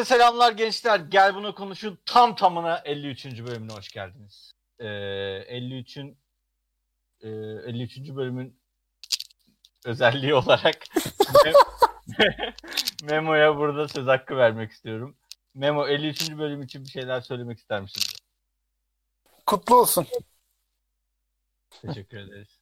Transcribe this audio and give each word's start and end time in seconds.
Herkese 0.00 0.14
selamlar 0.14 0.52
gençler. 0.52 1.00
Gel 1.00 1.34
bunu 1.34 1.54
konuşun. 1.54 1.98
Tam 2.06 2.36
tamına 2.36 2.82
53. 2.84 3.24
bölümüne 3.26 3.72
hoş 3.72 3.88
geldiniz. 3.88 4.52
Ee, 4.78 4.84
53'ün 4.84 6.18
e, 7.20 7.28
53. 7.28 7.98
bölümün 7.98 8.60
özelliği 9.84 10.34
olarak 10.34 10.84
Memo'ya 13.02 13.56
burada 13.56 13.88
söz 13.88 14.06
hakkı 14.06 14.36
vermek 14.36 14.72
istiyorum. 14.72 15.16
Memo 15.54 15.86
53. 15.86 16.30
bölüm 16.38 16.62
için 16.62 16.84
bir 16.84 16.88
şeyler 16.88 17.20
söylemek 17.20 17.58
ister 17.58 17.80
misin? 17.80 18.02
Kutlu 19.46 19.76
olsun. 19.76 20.06
Teşekkür 21.82 22.18
ederiz. 22.18 22.59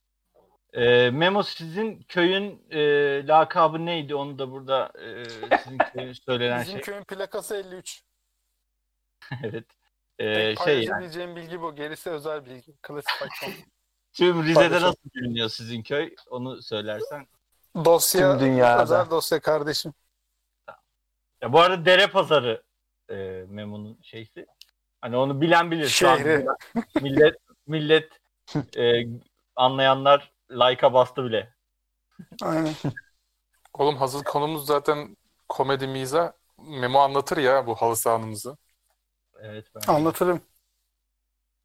Ee, 0.73 1.11
Memo 1.11 1.43
sizin 1.43 2.03
köyün 2.03 2.63
e, 2.71 2.81
lakabı 3.27 3.87
neydi? 3.87 4.15
Onu 4.15 4.39
da 4.39 4.51
burada 4.51 4.93
e, 4.99 5.25
sizin 5.59 5.79
köyün 5.79 6.13
söylenen 6.27 6.61
Bizim 6.61 6.73
şey. 6.73 6.81
köyün 6.83 7.05
plakası 7.05 7.57
53. 7.57 8.03
evet. 9.45 9.65
Tek 10.19 10.27
Ee, 10.29 10.35
şey 10.35 10.45
yani. 10.45 10.55
paylaşabileceğim 10.57 11.37
bilgi 11.37 11.61
bu. 11.61 11.75
Gerisi 11.75 12.11
özel 12.11 12.45
bilgi. 12.47 12.77
Klasifasyon. 12.83 13.53
Tüm 14.13 14.45
Rize'de 14.45 14.81
nasıl 14.81 15.11
biliniyor 15.15 15.49
sizin 15.49 15.83
köy? 15.83 16.15
Onu 16.31 16.63
söylersen. 16.63 17.27
dosya, 17.85 18.39
Tüm 18.39 18.47
dünyada. 18.47 18.83
özel 18.83 19.11
dosya 19.11 19.41
kardeşim. 19.41 19.93
Ya 21.43 21.53
bu 21.53 21.61
arada 21.61 21.85
Dere 21.85 22.07
Pazarı 22.07 22.63
e, 23.11 23.15
Memo'nun 23.49 23.99
şeysi. 24.03 24.47
Hani 25.01 25.17
onu 25.17 25.41
bilen 25.41 25.71
bilir. 25.71 25.89
Şu 25.89 26.09
an 26.09 26.17
Şehri. 26.17 26.47
millet 27.01 27.37
millet 27.67 28.11
e, 28.77 29.03
anlayanlar 29.57 30.33
like'a 30.51 30.93
bastı 30.93 31.25
bile. 31.25 31.55
Aynen. 32.43 32.75
Oğlum 33.75 33.97
hazır 33.97 34.25
konumuz 34.25 34.67
zaten 34.67 35.17
komedi 35.49 35.87
miza. 35.87 36.33
Memo 36.59 36.99
anlatır 37.01 37.37
ya 37.37 37.67
bu 37.67 37.75
halı 37.75 37.97
sahanımızı. 37.97 38.57
Evet 39.41 39.67
ben. 39.75 39.93
Anlatırım. 39.95 40.41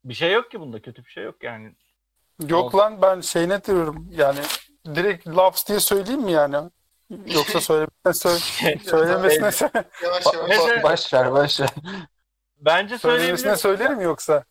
Bir 0.03 0.13
şey 0.13 0.31
yok 0.33 0.51
ki 0.51 0.59
bunda. 0.59 0.81
Kötü 0.81 1.05
bir 1.05 1.09
şey 1.09 1.23
yok 1.23 1.43
yani. 1.43 1.75
Yok 2.47 2.75
lan 2.75 3.01
ben 3.01 3.21
şeyine 3.21 3.63
diyorum. 3.63 4.07
Yani 4.11 4.39
direkt 4.85 5.27
laps 5.27 5.67
diye 5.67 5.79
söyleyeyim 5.79 6.21
mi 6.21 6.31
yani? 6.31 6.69
Yoksa 7.25 7.61
söylemesine 7.61 8.13
söyle, 8.13 8.79
söylemesine, 8.79 9.45
sö- 9.47 9.83
Yavaş 10.03 10.25
yavaş. 10.33 10.49
Mesela- 10.49 10.83
Boş 10.83 11.13
ver 11.13 11.31
boş 11.31 11.59
ver. 11.59 11.69
Bence 12.57 12.97
söylemesine 12.97 12.97
söyleyebilirsin. 12.97 13.55
söylerim 13.55 14.01
yoksa. 14.01 14.43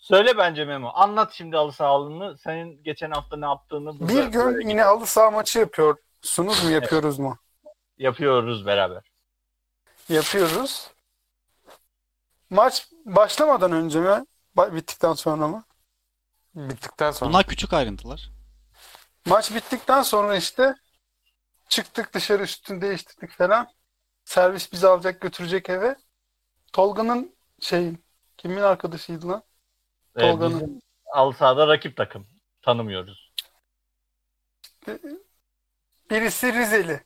Söyle 0.00 0.38
bence 0.38 0.64
Memo. 0.64 0.90
Anlat 0.94 1.32
şimdi 1.32 1.56
halı 1.56 1.72
sağlığını. 1.72 2.38
Senin 2.38 2.82
geçen 2.82 3.10
hafta 3.10 3.36
ne 3.36 3.44
yaptığını 3.46 4.08
Bir 4.08 4.24
gün 4.24 4.68
yine 4.68 4.82
halı 4.82 5.06
saha 5.06 5.30
maçı 5.30 5.58
yapıyor. 5.58 5.96
Sunuz 6.22 6.64
mu 6.64 6.70
yapıyoruz 6.70 7.18
mu? 7.18 7.38
yapıyoruz 7.98 8.66
beraber. 8.66 9.02
Yapıyoruz. 10.08 10.90
Maç 12.50 12.88
başlamadan 13.04 13.72
önce 13.72 14.00
mi? 14.00 14.26
Ba- 14.56 14.74
Bittikten 14.74 15.12
sonra 15.12 15.48
mı? 15.48 15.64
Bittikten 16.54 17.10
sonra. 17.10 17.30
Bunlar 17.30 17.46
küçük 17.46 17.72
ayrıntılar. 17.72 18.30
Maç 19.26 19.54
bittikten 19.54 20.02
sonra 20.02 20.36
işte 20.36 20.74
çıktık 21.68 22.12
dışarı 22.14 22.42
üstünü 22.42 22.80
değiştirdik 22.80 23.30
falan. 23.30 23.68
Servis 24.24 24.72
bizi 24.72 24.86
alacak 24.88 25.20
götürecek 25.20 25.70
eve. 25.70 25.96
Tolga'nın 26.72 27.36
şey 27.60 27.92
kimin 28.36 28.62
arkadaşıydı 28.62 29.28
lan? 29.28 29.42
Ee, 30.16 30.20
Tolga'nın. 30.20 30.82
sahada 31.32 31.68
rakip 31.68 31.96
takım. 31.96 32.26
Tanımıyoruz. 32.62 33.32
Birisi 36.10 36.52
Rizeli 36.52 37.00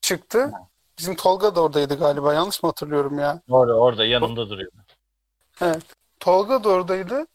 çıktı. 0.00 0.52
Bizim 0.98 1.16
Tolga 1.16 1.54
da 1.54 1.62
oradaydı 1.62 1.98
galiba. 1.98 2.34
Yanlış 2.34 2.62
mı 2.62 2.68
hatırlıyorum 2.68 3.18
ya? 3.18 3.40
Orada 3.48 3.74
orada 3.74 4.04
yanımda 4.04 4.50
duruyor. 4.50 4.72
Tolga 6.20 6.64
da 6.64 6.68
oradaydı. 6.68 7.26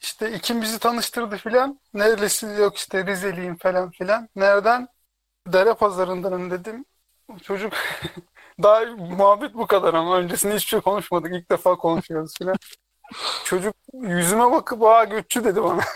İşte 0.00 0.32
ikimizi 0.32 0.78
tanıştırdı 0.78 1.36
filan. 1.36 1.80
Neresi 1.94 2.46
yok 2.46 2.76
işte 2.76 3.06
Rizeliyim 3.06 3.56
falan 3.56 3.90
filan. 3.90 4.28
Nereden? 4.36 4.88
Dere 5.46 5.74
pazarından 5.74 6.50
dedim. 6.50 6.84
Çocuk 7.42 7.72
daha 8.62 8.84
muhabbet 8.96 9.54
bu 9.54 9.66
kadar 9.66 9.94
ama 9.94 10.16
öncesinde 10.18 10.54
hiçbir 10.54 10.68
şey 10.68 10.80
konuşmadık. 10.80 11.32
İlk 11.34 11.50
defa 11.50 11.76
konuşuyoruz 11.76 12.34
filan. 12.38 12.56
Çocuk 13.44 13.74
yüzüme 13.92 14.50
bakıp 14.52 14.82
aa 14.82 15.04
götçü 15.04 15.44
dedi 15.44 15.62
bana. 15.62 15.82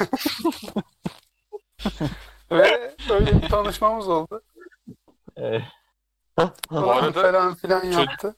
Ve 2.51 2.95
öyle 3.11 3.43
bir 3.43 3.49
tanışmamız 3.49 4.09
oldu. 4.09 4.43
Bu 6.71 6.91
arada 6.91 7.23
falan 7.23 7.55
filan 7.55 7.81
çocuk- 7.81 7.99
yaptı. 8.11 8.35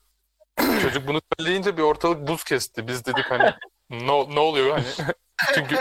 çocuk 0.82 1.09
bunu 1.09 1.21
söyleyince 1.38 1.77
bir 1.77 1.82
ortalık 1.82 2.28
buz 2.28 2.44
kesti. 2.44 2.88
Biz 2.88 3.06
dedik 3.06 3.25
hani 3.31 3.53
ne, 3.91 4.34
ne 4.34 4.41
oluyor 4.41 4.71
hani. 4.71 5.15
Çünkü 5.55 5.77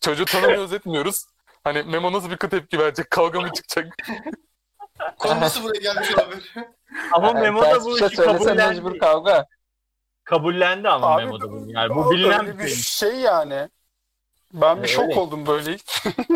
çocuğu 0.00 0.24
tanımıyoruz 0.24 0.72
etmiyoruz. 0.72 1.24
Hani 1.64 1.82
Memo 1.82 2.12
nasıl 2.12 2.30
bir 2.30 2.36
tepki 2.36 2.78
verecek? 2.78 3.10
Kavga 3.10 3.40
mı 3.40 3.52
çıkacak? 3.52 3.96
Konu 5.18 5.40
nasıl 5.40 5.62
buraya 5.64 5.78
gelmiş 5.80 6.14
olabilir? 6.14 6.54
ama 7.12 7.32
Memo 7.32 7.62
da 7.62 7.84
bu 7.84 7.90
bir 7.94 7.98
şey 7.98 8.06
işi 8.08 8.16
söylesen 8.16 8.56
mecbur 8.56 8.82
kabullendi. 8.82 8.98
kavga. 8.98 9.46
Kabullendi 10.28 10.88
ama 10.88 11.06
Abi, 11.06 11.30
bunu. 11.30 11.72
Yani 11.72 11.94
bu 11.94 12.10
bilinen 12.10 12.58
bir 12.58 12.68
şey. 12.68 13.10
şey 13.10 13.20
yani. 13.20 13.68
Ben 14.52 14.82
bir 14.82 14.88
şok 14.88 15.04
öyle. 15.04 15.20
oldum 15.20 15.46
böyle 15.46 15.72
ilk. 15.74 15.84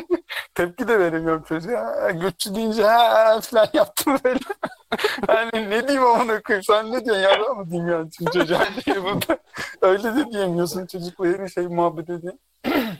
Tepki 0.55 0.89
de 0.89 0.99
veremiyorum 0.99 1.43
çocuğa. 1.43 2.11
Götçü 2.11 2.55
deyince 2.55 2.83
ha 2.83 3.41
falan 3.41 3.69
yaptım 3.73 4.19
böyle. 4.25 4.39
hani 5.27 5.71
ne 5.71 5.89
diyeyim 5.89 6.07
amına 6.07 6.43
koyayım 6.43 6.65
sen 6.65 6.93
ne 6.93 7.05
diyorsun 7.05 7.23
ya 7.23 7.55
mı 7.55 7.71
diyeyim 7.71 7.89
yani 7.89 8.11
şimdi 8.17 8.31
çocuğa 8.31 8.67
diye 8.87 9.05
burada. 9.05 9.39
Öyle 9.83 10.17
de 10.17 10.33
diyemiyorsun 10.33 10.87
çocukla 10.87 11.29
yeni 11.29 11.51
şey 11.51 11.67
muhabbet 11.67 12.11
edeyim. 12.11 12.39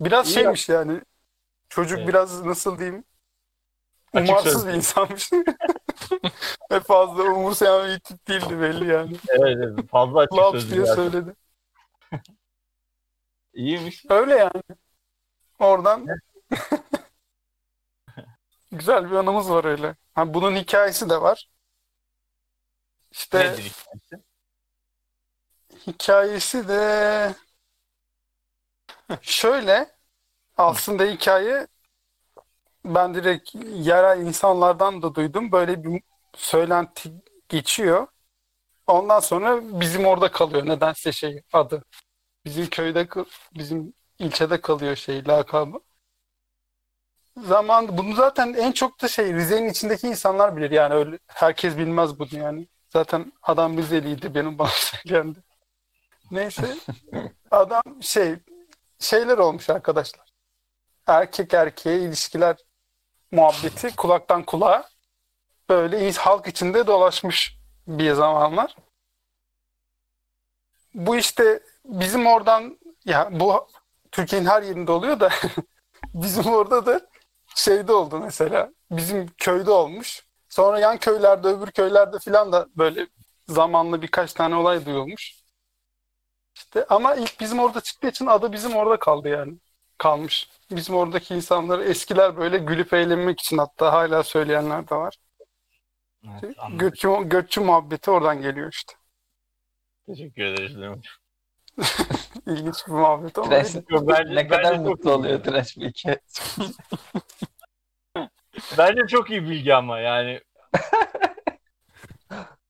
Biraz 0.00 0.28
İyi 0.30 0.34
şeymiş 0.34 0.68
yani. 0.68 1.00
Çocuk 1.68 1.98
Evet. 1.98 2.08
biraz 2.08 2.46
nasıl 2.46 2.78
diyeyim 2.78 3.04
umarsız 4.14 4.66
bir 4.68 4.72
insanmış. 4.72 5.30
Ve 6.72 6.80
fazla 6.80 7.22
umursayan 7.22 7.86
bir 7.88 7.98
tip 8.00 8.28
değildi 8.28 8.60
belli 8.60 8.92
yani. 8.92 9.16
Evet, 9.28 9.56
evet, 9.62 9.88
fazla 9.90 10.20
açık 10.20 10.38
Laps 10.38 10.52
sözlü. 10.52 10.70
diye 10.74 10.86
yani. 10.86 10.96
söyledi. 10.96 11.34
İyiymiş. 13.54 14.04
Öyle 14.10 14.34
yani. 14.36 14.62
Oradan 15.58 16.06
güzel 18.72 19.10
bir 19.10 19.16
anımız 19.16 19.50
var 19.50 19.64
öyle. 19.64 19.96
Ha, 20.14 20.34
bunun 20.34 20.56
hikayesi 20.56 21.10
de 21.10 21.20
var. 21.22 21.48
İşte 23.10 23.38
Nedir 23.38 23.62
hikayesi? 23.62 24.24
hikayesi 25.86 26.68
de 26.68 27.34
şöyle 29.22 29.90
aslında 30.56 31.04
hikaye 31.04 31.66
ben 32.84 33.14
direkt 33.14 33.54
yerel 33.74 34.20
insanlardan 34.20 35.02
da 35.02 35.14
duydum. 35.14 35.52
Böyle 35.52 35.84
bir 35.84 36.02
söylenti 36.36 37.12
geçiyor. 37.48 38.06
Ondan 38.86 39.20
sonra 39.20 39.80
bizim 39.80 40.04
orada 40.04 40.30
kalıyor. 40.30 40.66
Nedense 40.66 41.12
şey 41.12 41.42
adı. 41.52 41.84
Bizim 42.44 42.66
köyde 42.66 43.08
bizim 43.54 43.94
ilçede 44.18 44.60
kalıyor 44.60 44.96
şey 44.96 45.26
lakabı. 45.28 45.80
Zaman 47.36 47.98
bunu 47.98 48.14
zaten 48.14 48.52
en 48.54 48.72
çok 48.72 49.02
da 49.02 49.08
şey 49.08 49.34
Rize'nin 49.34 49.68
içindeki 49.68 50.08
insanlar 50.08 50.56
bilir 50.56 50.70
yani 50.70 50.94
öyle 50.94 51.18
herkes 51.26 51.78
bilmez 51.78 52.18
bunu 52.18 52.28
yani. 52.32 52.68
Zaten 52.92 53.32
adam 53.42 53.78
Rizeliydi 53.78 54.34
benim 54.34 54.58
bana 54.58 54.68
söyleyendi. 54.68 55.38
Neyse 56.30 56.76
adam 57.50 57.82
şey 58.00 58.36
şeyler 58.98 59.38
olmuş 59.38 59.70
arkadaşlar. 59.70 60.26
Erkek 61.06 61.54
erkeğe 61.54 62.00
ilişkiler 62.00 62.56
muhabbeti 63.32 63.96
kulaktan 63.96 64.42
kulağa 64.42 64.88
böyle 65.68 66.12
halk 66.12 66.46
içinde 66.46 66.86
dolaşmış 66.86 67.56
bir 67.86 68.12
zamanlar. 68.12 68.76
Bu 70.94 71.16
işte 71.16 71.60
bizim 71.84 72.26
oradan 72.26 72.78
ya 73.04 73.28
bu 73.32 73.68
Türkiye'nin 74.12 74.46
her 74.46 74.62
yerinde 74.62 74.92
oluyor 74.92 75.20
da 75.20 75.30
bizim 76.14 76.46
orada 76.46 76.86
da 76.86 77.00
şeyde 77.54 77.92
oldu 77.92 78.18
mesela. 78.20 78.70
Bizim 78.90 79.26
köyde 79.38 79.70
olmuş. 79.70 80.24
Sonra 80.48 80.78
yan 80.80 80.98
köylerde 80.98 81.48
öbür 81.48 81.70
köylerde 81.70 82.18
filan 82.18 82.52
da 82.52 82.66
böyle 82.76 83.06
zamanlı 83.48 84.02
birkaç 84.02 84.32
tane 84.32 84.54
olay 84.54 84.86
duyulmuş. 84.86 85.34
İşte 86.56 86.86
ama 86.88 87.14
ilk 87.14 87.40
bizim 87.40 87.60
orada 87.60 87.80
çıktığı 87.80 88.08
için 88.08 88.26
adı 88.26 88.52
bizim 88.52 88.76
orada 88.76 88.98
kaldı 88.98 89.28
yani. 89.28 89.58
Kalmış. 90.00 90.48
Bizim 90.70 90.94
oradaki 90.94 91.34
insanları 91.34 91.84
eskiler 91.84 92.36
böyle 92.36 92.58
gülüp 92.58 92.92
eğlenmek 92.92 93.40
için 93.40 93.58
hatta 93.58 93.92
hala 93.92 94.22
söyleyenler 94.22 94.88
de 94.88 94.94
var. 94.94 95.16
Evet, 96.24 96.54
anladım. 96.58 96.78
Götçü, 96.78 97.08
götçü 97.24 97.60
muhabbeti 97.60 98.10
oradan 98.10 98.42
geliyor 98.42 98.72
işte. 98.72 98.92
Teşekkür 100.06 100.44
ederiz. 100.44 100.76
İlginç 102.46 102.86
bir 102.86 102.92
muhabbet 102.92 103.38
ama 103.38 103.54
Yok, 103.54 104.08
bence- 104.08 104.34
ne 104.34 104.48
kadar 104.48 104.64
bence 104.64 104.76
çok 104.76 104.86
mutlu 104.86 105.12
oluyor 105.12 105.44
bir 105.76 105.92
kez. 105.92 106.56
Bence 108.78 109.06
çok 109.06 109.30
iyi 109.30 109.42
bilgi 109.42 109.74
ama 109.74 109.98
yani 109.98 110.40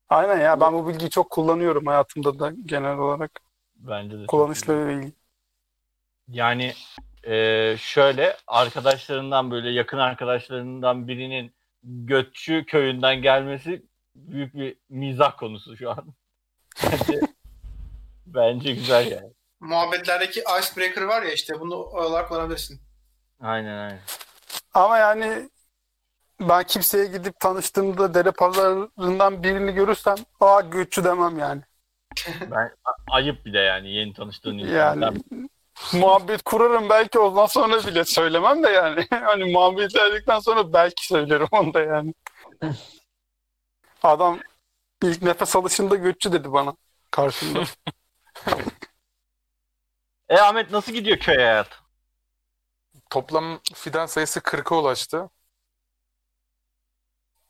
Aynen 0.09 0.41
ya 0.41 0.61
ben 0.61 0.73
bu 0.73 0.89
bilgiyi 0.89 1.11
çok 1.11 1.31
kullanıyorum 1.31 1.87
hayatımda 1.87 2.39
da 2.39 2.53
genel 2.67 2.99
olarak. 2.99 3.41
Bence 3.75 4.19
de. 4.19 4.27
Kullanışlı 4.27 4.79
bir 4.79 4.87
bilgi. 4.87 5.13
Yani 6.29 6.75
e, 7.25 7.77
şöyle 7.79 8.37
arkadaşlarından 8.47 9.51
böyle 9.51 9.71
yakın 9.71 9.99
arkadaşlarından 9.99 11.09
birinin 11.09 11.53
Götçü 11.83 12.65
köyünden 12.67 13.23
gelmesi 13.23 13.83
büyük 14.15 14.55
bir 14.55 14.77
mizah 14.89 15.37
konusu 15.37 15.77
şu 15.77 15.91
an. 15.91 16.15
Bence, 16.93 17.21
bence 18.27 18.73
güzel 18.73 19.11
yani. 19.11 19.33
Muhabbetlerdeki 19.61 20.41
icebreaker 20.61 21.03
var 21.03 21.23
ya 21.23 21.33
işte 21.33 21.61
bunu 21.61 21.75
olarak 21.75 22.29
kullanabilirsin. 22.29 22.81
Aynen 23.41 23.79
aynen. 23.79 24.01
Ama 24.75 24.99
yani 24.99 25.51
ben 26.41 26.65
kimseye 26.65 27.07
gidip 27.07 27.41
tanıştığımda 27.41 28.15
dere 28.15 28.31
pazarlarından 28.31 29.43
birini 29.43 29.73
görürsem 29.73 30.17
aa 30.41 30.61
göççü 30.61 31.05
demem 31.05 31.39
yani. 31.39 31.63
Ben 32.51 32.71
ayıp 33.11 33.47
bir 33.47 33.53
de 33.53 33.59
yani 33.59 33.91
yeni 33.91 34.13
tanıştığın 34.13 34.59
Yani 34.59 35.05
insanlar. 35.05 35.15
Muhabbet 35.93 36.43
kurarım 36.43 36.89
belki 36.89 37.19
ondan 37.19 37.47
sonra 37.47 37.87
bile 37.87 38.05
söylemem 38.05 38.63
de 38.63 38.69
yani. 38.69 39.07
Hani 39.11 39.53
muhabbet 39.53 39.97
edildikten 39.97 40.39
sonra 40.41 40.73
belki 40.73 41.07
söylerim 41.07 41.49
onu 41.53 41.75
da 41.75 41.81
yani. 41.81 42.15
Adam 44.03 44.41
ilk 45.03 45.23
nefes 45.23 45.57
alışında 45.57 45.97
göççü 45.97 46.33
dedi 46.33 46.53
bana 46.53 46.75
karşımda. 47.11 47.65
E 50.29 50.37
Ahmet 50.39 50.71
nasıl 50.71 50.93
gidiyor 50.93 51.19
köy 51.19 51.37
hayatı? 51.37 51.77
Toplam 53.11 53.61
fidan 53.75 54.07
sayısı 54.07 54.41
40'a 54.41 54.79
ulaştı. 54.79 55.31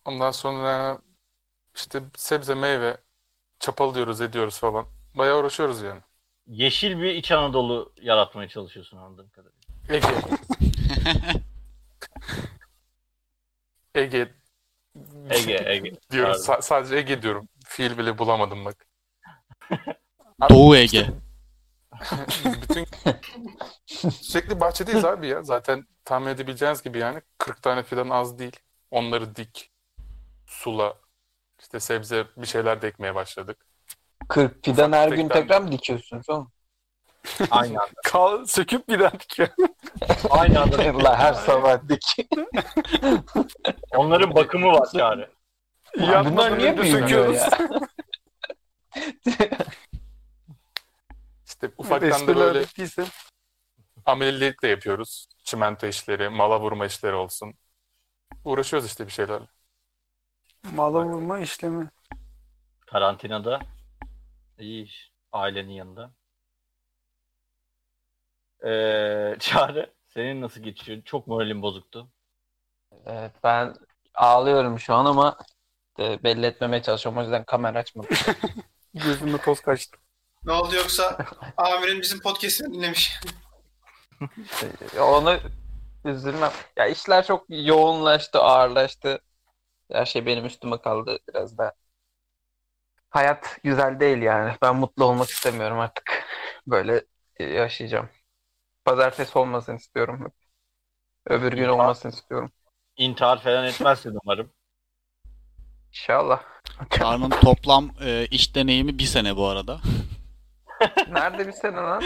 Ondan 0.04 0.30
sonra 0.30 0.98
işte 1.76 2.02
sebze 2.16 2.54
meyve 2.54 2.96
çapalıyoruz 3.60 4.20
ediyoruz 4.20 4.58
falan. 4.60 4.86
Bayağı 5.16 5.38
uğraşıyoruz 5.40 5.82
yani. 5.82 6.02
Yeşil 6.50 6.98
bir 7.00 7.14
İç 7.14 7.32
Anadolu 7.32 7.92
yaratmaya 8.02 8.48
çalışıyorsun 8.48 8.96
anladığım 8.96 9.28
kadarıyla. 9.28 9.60
Ege. 9.88 10.08
Ege 13.94 14.34
Ege, 15.30 15.64
Ege. 15.66 15.92
diyorum. 16.10 16.32
Pardon. 16.32 16.52
Sa- 16.52 16.62
sadece 16.62 16.96
Ege 16.96 17.22
diyorum. 17.22 17.48
Fiil 17.64 17.98
bile 17.98 18.18
bulamadım 18.18 18.64
bak. 18.64 18.86
Doğu 20.50 20.76
Ege. 20.76 21.10
Bütün 22.44 22.86
sürekli 24.10 24.60
bahçedeyiz 24.60 25.04
abi 25.04 25.28
ya. 25.28 25.42
Zaten 25.42 25.86
tahmin 26.04 26.26
edebileceğiniz 26.26 26.82
gibi 26.82 26.98
yani 26.98 27.22
40 27.38 27.62
tane 27.62 27.82
fidan 27.82 28.10
az 28.10 28.38
değil. 28.38 28.56
Onları 28.90 29.36
dik, 29.36 29.70
sula, 30.46 30.94
işte 31.60 31.80
sebze 31.80 32.26
bir 32.36 32.46
şeyler 32.46 32.82
de 32.82 32.88
ekmeye 32.88 33.14
başladık. 33.14 33.66
40 34.30 34.64
fidan 34.64 34.92
her 34.92 35.08
gün 35.08 35.28
tekrar- 35.28 35.42
tekrar 35.42 35.60
mı 35.62 35.72
dikiyorsunuz 35.72 36.30
oğlum? 36.30 36.50
Aynı 37.50 37.80
anda. 37.80 37.90
Kal, 38.04 38.44
söküp 38.46 38.88
bir 38.88 39.00
daha 39.00 39.12
dikiyor. 39.12 39.48
Aynı 40.30 40.60
anda. 40.60 40.78
La 41.04 41.18
her 41.18 41.32
sabah 41.34 41.78
dik. 41.88 42.28
Onların 43.96 44.34
bakımı 44.34 44.66
var. 44.66 44.88
Yapmadan 44.94 46.32
Bunlar 46.32 46.58
niye 46.58 46.78
büyümüyor 46.78 47.00
söküyoruz. 47.00 47.36
ya? 47.36 47.50
İşte 51.46 51.70
ufaktan 51.78 52.26
da 52.26 52.36
böyle 52.36 52.60
bittiyse. 52.60 53.04
amelilik 54.06 54.62
de 54.62 54.68
yapıyoruz. 54.68 55.26
Çimento 55.44 55.86
işleri, 55.86 56.28
mala 56.28 56.60
vurma 56.60 56.86
işleri 56.86 57.14
olsun. 57.14 57.54
Uğraşıyoruz 58.44 58.88
işte 58.88 59.06
bir 59.06 59.12
şeylerle. 59.12 59.46
Mala 60.74 61.04
vurma 61.04 61.38
işlemi. 61.38 61.88
Karantinada 62.86 63.60
iyi 64.60 64.84
iş. 64.84 65.12
Ailenin 65.32 65.72
yanında. 65.72 66.12
Ee, 68.64 69.36
Çağrı 69.40 69.92
senin 70.08 70.40
nasıl 70.40 70.60
geçiyor? 70.60 71.02
Çok 71.04 71.26
moralin 71.26 71.62
bozuktu. 71.62 72.08
Evet, 73.06 73.32
ben 73.44 73.74
ağlıyorum 74.14 74.78
şu 74.78 74.94
an 74.94 75.04
ama 75.04 75.36
e, 75.98 76.22
belli 76.22 76.46
etmemeye 76.46 76.82
çalışıyorum. 76.82 77.18
O 77.18 77.22
yüzden 77.22 77.44
kamera 77.44 77.78
açmadım. 77.78 78.16
Gözüme 78.94 79.38
toz 79.38 79.60
kaçtı. 79.60 79.98
Ne 80.44 80.52
oldu 80.52 80.74
yoksa 80.74 81.18
amirin 81.56 82.00
bizim 82.00 82.20
podcast'ini 82.20 82.74
dinlemiş. 82.74 83.20
Onu 85.00 85.38
üzülmem. 86.04 86.52
Ya 86.76 86.86
işler 86.86 87.26
çok 87.26 87.44
yoğunlaştı, 87.48 88.38
ağırlaştı. 88.38 89.18
Her 89.92 90.06
şey 90.06 90.26
benim 90.26 90.46
üstüme 90.46 90.80
kaldı 90.80 91.18
biraz 91.28 91.58
da. 91.58 91.72
Hayat 93.10 93.58
güzel 93.64 94.00
değil 94.00 94.18
yani. 94.22 94.56
Ben 94.62 94.76
mutlu 94.76 95.04
olmak 95.04 95.28
istemiyorum 95.30 95.78
artık. 95.78 96.24
Böyle 96.66 97.04
e, 97.36 97.44
yaşayacağım. 97.44 98.08
Pazartesi 98.84 99.38
olmasını 99.38 99.76
istiyorum. 99.76 100.32
Öbür 101.26 101.52
gün 101.52 101.68
olmasını 101.68 102.12
istiyorum. 102.12 102.52
İntihar 102.96 103.42
falan 103.42 103.64
etmezsin 103.64 104.18
umarım. 104.24 104.52
İnşallah. 105.88 106.42
Çağrı'nın 106.90 107.30
toplam 107.30 107.90
e, 108.04 108.26
iş 108.26 108.54
deneyimi 108.54 108.98
bir 108.98 109.04
sene 109.04 109.36
bu 109.36 109.46
arada. 109.48 109.80
Nerede 111.08 111.46
bir 111.46 111.52
sene 111.52 111.76
lan? 111.76 112.02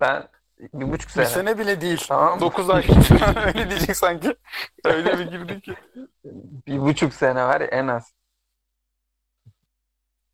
Ben 0.00 0.28
bir 0.58 0.92
buçuk 0.92 1.08
Bir 1.08 1.12
sene. 1.12 1.26
sene 1.26 1.58
bile 1.58 1.80
değil. 1.80 2.04
Tamam. 2.08 2.40
9 2.40 2.70
ay. 2.70 2.84
Öyle 3.46 3.70
diyecek 3.70 3.96
sanki. 3.96 4.36
Öyle 4.84 5.18
bir 5.18 5.24
girdi 5.30 5.60
ki. 5.60 5.74
Bir 6.66 6.78
buçuk 6.80 7.14
sene 7.14 7.44
var 7.44 7.60
ya 7.60 7.66
en 7.66 7.86
az. 7.88 8.13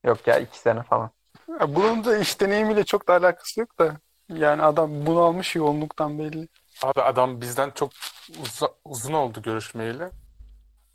Yok 0.05 0.26
ya 0.26 0.38
iki 0.38 0.58
sene 0.58 0.82
falan. 0.82 1.11
Ya 1.61 1.75
Bunun 1.75 2.05
da 2.05 2.19
iş 2.19 2.41
deneyimiyle 2.41 2.85
çok 2.85 3.08
da 3.08 3.12
alakası 3.14 3.61
yok 3.61 3.79
da. 3.79 3.97
Yani 4.29 4.62
adam 4.62 5.06
bunu 5.06 5.20
almış 5.20 5.56
yoğunluktan 5.56 6.19
belli. 6.19 6.49
Abi 6.82 7.02
adam 7.02 7.41
bizden 7.41 7.70
çok 7.70 7.91
uza- 8.43 8.75
uzun 8.85 9.12
oldu 9.12 9.43
görüşmeyeli. 9.43 10.10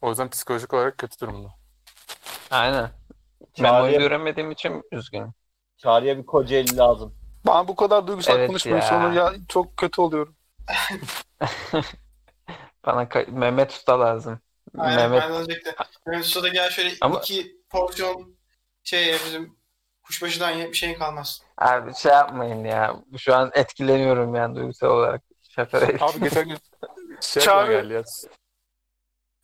O 0.01 0.09
yüzden 0.09 0.29
psikolojik 0.29 0.73
olarak 0.73 0.97
kötü 0.97 1.19
durumda. 1.19 1.49
Aynen. 2.51 2.89
Çağrı'ya- 3.53 3.73
Memoyu 3.73 3.99
göremediğim 3.99 4.51
için 4.51 4.83
üzgünüm. 4.91 5.33
Çağrı'ya 5.77 6.17
bir 6.17 6.25
Kocaeli 6.25 6.77
lazım. 6.77 7.15
Ben 7.47 7.67
bu 7.67 7.75
kadar 7.75 8.07
duygusal 8.07 8.37
Evet 8.39 8.47
konuşmayayım 8.47 8.83
ya. 8.85 8.89
sonra 8.89 9.13
ya 9.13 9.33
çok 9.49 9.77
kötü 9.77 10.01
oluyorum. 10.01 10.35
Bana 12.85 13.03
ka- 13.03 13.31
Mehmet 13.31 13.71
Usta 13.71 13.99
lazım. 13.99 14.39
Aynen 14.77 14.97
Mehmet 15.11 15.21
ben 15.23 15.29
de 15.29 15.33
olacaktı. 15.33 15.75
Mehmet 16.07 16.25
Usta 16.25 16.43
da 16.43 16.47
gel 16.47 16.69
şöyle 16.69 16.91
Ama- 17.01 17.19
iki 17.19 17.57
porsiyon 17.69 18.35
şey 18.85 19.13
bizim 19.25 19.57
kuşbaşıdan 20.03 20.59
bir 20.59 20.73
şeyin 20.73 20.99
kalmaz. 20.99 21.41
abi 21.57 21.95
şey 21.95 22.11
yapmayın 22.11 22.65
ya. 22.65 22.95
Şu 23.17 23.35
an 23.35 23.51
etkileniyorum 23.53 24.35
yani 24.35 24.55
duygusal 24.55 24.87
olarak. 24.87 25.21
Şaka. 25.49 25.77
Abi 25.77 26.19
geçen 26.23 26.47
gün 26.49 26.57
şey 27.21 27.43
geldi 27.45 27.93
ya. 27.93 28.03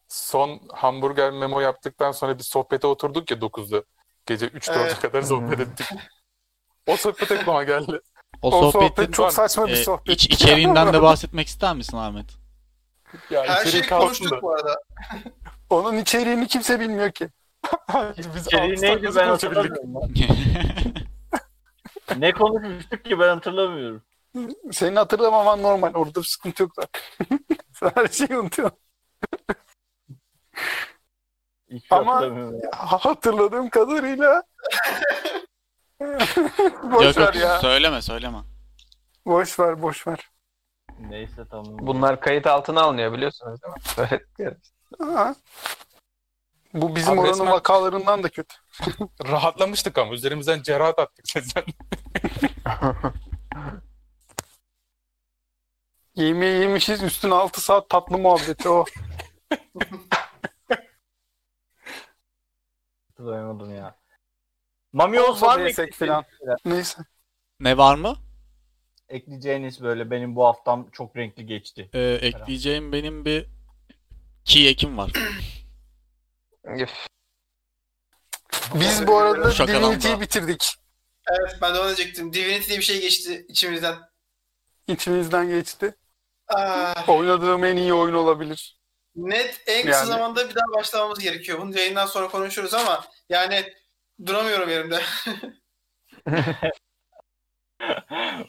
Son 0.08 0.62
hamburger 0.74 1.32
memo 1.32 1.60
yaptıktan 1.60 2.12
sonra 2.12 2.38
bir 2.38 2.44
sohbete 2.44 2.88
oturduk 2.88 3.32
ya 3.32 3.38
9'da. 3.38 3.84
Gece 4.26 4.46
3-4'e 4.48 4.82
Evet. 4.82 5.00
kadar 5.00 5.22
sohbet 5.22 5.60
ettik. 5.60 5.88
O 6.88 6.98
sohbet 6.98 7.32
aklıma 7.32 7.64
geldi. 7.64 8.00
O, 8.42 8.48
O 8.48 8.72
sohbetin 8.72 8.88
sohbet 8.96 9.14
çok 9.14 9.26
var. 9.26 9.32
saçma 9.32 9.68
bir 9.68 9.72
e, 9.72 9.84
sohbet. 9.84 10.10
iç, 10.16 10.26
içeriğinden 10.26 10.94
de 10.94 11.02
bahsetmek 11.02 11.48
ister 11.48 11.76
misin 11.76 11.98
Ahmet? 11.98 12.26
Ya 13.30 13.44
Her 13.48 13.66
şeyi 13.66 13.90
konuştuk 13.90 14.32
da. 14.32 14.42
bu 14.42 14.52
arada. 14.54 14.82
Onun 15.70 15.98
içeriğini 15.98 16.48
kimse 16.48 16.80
bilmiyor 16.80 17.12
ki. 17.12 17.30
Biz 18.18 18.48
İçeriği 18.48 18.82
neydi 18.82 19.10
ben 19.16 19.28
hatırlamıyorum. 19.28 20.14
ne 22.18 22.32
konuşmuştuk 22.32 23.06
ki 23.06 23.20
ben 23.20 23.28
hatırlamıyorum. 23.28 24.02
Senin 24.72 24.96
hatırlamaman 24.96 25.64
normal. 25.64 25.94
Orada 25.94 26.20
bir 26.20 26.26
sıkıntı 26.26 26.64
yok 26.64 26.72
zaten. 26.76 27.02
Sen 27.74 27.92
her 27.96 28.08
şeyi 28.08 28.38
unutuyorsun. 28.40 28.78
Hiç 31.72 31.86
Ama- 31.92 32.24
ya. 32.26 32.52
Hatırladığım 32.74 33.70
kadarıyla 33.70 34.44
boş 36.84 37.06
Yok 37.06 37.18
ver 37.18 37.34
yok 37.34 37.36
ya. 37.36 37.60
söyleme 37.60 38.02
söyleme. 38.02 38.38
Boş 39.26 39.60
ver, 39.60 39.82
boş 39.82 40.08
ver. 40.08 40.30
Neyse 41.00 41.46
tamam. 41.52 41.78
Bunlar 41.80 42.22
kayıt 42.22 42.48
altına 42.48 42.82
alınıyor 42.82 43.14
biliyorsunuz 43.14 43.60
değil 43.64 43.74
mi? 44.12 44.20
Evet. 44.40 44.58
Ha. 45.00 45.36
Bu 46.74 46.96
bizim 46.96 47.14
Abi 47.14 47.20
oranın 47.20 47.34
resmen- 47.34 47.52
vakalarından 47.52 48.24
da 48.24 48.30
kötü. 48.30 48.56
Rahatlamıştık 49.28 49.98
ama 49.98 50.14
üzerimizden 50.14 50.62
cerahat 50.62 51.00
attık 51.00 51.30
sizden. 51.30 51.64
Yemeği 56.16 56.62
yemişiz 56.62 57.04
üstüne 57.04 57.34
6 57.34 57.62
saat 57.62 57.90
tatlı 57.90 58.18
muhabbeti 58.18 58.70
o. 58.76 58.86
Hatırlayamadım 63.08 63.76
ya. 63.76 63.96
Mami 64.94 65.20
Olsa 65.20 65.48
var 65.48 65.60
mı 65.60 65.66
desek 65.66 65.94
falan. 65.94 66.26
Neyse. 66.66 67.02
Ne 67.60 67.78
var 67.78 67.96
mı? 67.96 68.16
ekleyeceğiniz 69.12 69.82
böyle 69.82 70.12
benim 70.12 70.36
bu 70.36 70.46
haftam 70.46 70.90
çok 70.92 71.18
renkli 71.18 71.46
geçti. 71.46 71.90
E, 71.94 72.00
ekleyeceğim 72.00 72.92
benim 72.92 73.26
bir 73.26 73.46
key 74.46 74.70
ekim 74.70 74.98
var. 74.98 75.12
Biz 78.74 79.08
bu 79.08 79.18
arada 79.18 79.68
Divinity'yi 79.68 80.22
bitirdik. 80.22 80.76
Evet 81.32 81.58
ben 81.62 81.76
de 81.76 81.80
onu 81.80 81.86
diyecektim. 81.88 82.34
Divinity 82.34 82.68
diye 82.68 82.80
bir 82.80 82.84
şey 82.84 83.02
geçti 83.02 83.46
içimizden. 83.50 83.96
İçimizden 84.88 85.50
geçti. 85.50 85.96
Aa, 86.48 86.94
Oynadığım 87.08 87.66
en 87.66 87.76
iyi 87.78 87.94
oyun 87.94 88.14
olabilir. 88.14 88.80
net 89.16 89.62
en 89.68 89.86
kısa 89.86 89.98
Yani- 89.98 90.08
zamanda 90.08 90.50
bir 90.50 90.56
daha 90.56 90.66
başlamamız 90.80 91.20
gerekiyor. 91.20 91.60
Bunu 91.62 91.78
yayından 91.78 92.06
sonra 92.06 92.28
konuşuruz 92.28 92.74
ama 92.74 93.06
yani 93.30 93.74
duramıyorum 94.26 94.70
yerimde. 94.70 95.02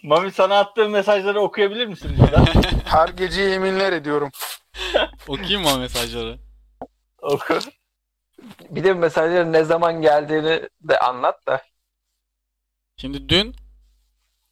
Mami 0.03 0.33
sana 0.33 0.59
attığım 0.59 0.91
mesajları 0.93 1.41
okuyabilir 1.41 1.87
misin 1.87 2.17
burada? 2.19 2.45
Her 2.85 3.09
gece 3.09 3.43
yeminler 3.43 3.93
ediyorum. 3.93 4.31
Okuyayım 5.29 5.63
mı 5.63 5.69
o 5.75 5.79
mesajları? 5.79 6.39
Oku. 7.23 7.59
Bir 8.71 8.85
de 8.85 8.95
mesajların 8.95 9.53
ne 9.53 9.65
zaman 9.65 10.03
geldiğini 10.03 10.69
de 10.81 10.99
anlat 10.99 11.47
da. 11.47 11.63
Şimdi 12.97 13.29
dün 13.29 13.57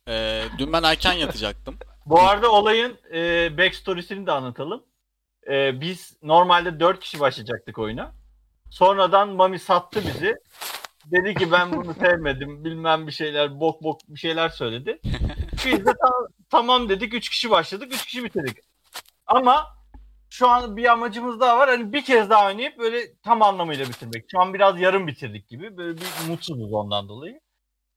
e, 0.09 0.45
dün 0.59 0.73
ben 0.73 0.83
erken 0.83 1.13
yatacaktım. 1.13 1.79
Bu 2.07 2.21
arada 2.21 2.53
olayın 2.53 2.99
e, 3.15 3.59
backstory'sini 3.59 4.27
de 4.27 4.33
anlatalım. 4.33 4.85
E, 5.51 5.81
biz 5.81 6.17
normalde 6.23 6.81
4 6.81 7.01
kişi 7.01 7.21
başlayacaktık 7.21 7.79
oyuna. 7.79 8.15
Sonradan 8.71 9.29
Mami 9.29 9.59
sattı 9.59 10.01
bizi. 10.07 10.37
Dedi 11.05 11.35
ki 11.35 11.53
ben 11.53 11.73
bunu 11.73 11.95
sevmedim 11.95 12.65
bilmem 12.65 13.07
bir 13.07 13.13
şeyler 13.13 13.61
bok 13.61 13.83
bok 13.83 14.01
bir 14.09 14.19
şeyler 14.19 14.49
söyledi. 14.49 15.01
Biz 15.67 15.87
de 15.87 15.93
ta- 15.93 16.29
tamam 16.51 16.89
dedik 16.89 17.15
3 17.15 17.29
kişi 17.29 17.51
başladık 17.51 17.95
3 17.95 18.05
kişi 18.07 18.25
bitirdik. 18.25 18.57
Ama 19.27 19.80
şu 20.31 20.49
an 20.49 20.77
bir 20.77 20.85
amacımız 20.85 21.41
daha 21.41 21.59
var. 21.59 21.69
Hani 21.69 21.93
bir 21.93 22.05
kez 22.05 22.31
daha 22.31 22.47
oynayıp 22.47 22.79
böyle 22.79 23.15
tam 23.23 23.43
anlamıyla 23.43 23.89
bitirmek. 23.89 24.25
Şu 24.31 24.41
an 24.41 24.55
biraz 24.55 24.81
yarım 24.81 25.07
bitirdik 25.07 25.49
gibi. 25.49 25.77
Böyle 25.77 25.97
bir 25.97 26.29
mutsuzuz 26.29 26.73
ondan 26.73 27.09
dolayı. 27.09 27.41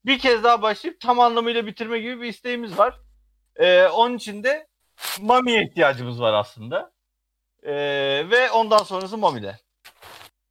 Bir 0.06 0.18
kez 0.18 0.44
daha 0.44 0.62
başlayıp 0.62 1.00
tam 1.00 1.20
anlamıyla 1.20 1.66
bitirme 1.66 1.98
gibi 1.98 2.20
bir 2.20 2.28
isteğimiz 2.28 2.78
var. 2.78 3.00
Ee, 3.56 3.86
onun 3.86 4.16
için 4.16 4.42
de 4.42 4.68
Mami'ye 5.20 5.64
ihtiyacımız 5.64 6.20
var 6.20 6.32
aslında. 6.32 6.92
Ee, 7.62 7.72
ve 8.30 8.50
ondan 8.50 8.82
sonrası 8.82 9.18
Mami'de. 9.18 9.58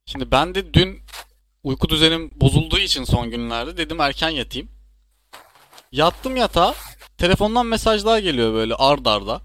Şimdi 0.05 0.31
ben 0.31 0.55
de 0.55 0.73
dün 0.73 0.99
uyku 1.63 1.89
düzenim 1.89 2.31
bozulduğu 2.35 2.79
için 2.79 3.03
son 3.03 3.29
günlerde 3.29 3.77
dedim 3.77 3.99
erken 3.99 4.29
yatayım. 4.29 4.69
Yattım 5.91 6.35
yatağa. 6.35 6.75
Telefondan 7.17 7.65
mesajlar 7.65 8.19
geliyor 8.19 8.53
böyle 8.53 8.75
ard 8.75 9.05
arda. 9.05 9.41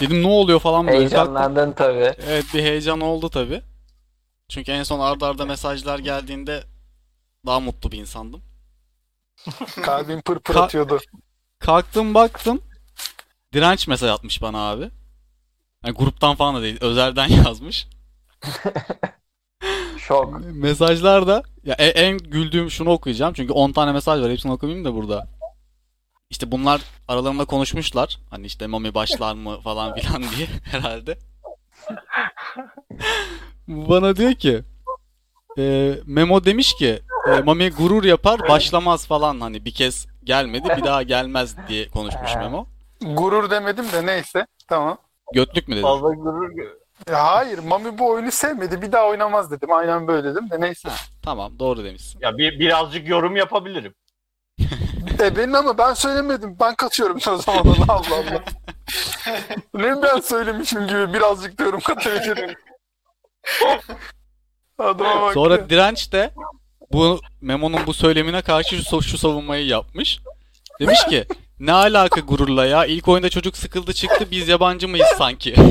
Dedim 0.00 0.22
ne 0.22 0.26
oluyor 0.26 0.60
falan 0.60 0.86
böyle. 0.86 0.98
Heyecanlandın 0.98 1.72
tabii. 1.72 2.14
Evet 2.26 2.44
bir 2.54 2.62
heyecan 2.62 3.00
oldu 3.00 3.28
tabi. 3.30 3.62
Çünkü 4.48 4.72
en 4.72 4.82
son 4.82 5.00
ard 5.00 5.20
arda 5.20 5.44
mesajlar 5.44 5.98
geldiğinde 5.98 6.64
daha 7.46 7.60
mutlu 7.60 7.92
bir 7.92 7.98
insandım. 7.98 8.42
Kalbim 9.82 10.22
pır 10.22 10.38
pır 10.38 10.54
Ka- 10.54 10.60
atıyordu. 10.60 10.98
Kalktım 11.58 12.14
baktım. 12.14 12.60
Direnç 13.52 13.88
mesaj 13.88 14.10
atmış 14.10 14.42
bana 14.42 14.58
abi. 14.70 14.90
Yani 15.84 15.94
gruptan 15.94 16.36
falan 16.36 16.56
da 16.56 16.62
değil. 16.62 16.78
Özelden 16.80 17.28
yazmış. 17.46 17.88
Şok. 19.98 20.40
Mesajlar 20.44 21.26
da 21.26 21.42
ya 21.64 21.74
e- 21.78 21.86
en 21.86 22.18
güldüğüm 22.18 22.70
şunu 22.70 22.90
okuyacağım. 22.90 23.32
Çünkü 23.34 23.52
10 23.52 23.72
tane 23.72 23.92
mesaj 23.92 24.20
var. 24.22 24.30
Hepsini 24.30 24.52
okumayayım 24.52 24.84
da 24.84 24.94
burada. 24.94 25.28
İşte 26.30 26.50
bunlar 26.50 26.80
aralarında 27.08 27.44
konuşmuşlar. 27.44 28.18
Hani 28.30 28.46
işte 28.46 28.66
Mami 28.66 28.94
başlar 28.94 29.34
mı 29.34 29.60
falan 29.60 29.94
filan 30.00 30.22
diye 30.22 30.46
herhalde. 30.64 31.18
Bana 33.68 34.16
diyor 34.16 34.34
ki 34.34 34.62
e, 35.58 35.94
Memo 36.06 36.44
demiş 36.44 36.74
ki 36.74 37.02
e, 37.28 37.40
Mami 37.40 37.70
gurur 37.70 38.04
yapar 38.04 38.48
başlamaz 38.48 39.06
falan 39.06 39.40
hani 39.40 39.64
bir 39.64 39.74
kez 39.74 40.06
gelmedi 40.24 40.68
bir 40.76 40.84
daha 40.84 41.02
gelmez 41.02 41.56
diye 41.68 41.88
konuşmuş 41.88 42.34
Memo. 42.36 42.66
Gurur 43.00 43.50
demedim 43.50 43.84
de 43.92 44.06
neyse. 44.06 44.46
Tamam. 44.68 44.98
Götlük 45.34 45.68
mü 45.68 45.74
dedi? 45.76 45.82
Fazla 45.82 46.14
gurur 46.14 46.50
Ya 47.10 47.24
hayır 47.24 47.58
Mami 47.58 47.98
bu 47.98 48.08
oyunu 48.08 48.30
sevmedi. 48.30 48.82
Bir 48.82 48.92
daha 48.92 49.08
oynamaz 49.08 49.50
dedim. 49.50 49.72
Aynen 49.72 50.06
böyle 50.06 50.24
dedim 50.30 50.50
de 50.50 50.60
neyse. 50.60 50.88
Tamam 51.22 51.58
doğru 51.58 51.84
demişsin. 51.84 52.20
Ya 52.22 52.38
bir, 52.38 52.60
birazcık 52.60 53.08
yorum 53.08 53.36
yapabilirim. 53.36 53.94
E 55.20 55.36
benim 55.36 55.54
ama 55.54 55.78
ben 55.78 55.94
söylemedim. 55.94 56.56
Ben 56.60 56.74
kaçıyorum 56.74 57.18
o 57.28 57.36
zaman. 57.36 57.76
Allah 57.88 58.14
Allah. 58.14 58.44
ne 59.74 60.02
ben 60.02 60.20
söylemişim 60.20 60.86
gibi 60.86 61.12
birazcık 61.12 61.58
diyorum 61.58 61.80
katabilirim. 61.80 62.54
Adama 64.78 65.20
bak. 65.20 65.28
ya. 65.28 65.32
Sonra 65.34 65.70
Direnç 65.70 66.12
de 66.12 66.30
bu 66.92 67.20
Memo'nun 67.40 67.86
bu 67.86 67.94
söylemine 67.94 68.42
karşı 68.42 68.84
şu, 68.84 69.02
şu 69.02 69.18
savunmayı 69.18 69.66
yapmış. 69.66 70.20
Demiş 70.80 71.04
ki 71.04 71.26
ne 71.60 71.72
alaka 71.72 72.20
gururla 72.20 72.66
ya? 72.66 72.86
İlk 72.86 73.08
oyunda 73.08 73.30
çocuk 73.30 73.56
sıkıldı 73.56 73.92
çıktı 73.92 74.30
biz 74.30 74.48
yabancı 74.48 74.88
mıyız 74.88 75.08
sanki? 75.18 75.54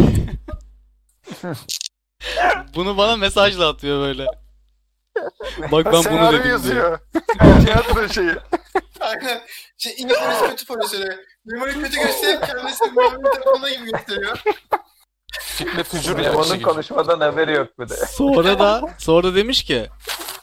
Bunu 2.76 2.98
bana 2.98 3.18
mesajla 3.18 3.70
atıyor 3.70 4.02
böyle. 4.02 4.26
Bak 5.72 5.86
ben 5.86 5.94
bunu 5.94 6.02
Senaryo 6.04 6.32
dedim 6.32 6.44
diyor. 6.44 6.54
yazıyor. 6.54 7.00
Tiyatro 7.66 8.10
şeyi. 8.10 8.36
Aynen. 9.06 9.42
Şey, 9.78 9.94
İngiliz 9.98 10.40
kötü 10.50 10.66
pozisyonu. 10.66 11.06
Memori 11.46 11.74
kötü 11.74 12.00
gösterip 12.00 12.46
kendisini 12.46 12.92
memori 12.92 13.34
telefonuna 13.34 13.70
gibi 13.70 13.92
gösteriyor. 13.92 14.44
Fitne 15.40 15.84
fücur 15.84 16.18
gibi. 16.18 16.62
konuşmadan 16.62 17.20
haberi 17.20 17.54
yok 17.54 17.80
bir 17.80 17.90
de. 17.90 17.96
Sonra 17.96 18.60
da 18.60 18.82
sonra 18.98 19.36
demiş 19.36 19.64
ki 19.64 19.88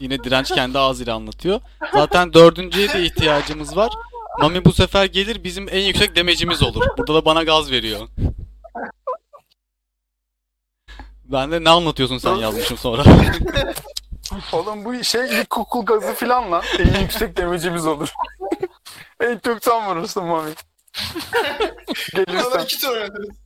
yine 0.01 0.25
Direnç 0.25 0.49
kendi 0.49 0.79
ağzıyla 0.79 1.15
anlatıyor. 1.15 1.61
Zaten 1.93 2.33
dördüncüye 2.33 2.93
de 2.93 3.03
ihtiyacımız 3.03 3.77
var. 3.77 3.93
Mami 4.41 4.65
bu 4.65 4.73
sefer 4.73 5.05
gelir 5.05 5.45
bizim 5.45 5.69
en 5.71 5.81
yüksek 5.81 6.17
demecimiz 6.17 6.63
olur. 6.63 6.87
Burada 6.99 7.15
da 7.15 7.25
bana 7.25 7.43
gaz 7.43 7.71
veriyor. 7.71 8.09
Ben 11.25 11.53
de 11.53 11.65
ne 11.65 11.71
anlatıyorsun 11.71 12.19
sen 12.19 12.35
yazmışım 12.35 12.79
sonra. 12.79 13.05
Oğlum 14.53 14.85
bu 14.85 15.05
şey 15.05 15.41
ilkokul 15.41 15.85
gazı 15.87 16.15
falan 16.15 16.53
lan. 16.53 16.63
En 16.79 17.01
yüksek 17.01 17.37
demecimiz 17.37 17.87
olur. 17.87 18.13
En 19.23 19.39
çok 19.39 19.65
sen 19.65 19.87
vurursun 19.87 20.25
Mami. 20.25 20.51
Gelirsen. 22.15 22.61
iki 22.65 22.81
tur 22.81 22.89
oynadınız. 22.89 23.37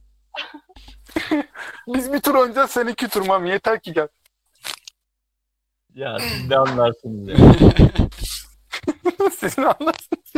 Biz 1.87 2.13
bir 2.13 2.21
tur 2.21 2.35
oynayacağız 2.35 2.71
sen 2.71 2.87
iki 2.87 3.09
tur 3.09 3.27
Mami. 3.27 3.51
Yeter 3.51 3.81
ki 3.81 3.93
gel. 3.93 4.09
Ya 5.95 6.19
siz 6.19 6.51
de 6.51 6.57
anlarsınız 6.59 7.29
ya. 7.29 7.37
Sizin 9.39 9.63
anlarsınız. 9.63 10.33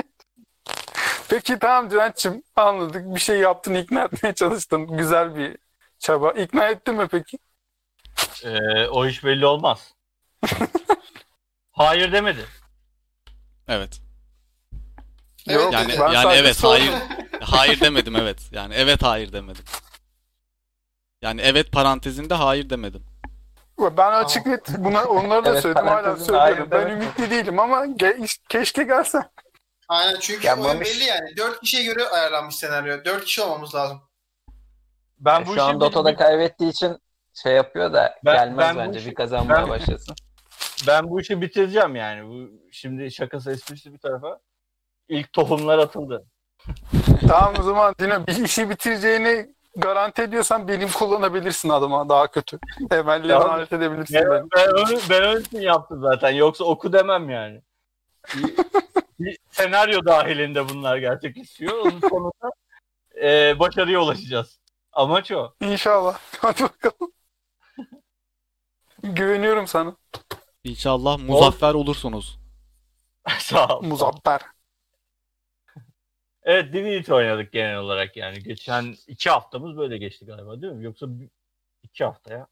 Peki 1.29 1.59
tamam 1.59 1.91
Direnç'cim 1.91 2.43
anladık. 2.57 3.15
Bir 3.15 3.21
şey 3.21 3.39
yaptın 3.39 3.75
ikna 3.75 4.05
etmeye 4.05 4.35
çalıştın. 4.35 4.87
Güzel 4.97 5.37
bir 5.37 5.57
çaba. 5.99 6.31
İkna 6.33 6.69
ettin 6.69 6.95
mi 6.95 7.09
peki? 7.11 7.39
Ee, 8.45 8.87
o 8.87 9.07
iş 9.07 9.25
belli 9.25 9.47
olmaz. 9.47 9.95
Hayır 11.73 12.13
demedi. 12.13 12.45
Evet. 13.69 14.01
Evet, 15.49 15.63
Yok, 15.65 15.73
Yani 15.73 15.95
ben 16.01 16.13
yani 16.13 16.35
evet 16.35 16.57
sordum. 16.57 16.71
hayır 16.83 16.93
hayır 17.41 17.81
demedim 17.81 18.17
evet. 18.17 18.39
Yani 18.53 18.75
evet 18.75 19.03
hayır 19.03 19.33
demedim. 19.33 19.65
Yani 21.23 21.41
evet 21.41 21.73
parantezinde 21.73 22.35
hayır 22.35 22.71
demedim. 22.71 23.03
Ben 23.97 24.13
açık 24.13 24.47
net 24.47 24.69
buna 24.79 25.05
onları 25.05 25.45
da 25.45 25.51
Evet, 25.51 25.63
söyledim 25.63 25.87
hala 25.87 26.17
söylüyorum. 26.17 26.41
hayır 26.41 26.71
Ben 26.71 26.81
demek 26.91 27.03
ümitli 27.03 27.31
değilim 27.31 27.59
ama 27.59 27.87
ge- 27.87 28.39
keşke 28.49 28.83
gelsen. 28.83 29.31
Aynen 29.89 30.21
çünkü 30.21 30.47
Ya 30.47 30.57
oyun 30.61 30.81
belli 30.81 31.05
yani. 31.05 31.37
Dört 31.37 31.61
kişiye 31.61 31.85
göre 31.85 32.05
ayarlanmış 32.09 32.55
senaryo. 32.57 33.05
Dört 33.05 33.25
kişi 33.25 33.43
olmamız 33.43 33.75
lazım. 33.75 34.01
Ben 35.19 35.47
bu 35.47 35.55
Şu 35.55 35.63
an 35.63 35.81
Dota'da 35.81 36.13
bir- 36.13 36.17
kaybettiği 36.17 36.71
için 36.71 36.99
şey 37.43 37.53
yapıyor 37.55 37.93
da 37.93 38.15
Ben- 38.25 38.35
gelmez 38.35 38.59
ben 38.59 38.77
bence 38.79 38.99
işi- 38.99 39.11
bir 39.11 39.15
kazanmaya 39.15 39.63
ben- 39.63 39.69
başlasın. 39.69 40.15
ben 40.87 41.11
bu 41.11 41.21
işi 41.21 41.41
bitireceğim 41.41 41.97
yani. 41.97 42.29
Bu 42.29 42.51
şimdi 42.73 43.11
şakası 43.13 43.51
esprisi 43.51 43.93
bir 43.93 43.99
tarafa. 43.99 44.39
İlk 45.09 45.33
tohumlar 45.33 45.79
atıldı. 45.79 46.25
tamam 47.29 47.55
o 47.61 47.63
zaman 47.63 47.95
Dino 47.99 48.27
bir 48.27 48.45
işi 48.45 48.71
bitireceğini 48.71 49.55
garanti 49.77 50.23
ediyorsan 50.23 50.69
benim 50.69 50.89
kullanabilirsin 50.89 51.69
adıma 51.69 52.09
daha 52.09 52.27
kötü. 52.31 52.59
Temelli 52.91 53.29
Tamam. 53.29 53.61
edebilirsin 53.61 54.17
Ben, 54.17 54.31
beni. 54.31 54.49
ben, 54.57 54.69
onu, 54.69 54.99
ben 55.11 55.23
onun 55.23 55.41
için 55.41 55.61
yaptım 55.61 56.01
zaten. 56.03 56.31
Yoksa 56.31 56.65
oku 56.65 56.93
demem 56.93 57.31
yani. 57.31 57.63
Bir, 58.35 58.57
bir 59.21 59.39
senaryo 59.51 60.05
dahilinde 60.05 60.69
bunlar 60.69 60.97
gerçekleşiyor. 60.97 61.79
Onun 61.79 62.01
sonunda 62.01 62.51
e, 63.23 63.59
başarıya 63.59 64.01
ulaşacağız. 64.01 64.61
Amaç 64.93 65.33
o. 65.33 65.53
İnşallah. 65.61 66.19
Hadi 66.39 66.63
bakalım. 66.63 67.13
Güveniyorum 69.03 69.67
sana. 69.67 69.97
İnşallah 70.65 71.19
muzaffer 71.19 71.75
olursunuz. 71.75 72.39
Sağ 73.39 73.67
ol. 73.79 73.83
Muzaffer. 73.83 74.41
Evet 76.49 76.73
Divinity 76.73 77.13
oynadık 77.13 77.53
genel 77.53 77.77
olarak 77.77 78.17
yani. 78.17 78.43
Geçen 78.43 78.97
iki 79.07 79.31
haftamız 79.31 79.77
böyle 79.77 79.99
geçti 79.99 80.27
galiba 80.27 80.63
değil 80.63 80.73
mi? 80.73 80.85
Yoksa 80.85 81.07
iki 81.83 82.05
hafta 82.05 82.33
ya. 82.35 82.47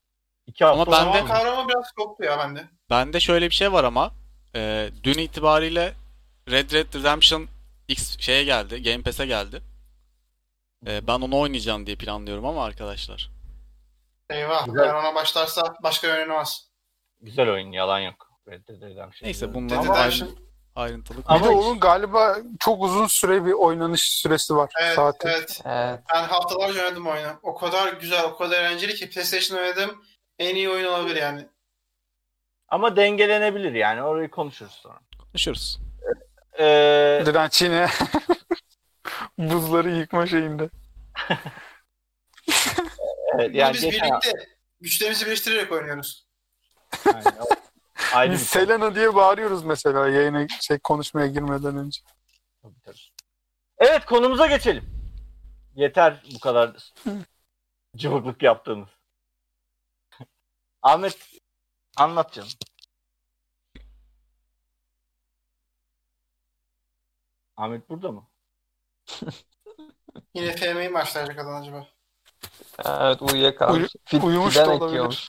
İki 0.46 0.64
hafta 0.64 0.82
Ama 0.82 1.14
ben 1.14 1.22
de- 1.22 1.28
kavramı 1.28 1.68
biraz 1.68 1.92
koptu 1.92 2.24
ya 2.24 2.38
bende. 2.38 2.64
Bende 2.90 3.20
şöyle 3.20 3.50
bir 3.50 3.54
şey 3.54 3.72
var 3.72 3.84
ama 3.84 4.12
e, 4.54 4.90
dün 5.02 5.18
itibariyle 5.18 5.94
Red 6.50 6.70
Dead 6.70 6.94
Redemption 6.94 7.48
X 7.88 8.18
şeye 8.18 8.44
geldi. 8.44 8.82
Game 8.82 9.02
Pass'e 9.02 9.26
geldi. 9.26 9.62
E, 10.86 11.06
ben 11.06 11.20
onu 11.20 11.38
oynayacağım 11.40 11.86
diye 11.86 11.96
planlıyorum 11.96 12.46
ama 12.46 12.64
arkadaşlar. 12.64 13.30
Eyvah. 14.30 14.66
Güzel. 14.66 14.84
Eğer 14.84 14.94
ona 14.94 15.14
başlarsa 15.14 15.74
başka 15.82 16.06
yönelemez. 16.06 16.70
güzel 17.20 17.50
oyun 17.50 17.72
yalan 17.72 17.98
yok. 18.00 18.30
Red 18.48 18.68
Dead 18.68 18.82
Redemption 18.82 19.26
Neyse 19.26 19.54
bunlar 19.54 19.78
Red 19.78 19.84
Ama- 19.84 19.94
Dead 19.94 20.06
Redemption. 20.12 20.45
Ayrıntılı 20.76 21.18
Bir 21.18 21.22
Ama 21.26 21.44
de 21.46 21.48
hiç- 21.50 21.56
onun 21.56 21.80
galiba 21.80 22.36
çok 22.60 22.82
uzun 22.82 23.06
süre 23.06 23.44
bir 23.46 23.52
oynanış 23.52 24.00
süresi 24.20 24.56
var. 24.56 24.70
Evet, 24.82 24.94
Saati. 24.96 25.28
evet. 25.28 25.60
Evet. 25.64 26.00
Ben 26.14 26.22
haftalarca 26.24 26.84
oynadım 26.84 27.06
oyunu. 27.06 27.32
O 27.42 27.54
kadar 27.54 27.92
güzel, 27.92 28.24
o 28.24 28.36
kadar 28.36 28.60
eğlenceli 28.64 28.94
ki 28.94 29.10
PlayStation 29.10 29.58
oynadım. 29.58 30.04
En 30.38 30.54
iyi 30.54 30.70
oyun 30.70 30.86
olabilir 30.92 31.16
yani. 31.16 31.46
Ama 32.68 32.96
dengelenebilir 32.96 33.72
yani 33.72 34.02
orayı 34.02 34.30
konuşuruz 34.30 34.72
sonra. 34.72 34.98
konuşuruz. 35.22 35.78
Ee, 36.58 37.22
Direnç 37.26 37.62
yine 37.62 37.88
buzları 39.38 39.90
yıkma 39.90 40.26
şeyinde. 40.26 40.70
evet, 43.34 43.54
yani 43.54 43.74
biz 43.74 43.82
geçen 43.82 44.10
birlikte 44.10 44.32
güçlerimizi 44.80 45.26
birleştirerek 45.26 45.72
oynuyoruz. 45.72 46.26
Aynen, 47.14 47.24
ayrı 48.14 48.32
bir 48.32 48.36
Biz 48.36 48.50
konu. 48.52 48.62
Selena 48.66 48.94
diye 48.94 49.14
bağırıyoruz 49.14 49.64
mesela 49.64 50.08
yayına 50.08 50.46
şey 50.60 50.78
konuşmaya 50.78 51.26
girmeden 51.26 51.76
önce. 51.76 52.00
Tabii, 52.62 52.80
tabii. 52.84 52.96
Evet 53.78 54.04
konumuza 54.04 54.46
geçelim. 54.46 54.84
Yeter 55.74 56.22
bu 56.34 56.40
kadar 56.40 56.92
cıvıklık 57.96 58.42
yaptığımız. 58.42 58.88
Ahmet 60.82 61.18
anlat 61.96 62.32
canım. 62.32 62.48
Ahmet 67.56 67.88
burada 67.90 68.12
mı? 68.12 68.26
Yine 70.34 70.56
FM'yi 70.56 70.94
başlayacak 70.94 71.38
adam 71.38 71.62
acaba? 71.62 71.86
Evet 72.86 73.22
uyuyakalmış. 73.22 73.94
Fi- 74.06 74.22
uyumuş 74.26 74.54
fidan 74.54 74.66
da 74.68 74.72
olabilir. 74.72 74.88
ekiyormuş. 74.88 75.28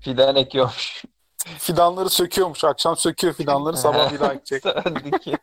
Fidan 0.00 0.36
ekiyormuş. 0.36 1.04
Fidanları 1.44 2.10
söküyormuş. 2.10 2.64
Akşam 2.64 2.96
söküyor 2.96 3.34
fidanları 3.34 3.76
sabah 3.76 4.12
bir 4.12 4.20
daha 4.20 4.34
ekecek. 4.34 4.62
Söndeki. 4.84 5.38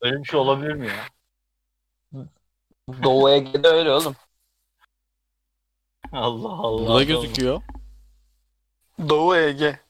Öyle 0.00 0.18
bir 0.18 0.24
şey 0.24 0.40
olabilir 0.40 0.72
mi 0.72 0.86
ya? 0.86 1.04
Doğu 3.02 3.30
Ege'de 3.30 3.68
öyle 3.68 3.92
oğlum. 3.92 4.16
Allah 6.12 6.48
Allah. 6.48 6.86
Burada 6.86 7.02
gözüküyor. 7.02 7.62
Doğu 9.08 9.36
Ege. 9.36 9.80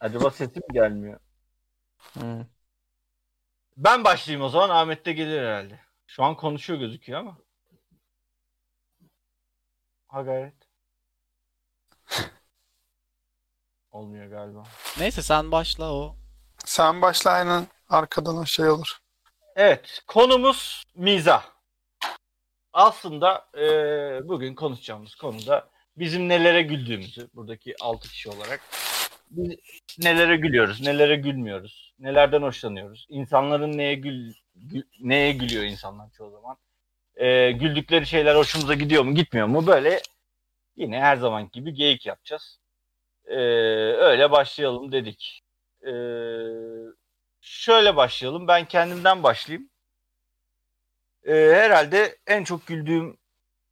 Acaba 0.00 0.30
sesim 0.30 0.62
gelmiyor. 0.72 1.20
Hı. 2.18 2.46
Ben 3.76 4.04
başlayayım 4.04 4.46
o 4.46 4.48
zaman. 4.48 4.68
Ahmet 4.68 5.06
de 5.06 5.12
gelir 5.12 5.40
herhalde. 5.40 5.80
Şu 6.06 6.24
an 6.24 6.36
konuşuyor 6.36 6.78
gözüküyor 6.78 7.20
ama. 7.20 7.38
Ha 10.08 10.22
gayret. 10.22 10.63
Olmuyor 13.94 14.26
galiba. 14.26 14.62
Neyse 14.98 15.22
sen 15.22 15.52
başla 15.52 15.92
o. 15.92 16.16
Sen 16.64 17.02
başla 17.02 17.30
aynen 17.30 17.66
arkadan 17.88 18.36
o 18.36 18.46
şey 18.46 18.68
olur. 18.68 18.98
Evet, 19.56 20.00
konumuz 20.06 20.82
mizah. 20.94 21.44
Aslında 22.72 23.46
eee, 23.56 24.20
bugün 24.24 24.54
konuşacağımız 24.54 25.14
konuda 25.14 25.68
bizim 25.96 26.28
nelere 26.28 26.62
güldüğümüzü, 26.62 27.28
buradaki 27.34 27.74
6 27.80 28.08
kişi 28.08 28.30
olarak 28.30 28.60
biz 29.30 29.56
nelere 29.98 30.36
gülüyoruz, 30.36 30.80
nelere 30.80 31.16
gülmüyoruz, 31.16 31.94
nelerden 31.98 32.42
hoşlanıyoruz, 32.42 33.06
insanların 33.08 33.78
neye 33.78 33.94
gül, 33.94 34.32
gü- 34.56 34.86
neye 35.00 35.32
gülüyor 35.32 35.64
insanlar 35.64 36.10
çoğu 36.10 36.30
zaman, 36.30 36.56
Eee, 37.20 37.52
güldükleri 37.52 38.06
şeyler 38.06 38.36
hoşumuza 38.36 38.74
gidiyor 38.74 39.02
mu, 39.04 39.14
gitmiyor 39.14 39.46
mu, 39.46 39.66
böyle 39.66 40.00
yine 40.76 41.00
her 41.00 41.16
zaman 41.16 41.50
gibi 41.52 41.74
geyik 41.74 42.06
yapacağız. 42.06 42.58
Eee, 43.28 43.36
öyle 43.96 44.30
başlayalım 44.30 44.92
dedik. 44.92 45.42
Eee 45.86 46.92
şöyle 47.40 47.96
başlayalım. 47.96 48.48
Ben 48.48 48.64
kendimden 48.64 49.22
başlayayım. 49.22 49.70
Ee, 51.24 51.32
herhalde 51.34 52.18
en 52.26 52.44
çok 52.44 52.66
güldüğüm 52.66 53.18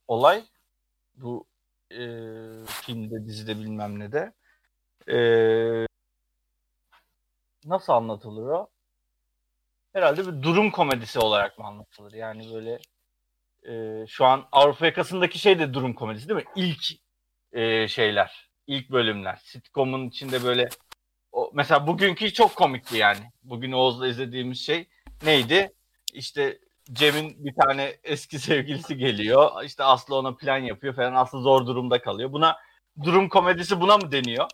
olay 0.09 0.45
bu 1.15 1.47
e, 1.91 1.99
filmde, 2.67 3.27
dizide 3.27 3.59
bilmem 3.59 3.99
ne 4.01 4.12
de. 4.12 4.33
Ee, 5.12 5.87
nasıl 7.65 7.93
anlatılır 7.93 8.47
o? 8.49 8.69
Herhalde 9.93 10.27
bir 10.27 10.43
durum 10.43 10.71
komedisi 10.71 11.19
olarak 11.19 11.59
mı 11.59 11.67
anlatılır? 11.67 12.12
Yani 12.12 12.55
böyle 12.55 12.79
e, 14.03 14.07
şu 14.07 14.25
an 14.25 14.49
Avrupa 14.53 14.87
yakasındaki 14.87 15.38
şey 15.38 15.59
de 15.59 15.75
durum 15.75 15.95
komedisi 15.95 16.29
değil 16.29 16.41
mi? 16.41 16.47
İlk 16.57 16.85
e, 17.53 17.88
şeyler, 17.88 18.51
ilk 18.72 18.90
bölümler. 18.90 19.40
Sitcom'un 19.44 20.08
içinde 20.08 20.44
böyle 20.44 20.68
o, 21.32 21.50
mesela 21.54 21.87
bugünkü 21.87 22.32
çok 22.32 22.56
komikti 22.56 22.96
yani. 22.96 23.32
Bugün 23.42 23.72
Oğuz'la 23.72 24.08
izlediğimiz 24.08 24.61
şey 24.61 24.88
neydi? 25.24 25.72
İşte 26.12 26.58
Cem'in 26.92 27.44
bir 27.44 27.54
tane 27.54 27.96
eski 28.02 28.38
sevgilisi 28.38 28.96
geliyor. 28.96 29.64
İşte 29.64 29.85
Aslı 29.85 30.16
ona 30.16 30.35
plan 30.37 30.58
yapıyor 30.58 30.94
falan. 30.96 31.14
Aslı 31.14 31.40
zor 31.42 31.66
durumda 31.66 32.02
kalıyor. 32.02 32.32
Buna 32.32 32.56
durum 33.04 33.28
komedisi 33.28 33.80
buna 33.80 33.96
mı 33.96 34.12
deniyor? 34.12 34.48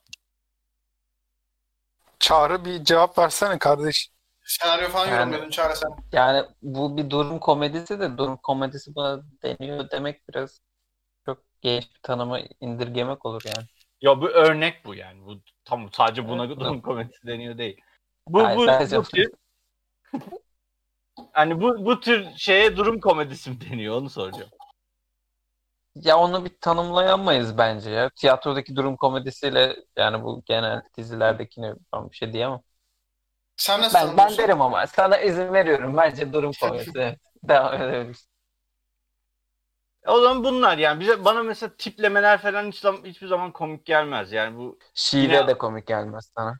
Çağrı 2.20 2.64
bir 2.64 2.84
cevap 2.84 3.18
versene 3.18 3.58
kardeş. 3.58 4.10
Senaryo 4.44 4.88
falan 4.88 5.06
Yani- 5.06 5.16
yorumluyordun 5.16 5.50
Çağrı 5.50 5.76
sen. 5.76 5.90
Yani 6.12 6.46
bu 6.62 6.96
bir 6.96 7.10
durum 7.10 7.38
komedisi 7.38 8.00
de 8.00 8.18
durum 8.18 8.36
komedisi 8.36 8.94
buna 8.94 9.22
deniyor 9.42 9.90
demek 9.90 10.28
biraz 10.28 10.60
çok 11.26 11.38
geniş 11.60 11.94
bir 11.94 12.00
tanıma 12.02 12.40
indirgemek 12.60 13.26
olur 13.26 13.42
yani. 13.56 13.66
Ya 14.00 14.20
bu 14.20 14.28
örnek 14.28 14.84
bu 14.84 14.94
yani. 14.94 15.26
Bu 15.26 15.40
tam 15.64 15.92
sadece 15.92 16.28
buna 16.28 16.44
Evet, 16.44 16.60
durum 16.60 16.80
komedisi 16.80 17.26
deniyor 17.26 17.58
değil. 17.58 17.80
Bu 18.28 18.44
Hayır, 18.44 18.90
bu, 18.90 18.96
bu 18.96 19.02
tür 19.02 19.30
hani 21.32 21.60
bu 21.60 21.84
bu 21.84 22.00
tür 22.00 22.26
şeye 22.36 22.76
durum 22.76 23.00
komedisi 23.00 23.50
mi 23.50 23.60
deniyor 23.60 23.96
onu 23.96 24.10
soracağım. 24.10 24.50
Ya 25.94 26.18
onu 26.18 26.44
bir 26.44 26.52
tanımlayamayız 26.60 27.58
bence 27.58 27.90
ya. 27.90 28.10
Tiyatrodaki 28.10 28.76
durum 28.76 28.96
komedisiyle 28.96 29.76
yani 29.96 30.22
bu 30.22 30.42
genel 30.46 30.82
dizilerdekini 30.96 31.74
ben 31.94 32.10
bir 32.10 32.16
şey 32.16 32.32
diyemem. 32.32 32.60
Sen 33.56 33.80
nasıl 33.80 33.98
Ben, 33.98 34.16
ben 34.16 34.36
derim 34.38 34.60
ama 34.60 34.86
sana 34.86 35.18
izin 35.18 35.52
veriyorum. 35.52 35.96
Bence 35.96 36.32
durum 36.32 36.52
komedisi. 36.60 37.16
Devam 37.44 37.74
edebiliriz. 37.74 38.28
O 40.08 40.20
zaman 40.20 40.44
bunlar 40.44 40.78
yani 40.78 41.00
bize 41.00 41.24
bana 41.24 41.42
mesela 41.42 41.76
tiplemeler 41.78 42.38
falan 42.42 42.68
hiç, 42.68 42.84
zam- 42.84 43.04
hiçbir 43.04 43.26
zaman 43.26 43.52
komik 43.52 43.84
gelmez. 43.84 44.32
Yani 44.32 44.56
bu 44.58 44.78
Şive 44.94 45.22
Yine- 45.22 45.48
de 45.48 45.58
komik 45.58 45.86
gelmez 45.86 46.30
sana. 46.36 46.58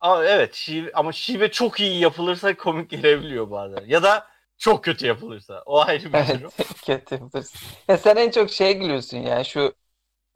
Aa, 0.00 0.24
evet 0.24 0.54
şive, 0.54 0.90
ama 0.94 1.12
şive 1.12 1.50
çok 1.50 1.80
iyi 1.80 2.00
yapılırsa 2.00 2.56
komik 2.56 2.90
gelebiliyor 2.90 3.50
bazen. 3.50 3.84
Ya 3.86 4.02
da 4.02 4.26
çok 4.58 4.84
kötü 4.84 5.06
yapılırsa. 5.06 5.62
O 5.66 5.80
ayrı 5.80 6.04
bir 6.04 6.18
Evet, 6.18 6.40
durum. 6.40 6.50
kötü 6.86 7.14
yaparsın. 7.14 7.60
Ya 7.88 7.98
sen 7.98 8.16
en 8.16 8.30
çok 8.30 8.50
şeye 8.50 8.72
gülüyorsun 8.72 9.18
ya 9.18 9.44
şu 9.44 9.74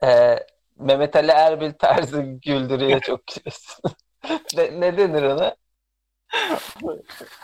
e, 0.03 0.39
Mehmet 0.79 1.15
Ali 1.15 1.31
Erbil 1.31 1.73
tarzı 1.73 2.21
güldürüye 2.21 2.99
çok 3.03 3.21
gülüyorsun. 3.27 3.83
ne, 4.57 4.81
ne 4.81 4.97
denir 4.97 5.23
ona? 5.23 5.55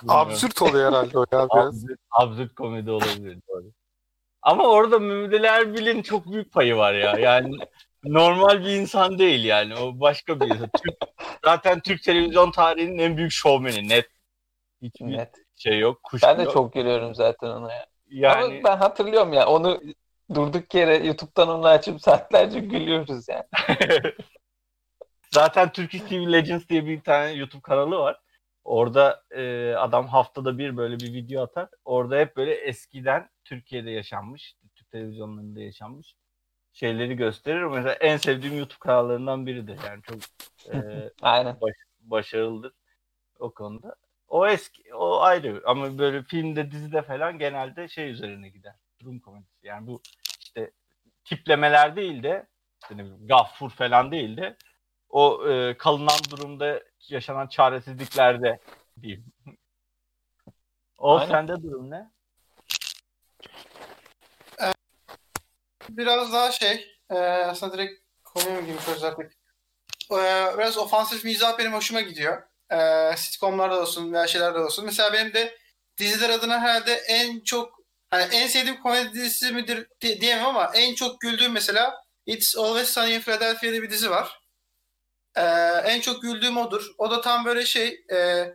Absürt 0.08 0.62
oluyor 0.62 0.88
herhalde 0.94 1.20
o 1.20 1.26
ya 1.32 1.50
biraz. 1.54 1.84
Absürt, 1.84 2.00
absürt 2.12 2.56
komedi 2.56 2.92
olabilir. 2.92 3.38
Doğru. 3.50 3.72
Ama 4.42 4.64
orada 4.64 5.00
Mehmet 5.00 5.46
Erbil'in 5.46 6.02
çok 6.02 6.32
büyük 6.32 6.52
payı 6.52 6.76
var 6.76 6.94
ya. 6.94 7.14
Yani 7.20 7.58
normal 8.04 8.60
bir 8.66 8.70
insan 8.70 9.20
değil 9.20 9.44
yani. 9.44 9.76
O 9.76 10.00
başka 10.00 10.40
bir 10.40 10.46
insan. 10.46 10.70
Türk, 10.84 10.96
zaten 11.46 11.80
Türk 11.80 12.04
televizyon 12.04 12.52
tarihinin 12.52 12.98
en 12.98 13.18
büyük 13.18 13.32
şovmeni. 13.32 13.90
Net. 13.90 14.10
Hiçbir 14.82 15.18
Net. 15.18 15.36
şey 15.56 15.80
yok. 15.80 16.04
Kuş 16.04 16.24
Ben 16.24 16.38
de 16.38 16.44
yok. 16.44 16.54
çok 16.54 16.74
gülüyorum 16.74 17.16
zaten 17.16 17.48
ona 17.48 17.74
ya. 17.74 17.86
yani 18.08 18.44
Ama 18.44 18.64
ben 18.64 18.78
hatırlıyorum 18.78 19.34
ya 19.34 19.48
onu 19.48 19.82
durduk 20.34 20.76
yere 20.76 20.98
YouTube'dan 20.98 21.50
onu 21.50 21.68
açıp 21.68 22.02
saatlerce 22.02 22.60
gülüyoruz 22.60 23.26
yani. 23.30 23.44
Zaten 25.32 25.72
Turkish 25.72 26.02
TV 26.02 26.32
Legends 26.32 26.70
diye 26.70 26.86
bir 26.86 27.02
tane 27.02 27.32
YouTube 27.32 27.62
kanalı 27.62 27.98
var. 27.98 28.20
Orada 28.64 29.24
e, 29.32 29.74
adam 29.76 30.08
haftada 30.08 30.58
bir 30.58 30.78
böyle 30.78 31.00
bir 31.00 31.14
video 31.14 31.44
atar. 31.44 31.70
Orada 31.86 32.18
hep 32.18 32.38
böyle 32.38 32.54
eskiden 32.54 33.30
Türkiye'de 33.44 33.92
yaşanmış, 33.92 34.56
Türk 34.76 34.92
televizyonlarında 34.92 35.60
yaşanmış 35.60 36.16
şeyleri 36.74 37.16
gösterir. 37.16 37.64
Mesela 37.64 37.94
en 37.94 38.18
sevdiğim 38.18 38.58
YouTube 38.58 38.80
kanallarından 38.80 39.46
biridir. 39.46 39.80
Yani 39.88 40.02
çok 40.04 40.18
e, 40.74 41.10
Aynen. 41.22 41.58
başarılıdır 42.00 42.74
o 43.40 43.54
konuda. 43.54 43.96
O 44.28 44.48
eski, 44.48 44.96
o 44.96 45.20
ayrı. 45.20 45.62
Ama 45.66 45.98
böyle 45.98 46.24
filmde, 46.24 46.72
dizide 46.72 47.02
falan 47.02 47.40
genelde 47.40 47.88
şey 47.88 48.10
üzerine 48.10 48.50
gider. 48.50 48.76
Durum 49.02 49.20
komedisi. 49.20 49.68
Yani 49.68 49.88
bu 49.88 50.02
işte 50.40 50.72
tiplemeler 51.24 51.96
değil 51.96 52.24
de 52.24 52.48
bileyim, 52.90 53.28
gaffur 53.28 53.70
falan 53.70 54.12
değil 54.12 54.38
de 54.38 54.58
o 55.12 55.50
e, 55.50 55.78
kalınan 55.78 56.20
durumda 56.30 56.84
yaşanan 57.10 57.48
çaresizliklerde 57.48 58.60
diyeyim. 59.02 59.26
O 60.98 61.18
Aynen. 61.18 61.32
sende 61.32 61.64
durum 61.64 61.92
ne? 61.92 62.12
Biraz 65.90 66.34
daha 66.34 66.52
şey, 66.52 66.98
e, 67.10 67.18
aslında 67.18 67.74
direkt 67.74 68.02
konuya 68.24 68.62
mı 68.62 68.68
girmiş 68.68 68.88
özellikle? 68.96 69.24
E, 70.12 70.18
biraz 70.58 70.78
ofansif 70.78 71.24
mizah 71.24 71.58
benim 71.58 71.74
hoşuma 71.74 72.02
gidiyor. 72.02 72.44
E, 72.72 72.78
sitcomlarda 73.18 73.82
olsun 73.82 74.14
veya 74.14 74.28
şeylerde 74.28 74.60
olsun. 74.60 74.86
Mesela 74.86 75.14
benim 75.14 75.34
de 75.34 75.58
diziler 75.98 76.30
adına 76.30 76.60
herhalde 76.62 76.94
en 76.94 77.40
çok 77.40 77.82
hani 78.10 78.24
en 78.36 78.48
sevdiğim 78.48 78.82
komedi 78.82 79.14
dizisi 79.14 79.52
midir 79.54 79.88
di- 80.02 80.22
diyemem 80.22 80.46
ama 80.46 80.72
en 80.76 80.96
çok 80.96 81.22
güldüğüm 81.22 81.52
mesela 81.52 82.04
It's 82.26 82.58
Always 82.58 82.90
Sunny 82.90 83.16
in 83.16 83.20
Philadelphia 83.20 83.62
diye 83.72 83.82
bir 83.82 83.90
dizi 83.90 84.10
var. 84.10 84.41
E, 85.36 85.42
en 85.86 86.02
çok 86.02 86.22
güldüğüm 86.22 86.58
odur. 86.58 86.92
O 86.98 87.12
da 87.12 87.22
tam 87.22 87.46
böyle 87.46 87.66
şey 87.66 88.06
e, 88.14 88.48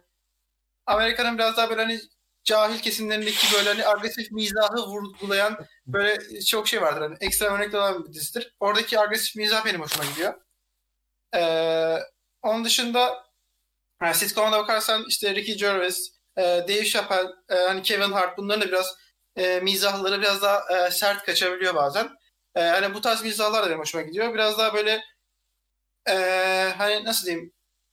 Amerika'nın 0.86 1.38
biraz 1.38 1.56
daha 1.56 1.70
böyle 1.70 1.82
hani 1.82 2.00
cahil 2.44 2.78
kesimlerindeki 2.80 3.46
böyle 3.54 3.68
hani 3.68 3.86
agresif 3.86 4.30
mizahı 4.32 4.86
vurgulayan 4.86 5.66
böyle 5.86 6.40
çok 6.40 6.68
şey 6.68 6.82
vardır. 6.82 7.00
Hani 7.00 7.16
ekstra 7.20 7.54
örnekli 7.54 7.78
olan 7.78 8.04
bir 8.04 8.12
dizidir. 8.12 8.54
Oradaki 8.60 9.00
agresif 9.00 9.36
mizah 9.36 9.64
benim 9.64 9.80
hoşuma 9.80 10.04
gidiyor. 10.04 10.34
Ee, 11.34 11.98
onun 12.42 12.64
dışında 12.64 13.26
yani 14.02 14.14
sitcom'a 14.14 14.52
bakarsan 14.52 15.04
işte 15.08 15.34
Ricky 15.34 15.58
Gervais, 15.58 16.12
e, 16.36 16.42
Dave 16.42 16.84
Chappelle, 16.84 17.30
e, 17.50 17.54
hani 17.54 17.82
Kevin 17.82 18.12
Hart 18.12 18.38
bunların 18.38 18.62
da 18.62 18.68
biraz 18.68 18.96
e, 19.36 19.60
mizahları 19.60 20.20
biraz 20.20 20.42
daha 20.42 20.86
e, 20.86 20.90
sert 20.90 21.24
kaçabiliyor 21.26 21.74
bazen. 21.74 22.10
E, 22.54 22.60
hani 22.62 22.94
bu 22.94 23.00
tarz 23.00 23.22
mizahlar 23.22 23.62
da 23.64 23.66
benim 23.66 23.78
hoşuma 23.78 24.02
gidiyor. 24.02 24.34
Biraz 24.34 24.58
daha 24.58 24.74
böyle 24.74 25.02
e, 26.08 26.14
hani 26.78 27.04
nasıl 27.04 27.26
diyeyim 27.26 27.52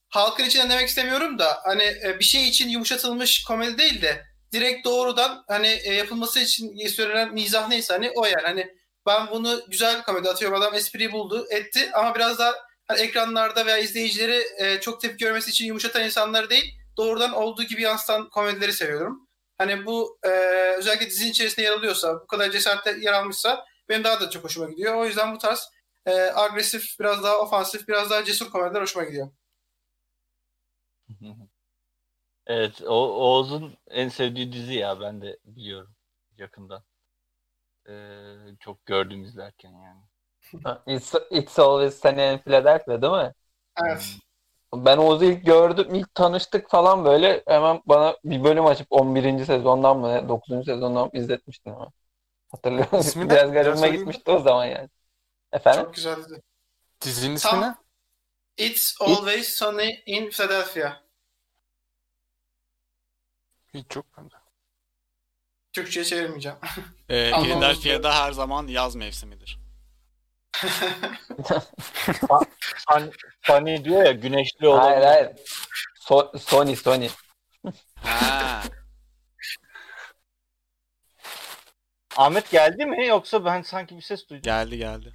halkın 0.10 0.44
içinden 0.44 0.70
demek 0.70 0.88
istemiyorum 0.88 1.40
da 1.40 1.60
hani 1.64 1.84
e, 1.84 2.20
bir 2.20 2.24
şey 2.24 2.48
için 2.48 2.70
yumuşatılmış 2.70 3.44
komedi 3.44 3.78
değil 3.78 4.02
de 4.02 4.26
direkt 4.52 4.86
doğrudan 4.86 5.44
hani 5.48 5.68
e, 5.68 5.94
yapılması 5.94 6.40
için 6.40 6.88
söylenen 6.88 7.34
mizah 7.34 7.68
neyse 7.68 7.94
hani 7.94 8.12
o 8.16 8.26
yani 8.26 8.44
hani 8.44 8.68
ben 9.06 9.28
bunu 9.32 9.62
güzel 9.68 10.04
komedi 10.04 10.30
atıyorum 10.30 10.58
adam 10.58 10.74
espriyi 10.74 11.12
buldu 11.12 11.48
etti 11.50 11.90
ama 11.94 12.16
biraz 12.16 12.40
daha 12.40 12.54
hani 12.88 13.00
ekranlarda 13.00 13.66
veya 13.66 13.78
izleyicileri 13.78 14.44
e, 14.58 14.80
çok 14.80 15.02
tepki 15.02 15.26
görmesi 15.26 15.50
için 15.50 15.66
yumuşatan 15.66 16.04
insanları 16.04 16.50
değil 16.50 16.74
doğrudan 16.98 17.34
olduğu 17.34 17.64
gibi 17.64 17.82
yansıtan 17.82 18.30
komedileri 18.30 18.74
seviyorum. 18.74 19.28
Hani 19.58 19.86
bu 19.86 20.20
e, 20.24 20.30
özellikle 20.78 21.10
dizinin 21.10 21.32
içerisinde 21.32 21.62
yer 21.66 21.72
alıyorsa 21.72 22.16
bu 22.22 22.28
kadar 22.28 22.52
cesaretle 22.52 22.96
yer 23.02 23.14
almışsa 23.14 23.66
benim 23.90 24.04
daha 24.04 24.22
da 24.22 24.30
çok 24.30 24.44
hoşuma 24.44 24.70
gidiyor. 24.70 24.96
O 24.96 25.06
yüzden 25.06 25.36
bu 25.36 25.38
tarz 25.38 25.70
e, 26.06 26.12
agresif 26.34 27.00
biraz 27.00 27.24
daha 27.24 27.40
ofansif 27.40 27.88
biraz 27.88 28.10
daha 28.10 28.24
cesur 28.26 28.50
komediler 28.50 28.82
hoşuma 28.82 29.06
gidiyor. 29.06 29.32
Evet, 32.48 32.82
o 32.82 32.94
Oğuz'un 32.96 33.78
en 33.88 34.10
sevdiği 34.10 34.54
dizi 34.54 34.74
ya 34.74 35.00
ben 35.00 35.22
de 35.22 35.38
biliyorum 35.46 35.96
yakından. 36.38 36.84
Ee, 37.90 38.36
çok 38.60 38.86
gördüm 38.86 39.24
izlerken 39.24 39.72
yani. 39.72 40.02
It's, 40.88 41.16
It's 41.32 41.60
Always 41.60 42.02
Sunny 42.02 42.34
in 42.34 42.38
Philadelphia 42.38 43.02
değil 43.02 43.14
mi? 43.14 43.34
Evet. 43.86 44.16
Ben 44.76 44.98
Oğuz'u 44.98 45.26
ilk 45.26 45.46
gördüm, 45.46 45.96
ilk 45.96 46.16
tanıştık 46.16 46.70
falan 46.70 47.06
böyle 47.06 47.44
hemen 47.48 47.82
bana 47.86 48.18
bir 48.26 48.44
bölüm 48.44 48.66
açıp 48.66 48.88
11. 48.90 49.46
sezondan 49.46 49.98
mı 50.00 50.14
ne, 50.14 50.30
9. 50.30 50.66
sezondan 50.66 51.04
mı 51.04 51.10
izletmiştin 51.14 51.72
ama. 51.72 51.92
Hatırlıyorum. 52.52 53.00
İsmi 53.00 53.26
ne? 53.26 53.30
Biraz 53.30 53.52
garibime 53.52 53.90
gitmişti 53.90 54.32
o 54.32 54.40
zaman 54.40 54.66
yani. 54.66 54.90
Efendim? 55.54 55.84
Çok 55.84 55.94
güzel 55.96 56.18
dizi. 56.18 56.42
Dizinin 57.02 57.36
ismi 57.36 57.62
ne? 57.62 57.76
It's 58.58 59.02
Always 59.02 59.56
Sunny 59.56 60.04
in 60.06 60.30
Philadelphia. 60.30 61.04
Hiç 63.74 63.96
yok 63.96 64.06
bende. 64.18 64.36
Türkçe'ye 65.74 66.06
çevirmeyeceğim. 66.06 66.58
Ee. 67.10 67.32
Philadelphia'da 67.32 68.24
her 68.24 68.32
zaman 68.32 68.68
yaz 68.68 68.96
mevsimidir. 68.96 69.60
Hani 72.88 73.12
Funny 73.42 73.84
diyor 73.86 74.06
ya 74.06 74.12
güneşli 74.12 74.68
olan. 74.68 74.80
Hayır 74.80 75.04
hayır. 75.04 75.32
So- 76.02 76.40
Sony 76.40 76.76
Sony. 76.76 77.10
Ha. 78.04 78.64
Ahmet 82.18 82.52
geldi 82.52 82.86
mi 82.86 83.08
yoksa 83.08 83.46
ben 83.46 83.62
sanki 83.62 83.98
bir 83.98 84.02
ses 84.02 84.30
duydum. 84.30 84.42
Geldi 84.44 84.78
geldi. 84.78 85.14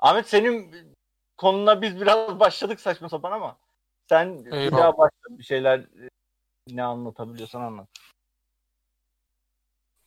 Ahmet 0.00 0.28
senin 0.28 0.74
konuna 1.36 1.82
biz 1.82 2.00
biraz 2.00 2.40
başladık 2.40 2.80
saçma 2.80 3.08
sapan 3.08 3.32
ama 3.32 3.58
sen 4.08 4.44
bir 4.44 4.56
Eyvallah. 4.56 4.78
daha 4.78 4.98
başla 4.98 5.38
bir 5.38 5.42
şeyler 5.44 5.78
e, 5.78 6.08
ne 6.68 6.82
anlatabiliyorsan 6.82 7.60
anlat. 7.60 7.88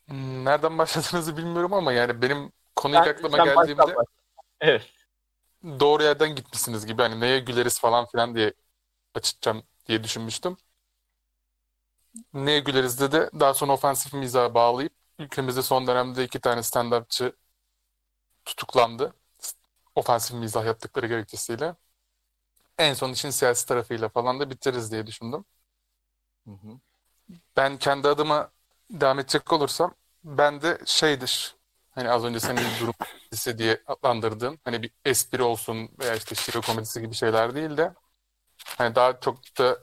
Hmm, 0.08 0.46
Nereden 0.46 0.78
başladığınızı 0.78 1.38
bilmiyorum 1.38 1.74
ama 1.74 1.94
yani 1.94 2.22
benim 2.22 2.52
konu 2.76 2.96
ilk 2.96 3.04
Sen- 3.06 3.12
aklıma 3.14 3.38
sen 3.38 3.46
geldiğimde 3.46 3.82
başla. 3.82 4.04
Evet. 4.62 4.92
doğru 5.80 6.04
yerden 6.04 6.36
gitmişsiniz 6.36 6.86
gibi 6.86 7.02
hani 7.02 7.20
neye 7.20 7.40
güleriz 7.40 7.80
falan 7.80 8.06
filan 8.06 8.36
diye 8.36 8.54
açacağım 9.16 9.64
diye 9.88 10.04
düşünmüştüm. 10.04 10.58
Neye 12.34 12.60
güleriz 12.60 13.00
de 13.02 13.12
de 13.12 13.30
daha 13.40 13.54
sonra 13.54 13.72
ofansif 13.74 14.14
mizaha 14.14 14.54
bağlayıp 14.54 14.94
ülkemizde 15.20 15.62
son 15.62 15.88
dönemde 15.88 16.24
iki 16.24 16.40
tane 16.42 16.60
stand-upçı 16.64 17.34
tutuklandı. 18.46 19.14
Ofansif 19.96 20.38
mizah 20.38 20.66
yaptıkları 20.66 21.08
gerekçesiyle. 21.08 21.76
En 22.78 22.94
son 22.94 23.12
işin 23.12 23.30
siyasi 23.30 23.66
tarafıyla 23.68 24.10
falan 24.10 24.40
da 24.40 24.50
bitiririz 24.50 24.92
diye 24.92 25.08
düşündüm. 25.08 25.46
Hı 26.46 26.52
hı. 26.52 26.80
Ben 27.58 27.78
kendi 27.78 28.08
adıma 28.08 28.52
devam 28.90 29.20
edecek 29.20 29.54
olursam 29.54 29.96
ben 30.24 30.62
de 30.62 30.78
şeydir. 30.86 31.56
Hani 31.92 32.10
az 32.10 32.24
önce 32.26 32.40
senin 32.40 32.62
durum 32.82 32.94
komedisi 33.00 33.58
diye 33.58 33.84
adlandırdığın 33.88 34.60
hani 34.64 34.84
bir 34.84 34.92
espri 35.06 35.44
olsun 35.44 35.90
veya 36.00 36.16
işte 36.16 36.36
şive 36.36 36.62
komedisi 36.62 37.02
gibi 37.02 37.14
şeyler 37.16 37.56
değil 37.56 37.78
de 37.78 37.94
hani 38.66 38.96
daha 38.96 39.20
çok 39.22 39.60
da 39.60 39.80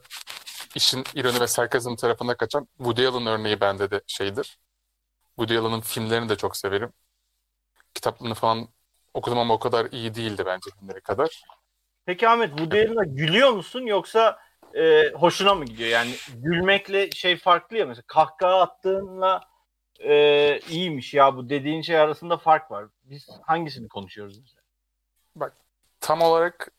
işin 0.75 1.05
ironi 1.15 1.41
ve 1.41 1.47
sarkazm 1.47 1.95
tarafına 1.95 2.37
kaçan 2.37 2.67
Woody 2.77 3.07
Allen 3.07 3.27
örneği 3.27 3.61
bende 3.61 3.91
de 3.91 4.01
şeydir. 4.07 4.59
Woody 5.37 5.57
Allen'ın 5.59 5.81
filmlerini 5.81 6.29
de 6.29 6.35
çok 6.37 6.57
severim. 6.57 6.93
Kitaplarını 7.93 8.33
falan 8.35 8.67
okudum 9.13 9.37
ama 9.37 9.53
o 9.53 9.59
kadar 9.59 9.85
iyi 9.91 10.15
değildi 10.15 10.43
bence 10.45 10.69
filmleri 10.79 11.01
kadar. 11.01 11.43
Peki 12.05 12.29
Ahmet 12.29 12.57
bu 12.57 12.71
değerine 12.71 13.03
gülüyor 13.05 13.51
musun 13.51 13.81
yoksa 13.81 14.39
e, 14.73 15.09
hoşuna 15.09 15.55
mı 15.55 15.65
gidiyor? 15.65 15.89
Yani 15.89 16.11
gülmekle 16.33 17.11
şey 17.11 17.37
farklı 17.37 17.77
ya 17.77 17.85
mesela 17.85 18.03
kahkaha 18.07 18.61
attığınla 18.61 19.41
e, 19.99 20.59
iyiymiş 20.59 21.13
ya 21.13 21.35
bu 21.35 21.49
dediğin 21.49 21.81
şey 21.81 21.97
arasında 21.97 22.37
fark 22.37 22.71
var. 22.71 22.85
Biz 23.03 23.29
hangisini 23.41 23.87
konuşuyoruz 23.87 24.39
mesela? 24.39 24.61
tam 26.01 26.21
olarak 26.21 26.71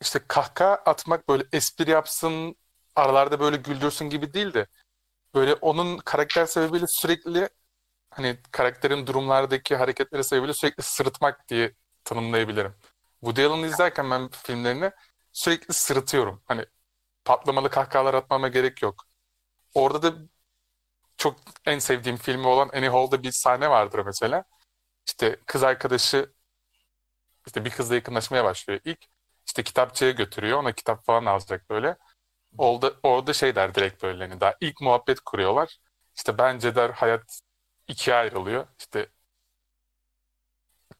işte 0.00 0.20
kahkaha 0.28 0.74
atmak 0.74 1.28
böyle 1.28 1.44
espri 1.52 1.90
yapsın 1.90 2.56
aralarda 2.96 3.40
böyle 3.40 3.56
güldürsün 3.56 4.10
gibi 4.10 4.34
değil 4.34 4.54
de 4.54 4.66
böyle 5.34 5.54
onun 5.54 5.98
karakter 5.98 6.46
sebebiyle 6.46 6.84
sürekli 6.88 7.48
hani 8.16 8.38
karakterin 8.50 9.06
durumlardaki 9.06 9.76
hareketleri 9.76 10.24
sebebiyle 10.24 10.54
sürekli 10.54 10.82
sırıtmak 10.82 11.48
diye 11.48 11.74
tanımlayabilirim. 12.04 12.74
Woody 13.20 13.44
Allen'ı 13.46 13.66
izlerken 13.66 14.10
ben 14.10 14.28
filmlerini 14.28 14.90
sürekli 15.32 15.74
sırıtıyorum. 15.74 16.42
Hani 16.46 16.66
patlamalı 17.24 17.70
kahkahalar 17.70 18.14
atmama 18.14 18.48
gerek 18.48 18.82
yok. 18.82 19.04
Orada 19.74 20.02
da 20.02 20.18
çok 21.16 21.36
en 21.66 21.78
sevdiğim 21.78 22.16
filmi 22.16 22.46
olan 22.46 22.70
Annie 22.74 22.88
Hall'da 22.88 23.22
bir 23.22 23.32
sahne 23.32 23.70
vardır 23.70 24.02
mesela. 24.06 24.44
İşte 25.06 25.40
kız 25.46 25.62
arkadaşı 25.62 26.32
işte 27.46 27.64
bir 27.64 27.70
kızla 27.70 27.94
yakınlaşmaya 27.94 28.44
başlıyor 28.44 28.80
ilk. 28.84 28.98
İşte 29.46 29.62
kitapçıya 29.62 30.10
götürüyor. 30.10 30.58
Ona 30.58 30.72
kitap 30.72 31.04
falan 31.04 31.24
alacak 31.24 31.70
böyle. 31.70 31.96
Orada, 32.58 32.92
orada 33.02 33.32
şey 33.32 33.54
der 33.54 33.74
direkt 33.74 34.02
böyle 34.02 34.28
hani 34.28 34.40
daha 34.40 34.54
ilk 34.60 34.80
muhabbet 34.80 35.20
kuruyorlar. 35.20 35.78
İşte 36.16 36.38
bence 36.38 36.74
der 36.76 36.90
hayat 36.90 37.40
ikiye 37.88 38.16
ayrılıyor. 38.16 38.66
İşte 38.78 39.08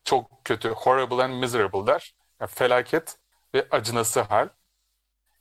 çok 0.05 0.45
kötü, 0.45 0.69
horrible 0.69 1.23
and 1.25 1.35
miserable 1.41 1.87
der. 1.87 2.15
Yani 2.41 2.51
felaket 2.51 3.19
ve 3.55 3.69
acınası 3.71 4.21
hal. 4.21 4.49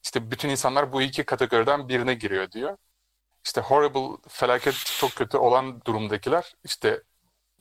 İşte 0.04 0.32
bütün 0.32 0.50
insanlar 0.50 0.94
bu 0.94 1.02
iki 1.02 1.24
kategoriden 1.26 1.90
birine 1.90 2.14
giriyor 2.14 2.52
diyor. 2.52 2.78
İşte 3.46 3.62
horrible, 3.62 4.18
felaket 4.28 4.76
çok 5.00 5.12
kötü 5.12 5.38
olan 5.38 5.82
durumdakiler 5.86 6.56
işte 6.64 7.04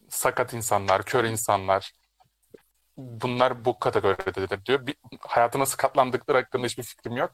sakat 0.09 0.55
insanlar, 0.55 1.03
kör 1.03 1.25
insanlar, 1.25 1.93
bunlar 2.97 3.65
bu 3.65 3.79
kategoridedir 3.79 4.67
diyor. 4.67 4.87
Bir, 4.87 4.97
hayatı 5.21 5.59
nasıl 5.59 5.77
katlandıkları 5.77 6.39
hakkında 6.39 6.67
hiçbir 6.67 6.83
fikrim 6.83 7.17
yok. 7.17 7.31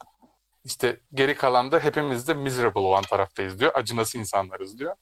İşte 0.64 1.00
geri 1.14 1.34
kalan 1.36 1.72
da 1.72 1.80
hepimiz 1.80 2.28
de 2.28 2.34
miserable 2.34 2.80
olan 2.80 3.02
taraftayız 3.02 3.60
diyor. 3.60 3.72
Acınası 3.74 4.18
insanlarız 4.18 4.78
diyor. 4.78 4.96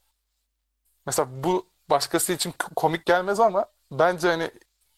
Mesela 1.06 1.28
bu 1.30 1.66
başkası 1.90 2.32
için 2.32 2.54
komik 2.76 3.06
gelmez 3.06 3.40
ama 3.40 3.66
bence 3.92 4.28
hani 4.28 4.50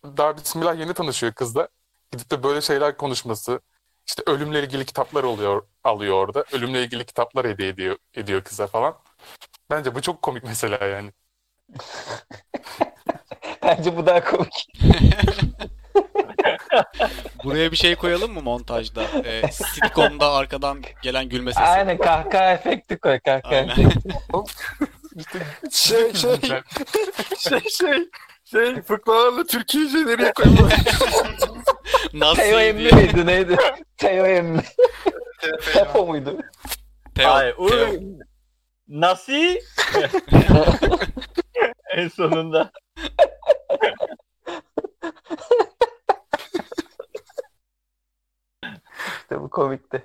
daha 0.04 0.36
bismillah 0.36 0.78
yeni 0.78 0.94
tanışıyor 0.94 1.32
kızla. 1.32 1.68
Gidip 2.12 2.30
de 2.30 2.42
böyle 2.42 2.60
şeyler 2.60 2.96
konuşması. 2.96 3.60
işte 4.06 4.22
ölümle 4.26 4.60
ilgili 4.60 4.84
kitaplar 4.84 5.24
oluyor, 5.24 5.62
alıyor 5.84 6.14
orada. 6.14 6.44
Ölümle 6.52 6.84
ilgili 6.84 7.06
kitaplar 7.06 7.46
hediye 7.46 7.68
ediyor, 7.68 7.96
ediyor 8.14 8.44
kıza 8.44 8.66
falan. 8.66 8.98
Bence 9.70 9.94
bu 9.94 10.02
çok 10.02 10.22
komik 10.22 10.44
mesela 10.44 10.86
yani. 10.86 11.12
Bence 13.62 13.96
bu 13.96 14.06
daha 14.06 14.24
komik. 14.24 14.68
Buraya 17.44 17.72
bir 17.72 17.76
şey 17.76 17.96
koyalım 17.96 18.32
mı 18.32 18.42
montajda? 18.42 19.02
Ee, 19.24 19.50
sitcom'da 19.52 20.32
arkadan 20.32 20.82
gelen 21.02 21.28
gülme 21.28 21.52
sesi. 21.52 21.64
Aynen 21.64 21.98
kahkaha 21.98 22.52
efekti 22.52 22.98
koy 22.98 23.20
kahkaha 23.20 23.54
Aynen. 23.56 23.68
efekti. 23.68 24.08
Şey 25.70 26.14
şey 26.14 26.40
şey 27.38 27.60
şey 27.70 28.08
şey 28.44 28.82
fıkralarla 28.82 29.44
Türkiye'yi 29.44 30.06
nereye 30.06 30.32
koyma? 30.32 30.68
Nasıl 32.12 32.42
Teo 32.42 32.58
emmi 32.58 32.82
miydi 32.92 33.26
neydi? 33.26 33.56
Teo 33.96 34.26
emmi. 34.26 34.62
Tefo 35.72 36.06
muydu? 36.06 36.38
Teo, 37.14 37.30
Hayır. 37.30 37.56
Teo. 37.56 38.00
Nasıl? 38.88 39.32
en 41.96 42.08
sonunda. 42.08 42.70
İşte 49.20 49.40
bu 49.40 49.50
komikti. 49.50 50.02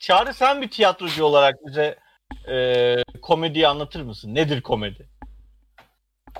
Çağrı 0.00 0.34
sen 0.34 0.62
bir 0.62 0.70
tiyatrocu 0.70 1.24
olarak 1.24 1.54
bize 1.66 2.03
e, 2.48 2.96
komediyi 3.22 3.68
anlatır 3.68 4.00
mısın? 4.02 4.34
Nedir 4.34 4.62
komedi? 4.62 5.08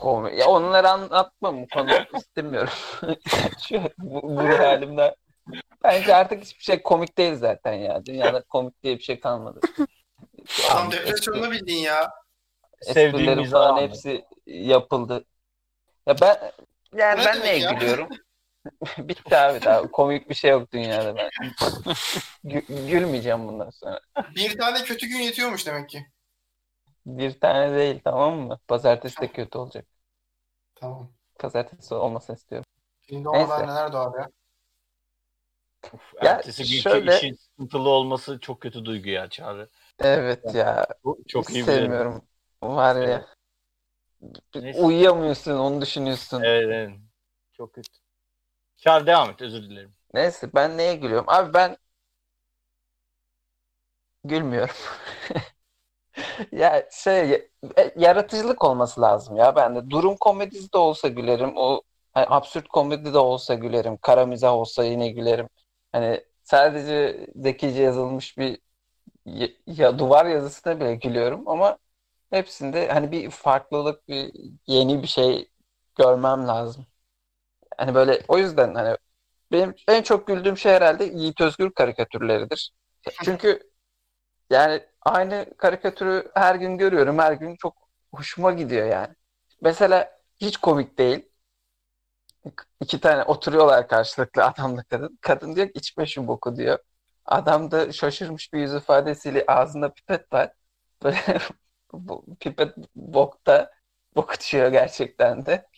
Komik. 0.01 0.39
Ya 0.39 0.47
onları 0.47 0.89
anlatmam 0.91 1.63
bu 1.63 1.67
konu 1.69 1.91
istemiyorum. 2.17 2.73
Şu 3.69 3.83
bu, 3.99 4.23
bu 4.37 4.43
halimde. 4.59 5.17
Bence 5.85 6.15
artık 6.15 6.43
hiçbir 6.45 6.65
şey 6.65 6.83
komik 6.83 7.19
değil 7.19 7.35
zaten 7.35 7.73
ya. 7.73 8.07
Dünyada 8.07 8.43
komik 8.43 8.83
diye 8.83 8.99
bir 8.99 9.03
şey 9.03 9.21
kalmadı. 9.21 9.61
Adam 10.71 10.91
depresyonunu 10.93 11.51
bildin 11.51 11.75
ya. 11.77 12.11
Mizah 12.97 13.51
falan 13.51 13.73
anı. 13.73 13.81
hepsi 13.81 14.25
yapıldı. 14.47 15.25
Ya 16.07 16.15
ben 16.21 16.37
yani 16.97 17.21
Ne 17.21 17.25
ben 17.25 17.41
neye 17.41 17.59
ya? 17.59 17.73
gülüyorum? 17.73 18.09
Bitti 18.99 19.37
abi 19.37 19.63
daha 19.65 19.91
komik 19.91 20.31
bir 20.31 20.35
şey 20.35 20.51
yok 20.51 20.73
dünyada 20.73 21.17
ben. 21.17 21.31
Gü- 22.45 22.91
gülmeyeceğim 22.91 23.49
bundan 23.49 23.71
sonra. 23.71 24.01
Bir 24.35 24.59
tane 24.59 24.85
kötü 24.85 25.07
gün 25.07 25.19
yetiyormuş 25.19 25.67
demek 25.67 25.89
ki. 25.91 26.07
Bir 27.07 27.41
tane 27.41 27.77
değil 27.79 28.01
tamam 28.05 28.35
mı? 28.39 28.59
Pazartesi 28.69 29.21
de 29.21 29.33
kötü 29.33 29.59
olacak. 29.59 29.87
Tamam. 30.75 31.13
Pazartesi 31.39 31.95
olmasını 31.95 32.37
istiyorum. 32.37 32.67
Şimdi 33.09 33.29
Neyse. 33.33 33.67
neler 33.67 33.93
doğar 33.93 34.19
ya. 34.21 34.29
Ya 36.23 36.31
Ertesi 36.31 36.63
günkü 36.63 36.77
şöyle- 36.83 37.17
işin 37.17 37.35
sıkıntılı 37.35 37.89
olması 37.89 38.39
çok 38.41 38.61
kötü 38.61 38.85
duygu 38.85 39.09
ya 39.09 39.29
Çağrı. 39.29 39.69
Evet 40.01 40.55
ya. 40.55 40.87
Bu 41.05 41.19
çok 41.29 41.51
iyi 41.51 41.53
bilirim. 41.55 41.67
sevmiyorum. 41.67 42.23
Var 42.63 42.97
ya. 43.09 43.27
Neyse. 44.55 44.81
Uyuyamıyorsun, 44.81 45.59
onu 45.59 45.81
düşünüyorsun. 45.81 46.43
Evet, 46.43 46.65
evet. 46.65 46.91
Çok 47.53 47.75
kötü. 47.75 47.93
Çağrı 48.77 49.07
devam 49.07 49.31
et 49.31 49.43
özür 49.43 49.63
dilerim. 49.63 49.95
Neyse 50.15 50.51
ben 50.55 50.79
neye 50.79 50.95
gülüyorum? 50.97 51.25
Abi 51.29 51.55
ben 51.55 51.77
gülmüyorum. 54.25 54.75
Ya 56.53 56.89
şey 56.93 57.33
e, 57.79 57.93
yaratıcılık 57.97 58.65
olması 58.65 59.01
lazım 59.01 59.37
ya 59.37 59.57
bende. 59.57 59.91
Durum 59.91 60.17
komedisi 60.21 60.73
de 60.73 60.79
olsa 60.79 61.09
gülerim. 61.09 61.53
O 61.57 61.83
hani 62.13 62.27
absürt 62.29 62.69
komedi 62.69 63.15
de 63.15 63.19
olsa 63.19 63.55
gülerim. 63.55 63.97
Kara 63.97 64.53
olsa 64.55 64.85
yine 64.85 65.09
gülerim. 65.09 65.49
Hani 65.93 66.25
sadece 66.43 67.27
zekice 67.37 67.83
yazılmış 67.83 68.39
bir 68.39 68.59
ya, 69.27 69.49
ya 69.67 70.01
duvar 70.01 70.27
yazısına 70.27 70.81
bile 70.81 70.97
gülüyorum 70.97 71.49
ama 71.49 71.79
hepsinde 72.31 72.89
hani 72.93 73.13
bir 73.13 73.31
farklılık, 73.31 74.09
bir 74.09 74.33
yeni 74.67 75.03
bir 75.03 75.09
şey 75.09 75.51
görmem 75.97 76.49
lazım. 76.49 76.87
Hani 77.79 77.95
böyle 77.95 78.21
o 78.29 78.39
yüzden 78.39 78.75
hani 78.75 78.97
benim 79.53 79.75
en 79.89 80.03
çok 80.03 80.27
güldüğüm 80.27 80.57
şey 80.59 80.73
herhalde 80.73 81.05
Yiğit 81.05 81.41
Özgür 81.41 81.71
karikatürleridir. 81.71 82.73
Çünkü 83.25 83.61
yani 84.51 84.83
aynı 85.03 85.47
karikatürü 85.59 86.31
her 86.35 86.55
gün 86.55 86.79
görüyorum. 86.79 87.19
Her 87.19 87.33
gün 87.33 87.57
çok 87.57 87.77
hoşuma 88.15 88.53
gidiyor 88.53 88.87
yani. 88.87 89.15
Mesela 89.63 90.21
hiç 90.41 90.57
komik 90.57 90.99
değil. 90.99 91.29
İki 92.81 93.01
tane 93.01 93.23
oturuyorlar 93.23 93.89
karşılıklı 93.89 94.45
adamla 94.45 94.83
kadın. 94.83 95.19
Kadın 95.21 95.57
diyor 95.57 95.67
ki 95.67 95.73
içme 95.79 96.07
şu 96.07 96.27
boku 96.27 96.57
diyor. 96.57 96.79
Adam 97.27 97.71
da 97.71 97.93
şaşırmış 97.93 98.53
bir 98.53 98.61
yüz 98.61 98.75
ifadesiyle 98.75 99.45
ağzında 99.49 99.93
pipet 99.93 100.33
var. 100.33 100.53
Böyle 101.03 101.19
pipet 102.41 102.77
bokta 102.97 103.71
bok 104.17 104.41
düşüyor 104.41 104.69
gerçekten 104.69 105.47
de. 105.47 105.69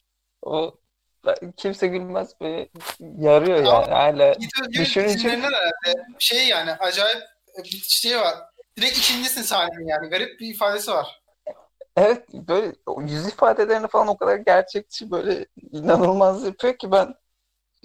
O 0.42 0.78
kimse 1.56 1.86
gülmez 1.86 2.40
böyle 2.40 2.68
yarıyor 3.18 3.56
yani 3.56 3.86
hala. 3.94 4.24
Yiğit 4.26 4.60
Özgür'ün 4.60 4.84
Düşününce- 4.84 5.28
herhalde 5.28 6.04
şey 6.18 6.48
yani 6.48 6.72
acayip 6.72 7.22
bir 7.64 7.70
şey 7.88 8.18
var. 8.18 8.34
Direkt 8.76 8.96
içindesin 8.98 9.42
sahnenin 9.42 9.86
yani. 9.88 10.08
Garip 10.08 10.40
bir 10.40 10.54
ifadesi 10.54 10.90
var. 10.90 11.22
Evet 11.96 12.28
böyle 12.32 12.72
yüz 13.12 13.28
ifadelerini 13.28 13.88
falan 13.88 14.08
o 14.08 14.16
kadar 14.16 14.36
gerçekçi 14.36 15.10
böyle 15.10 15.46
inanılmaz 15.72 16.44
yapıyor 16.44 16.78
ki 16.78 16.92
ben 16.92 17.14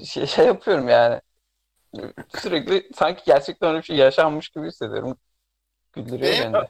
şey, 0.05 0.27
şey 0.27 0.45
yapıyorum 0.45 0.89
yani. 0.89 1.21
Sürekli 2.41 2.89
sanki 2.95 3.23
gerçekten 3.25 3.69
öyle 3.69 3.79
bir 3.79 3.83
şey 3.85 3.95
yaşanmış 3.95 4.49
gibi 4.49 4.67
hissediyorum. 4.67 5.17
Güldürüyor 5.93 6.33
Benim- 6.33 6.53
beni. 6.53 6.67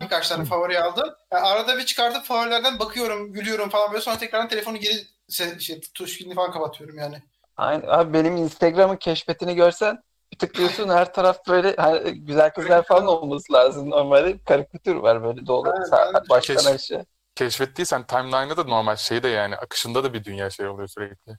Birkaç 0.00 0.28
tane 0.28 0.44
favori 0.44 0.80
aldım. 0.80 1.14
Yani 1.32 1.46
arada 1.46 1.78
bir 1.78 1.86
çıkartıp 1.86 2.24
favorilerden 2.24 2.78
bakıyorum, 2.78 3.32
gülüyorum 3.32 3.68
falan 3.68 3.92
böyle 3.92 4.02
sonra 4.02 4.18
tekrardan 4.18 4.48
telefonu 4.48 4.76
geri 4.76 4.94
se- 5.30 5.60
şey, 5.60 5.80
tuş 5.94 6.18
kilidini 6.18 6.34
falan 6.34 6.52
kapatıyorum 6.52 6.98
yani. 6.98 7.22
Aynen. 7.56 7.86
Abi 7.88 8.12
benim 8.12 8.36
Instagram'ın 8.36 8.96
keşfetini 8.96 9.54
görsen 9.54 10.02
bir 10.32 10.38
tıklıyorsun 10.38 10.88
her 10.88 11.12
taraf 11.14 11.38
böyle 11.48 11.76
hani 11.76 12.24
güzel 12.24 12.50
kızlar 12.50 12.82
falan 12.82 13.06
olması 13.06 13.52
lazım. 13.52 13.90
Normalde 13.90 14.38
karikatür 14.44 14.94
var 14.96 15.22
böyle 15.24 15.46
dolu. 15.46 15.72
Ben 15.92 16.14
de 16.14 16.28
baştan 16.28 16.74
aşağı. 16.74 17.06
Keşfettiysen 17.34 18.06
timeline'da 18.06 18.56
da 18.56 18.64
normal 18.64 18.96
şey 18.96 19.22
de 19.22 19.28
yani 19.28 19.56
akışında 19.56 20.04
da 20.04 20.12
bir 20.14 20.24
dünya 20.24 20.50
şey 20.50 20.68
oluyor 20.68 20.88
sürekli. 20.88 21.38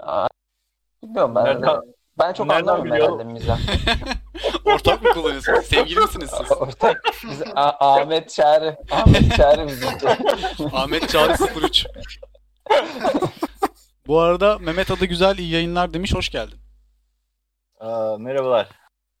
Aa, 0.00 0.26
bilmiyorum 1.02 1.34
ben 1.34 1.44
de. 1.46 1.50
Nereden- 1.50 1.94
Ben 2.18 2.32
çok 2.32 2.46
nereden 2.46 2.66
anlamıyorum 2.72 3.18
biliyorum? 3.18 3.18
herhalde 3.18 3.32
mizah. 3.32 3.58
Ortak 4.64 5.02
mı 5.02 5.10
kullanıyorsunuz? 5.12 5.64
Sevgili 5.66 6.00
misiniz 6.00 6.30
siz? 6.38 6.52
Ortak. 6.56 7.00
Biz, 7.30 7.42
A- 7.54 7.92
Ahmet 8.00 8.30
Çağrı. 8.30 8.76
Ahmet 8.90 9.36
Çağrı 9.36 9.66
bizimki. 9.68 10.08
Ahmet 10.76 11.08
Çağrı 11.08 11.36
03. 11.62 11.86
Bu 14.06 14.20
arada 14.20 14.58
Mehmet 14.58 14.90
adı 14.90 15.04
güzel 15.04 15.38
iyi 15.38 15.50
yayınlar 15.52 15.94
demiş 15.94 16.14
hoş 16.14 16.28
geldin. 16.30 16.58
Aa, 17.80 18.16
merhabalar. 18.18 18.68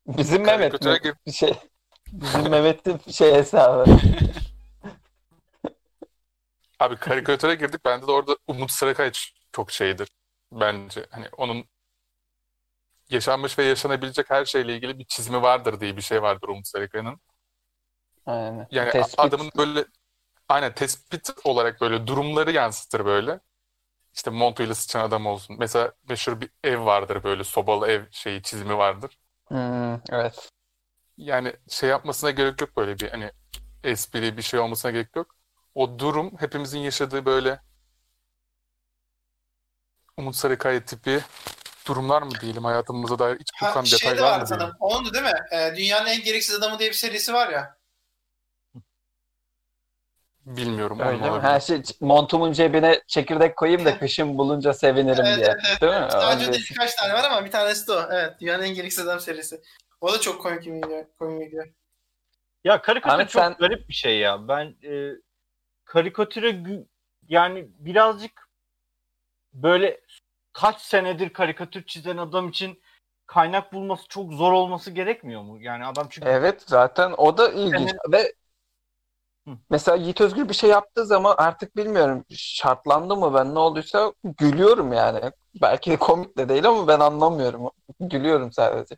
Bizim 0.06 0.42
Mehmet 0.46 0.82
mi? 0.82 0.98
Bir 1.26 1.32
şey. 1.32 1.54
Bizim 2.12 2.50
Mehmet'in 2.50 3.00
şey 3.12 3.34
hesabı. 3.34 3.84
Abi 6.80 6.96
karikatüre 6.96 7.54
girdik. 7.54 7.84
Bende 7.84 8.06
de 8.06 8.10
orada 8.12 8.36
Umut 8.46 8.70
Sarıkaya 8.70 9.08
ç- 9.08 9.32
çok 9.52 9.70
şeydir 9.70 10.08
bence. 10.52 11.06
Hani 11.10 11.26
onun 11.36 11.64
yaşanmış 13.10 13.58
ve 13.58 13.64
yaşanabilecek 13.64 14.30
her 14.30 14.44
şeyle 14.44 14.76
ilgili 14.76 14.98
bir 14.98 15.04
çizimi 15.04 15.42
vardır 15.42 15.80
diye 15.80 15.96
bir 15.96 16.02
şey 16.02 16.22
vardır 16.22 16.48
Umut 16.48 16.66
Sarıkaya'nın. 16.66 17.20
Aynen. 18.26 18.66
Yani 18.70 18.90
Tespit. 18.90 19.20
adamın 19.20 19.50
böyle 19.56 19.84
aynen 20.48 20.74
tespit 20.74 21.30
olarak 21.44 21.80
böyle 21.80 22.06
durumları 22.06 22.52
yansıtır 22.52 23.04
böyle. 23.04 23.40
İşte 24.14 24.30
montuyla 24.30 24.74
sıçan 24.76 25.00
adam 25.04 25.26
olsun. 25.26 25.56
Mesela 25.60 25.92
meşhur 26.08 26.40
bir 26.40 26.50
ev 26.64 26.86
vardır 26.86 27.24
böyle 27.24 27.44
sobalı 27.44 27.88
ev 27.88 28.04
şeyi 28.12 28.42
çizimi 28.42 28.78
vardır. 28.78 29.18
Hmm, 29.48 29.94
evet. 30.10 30.48
Yani 31.18 31.54
şey 31.70 31.90
yapmasına 31.90 32.30
gerek 32.30 32.60
yok 32.60 32.76
böyle 32.76 33.00
bir 33.00 33.10
hani 33.10 33.32
espri 33.84 34.36
bir 34.36 34.42
şey 34.42 34.60
olmasına 34.60 34.90
gerek 34.92 35.16
yok. 35.16 35.36
O 35.74 35.98
durum 35.98 36.32
hepimizin 36.40 36.80
yaşadığı 36.80 37.26
böyle 37.26 37.60
Umut 40.16 40.36
Sarıkaya 40.36 40.84
tipi 40.84 41.24
durumlar 41.86 42.22
mı 42.22 42.40
diyelim 42.40 42.64
hayatımıza 42.64 43.18
dair 43.18 43.40
iç 43.40 43.50
Ha, 43.54 43.68
kokan 43.68 43.84
şey 43.84 44.16
de 44.18 44.22
detaylar 44.22 44.22
var 44.22 44.40
mı 44.40 44.46
diyelim? 44.50 44.66
sanırım. 44.66 44.76
Onun 44.80 45.06
da 45.06 45.14
değil 45.14 45.24
mi? 45.24 45.40
Ee, 45.52 45.76
Dünyanın 45.76 46.06
en 46.06 46.22
gereksiz 46.24 46.54
adamı 46.54 46.78
diye 46.78 46.88
bir 46.90 46.94
serisi 46.94 47.32
var 47.32 47.48
ya. 47.48 47.77
Bilmiyorum 50.56 51.00
Öyle 51.00 51.30
mi? 51.30 51.40
Her 51.40 51.60
şey 51.60 51.82
montumun 52.00 52.52
cebine 52.52 53.02
çekirdek 53.06 53.56
koyayım 53.56 53.84
da 53.84 53.98
kışın 53.98 54.38
bulunca 54.38 54.72
sevinirim 54.74 55.24
Evet, 55.26 55.36
diye. 55.36 55.46
evet. 55.46 55.80
Değil 55.80 55.92
mi? 55.92 56.06
Sadece 56.10 56.52
de 56.52 56.56
birkaç 56.70 56.94
tane 56.94 57.14
var 57.14 57.24
ama 57.24 57.44
bir 57.44 57.50
tanesi 57.50 57.86
de 57.88 57.92
o. 57.92 58.02
Evet. 58.10 58.40
Dünyanın 58.40 58.62
en 58.62 58.74
gereksiz 58.74 59.04
adam 59.08 59.20
serisi. 59.20 59.60
O 60.00 60.12
da 60.12 60.20
çok 60.20 60.42
komik 60.42 60.66
bir 60.66 61.06
komik 61.18 61.52
video. 61.52 61.64
Ya 62.64 62.82
karikatür 62.82 63.14
Ahmet, 63.14 63.30
çok 63.30 63.42
sen- 63.42 63.54
garip 63.58 63.88
bir 63.88 63.94
şey 63.94 64.18
ya. 64.18 64.48
Ben 64.48 64.64
e, 64.84 65.12
karikatüre 65.84 66.50
gü- 66.50 66.86
yani 67.28 67.66
birazcık 67.78 68.48
böyle 69.52 70.00
kaç 70.52 70.80
senedir 70.80 71.30
karikatür 71.32 71.82
çizen 71.86 72.16
adam 72.16 72.48
için 72.48 72.82
kaynak 73.26 73.72
bulması 73.72 74.08
çok 74.08 74.32
zor 74.32 74.52
olması 74.52 74.90
gerekmiyor 74.90 75.42
mu? 75.42 75.58
Yani 75.60 75.86
adam 75.86 76.06
çünkü 76.10 76.28
Evet 76.28 76.62
zaten 76.66 77.14
o 77.16 77.38
da 77.38 77.48
ilginç 77.50 77.90
ve 78.12 78.22
Hı. 78.22 78.32
Mesela 79.70 79.96
Yiğit 79.96 80.20
Özgür 80.20 80.48
bir 80.48 80.54
şey 80.54 80.70
yaptığı 80.70 81.06
zaman 81.06 81.34
artık 81.38 81.76
bilmiyorum 81.76 82.24
şartlandı 82.36 83.16
mı 83.16 83.34
ben 83.34 83.54
ne 83.54 83.58
olduysa 83.58 84.12
gülüyorum 84.24 84.92
yani. 84.92 85.32
Belki 85.62 85.90
de 85.90 85.96
komik 85.96 86.38
de 86.38 86.48
değil 86.48 86.66
ama 86.68 86.88
ben 86.88 87.00
anlamıyorum. 87.00 87.70
Gülüyorum 88.00 88.52
sadece. 88.52 88.96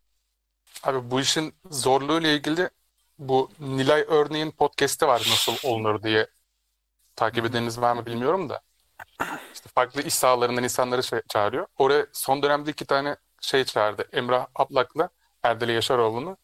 Abi 0.84 1.10
bu 1.10 1.20
işin 1.20 1.54
zorluğuyla 1.70 2.30
ilgili 2.30 2.70
bu 3.18 3.50
Nilay 3.60 4.04
Örneğin 4.08 4.50
podcast'i 4.50 5.06
var 5.06 5.26
nasıl 5.30 5.68
olunur 5.68 6.02
diye 6.02 6.26
takip 7.16 7.44
edeniniz 7.46 7.80
var 7.80 7.94
mı 7.94 8.06
bilmiyorum 8.06 8.48
da. 8.48 8.60
İşte 9.54 9.68
farklı 9.74 10.02
iş 10.02 10.14
sahalarından 10.14 10.64
insanları 10.64 11.02
şey- 11.02 11.22
çağırıyor. 11.28 11.66
Oraya 11.78 12.06
son 12.12 12.42
dönemde 12.42 12.70
iki 12.70 12.84
tane 12.84 13.16
şey 13.40 13.64
çağırdı. 13.64 14.08
Emrah 14.12 14.46
Aplak'la 14.54 15.08
Erdal 15.42 15.68
Yaşaroğlu'nu. 15.68 16.36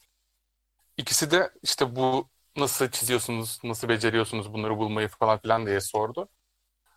İkisi 0.96 1.30
de 1.30 1.50
işte 1.62 1.96
bu 1.96 2.28
nasıl 2.56 2.90
çiziyorsunuz, 2.90 3.58
nasıl 3.64 3.88
beceriyorsunuz 3.88 4.52
bunları 4.52 4.78
bulmayı 4.78 5.08
falan 5.08 5.38
filan 5.38 5.66
diye 5.66 5.80
sordu. 5.80 6.28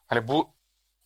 Hani 0.08 0.28
bu 0.28 0.56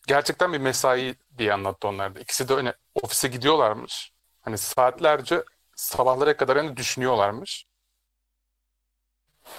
gerçekten 0.07 0.53
bir 0.53 0.57
mesai 0.59 1.15
diye 1.37 1.53
anlattı 1.53 1.87
onlar 1.87 2.15
da. 2.15 2.19
İkisi 2.19 2.49
de 2.49 2.53
öyle 2.53 2.75
ofise 3.03 3.27
gidiyorlarmış. 3.27 4.13
Hani 4.41 4.57
saatlerce 4.57 5.43
sabahlara 5.75 6.37
kadar 6.37 6.57
hani 6.57 6.77
düşünüyorlarmış. 6.77 7.65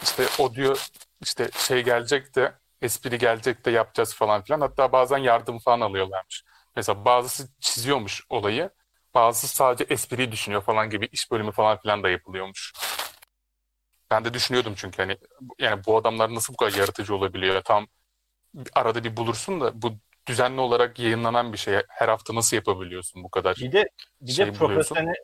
İşte 0.02 0.26
o 0.38 0.54
diyor 0.54 0.88
işte 1.22 1.50
şey 1.58 1.82
gelecek 1.84 2.34
de 2.36 2.54
espri 2.82 3.18
gelecek 3.18 3.64
de 3.66 3.70
yapacağız 3.70 4.14
falan 4.14 4.42
filan. 4.42 4.60
Hatta 4.60 4.92
bazen 4.92 5.18
yardım 5.18 5.58
falan 5.58 5.80
alıyorlarmış. 5.80 6.44
Mesela 6.76 7.04
bazısı 7.04 7.48
çiziyormuş 7.60 8.22
olayı. 8.28 8.70
Bazısı 9.14 9.56
sadece 9.56 9.84
espriyi 9.94 10.32
düşünüyor 10.32 10.62
falan 10.62 10.90
gibi 10.90 11.06
iş 11.12 11.30
bölümü 11.30 11.52
falan 11.52 11.78
filan 11.80 12.02
da 12.02 12.08
yapılıyormuş. 12.10 12.72
Ben 14.14 14.24
de 14.24 14.34
düşünüyordum 14.34 14.74
çünkü 14.76 15.02
hani 15.02 15.16
yani 15.58 15.82
bu 15.86 15.96
adamlar 15.96 16.34
nasıl 16.34 16.52
bu 16.52 16.56
kadar 16.56 16.78
yaratıcı 16.78 17.14
olabiliyor? 17.14 17.62
Tam 17.62 17.86
arada 18.74 19.04
bir 19.04 19.16
bulursun 19.16 19.60
da 19.60 19.82
bu 19.82 19.92
düzenli 20.26 20.60
olarak 20.60 20.98
yayınlanan 20.98 21.52
bir 21.52 21.58
şey. 21.58 21.74
Her 21.88 22.08
hafta 22.08 22.34
nasıl 22.34 22.56
yapabiliyorsun 22.56 23.24
bu 23.24 23.30
kadar? 23.30 23.56
bir 23.56 23.72
de 23.72 23.88
bir 24.20 24.32
şey 24.32 24.46
de 24.46 24.52
profesyonel 24.52 25.14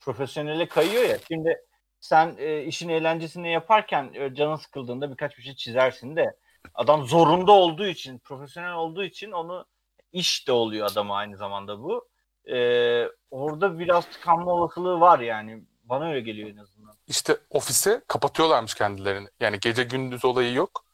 profesyonele 0.00 0.68
kayıyor 0.68 1.04
ya. 1.04 1.18
Şimdi 1.28 1.56
sen 2.00 2.34
e, 2.38 2.64
işin 2.64 2.88
eğlencesini 2.88 3.52
yaparken 3.52 4.10
e, 4.14 4.34
canın 4.34 4.56
sıkıldığında 4.56 5.10
birkaç 5.10 5.38
bir 5.38 5.42
şey 5.42 5.54
çizersin 5.54 6.16
de 6.16 6.36
adam 6.74 7.04
zorunda 7.04 7.52
olduğu 7.52 7.86
için, 7.86 8.18
profesyonel 8.18 8.74
olduğu 8.74 9.04
için 9.04 9.32
onu 9.32 9.66
iş 10.12 10.48
de 10.48 10.52
oluyor 10.52 10.86
adama 10.86 11.16
aynı 11.16 11.36
zamanda 11.36 11.82
bu. 11.82 12.08
E, 12.52 12.56
orada 13.30 13.78
biraz 13.78 14.06
tıkanma 14.06 14.52
olasılığı 14.52 15.00
var 15.00 15.18
yani. 15.18 15.62
Bana 15.90 16.08
öyle 16.08 16.20
geliyor 16.20 16.50
en 16.50 16.56
azından. 16.56 16.96
İşte 17.06 17.36
ofise 17.50 18.02
kapatıyorlarmış 18.08 18.74
kendilerini. 18.74 19.28
Yani 19.40 19.60
gece 19.60 19.82
gündüz 19.84 20.24
olayı 20.24 20.54
yok. 20.54 20.84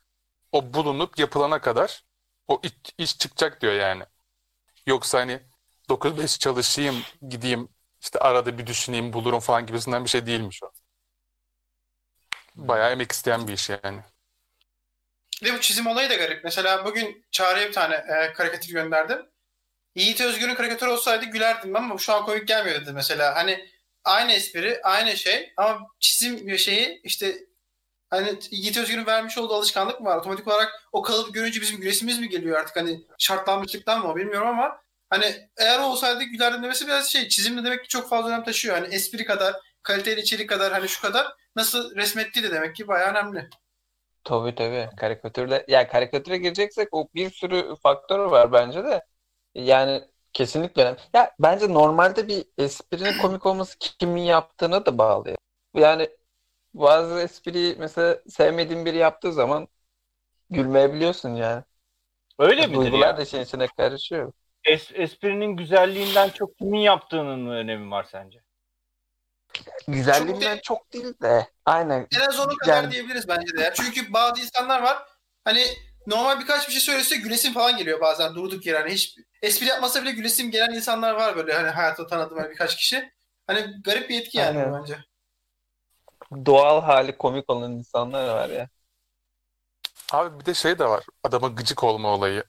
O 0.53 0.75
bulunup 0.75 1.19
yapılana 1.19 1.61
kadar 1.61 2.05
o 2.49 2.61
iş, 2.63 2.73
iş 2.99 3.19
çıkacak 3.19 3.61
diyor 3.61 3.73
yani. 3.73 4.05
Yoksa 4.87 5.19
hani 5.19 5.41
9-5 5.89 6.39
çalışayım, 6.39 6.97
gideyim 7.29 7.69
işte 8.01 8.19
arada 8.19 8.59
bir 8.59 8.67
düşüneyim, 8.67 9.13
bulurum 9.13 9.41
falan 9.41 9.67
gibisinden 9.67 10.05
bir 10.05 10.11
şey 10.11 10.27
değilmiş 10.27 10.63
o. 10.63 10.71
Bayağı 12.55 12.93
emek 12.93 13.13
isteyen 13.13 13.49
bir 13.49 13.53
iş 13.53 13.71
yani. 13.71 14.01
Bir 15.43 15.47
de 15.47 15.55
bu 15.55 15.61
çizim 15.61 15.87
olayı 15.87 16.11
da 16.11 16.15
garip. 16.15 16.45
Mesela 16.45 16.85
bugün 16.85 17.25
Çağrı'ya 17.31 17.69
bir 17.69 17.73
tane 17.73 17.95
e, 17.95 18.33
karikatür 18.33 18.73
gönderdim. 18.73 19.27
Yiğit 19.95 20.21
Özgür'ün 20.21 20.55
karikatürü 20.55 20.91
olsaydı 20.91 21.25
gülerdim 21.25 21.77
ama 21.77 21.99
şu 21.99 22.13
an 22.13 22.25
komik 22.25 22.49
gelmiyor 22.49 22.81
dedi 22.81 22.93
mesela. 22.93 23.35
Hani 23.35 23.76
aynı 24.07 24.33
espri, 24.33 24.81
aynı 24.83 25.17
şey 25.17 25.53
ama 25.57 25.81
çizim 26.01 26.59
şeyi 26.59 27.01
işte 27.05 27.39
hani 28.11 28.39
Yiğit 28.51 28.77
Özgür'ün 28.79 29.07
vermiş 29.07 29.39
olduğu 29.39 29.55
alışkanlık 29.55 30.01
mı 30.01 30.07
var? 30.07 30.17
Otomatik 30.19 30.49
olarak 30.49 30.73
o 30.93 31.03
kalıbı 31.03 31.33
görünce 31.33 31.61
bizim 31.61 31.81
güresimiz 31.81 32.19
mi 32.19 32.29
geliyor 32.29 32.61
artık? 32.61 32.77
Hani 32.77 33.01
şartlanmışlıktan 33.19 34.07
mı 34.07 34.17
bilmiyorum 34.17 34.49
ama 34.49 34.81
hani 35.11 35.49
eğer 35.59 35.81
olsaydı 35.81 36.25
gülerdim 36.25 36.63
demesi 36.63 36.87
biraz 36.87 37.09
şey 37.11 37.29
çizimde 37.29 37.65
demek 37.65 37.83
ki 37.83 37.89
çok 37.89 38.09
fazla 38.09 38.29
önem 38.29 38.45
taşıyor. 38.45 38.77
Hani 38.77 38.95
espri 38.95 39.25
kadar, 39.25 39.55
kaliteli 39.83 40.21
içerik 40.21 40.49
kadar 40.49 40.73
hani 40.73 40.89
şu 40.89 41.03
kadar 41.03 41.27
nasıl 41.57 41.97
resmettiği 41.97 42.45
de 42.45 42.51
demek 42.51 42.77
ki 42.77 42.89
bayağı 42.89 43.11
önemli. 43.11 43.49
Tabii 44.25 44.55
tabii. 44.55 44.89
Karikatürde 44.97 45.65
ya 45.69 45.89
karikatüre 45.89 46.37
gireceksek 46.37 46.89
o 46.93 47.09
bir 47.15 47.31
sürü 47.31 47.77
faktör 47.83 48.19
var 48.19 48.53
bence 48.53 48.85
de. 48.85 49.03
Yani 49.55 50.05
kesinlikle 50.37 50.83
önemli. 50.83 50.99
Ya 51.15 51.35
bence 51.41 51.75
normalde 51.75 52.29
bir 52.29 52.45
esprinin 52.59 53.19
komik 53.23 53.47
olması 53.47 53.79
kimin 53.79 54.23
yaptığına 54.23 54.87
da 54.87 54.99
bağlı. 54.99 55.31
ya. 55.31 55.37
Yani 55.75 56.11
bazı 56.75 57.21
espriyi 57.21 57.77
mesela 57.79 58.19
sevmediğin 58.29 58.87
biri 58.87 58.97
yaptığı 58.97 59.33
zaman 59.33 59.69
gülmeyebiliyorsun 60.51 61.35
yani. 61.35 61.63
Öyle 62.39 62.67
midir 62.67 62.77
Duygular 62.77 63.07
ya? 63.09 63.17
da 63.17 63.23
işin 63.23 63.41
içine 63.41 63.67
karışıyor. 63.67 64.33
Es- 64.65 64.95
esprinin 64.95 65.57
güzelliğinden 65.57 66.29
çok 66.29 66.59
kimin 66.59 66.79
yaptığının 66.81 67.39
mı 67.41 67.55
önemi 67.55 67.91
var 67.91 68.05
sence? 68.11 68.43
Güzelliğinden 69.89 70.59
çok 70.63 70.93
değil 70.93 71.15
de 71.23 71.49
aynen 71.65 72.07
En 72.17 72.21
az 72.29 72.41
onun 72.41 72.57
kadar 72.57 72.77
Yani- 72.83 72.93
diyebiliriz 72.93 73.29
bence 73.29 73.57
de. 73.57 73.63
ya. 73.63 73.75
Çünkü 73.75 74.13
bazı 74.13 74.41
insanlar 74.43 74.83
var 74.83 74.99
hani 75.45 75.63
normal 76.07 76.41
birkaç 76.41 76.69
bir 76.69 76.73
şey 76.73 76.81
söylese 76.81 77.17
gülesim 77.17 77.53
falan 77.53 77.77
geliyor 77.77 78.01
bazen 78.01 78.35
durduk 78.35 78.67
yere. 78.67 78.79
Hani 78.79 78.93
hiç 78.93 79.17
espri 79.43 79.67
yapmasa 79.67 80.03
bile 80.03 80.11
gülesim 80.11 80.51
gelen 80.51 80.75
insanlar 80.75 81.15
var 81.15 81.37
böyle 81.37 81.55
hani 81.55 81.69
hayatta 81.69 82.07
tanıdığım 82.07 82.39
hani 82.39 82.51
birkaç 82.51 82.77
kişi. 82.77 83.13
Hani 83.47 83.83
garip 83.85 84.11
bir 84.11 84.21
etki 84.21 84.39
yani 84.39 84.59
Aynen. 84.59 84.75
bence. 84.81 84.99
doğal 86.47 86.83
hali 86.83 87.17
komik 87.19 87.51
olan 87.51 87.73
insanlar 87.73 88.29
var 88.29 88.49
ya. 88.49 88.69
Abi 90.13 90.41
bir 90.41 90.47
de 90.47 90.55
şey 90.55 90.79
de 90.79 90.85
var. 90.85 91.05
Adama 91.25 91.49
gıcık 91.49 91.85
olma 91.85 92.09
olayı. 92.09 92.45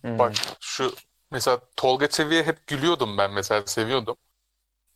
Hmm. 0.00 0.18
Bak 0.18 0.32
şu 0.60 0.94
mesela 1.30 1.60
Tolga 1.76 2.08
Çevik'e 2.08 2.46
hep 2.46 2.66
gülüyordum 2.66 3.18
ben 3.18 3.32
mesela 3.32 3.66
seviyordum. 3.66 4.16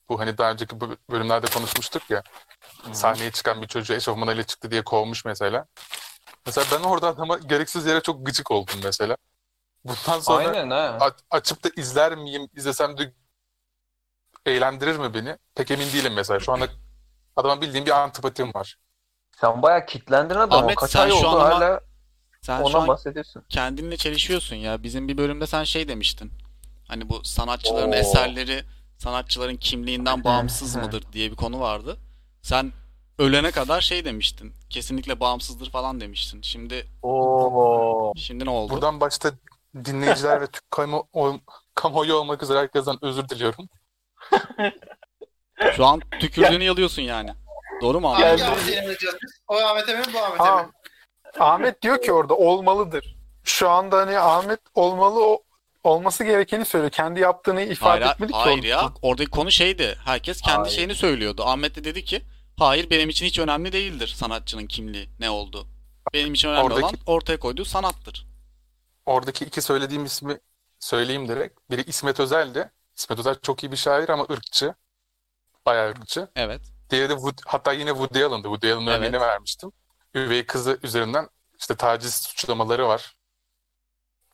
Bu 0.08 0.20
hani 0.20 0.38
daha 0.38 0.50
önceki 0.52 0.76
bö- 0.76 0.96
bölümlerde 1.10 1.46
konuşmuştuk 1.46 2.10
ya. 2.10 2.22
Sahneye 2.92 3.30
çıkan 3.30 3.62
bir 3.62 3.66
çocuğu 3.66 3.94
eşofmanıyla 3.94 4.42
çıktı 4.42 4.70
diye 4.70 4.84
kovmuş 4.84 5.24
mesela. 5.24 5.66
Mesela 6.46 6.66
ben 6.72 6.84
orada 6.88 7.08
adama 7.08 7.38
gereksiz 7.38 7.86
yere 7.86 8.00
çok 8.02 8.26
gıcık 8.26 8.50
oldum 8.50 8.74
mesela. 8.84 9.16
Bundan 9.84 10.20
sonra 10.20 10.48
Aynen 10.48 10.70
ha. 10.70 11.10
açıp 11.30 11.64
da 11.64 11.68
izler 11.76 12.16
miyim, 12.16 12.48
izlesem 12.54 12.98
de 12.98 13.12
eğlendirir 14.46 14.96
mi 14.96 15.14
beni? 15.14 15.36
Pek 15.54 15.70
emin 15.70 15.86
değilim 15.92 16.12
mesela. 16.14 16.40
Şu 16.40 16.52
anda 16.52 16.68
adama 17.36 17.60
bildiğim 17.60 17.86
bir 17.86 17.90
antipatim 18.02 18.54
var. 18.54 18.76
Sen 19.40 19.62
bayağı 19.62 19.86
kitlendin 19.86 20.34
adama. 20.34 20.56
Ahmet, 20.62 20.76
Kaç 20.76 20.90
sen 20.90 21.00
ay 21.02 21.10
şu 21.10 21.16
oldu 21.16 21.28
an 21.28 21.34
ama- 21.50 21.54
hala 21.56 21.80
Sen 22.42 22.58
şu 22.58 22.64
ondan 22.64 22.80
an 22.80 22.88
bahsediyorsun. 22.88 23.44
kendinle 23.48 23.96
çelişiyorsun 23.96 24.56
ya. 24.56 24.82
Bizim 24.82 25.08
bir 25.08 25.18
bölümde 25.18 25.46
sen 25.46 25.64
şey 25.64 25.88
demiştin. 25.88 26.32
Hani 26.88 27.08
bu 27.08 27.24
sanatçıların 27.24 27.92
Oo. 27.92 27.94
eserleri 27.94 28.64
sanatçıların 28.98 29.56
kimliğinden 29.56 30.24
bağımsız 30.24 30.76
mıdır 30.76 31.04
diye 31.12 31.30
bir 31.30 31.36
konu 31.36 31.60
vardı. 31.60 31.96
Sen 32.42 32.72
ölene 33.18 33.50
kadar 33.50 33.80
şey 33.80 34.04
demiştin. 34.04 34.52
Kesinlikle 34.70 35.20
bağımsızdır 35.20 35.70
falan 35.70 36.00
demiştin. 36.00 36.42
Şimdi 36.42 36.86
Oo. 37.02 38.12
şimdi 38.16 38.44
ne 38.44 38.50
oldu? 38.50 38.72
Buradan 38.72 39.00
başta 39.00 39.32
dinleyiciler 39.84 40.40
ve 40.40 40.46
Türk 40.46 40.70
kamu, 40.70 41.08
o- 41.12 41.38
kamuoyu 41.74 42.14
olmak 42.14 42.42
üzere 42.42 42.58
herkesten 42.58 42.98
özür 43.02 43.28
diliyorum. 43.28 43.68
Şu 45.76 45.86
an 45.86 46.00
tükürdüğünü 46.20 46.64
yalıyorsun 46.64 47.02
yani. 47.02 47.30
Doğru 47.82 48.00
mu 48.00 48.14
abi? 48.14 48.22
Hangi 48.22 48.42
Yani- 48.42 48.52
Ahmet'e 48.54 48.72
inanacağız 48.82 49.16
biz? 49.22 49.40
O 49.48 49.54
Ahmet'e 49.56 49.94
mi 49.98 50.02
bu 50.14 50.18
Ahmet'e 50.18 50.42
Ha, 50.44 50.62
mi? 50.62 50.70
Ahmet 51.40 51.82
diyor 51.82 52.02
ki 52.02 52.12
orada 52.12 52.34
olmalıdır. 52.36 53.16
Şu 53.44 53.68
anda 53.70 53.96
hani 53.98 54.18
Ahmet 54.18 54.60
olmalı 54.74 55.24
o 55.26 55.42
olması 55.84 56.24
gerekeni 56.24 56.64
söylüyor. 56.64 56.90
Kendi 56.90 57.20
yaptığını 57.20 57.62
ifade 57.62 58.04
Hayır, 58.04 58.14
etmedi 58.14 58.32
ki 58.32 58.38
hayır 58.38 58.56
orada. 58.58 58.66
ya. 58.66 58.92
Oradaki 59.02 59.30
konu 59.30 59.50
şeydi. 59.52 59.98
Herkes 60.04 60.40
kendi 60.40 60.58
Hayır. 60.58 60.70
şeyini 60.70 60.94
söylüyordu. 60.94 61.42
Ahmet 61.46 61.76
de 61.76 61.84
dedi 61.84 62.04
ki 62.04 62.22
hayır 62.58 62.90
benim 62.90 63.08
için 63.08 63.26
hiç 63.26 63.38
önemli 63.38 63.72
değildir 63.72 64.06
sanatçının 64.16 64.66
kimliği 64.66 65.08
ne 65.20 65.30
oldu. 65.30 65.68
Benim 66.14 66.34
için 66.34 66.48
önemli 66.48 66.62
Oradaki- 66.64 66.84
olan 66.84 66.96
ortaya 67.06 67.38
koyduğu 67.40 67.64
sanattır. 67.64 68.26
Oradaki 69.06 69.44
iki 69.44 69.62
söylediğim 69.62 70.04
ismi 70.04 70.38
söyleyeyim 70.78 71.28
direkt. 71.28 71.58
Biri 71.70 71.82
İsmet 71.82 72.20
Özel'di. 72.20 72.70
İsmet 72.96 73.18
Özel 73.18 73.34
çok 73.42 73.62
iyi 73.64 73.72
bir 73.72 73.76
şair 73.76 74.08
ama 74.08 74.26
ırkçı. 74.30 74.74
Bayağı 75.66 75.90
ırkçı. 75.90 76.28
Evet. 76.36 76.60
Diğeri 76.90 77.08
de 77.08 77.14
Wood, 77.14 77.38
hatta 77.46 77.72
yine 77.72 77.90
Woody 77.90 78.24
Allen'dı. 78.24 78.42
Woody 78.42 78.72
Allen'ın 78.72 78.86
Evet. 78.86 78.98
örneğini 78.98 79.20
vermiştim. 79.20 79.72
Üvey 80.14 80.46
kızı 80.46 80.78
üzerinden 80.82 81.28
işte 81.60 81.76
taciz 81.76 82.14
suçlamaları 82.14 82.88
var. 82.88 83.16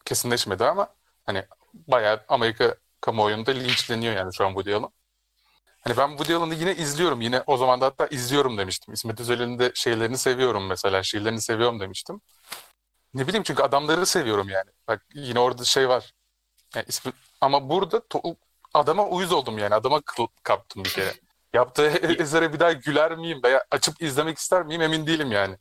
Kesinleşmedi 0.04 0.64
ama 0.64 0.94
hani 1.26 1.44
bayağı 1.74 2.24
Amerika 2.28 2.76
kamuoyunda 3.00 3.50
linçleniyor 3.50 4.14
yani 4.16 4.34
şu 4.34 4.44
an 4.46 4.48
Woody 4.48 4.74
Allen. 4.74 4.90
Hani 5.82 5.96
ben 5.96 6.08
Woody 6.08 6.34
Allen'ı 6.34 6.54
yine 6.54 6.74
izliyorum. 6.74 7.20
Yine 7.20 7.42
o 7.46 7.56
zaman 7.56 7.80
da 7.80 7.86
hatta 7.86 8.06
izliyorum 8.06 8.58
demiştim. 8.58 8.94
İsmet 8.94 9.20
Özel'in 9.20 9.58
de 9.58 9.72
şeylerini 9.74 10.18
seviyorum 10.18 10.66
mesela. 10.66 11.02
Şiirlerini 11.02 11.40
seviyorum 11.40 11.80
demiştim. 11.80 12.20
Ne 13.14 13.26
bileyim 13.26 13.42
çünkü 13.42 13.62
adamları 13.62 14.06
seviyorum 14.06 14.48
yani. 14.48 14.70
Bak 14.88 15.06
yine 15.14 15.38
orada 15.38 15.64
şey 15.64 15.88
var. 15.88 16.12
Yani 16.74 16.84
ismi, 16.88 17.12
ama 17.40 17.70
burada 17.70 17.96
to- 17.96 18.36
adama 18.74 19.08
uyuz 19.08 19.32
oldum 19.32 19.58
yani. 19.58 19.74
Adama 19.74 20.00
kıl 20.00 20.26
kaptım 20.42 20.84
bir 20.84 20.90
kere. 20.90 21.12
Yaptığı 21.54 21.86
esere 22.22 22.52
bir 22.52 22.60
daha 22.60 22.72
güler 22.72 23.16
miyim 23.16 23.40
veya 23.44 23.64
açıp 23.70 24.02
izlemek 24.02 24.38
ister 24.38 24.62
miyim 24.62 24.82
emin 24.82 25.06
değilim 25.06 25.32
yani. 25.32 25.56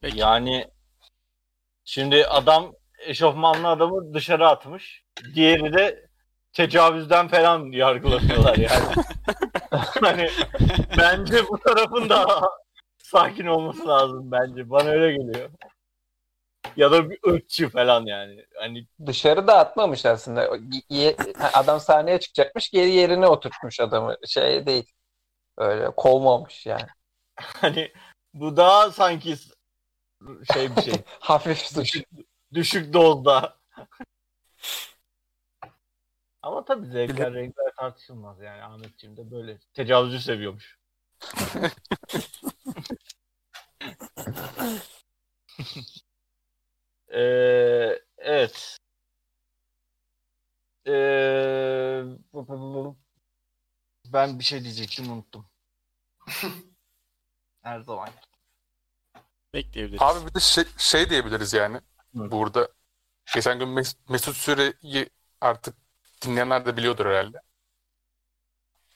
Peki. 0.00 0.18
Yani 0.18 0.70
şimdi 1.84 2.26
adam 2.26 2.72
eşofmanlı 2.98 3.68
adamı 3.68 4.14
dışarı 4.14 4.48
atmış. 4.48 5.04
Diğeri 5.34 5.72
de 5.72 6.11
tecavüzden 6.52 7.28
falan 7.28 7.72
yargılanıyorlar 7.72 8.56
yani. 8.56 8.94
hani 10.00 10.30
bence 10.98 11.48
bu 11.48 11.58
tarafın 11.58 12.08
daha 12.08 12.48
sakin 12.98 13.46
olması 13.46 13.88
lazım 13.88 14.32
bence. 14.32 14.70
Bana 14.70 14.88
öyle 14.88 15.16
geliyor. 15.16 15.50
Ya 16.76 16.92
da 16.92 17.10
bir 17.10 17.18
ırkçı 17.28 17.68
falan 17.68 18.06
yani. 18.06 18.44
Hani 18.54 18.86
Dışarı 19.06 19.46
da 19.46 19.58
atmamış 19.58 20.06
aslında. 20.06 20.50
Adam 21.52 21.80
sahneye 21.80 22.20
çıkacakmış 22.20 22.70
geri 22.70 22.90
yerine 22.90 23.26
oturtmuş 23.26 23.80
adamı. 23.80 24.16
Şey 24.26 24.66
değil. 24.66 24.92
Öyle 25.56 25.90
kovmamış 25.96 26.66
yani. 26.66 26.86
hani 27.36 27.92
bu 28.34 28.56
daha 28.56 28.90
sanki 28.90 29.36
şey 30.52 30.76
bir 30.76 30.82
şey. 30.82 30.94
Hafif 31.20 31.58
suç. 31.58 31.84
düşük, 31.84 32.06
düşük 32.54 32.92
dozda. 32.92 33.56
Ama 36.42 36.64
tabii 36.64 36.86
zevkler, 36.86 37.34
renkler 37.34 37.72
tartışılmaz 37.76 38.40
yani 38.40 38.62
Ahmetciğim 38.62 39.16
de 39.16 39.30
böyle 39.30 39.58
tecavüzü 39.74 40.20
seviyormuş. 40.20 40.78
Ee, 47.14 47.98
evet. 48.18 48.78
Ee, 50.86 52.04
ben 54.12 54.38
bir 54.38 54.44
şey 54.44 54.64
diyecektim 54.64 55.12
unuttum. 55.12 55.46
Her 57.62 57.80
zaman. 57.80 58.08
Bekleyebiliriz. 59.54 60.02
Abi 60.02 60.26
bir 60.26 60.34
de 60.34 60.40
şey, 60.40 60.64
şey 60.78 61.10
diyebiliriz 61.10 61.52
yani 61.52 61.76
Hı. 62.16 62.30
burada. 62.30 62.68
Geçen 63.34 63.58
gün 63.58 63.68
Mes- 63.68 63.96
Mesut 64.08 64.36
Süre'yi 64.36 65.10
artık 65.40 65.76
dinleyenler 66.22 66.66
de 66.66 66.76
biliyordur 66.76 67.06
herhalde. 67.06 67.38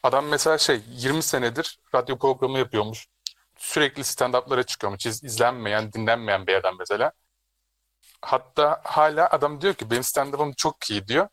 Adam 0.03 0.25
mesela 0.25 0.57
şey 0.57 0.81
20 0.87 1.23
senedir 1.23 1.79
radyo 1.95 2.17
programı 2.17 2.57
yapıyormuş. 2.59 3.07
Sürekli 3.57 4.01
stand-up'lara 4.03 4.65
çıkıyormuş. 4.65 5.05
İz, 5.05 5.23
izlenmeyen, 5.23 5.93
dinlenmeyen 5.93 6.47
bir 6.47 6.53
adam 6.53 6.75
mesela. 6.79 7.11
Hatta 8.21 8.81
hala 8.83 9.29
adam 9.29 9.61
diyor 9.61 9.73
ki 9.73 9.91
benim 9.91 10.03
stand-up'ım 10.03 10.55
çok 10.55 10.89
iyi 10.91 11.07
diyor. 11.07 11.27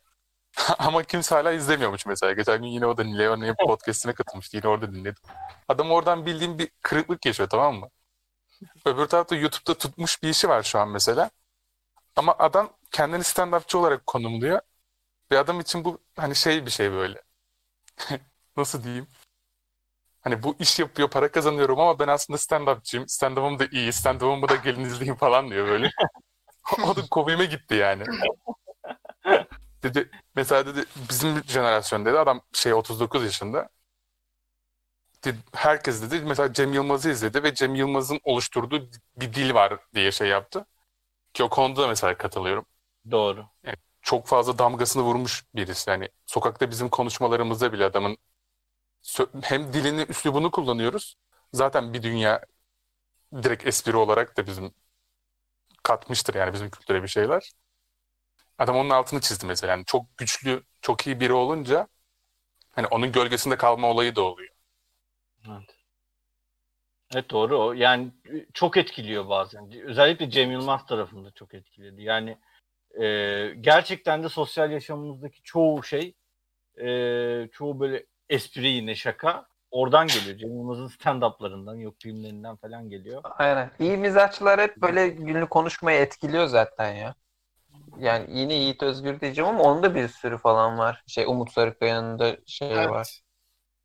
Ama 0.79 1.03
kimse 1.05 1.35
hala 1.35 1.53
izlemiyormuş 1.53 2.07
mesela. 2.07 2.33
Geçen 2.33 2.63
gün 2.63 2.69
yine 2.69 2.87
o 2.87 2.97
da 2.97 3.03
Leon'un 3.03 3.55
podcast'ine 3.67 4.15
katılmıştı. 4.15 4.57
Yine 4.57 4.69
orada 4.69 4.93
dinledim. 4.93 5.23
Adam 5.69 5.91
oradan 5.91 6.27
bildiğim 6.27 6.59
bir 6.59 6.71
kırıklık 6.83 7.27
yaşıyor 7.27 7.49
tamam 7.49 7.77
mı? 7.77 7.91
Öbür 8.85 9.07
tarafta 9.07 9.37
YouTube'da 9.37 9.79
tutmuş 9.79 10.23
bir 10.23 10.29
işi 10.29 10.49
var 10.49 10.63
şu 10.63 10.79
an 10.79 10.89
mesela. 10.89 11.31
Ama 12.17 12.37
adam 12.39 12.71
kendini 12.91 13.21
stand-upçı 13.23 13.79
olarak 13.79 14.07
konumluyor. 14.07 14.61
Ve 15.35 15.39
adam 15.39 15.61
için 15.61 15.85
bu 15.85 15.99
hani 16.17 16.37
şey 16.37 16.67
bir 16.67 16.71
şey 16.71 16.93
böyle. 16.93 17.23
Nasıl 18.57 18.85
diyeyim? 18.85 19.07
Hani 20.21 20.43
bu 20.43 20.57
iş 20.59 20.79
yapıyor, 20.79 21.11
para 21.11 21.31
kazanıyorum 21.33 21.81
ama 21.81 21.99
ben 21.99 22.09
aslında 22.09 22.39
stand-upçıyım. 22.39 23.09
Stand-up'ım 23.09 23.59
da 23.59 23.67
iyi, 23.67 23.93
stand-up'ımı 23.93 24.49
da 24.49 24.57
gelin 24.57 24.85
izleyin 24.85 25.15
falan 25.15 25.51
diyor 25.51 25.69
böyle. 25.69 25.91
o 26.85 26.97
da 26.97 27.01
komiğime 27.11 27.45
gitti 27.45 27.75
yani. 27.75 28.05
Dedi, 29.83 30.11
mesela 30.35 30.67
dedi 30.67 30.85
bizim 31.11 31.45
jenerasyon 31.45 32.07
dedi 32.07 32.19
adam 32.19 32.41
şey 32.53 32.75
39 32.75 33.25
yaşında. 33.25 33.69
Dedi, 35.25 35.39
herkes 35.55 36.03
dedi 36.03 36.25
mesela 36.25 36.53
Cem 36.53 36.73
Yılmaz'ı 36.73 37.11
izledi 37.11 37.43
ve 37.43 37.55
Cem 37.55 37.75
Yılmaz'ın 37.75 38.21
oluşturduğu 38.25 38.91
bir 39.17 39.33
dil 39.35 39.55
var 39.55 39.79
diye 39.95 40.13
şey 40.13 40.29
yaptı. 40.29 40.67
Ki 41.35 41.45
o 41.45 41.49
konuda 41.49 41.83
da 41.83 41.89
mesela 41.89 42.17
katılıyorum. 42.19 42.67
Doğru. 43.11 43.47
Çok 44.05 44.27
fazla 44.27 44.59
damgasını 44.59 45.03
vurmuş 45.03 45.45
birisi. 45.55 45.91
Yani 45.91 46.09
sokakta 46.27 46.71
bizim 46.71 46.89
konuşmalarımızda 46.89 47.73
bile 47.73 47.85
adamın 47.85 48.17
hem 49.43 49.73
dilini, 49.73 50.07
üslubunu 50.09 50.51
kullanıyoruz. 50.51 51.17
Zaten 51.53 51.93
bir 51.93 52.03
dünya 52.03 52.41
direkt 53.43 53.67
espri 53.67 53.97
olarak 53.97 54.37
da 54.37 54.47
bizim 54.47 54.75
katmıştır 55.83 56.35
yani 56.35 56.53
bizim 56.53 56.71
kültüre 56.71 57.03
bir 57.03 57.09
şeyler. 57.09 57.51
Adam 58.59 58.77
onun 58.77 58.91
altını 58.91 59.21
çizdi 59.21 59.47
mesela. 59.47 59.71
Yani 59.71 59.85
çok 59.85 60.17
güçlü, 60.19 60.65
çok 60.81 61.07
iyi 61.07 61.21
biri 61.21 61.33
olunca 61.33 61.89
hani 62.73 62.87
onun 62.87 63.13
gölgesinde 63.13 63.57
kalma 63.57 63.91
olayı 63.91 64.17
da 64.17 64.23
oluyor. 64.23 64.55
Evet. 65.49 65.77
Evet 67.15 67.31
doğru. 67.31 67.75
Yani 67.75 68.13
çok 68.55 68.77
etkiliyor 68.77 69.29
bazen. 69.29 69.73
Özellikle 69.85 70.31
Cem 70.31 70.51
Yılmaz 70.51 70.87
tarafında 70.87 71.31
çok 71.31 71.55
etkiledi. 71.55 72.03
Yani 72.03 72.39
e, 73.03 73.49
gerçekten 73.61 74.23
de 74.23 74.29
sosyal 74.29 74.71
yaşamımızdaki 74.71 75.43
çoğu 75.43 75.83
şey 75.83 76.15
e, 76.81 76.89
çoğu 77.53 77.81
böyle 77.81 78.07
espri 78.29 78.69
yine 78.69 78.95
şaka 78.95 79.47
oradan 79.71 80.07
geliyor. 80.07 80.39
Cem 80.39 80.51
Yılmaz'ın 80.51 80.89
stand-up'larından 80.89 81.77
yok 81.81 81.95
filmlerinden 82.03 82.57
falan 82.57 82.91
geliyor. 82.91 83.23
Aynen. 83.25 83.71
İyi 83.79 83.97
mizahçılar 83.97 84.61
hep 84.61 84.77
böyle 84.77 85.09
günlük 85.09 85.51
konuşmayı 85.51 86.01
etkiliyor 86.01 86.47
zaten 86.47 86.95
ya. 86.95 87.15
Yani 87.99 88.27
yine 88.29 88.55
Yiğit 88.55 88.83
Özgür 88.83 89.21
diyeceğim 89.21 89.51
ama 89.51 89.63
onun 89.63 89.83
da 89.83 89.95
bir 89.95 90.09
sürü 90.09 90.39
falan 90.39 90.79
var. 90.79 91.03
Şey 91.07 91.25
Umut 91.25 91.53
Sarıkaya'nın 91.53 92.19
da 92.19 92.37
şey 92.47 92.73
Evet. 92.73 92.89
var. 92.91 93.21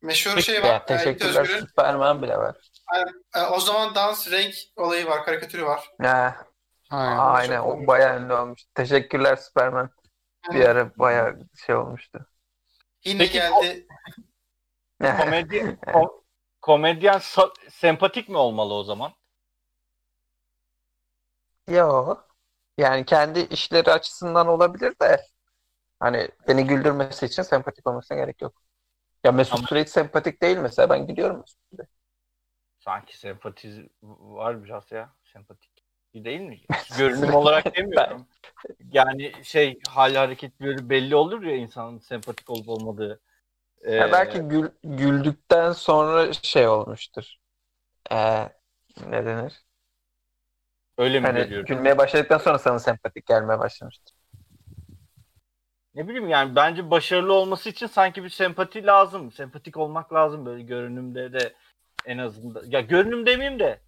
Meşhur 0.02 0.40
şey 0.40 0.54
Ya, 0.54 0.62
var. 0.62 0.68
e, 0.68 0.72
Yiğit 0.72 0.86
teşekkürler. 0.86 1.44
Superman 1.46 2.22
bile 2.22 2.36
var. 2.38 2.56
E, 3.36 3.40
o 3.40 3.60
zaman 3.60 3.94
dans, 3.94 4.30
renk 4.32 4.54
olayı 4.76 5.06
var, 5.06 5.24
karikatürü 5.24 5.64
var. 5.64 5.80
Ha, 6.02 6.36
Aynen. 6.90 7.18
aynen 7.18 7.60
o 7.60 7.86
bayağı 7.86 8.20
ünlü 8.22 8.32
olmuş. 8.32 8.64
Teşekkürler 8.74 9.36
Superman. 9.36 9.90
Bir 10.52 10.64
ara 10.68 10.98
bayağı 10.98 11.38
şey 11.66 11.74
olmuştu. 11.74 12.26
Yine 13.04 13.18
Peki, 13.18 13.32
geldi. 13.32 13.86
Komedyen, 15.20 15.78
ko- 15.82 16.22
komedyen 16.60 17.18
sa- 17.18 17.70
sempatik 17.70 18.28
mi 18.28 18.36
olmalı 18.36 18.74
o 18.74 18.84
zaman? 18.84 19.12
Yo. 21.68 22.16
Yani 22.78 23.04
kendi 23.04 23.40
işleri 23.40 23.90
açısından 23.92 24.46
olabilir 24.46 24.94
de 25.02 25.26
hani 26.00 26.28
beni 26.48 26.66
güldürmesi 26.66 27.26
için 27.26 27.42
sempatik 27.42 27.86
olmasına 27.86 28.18
gerek 28.18 28.42
yok. 28.42 28.62
Ya 29.24 29.32
Mesut 29.32 29.58
Ama- 29.58 29.66
Süre 29.68 29.80
hiç 29.82 29.88
sempatik 29.88 30.42
değil 30.42 30.56
mesela. 30.56 30.90
Ben 30.90 31.06
gidiyorum 31.06 31.36
Mesut. 31.40 31.90
Sanki 32.78 33.18
sempati 33.18 33.90
var 34.02 34.64
biraz 34.64 34.92
ya. 34.92 35.14
Sempatik 35.24 35.69
değil 36.14 36.40
mi? 36.40 36.60
Görünüm 36.98 37.34
olarak 37.34 37.76
demiyorum. 37.76 38.26
Yani 38.92 39.32
şey 39.44 39.80
hal 39.88 40.14
hareketleri 40.14 40.90
belli 40.90 41.16
olur 41.16 41.42
ya 41.42 41.56
insanın 41.56 41.98
sempatik 41.98 42.50
olup 42.50 42.68
olmadığı. 42.68 43.20
Ee, 43.86 43.92
Ya 43.98 44.12
belki 44.12 44.38
gül, 44.40 44.68
güldükten 44.84 45.72
sonra 45.72 46.32
şey 46.32 46.68
olmuştur. 46.68 47.24
Ee, 48.12 48.48
ne 49.06 49.26
denir? 49.26 49.64
öyle 50.98 51.20
mi 51.20 51.32
Hani 51.32 51.46
görüyorum? 51.48 51.66
gülmeye 51.66 51.98
başladıktan 51.98 52.38
sonra 52.38 52.58
sana 52.58 52.78
sempatik 52.78 53.26
gelmeye 53.26 53.58
başlamıştır. 53.58 54.14
Ne 55.94 56.08
bileyim 56.08 56.28
yani 56.28 56.56
bence 56.56 56.90
başarılı 56.90 57.32
olması 57.32 57.68
için 57.70 57.86
sanki 57.86 58.24
bir 58.24 58.28
sempati 58.28 58.86
lazım. 58.86 59.32
Sempatik 59.32 59.76
olmak 59.76 60.12
lazım 60.12 60.46
böyle 60.46 60.62
görünümde 60.62 61.32
de 61.32 61.54
en 62.06 62.18
azından. 62.18 62.64
Ya 62.66 62.80
görünüm 62.80 63.26
demeyeyim 63.26 63.60
de. 63.60 63.80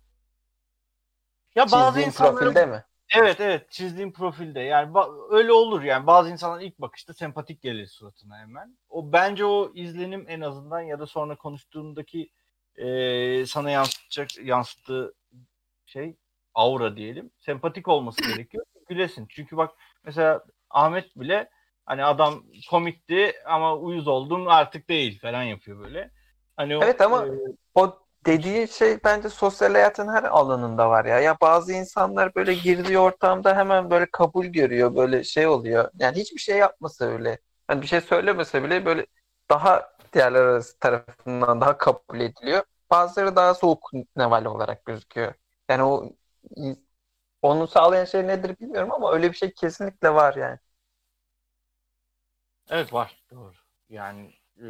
Ya 1.57 1.65
bazı 1.65 1.87
Çizdiğin 1.87 2.07
insanların 2.07 2.45
profilde 2.45 2.67
mi? 2.67 2.85
Evet 3.15 3.41
evet 3.41 3.71
çizdiğim 3.71 4.13
profilde 4.13 4.61
yani 4.61 4.99
öyle 5.31 5.53
olur 5.53 5.83
yani 5.83 6.07
bazı 6.07 6.31
insanlar 6.31 6.61
ilk 6.61 6.79
bakışta 6.79 7.15
sempatik 7.15 7.63
gelir 7.63 7.87
suratına 7.87 8.39
hemen. 8.39 8.79
O 8.89 9.13
bence 9.13 9.45
o 9.45 9.73
izlenim 9.75 10.25
en 10.29 10.41
azından 10.41 10.81
ya 10.81 10.99
da 10.99 11.07
sonra 11.07 11.37
konuştuğundaki 11.37 12.31
e, 12.77 13.47
sana 13.47 13.71
yansıtacak 13.71 14.29
yansıttığı 14.47 15.15
şey 15.87 16.17
aura 16.55 16.97
diyelim 16.97 17.31
sempatik 17.41 17.89
olması 17.89 18.23
gerekiyor 18.23 18.65
gülesin. 18.89 19.27
Çünkü 19.29 19.57
bak 19.57 19.71
mesela 20.05 20.45
Ahmet 20.71 21.17
bile 21.17 21.51
hani 21.87 22.05
adam 22.05 22.45
komikti 22.71 23.33
ama 23.47 23.77
uyuz 23.77 24.09
oldum 24.09 24.49
artık 24.49 24.89
değil 24.89 25.21
falan 25.21 25.43
yapıyor 25.43 25.81
böyle. 25.81 26.11
Hani 26.57 26.77
o, 26.77 26.83
Evet 26.83 27.01
ama 27.01 27.27
e, 27.27 27.31
o 27.75 27.99
dediği 28.27 28.69
şey 28.69 28.99
bence 29.05 29.29
sosyal 29.29 29.73
hayatın 29.73 30.09
her 30.09 30.25
alanında 30.25 30.91
var 30.91 31.05
ya. 31.05 31.21
Ya 31.21 31.37
bazı 31.41 31.73
insanlar 31.73 32.35
böyle 32.35 32.55
girdiği 32.55 32.99
ortamda 32.99 33.57
hemen 33.57 33.91
böyle 33.91 34.07
kabul 34.13 34.47
görüyor, 34.47 34.97
böyle 34.97 35.25
şey 35.25 35.47
oluyor. 35.47 35.91
Yani 35.99 36.17
hiçbir 36.17 36.41
şey 36.41 36.57
yapmasa 36.59 37.05
öyle. 37.05 37.39
Hani 37.69 37.83
bir 37.83 37.87
şey 37.87 38.01
söylemese 38.01 38.63
bile 38.65 38.85
böyle 38.85 39.07
daha 39.51 39.93
diğerler 40.13 40.41
arası 40.43 40.79
tarafından 40.79 41.61
daha 41.61 41.79
kabul 41.79 42.21
ediliyor. 42.21 42.63
Bazıları 42.91 43.37
daha 43.37 43.55
soğuk 43.55 43.91
nevale 44.17 44.49
olarak 44.49 44.85
gözüküyor. 44.85 45.35
Yani 45.69 45.83
o 45.83 46.11
onu 47.43 47.67
sağlayan 47.67 48.05
şey 48.05 48.27
nedir 48.27 48.59
bilmiyorum 48.61 48.93
ama 48.93 49.13
öyle 49.13 49.31
bir 49.33 49.37
şey 49.37 49.53
kesinlikle 49.55 50.15
var 50.15 50.35
yani. 50.35 50.59
Evet 52.71 52.93
var. 52.93 53.23
Doğru. 53.31 53.53
Yani 53.89 54.35
e, 54.63 54.69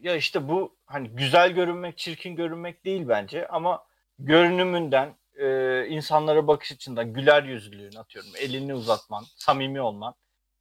ya 0.00 0.16
işte 0.16 0.48
bu 0.48 0.76
hani 0.86 1.08
güzel 1.08 1.52
görünmek, 1.52 1.98
çirkin 1.98 2.36
görünmek 2.36 2.84
değil 2.84 3.08
bence 3.08 3.48
ama 3.48 3.84
görünümünden, 4.18 5.14
e, 5.34 5.86
insanlara 5.86 6.46
bakış 6.46 6.72
açısından, 6.72 7.12
güler 7.12 7.42
yüzlülüğün 7.42 7.96
atıyorum, 7.96 8.30
elini 8.38 8.74
uzatman, 8.74 9.24
samimi 9.36 9.80
olman 9.80 10.14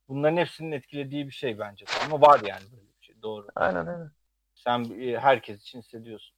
bunların 0.09 0.37
hepsinin 0.37 0.71
etkilediği 0.71 1.27
bir 1.27 1.31
şey 1.31 1.59
bence. 1.59 1.85
Ama 2.05 2.21
var 2.21 2.41
yani 2.43 2.63
böyle 2.71 2.87
bir 2.99 3.05
şey. 3.05 3.21
Doğru. 3.21 3.47
Aynen 3.55 3.87
öyle. 3.87 4.09
Sen 4.55 5.01
e, 5.01 5.19
herkes 5.19 5.61
için 5.61 5.81
hissediyorsun. 5.81 6.35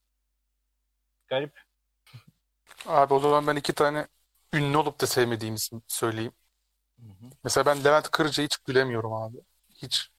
Garip. 1.27 1.61
Abi 2.85 3.13
o 3.13 3.19
zaman 3.19 3.47
ben 3.47 3.55
iki 3.55 3.73
tane 3.73 4.07
ünlü 4.53 4.77
olup 4.77 5.01
da 5.01 5.07
sevmediğimi 5.07 5.55
isim 5.55 5.81
söyleyeyim. 5.87 6.33
Hı 6.99 7.05
hı. 7.05 7.29
Mesela 7.43 7.65
ben 7.65 7.83
Levent 7.83 8.11
Kırca'ya 8.11 8.45
hiç 8.45 8.57
gülemiyorum 8.57 9.13
abi. 9.13 9.37
Hiç. 9.75 10.09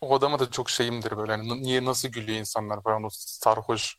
O 0.00 0.14
adama 0.14 0.38
da 0.38 0.50
çok 0.50 0.70
şeyimdir 0.70 1.16
böyle. 1.16 1.32
Hani 1.32 1.62
niye 1.62 1.84
nasıl 1.84 2.08
gülüyor 2.08 2.38
insanlar 2.38 2.82
falan 2.82 3.04
o 3.04 3.08
sarhoş 3.12 3.96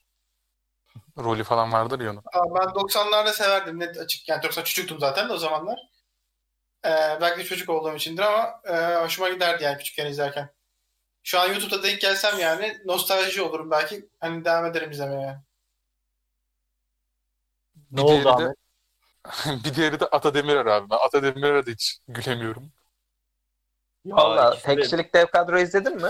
rolü 1.18 1.44
falan 1.44 1.72
vardır 1.72 2.00
ya 2.00 2.12
onun. 2.12 2.24
Aa, 2.34 2.56
ben 2.56 2.76
90'larda 2.76 3.34
severdim 3.34 3.80
net 3.80 3.98
açık. 3.98 4.30
Yani 4.30 4.44
90 4.44 4.64
çocuktum 4.64 5.00
zaten 5.00 5.30
de 5.30 5.34
o 5.34 5.38
zamanlar. 5.38 5.80
Ee, 6.86 7.18
belki 7.22 7.40
de 7.40 7.44
çocuk 7.46 7.70
olduğum 7.70 7.96
içindir 7.96 8.22
ama 8.24 8.62
e, 8.66 8.96
hoşuma 9.04 9.30
giderdi 9.30 9.64
yani 9.64 9.78
küçükken 9.78 10.06
izlerken. 10.06 10.50
Şu 11.24 11.40
an 11.40 11.48
YouTube'da 11.50 11.84
denk 11.84 12.02
gelsem 12.02 12.40
yani 12.40 12.82
nostalji 12.86 13.42
olurum 13.42 13.72
belki. 13.72 14.10
Hani 14.20 14.46
devam 14.46 14.66
ederim 14.66 14.92
izlemeye. 14.92 15.38
Ne 17.92 18.02
Bir 18.02 18.02
oldu 18.02 18.08
diğeri 18.08 18.38
de- 18.38 18.50
Ahmet? 18.50 18.58
Bir 19.66 19.76
diğeri 19.76 20.00
de 20.00 20.06
Ata 20.08 20.34
Demirer 20.34 20.66
abi. 20.66 20.90
Ben 20.90 20.98
Ata 21.06 21.24
Demirer'e 21.24 21.66
de 21.66 21.72
hiç 21.72 22.00
gülemiyorum. 22.08 22.72
Valla 24.06 24.52
de- 24.52 24.60
tek 24.60 24.84
kişilik 24.84 25.14
dev 25.14 25.26
kadro 25.26 25.60
izledin 25.60 25.96
mi? 25.96 26.10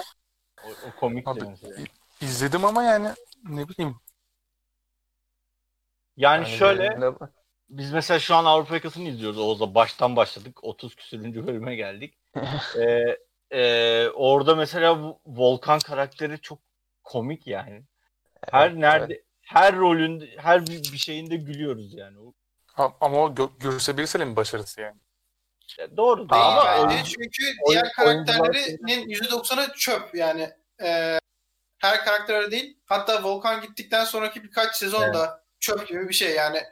o, 0.63 0.69
o 0.87 0.99
komik 0.99 1.27
Abi, 1.27 1.39
mesela. 1.39 1.73
İzledim 2.21 2.65
ama 2.65 2.83
yani 2.83 3.09
ne 3.43 3.69
bileyim. 3.69 3.95
Yani 6.17 6.43
Yani 6.43 6.57
şöyle 6.57 7.01
de- 7.01 7.13
biz 7.69 7.93
mesela 7.93 8.19
şu 8.19 8.35
an 8.35 8.45
Avrupa 8.45 8.73
Yakası'nı 8.73 9.09
izliyoruz. 9.09 9.39
Oğuz'la 9.39 9.75
baştan 9.75 10.15
başladık. 10.15 10.63
30 10.63 10.95
küsürüncü 10.95 11.47
bölüme 11.47 11.75
geldik. 11.75 12.17
Ee, 12.77 13.17
e, 13.51 14.07
orada 14.09 14.55
mesela 14.55 15.03
bu 15.03 15.19
Volkan 15.25 15.79
karakteri 15.79 16.41
çok 16.41 16.59
komik 17.03 17.47
yani. 17.47 17.83
Her 18.51 18.69
Evet, 18.69 18.77
nerede 18.77 19.23
her 19.41 19.75
rolün 19.75 20.29
her 20.37 20.67
bir, 20.67 20.83
bir 20.83 20.97
şeyinde 20.97 21.35
gülüyoruz 21.35 21.93
yani. 21.93 22.17
Ama 22.77 23.17
o 23.17 23.35
Gö 23.35 23.47
Gürse 23.59 23.97
Birsel'in 23.97 24.35
başarısı 24.35 24.81
yani. 24.81 24.97
Ya 25.79 25.97
doğru 25.97 26.29
Değil 26.29 26.43
ama 26.43 26.65
bence. 26.65 26.79
oyun- 26.87 26.89
Ee, 26.99 27.03
çünkü 27.03 27.45
oyun- 27.63 27.81
diğer 27.81 27.93
karakterlerinin 27.93 29.09
%90'ı 29.09 29.73
çöp 29.73 30.15
yani. 30.15 30.49
Ee, 30.83 31.19
her 31.79 32.05
karakter 32.05 32.33
öyle 32.35 32.51
değil. 32.51 32.77
Hatta 32.85 33.23
Volkan 33.23 33.61
gittikten 33.61 34.05
sonraki 34.05 34.43
birkaç 34.43 34.75
sezon 34.75 35.13
da 35.13 35.43
çöp 35.59 35.87
gibi 35.87 36.09
bir 36.09 36.13
şey 36.13 36.35
yani. 36.35 36.63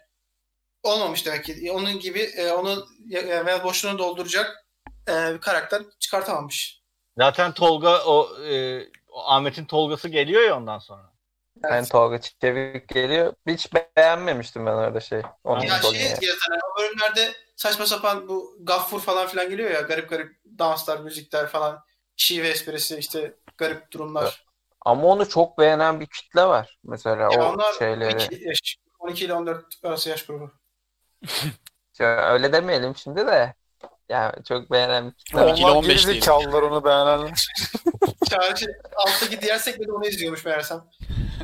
Olmamış 0.84 1.26
demek 1.26 1.46
ki. 1.46 1.72
Onun 1.72 2.00
gibi 2.00 2.20
e, 2.20 2.52
onun 2.52 2.86
e, 3.14 3.64
boşluğunu 3.64 4.00
dolduracak 4.00 4.66
e, 5.10 5.34
bir 5.34 5.42
karakter 5.42 5.82
çıkartamamış. 6.00 6.82
zaten 7.18 7.54
Tolga 7.54 8.06
o, 8.06 8.44
e, 8.44 8.80
o 9.08 9.24
Ahmet'in 9.26 9.66
Tolgası 9.66 10.10
geliyor 10.10 10.42
ya 10.42 10.58
ondan 10.58 10.80
sonra. 10.80 11.14
Ben 11.56 11.86
Tolga 11.86 12.22
Çevik 12.22 12.88
geliyor. 12.88 13.34
Hiç 13.48 13.70
beğenmemiştim 13.74 14.66
ben 14.66 14.72
orada 14.72 15.00
şey. 15.00 15.22
Onun 15.44 15.62
Ya 15.62 15.82
şey 15.82 16.02
yani. 16.02 16.26
yazan 16.26 16.60
o 16.76 16.80
bölümlerde 16.80 17.32
saçma 17.56 17.86
sapan 17.86 18.28
bu 18.28 18.58
gaffur 18.60 19.00
falan 19.00 19.28
filan 19.28 19.50
geliyor 19.50 19.72
ya 19.72 19.82
garip 19.82 20.10
garip 20.10 20.36
danslar, 20.60 21.00
müzikler 21.00 21.48
falan. 21.48 21.84
Şive 22.18 22.48
esprisi 22.48 22.98
işte 22.98 23.36
garip 23.58 23.92
durumlar. 23.92 24.46
Ama 24.86 25.04
onu 25.04 25.30
çok 25.30 25.58
beğenen 25.58 26.00
bir 26.00 26.06
kitle 26.06 26.44
var. 26.44 26.80
Mesela 26.84 27.22
Ya 27.24 27.30
o 27.30 27.54
onlar 27.54 27.74
şeyleri. 27.74 28.14
12, 28.16 28.44
yaş, 28.48 28.78
12 29.00 29.26
ile 29.26 29.34
14 29.34 29.66
arası 29.84 30.10
yaş 30.10 30.26
grubu. 30.26 30.52
Ya 32.00 32.34
öyle 32.34 32.54
demeyelim 32.54 32.96
şimdi 32.96 33.28
de. 33.28 33.54
Yani 34.10 34.32
çok 34.48 34.72
beğenen 34.72 35.14
Onlar 35.34 35.76
15 35.76 36.08
değil. 36.08 36.30
onu 36.30 36.84
beğenenler. 36.86 37.48
Çağrıcı 38.30 38.66
alttaki 38.96 39.42
diğer 39.42 39.58
sekmede 39.58 39.92
onu 39.92 40.08
izliyormuş 40.08 40.46
meğersem. 40.46 40.82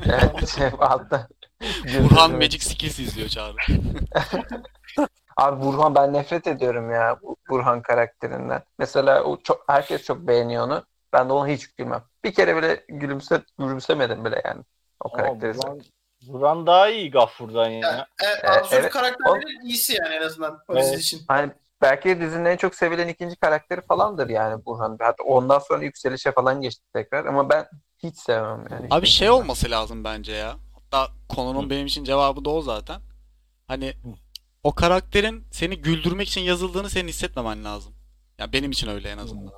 Evet, 0.05 0.47
şey, 0.47 0.67
altta. 0.79 1.27
Burhan 2.01 2.31
Magic 2.31 2.59
Skills 2.59 2.99
izliyor 2.99 3.29
Çağrı. 3.29 3.55
Abi 5.37 5.65
Burhan 5.65 5.95
ben 5.95 6.13
nefret 6.13 6.47
ediyorum 6.47 6.91
ya 6.91 7.17
bu 7.21 7.35
Burhan 7.49 7.81
karakterinden. 7.81 8.63
Mesela 8.79 9.23
o 9.23 9.37
çok 9.43 9.63
herkes 9.67 10.03
çok 10.03 10.27
beğeniyor 10.27 10.63
onu. 10.63 10.83
Ben 11.13 11.29
de 11.29 11.33
ona 11.33 11.47
hiç 11.47 11.67
gülmem. 11.67 12.03
Bir 12.23 12.33
kere 12.33 12.57
bile 12.57 12.85
gülümse 12.89 13.41
gülümsemedim 13.59 14.25
bile 14.25 14.41
yani 14.45 14.61
o 14.99 15.11
karakteri. 15.11 15.57
Buran, 15.57 15.81
Buran 16.27 16.67
daha 16.67 16.89
iyi 16.89 17.11
Gaffur'dan 17.11 17.69
ya. 17.69 17.87
Yani, 17.87 18.03
e, 18.43 18.47
absürt 18.47 18.79
evet. 18.79 18.91
karakterlerin 18.91 19.65
iyisi 19.65 19.93
yani 19.93 20.15
en 20.15 20.21
azından 20.21 20.59
o 20.67 20.73
Evet. 20.73 20.99
için. 20.99 21.21
Hani 21.27 21.51
belki 21.81 22.21
dizinin 22.21 22.45
en 22.45 22.57
çok 22.57 22.75
sevilen 22.75 23.07
ikinci 23.07 23.35
karakteri 23.35 23.81
falandır 23.81 24.29
yani 24.29 24.65
Burhan. 24.65 24.97
Hatta 25.01 25.23
ondan 25.23 25.59
sonra 25.59 25.83
yükselişe 25.83 26.31
falan 26.31 26.61
geçti 26.61 26.83
tekrar 26.93 27.25
ama 27.25 27.49
ben 27.49 27.65
hiç 28.03 28.17
sevmem 28.17 28.65
yani. 28.71 28.87
Abi 28.91 29.07
şey 29.07 29.29
olması 29.29 29.71
lazım 29.71 30.03
bence 30.03 30.31
ya. 30.31 30.57
Hatta 30.73 31.11
konunun 31.29 31.69
benim 31.69 31.85
için 31.87 32.03
cevabı 32.03 32.45
da 32.45 32.49
o 32.49 32.61
zaten. 32.61 33.01
Hani 33.67 33.93
o 34.63 34.75
karakterin 34.75 35.47
seni 35.51 35.77
güldürmek 35.77 36.27
için 36.27 36.41
yazıldığını 36.41 36.89
senin 36.89 37.07
hissetmemen 37.07 37.63
lazım. 37.63 37.93
Ya 38.37 38.53
benim 38.53 38.71
için 38.71 38.87
öyle 38.87 39.09
en 39.09 39.17
azından. 39.17 39.53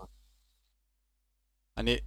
Hani 1.76 2.00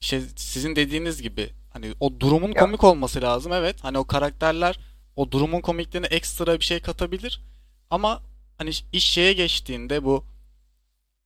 şey 0.00 0.20
sizin 0.36 0.76
dediğiniz 0.76 1.22
gibi 1.22 1.50
hani 1.72 1.94
o 2.00 2.20
durumun 2.20 2.48
Ya. 2.48 2.54
komik 2.60 2.84
olması 2.84 3.22
lazım 3.22 3.52
evet. 3.52 3.84
Hani 3.84 3.98
o 3.98 4.06
karakterler 4.06 4.80
o 5.16 5.30
durumun 5.30 5.60
komikliğine 5.60 6.06
ekstra 6.06 6.58
bir 6.60 6.64
şey 6.64 6.80
katabilir. 6.80 7.42
Ama 7.90 8.22
hani 8.58 8.70
iş 8.92 9.04
şeye 9.04 9.32
geçtiğinde 9.32 10.04
bu 10.04 10.24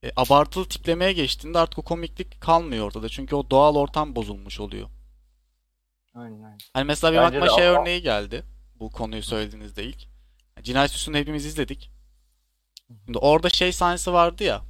e, 0.04 0.10
abartılı 0.16 0.68
tiplemeye 0.68 1.12
geçtiğinde 1.12 1.58
artık 1.58 1.78
o 1.78 1.82
komiklik 1.82 2.40
kalmıyor 2.40 2.86
ortada. 2.86 3.08
Çünkü 3.08 3.36
o 3.36 3.50
doğal 3.50 3.74
ortam 3.76 4.16
bozulmuş 4.16 4.60
oluyor. 4.60 4.88
Aynen. 6.14 6.58
Hani 6.72 6.84
mesela 6.84 7.12
benim 7.12 7.22
Bence 7.24 7.42
de 7.46 7.54
şey 7.56 7.68
ama- 7.68 7.80
örneği 7.80 8.02
geldi. 8.02 8.44
Bu 8.74 8.90
konuyu 8.90 9.22
söylediğinizde 9.22 9.84
ilk. 9.84 9.98
Cinayet 10.62 10.90
Süsü'nü 10.90 11.18
hepimiz 11.18 11.46
izledik. 11.46 11.90
Şimdi 13.04 13.18
orada 13.18 13.48
şey 13.50 13.72
sahnesi 13.72 14.12
vardı 14.12 14.44
ya. 14.44 14.62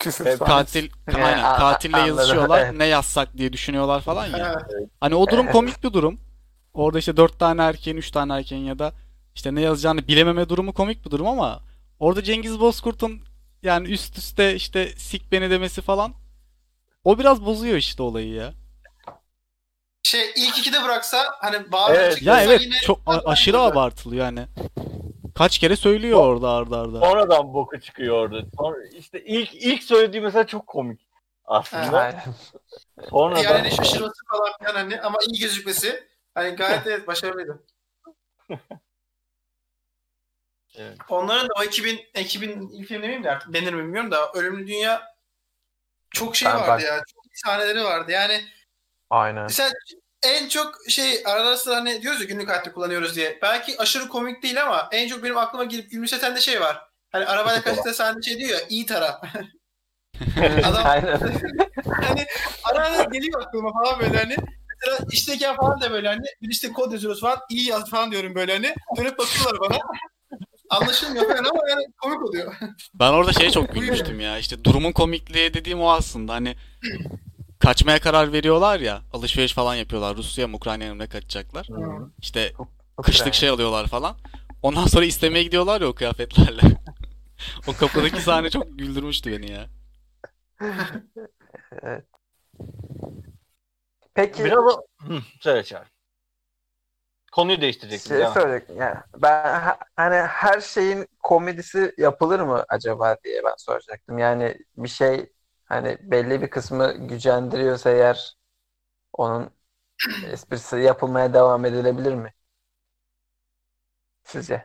Küfür 0.00 0.24
sahnesi. 0.24 0.38
katil 0.44 0.90
aynen 1.14 1.56
katille 1.56 1.98
yazışıyorlar. 1.98 2.60
evet. 2.60 2.74
Ne 2.76 2.86
yazsak 2.86 3.38
diye 3.38 3.52
düşünüyorlar 3.52 4.00
falan 4.00 4.26
ya. 4.26 4.64
Evet. 4.72 4.88
Hani 5.00 5.14
o 5.14 5.26
durum 5.30 5.46
komik 5.46 5.84
bir 5.84 5.92
durum. 5.92 6.20
Orada 6.74 6.98
işte 6.98 7.16
dört 7.16 7.38
tane 7.38 7.62
erkeğin, 7.62 7.96
üç 7.96 8.10
tane 8.10 8.32
erkeğin 8.34 8.64
ya 8.64 8.78
da 8.78 8.92
işte 9.34 9.54
ne 9.54 9.60
yazacağını 9.60 10.08
bilememe 10.08 10.48
durumu 10.48 10.72
komik 10.72 11.04
bir 11.06 11.10
durum 11.10 11.26
ama 11.26 11.60
orada 12.00 12.22
Cengiz 12.22 12.60
Bozkurt'un 12.60 13.20
yani 13.62 13.88
üst 13.88 14.18
üste 14.18 14.54
işte 14.54 14.86
sik 14.96 15.32
beni 15.32 15.50
demesi 15.50 15.82
falan 15.82 16.14
o 17.04 17.18
biraz 17.18 17.46
bozuyor 17.46 17.76
işte 17.76 18.02
olayı 18.02 18.32
ya. 18.32 18.52
Şey 20.02 20.30
ilk 20.36 20.58
ikide 20.58 20.84
bıraksa 20.84 21.18
hani 21.40 21.72
bağır 21.72 21.94
Evet, 21.94 22.22
Ya 22.22 22.42
evet 22.42 22.60
yine 22.60 22.74
çok 22.74 23.00
a- 23.06 23.22
aşırı 23.30 23.60
abartılı 23.60 24.16
yani. 24.16 24.46
Kaç 25.34 25.58
kere 25.58 25.76
söylüyor 25.76 26.18
orada 26.20 26.50
arda 26.50 26.80
arda. 26.80 27.00
Sonradan 27.00 27.54
boku 27.54 27.80
çıkıyor 27.80 28.16
orada. 28.16 28.46
Sonra 28.58 28.76
işte 28.98 29.24
ilk 29.24 29.54
ilk 29.54 29.82
söylediği 29.82 30.22
mesela 30.22 30.46
çok 30.46 30.66
komik 30.66 31.06
aslında. 31.44 32.24
Sonradan 33.10 33.42
yani 33.42 33.62
ne 33.66 33.70
şaşırması 33.70 34.22
falan 34.30 34.74
hani 34.74 35.00
ama 35.00 35.18
iyi 35.28 35.40
gözükmesi 35.40 36.08
hani 36.34 36.56
gayet 36.56 36.86
evet 36.86 37.06
başarılıydı. 37.06 37.62
Evet. 40.78 40.96
Onların 41.08 41.48
da 41.48 41.52
o 41.60 41.64
2000 41.64 42.00
2000 42.14 42.68
ilk 42.72 42.88
film 42.88 42.98
demeyeyim 43.02 43.24
de 43.24 43.30
artık 43.30 43.54
denir 43.54 43.72
mi 43.72 43.82
bilmiyorum 43.84 44.10
da 44.10 44.32
Ölümlü 44.32 44.66
Dünya 44.66 45.02
çok 46.10 46.36
şey 46.36 46.48
Ben 46.48 46.56
vardı 46.56 46.68
bak- 46.68 46.82
ya. 46.82 46.96
Çok 46.96 47.24
sahneleri 47.34 47.84
vardı. 47.84 48.12
Yani 48.12 48.44
Aynen. 49.10 49.42
mesela 49.42 49.70
en 50.22 50.48
çok 50.48 50.74
şey 50.88 51.22
arada 51.26 51.56
sıra 51.56 51.76
hani 51.76 52.02
diyoruz 52.02 52.20
ya 52.20 52.26
günlük 52.26 52.48
hayatta 52.48 52.72
kullanıyoruz 52.72 53.16
diye. 53.16 53.38
Belki 53.42 53.78
aşırı 53.78 54.08
komik 54.08 54.42
değil 54.42 54.62
ama 54.62 54.88
en 54.92 55.08
çok 55.08 55.22
benim 55.24 55.36
aklıma 55.38 55.64
girip 55.64 55.90
gülümseten 55.90 56.36
de 56.36 56.40
şey 56.40 56.60
var. 56.60 56.82
Hani 57.12 57.26
arabayla 57.26 57.62
kaçta 57.62 57.94
sahnede 57.94 58.22
şey 58.22 58.38
diyor 58.38 58.50
ya 58.50 58.66
iyi 58.68 58.86
tara. 58.86 59.20
Adam 60.64 60.86
Aynen. 60.86 61.20
hani 62.02 62.26
arada 62.64 63.02
geliyor 63.04 63.42
aklıma 63.42 63.72
falan 63.72 64.00
böyle 64.00 64.18
hani. 64.18 64.36
Mesela 64.80 64.98
işteyken 65.12 65.56
falan 65.56 65.80
da 65.80 65.90
böyle 65.90 66.08
hani 66.08 66.26
bir 66.42 66.48
işte 66.48 66.72
kod 66.72 66.92
yazıyoruz 66.92 67.20
falan 67.20 67.38
iyi 67.50 67.68
yaz 67.68 67.90
falan 67.90 68.10
diyorum 68.10 68.34
böyle 68.34 68.52
hani. 68.52 68.74
Dönüp 68.96 69.18
bakıyorlar 69.18 69.60
bana. 69.60 69.78
Anlaşılmıyor 70.70 71.28
falan 71.28 71.44
ama 71.44 71.60
yani 71.70 71.86
komik 72.02 72.22
oluyor. 72.22 72.54
Ben 72.94 73.12
orada 73.12 73.32
şeye 73.32 73.50
çok 73.50 73.74
gülmüştüm 73.74 74.20
ya. 74.20 74.38
İşte 74.38 74.64
durumun 74.64 74.92
komikliği 74.92 75.54
dediğim 75.54 75.80
o 75.80 75.90
aslında. 75.90 76.32
Hani 76.32 76.56
kaçmaya 77.58 77.98
karar 77.98 78.32
veriyorlar 78.32 78.80
ya. 78.80 79.02
Alışveriş 79.12 79.52
falan 79.54 79.74
yapıyorlar. 79.74 80.16
Rusya 80.16 80.48
mı 80.48 80.56
Ukrayna'ya 80.56 80.94
mı 80.94 80.98
ne 80.98 81.06
kaçacaklar. 81.06 81.68
İşte 82.22 82.52
kışlık 83.02 83.34
şey 83.34 83.48
alıyorlar 83.48 83.86
falan. 83.86 84.16
Ondan 84.62 84.86
sonra 84.86 85.04
istemeye 85.04 85.44
gidiyorlar 85.44 85.80
ya 85.80 85.88
o 85.88 85.94
kıyafetlerle. 85.94 86.62
o 87.66 87.72
kapıdaki 87.72 88.20
sahne 88.20 88.50
çok 88.50 88.78
güldürmüştü 88.78 89.32
beni 89.32 89.52
ya. 89.52 89.66
Evet. 91.82 92.04
Peki 94.14 94.44
Biraz 94.44 94.58
o... 94.58 94.82
Hı, 94.98 95.22
söyle 95.40 95.64
Çağrı. 95.64 95.84
Konuyu 97.36 97.60
değiştireceksin. 97.60 98.08
şey 98.16 98.26
söyleyecektim 98.26 98.76
yani 98.76 98.96
ben 99.16 99.60
ha- 99.60 99.78
hani 99.96 100.16
her 100.16 100.60
şeyin 100.60 101.06
komedisi 101.22 101.94
yapılır 101.98 102.40
mı 102.40 102.64
acaba 102.68 103.16
diye 103.24 103.42
ben 103.44 103.54
soracaktım. 103.58 104.18
Yani 104.18 104.58
bir 104.76 104.88
şey 104.88 105.32
hani 105.64 105.98
belli 106.00 106.42
bir 106.42 106.50
kısmı 106.50 106.92
gücendiriyorsa 106.92 107.90
eğer 107.90 108.36
onun 109.12 109.50
esprisi 110.32 110.76
yapılmaya 110.76 111.34
devam 111.34 111.64
edilebilir 111.64 112.14
mi? 112.14 112.34
Sizce? 114.24 114.64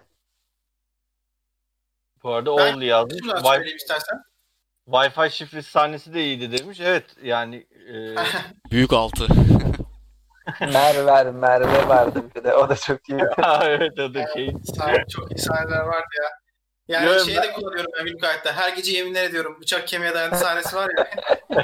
Bu 2.23 2.33
arada 2.33 2.57
Ben- 2.57 2.73
Oğlu 2.73 2.83
yazmış. 2.83 3.17
Wi- 3.19 3.75
istersen. 3.75 4.23
Wi-Fi 4.87 5.29
şifresi 5.29 5.71
sahnesi 5.71 6.13
de 6.13 6.23
iyiydi 6.23 6.51
demiş. 6.59 6.79
Evet 6.79 7.05
yani 7.23 7.67
e, 7.93 8.15
Büyük 8.71 8.93
altı. 8.93 9.27
Merve 10.61 11.31
Merve 11.31 11.87
vardı 11.87 12.23
bir 12.35 12.43
de 12.43 12.53
o 12.55 12.69
da 12.69 12.75
çok 12.75 13.09
iyi. 13.09 13.21
evet 13.63 13.99
o 13.99 14.13
da 14.13 14.27
şey. 14.33 14.53
Sahne, 14.77 15.05
çok 15.07 15.31
iyi 15.31 15.39
sahneler 15.39 15.81
vardı 15.81 16.07
ya. 16.21 16.29
Yani 16.87 17.05
Yo, 17.05 17.19
şeyi 17.19 17.37
ben- 17.37 17.43
de 17.43 17.53
kullanıyorum 17.53 17.91
ben 17.97 18.05
günlük 18.05 18.23
hayatta. 18.23 18.53
Her 18.53 18.75
gece 18.75 18.91
yeminler 18.91 19.23
ediyorum. 19.23 19.57
Bıçak 19.61 19.87
kemiğe 19.87 20.13
dayandı 20.13 20.35
sahnesi 20.35 20.75
var 20.75 20.89
ya. 20.97 21.07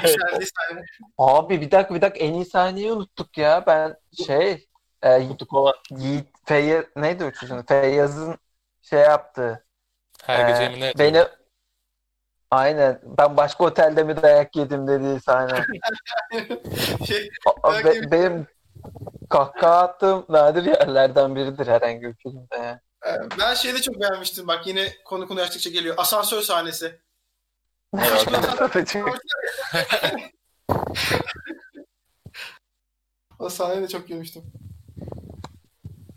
Sahne. 0.00 0.84
Abi 1.18 1.60
bir 1.60 1.70
dakika 1.70 1.94
bir 1.94 2.00
dakika 2.00 2.24
en 2.24 2.34
iyi 2.34 2.44
sahneyi 2.44 2.92
unuttuk 2.92 3.38
ya. 3.38 3.64
Ben 3.66 3.96
şey 4.26 4.66
e, 5.02 5.28
Kutu 5.28 5.46
kola. 5.46 5.74
Yiğit 5.90 6.26
Feyyaz 6.44 6.84
neydi 6.96 7.24
o 7.24 7.30
çocuğun? 7.30 7.62
Feyyaz'ın 7.62 8.38
şey 8.82 9.00
yaptı. 9.00 9.64
Her 10.22 10.48
gece 10.48 10.60
Ee, 10.60 10.64
yemin 10.64 10.76
ediyorum. 10.80 10.98
Beni 10.98 11.24
aynen 12.50 13.00
ben 13.18 13.36
başka 13.36 13.64
otelde 13.64 14.02
mi 14.04 14.22
dayak 14.22 14.56
yedim 14.56 14.86
dediği 14.88 15.20
sahne. 15.20 15.64
şey, 17.06 17.28
be- 17.84 18.10
benim 18.10 18.46
kahkaha 19.30 19.78
attığım 19.78 20.26
nadir 20.28 20.64
yerlerden 20.64 21.36
biridir 21.36 21.66
herhangi 21.66 22.02
bir 22.02 22.14
filmde. 22.14 22.56
yani. 22.56 22.78
ben 23.40 23.54
şeyi 23.54 23.74
de 23.74 23.82
çok 23.82 24.00
beğenmiştim. 24.00 24.48
Bak 24.48 24.66
yine 24.66 24.92
konu 25.04 25.28
konu 25.28 25.40
açtıkça 25.40 25.70
geliyor. 25.70 25.94
Asansör 25.98 26.42
sahnesi. 26.42 27.00
O 33.38 33.48
sahneye 33.48 33.82
de 33.82 33.88
çok 33.88 34.08
gülmüştüm. 34.08 34.42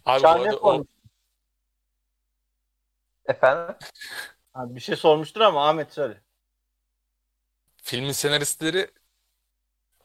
Abi 0.06 0.18
bu 0.18 0.22
Şahane 0.22 0.44
arada 0.44 0.58
o. 0.58 0.84
Efendim? 3.26 3.76
Ha, 4.54 4.76
bir 4.76 4.80
şey 4.80 4.96
sormuştur 4.96 5.42
ama 5.42 5.70
Ahmet 5.70 5.94
söyle. 5.94 6.22
filmin 7.84 8.12
senaristleri 8.12 8.92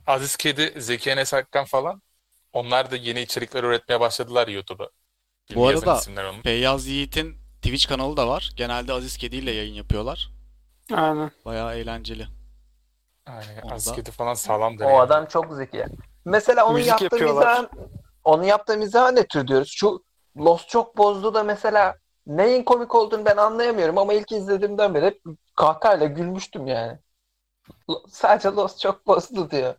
Aziz 0.07 0.37
Kedi, 0.37 0.81
Zeki 0.81 1.11
Enes 1.11 1.35
Akkan 1.35 1.65
falan 1.65 2.03
onlar 2.57 2.91
da 2.91 2.97
yeni 2.97 3.21
içerikler 3.21 3.65
üretmeye 3.65 4.01
başladılar 4.01 4.49
YouTube'a. 4.49 4.89
Bu 5.55 5.69
arada-. 5.69 6.01
Feyyaz 6.43 6.87
Yiğit'in 6.87 7.37
Twitch 7.63 7.89
kanalı 7.89 8.17
da 8.17 8.29
var. 8.29 8.51
Genelde 8.57 8.93
Aziz 8.93 9.17
Kedi 9.17 9.37
ile 9.37 9.51
yayın 9.51 9.75
yapıyorlar. 9.75 10.31
Aynen. 10.93 11.31
Bayağı 11.45 11.77
eğlenceli. 11.77 12.27
Orada- 13.29 13.75
Aziz 13.75 13.93
Kedi 13.93 14.11
falan 14.11 14.35
sağlamdır 14.35 14.85
O 14.85 14.89
yani. 14.89 15.01
adam 15.01 15.27
çok 15.27 15.53
zeki. 15.55 15.85
Mesela 16.25 16.67
onun 16.67 16.75
Müzik 16.75 17.03
yaptığı 17.03 17.25
mizah 17.25 17.65
onun 18.25 18.43
yaptığı 18.43 18.77
mizah 18.79 19.13
ne 19.13 19.27
tür 19.27 19.49
diyoruz? 19.49 19.69
Şu 19.71 20.05
Lost 20.37 20.69
çok 20.69 20.97
bozdu 20.97 21.35
da 21.35 21.43
mesela 21.45 21.97
neyin 22.27 22.63
komik 22.65 22.95
olduğunu 22.95 23.25
ben 23.25 23.37
anlayamıyorum 23.37 23.99
ama 23.99 24.13
ilk 24.13 24.33
izlediğimden 24.33 24.95
beri 24.95 25.07
hep 25.07 25.23
kahkahayla 25.57 26.07
gülmüştüm 26.07 26.67
yani. 26.67 26.99
Sadece 28.09 28.49
Lost 28.49 28.81
çok 28.81 29.07
bozdu 29.07 29.51
diyor. 29.51 29.75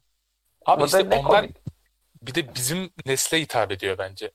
Abi 0.66 0.78
Bu 0.80 0.84
da 0.84 0.86
işte 0.86 1.10
ne 1.10 1.16
onlar 1.20 1.42
komik. 1.42 1.58
Bir 2.28 2.36
de 2.36 2.56
bizim 2.56 2.94
nesle 3.06 3.42
hitap 3.42 3.72
ediyor 3.72 3.98
bence. 3.98 4.32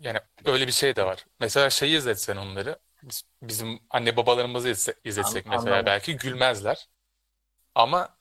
Yani 0.00 0.18
öyle 0.44 0.66
bir 0.66 0.72
şey 0.72 0.96
de 0.96 1.04
var. 1.06 1.26
Mesela 1.40 1.70
şey 1.70 1.94
izletsen 1.96 2.36
onları 2.36 2.78
biz- 3.02 3.22
bizim 3.42 3.80
anne 3.90 4.16
babalarımızı 4.16 4.68
izle- 4.68 4.94
izletsek 5.04 5.46
An- 5.46 5.50
mesela 5.52 5.70
anladım. 5.74 5.86
belki 5.86 6.16
gülmezler. 6.16 6.88
Ama 7.74 8.18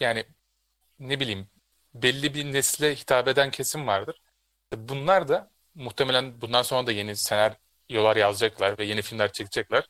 yani 0.00 0.26
ne 0.98 1.20
bileyim 1.20 1.50
belli 1.94 2.34
bir 2.34 2.52
nesle 2.52 2.96
hitap 2.96 3.28
eden 3.28 3.50
kesim 3.50 3.86
vardır. 3.86 4.22
Bunlar 4.76 5.28
da 5.28 5.50
muhtemelen 5.74 6.40
bundan 6.40 6.62
sonra 6.62 6.86
da 6.86 6.92
yeni 6.92 7.16
senaryolar 7.16 8.16
yazacaklar 8.16 8.78
ve 8.78 8.84
yeni 8.84 9.02
filmler 9.02 9.32
çekecekler. 9.32 9.88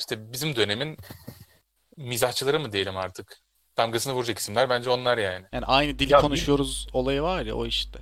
İşte 0.00 0.32
bizim 0.32 0.56
dönemin 0.56 0.98
mizahçıları 1.96 2.60
mı 2.60 2.72
diyelim 2.72 2.96
artık? 2.96 3.41
Damgasını 3.76 4.12
vuracak 4.14 4.38
isimler 4.38 4.70
bence 4.70 4.90
onlar 4.90 5.18
yani. 5.18 5.46
Yani 5.52 5.64
aynı 5.66 5.98
dili 5.98 6.12
Ya 6.12 6.18
bir- 6.18 6.22
konuşuyoruz 6.22 6.86
olayı 6.92 7.22
var 7.22 7.42
ya 7.46 7.54
o 7.54 7.66
işte. 7.66 7.98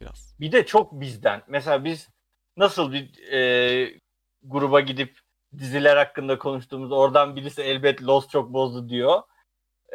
Biraz. 0.00 0.34
Bir 0.40 0.52
de 0.52 0.66
çok 0.66 0.92
bizden. 1.00 1.42
Mesela 1.48 1.84
biz 1.84 2.08
nasıl 2.56 2.92
bir 2.92 3.32
e, 3.32 3.98
gruba 4.42 4.80
gidip 4.80 5.18
diziler 5.58 5.96
hakkında 5.96 6.38
konuştuğumuz 6.38 6.92
oradan 6.92 7.36
birisi 7.36 7.62
elbet 7.62 8.02
Lost 8.02 8.30
çok 8.30 8.52
bozdu 8.52 8.88
diyor. 8.88 9.22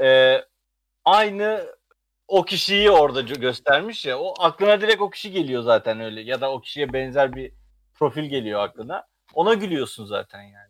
E, 0.01 0.38
aynı 1.05 1.65
o 2.28 2.43
kişiyi 2.45 2.91
orada 2.91 3.22
gö- 3.22 3.39
göstermiş 3.39 4.05
ya. 4.05 4.20
O 4.20 4.34
aklına 4.39 4.82
direkt 4.82 5.01
o 5.01 5.09
kişi 5.09 5.32
geliyor 5.32 5.63
zaten 5.63 5.99
öyle. 5.99 6.22
Ya 6.22 6.41
da 6.41 6.51
o 6.51 6.61
kişiye 6.61 6.93
benzer 6.93 7.36
bir 7.36 7.51
profil 7.93 8.24
geliyor 8.24 8.59
aklına. 8.63 9.07
Ona 9.34 9.53
gülüyorsun 9.53 10.05
zaten 10.05 10.41
yani. 10.41 10.68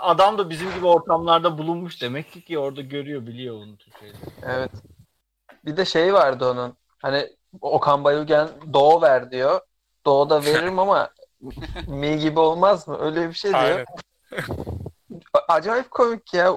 Adam 0.00 0.38
da 0.38 0.50
bizim 0.50 0.74
gibi 0.74 0.86
ortamlarda 0.86 1.58
bulunmuş 1.58 2.02
demek 2.02 2.32
ki 2.32 2.44
ki 2.44 2.58
orada 2.58 2.80
görüyor, 2.80 3.26
biliyor 3.26 3.54
bunu 3.54 3.76
tür 3.76 3.92
şeyleri. 4.00 4.16
Evet. 4.42 4.70
Bir 5.64 5.76
de 5.76 5.84
şey 5.84 6.14
vardı 6.14 6.50
onun. 6.50 6.76
Hani 7.02 7.36
Okan 7.60 8.04
Bayülgen 8.04 8.48
Doğu 8.72 9.02
ver 9.02 9.30
diyor. 9.30 9.60
Doğu 10.06 10.30
da 10.30 10.44
veririm 10.44 10.78
ama 10.78 11.10
mi 11.86 12.18
gibi 12.18 12.40
olmaz 12.40 12.88
mı? 12.88 12.98
Öyle 13.00 13.28
bir 13.28 13.34
şey 13.34 13.50
diyor. 13.50 13.62
Aynen. 13.62 13.86
Acayip 15.48 15.90
komik 15.90 16.34
ya. 16.34 16.54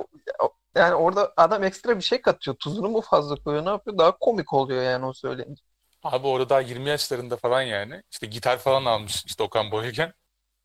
Yani 0.76 0.96
orada 0.96 1.34
adam 1.38 1.64
ekstra 1.64 1.98
bir 1.98 2.04
şey 2.04 2.22
katıyor. 2.22 2.58
Tuzunu 2.58 2.90
mu 2.90 3.02
fazla 3.02 3.36
koyuyor? 3.36 3.66
Ne 3.66 3.70
yapıyor? 3.70 3.98
Daha 3.98 4.18
komik 4.18 4.54
oluyor 4.54 4.84
yani 4.84 5.06
o 5.06 5.14
söyleyince. 5.14 5.64
Abi 6.04 6.28
orada 6.28 6.50
daha 6.50 6.62
20 6.62 6.90
yaşlarında 6.90 7.38
falan 7.38 7.62
yani. 7.62 8.04
İşte 8.12 8.28
gitar 8.28 8.58
falan 8.58 8.86
almış 8.86 9.26
işte 9.26 9.44
Okan 9.44 9.72
Bayülgen. 9.72 10.14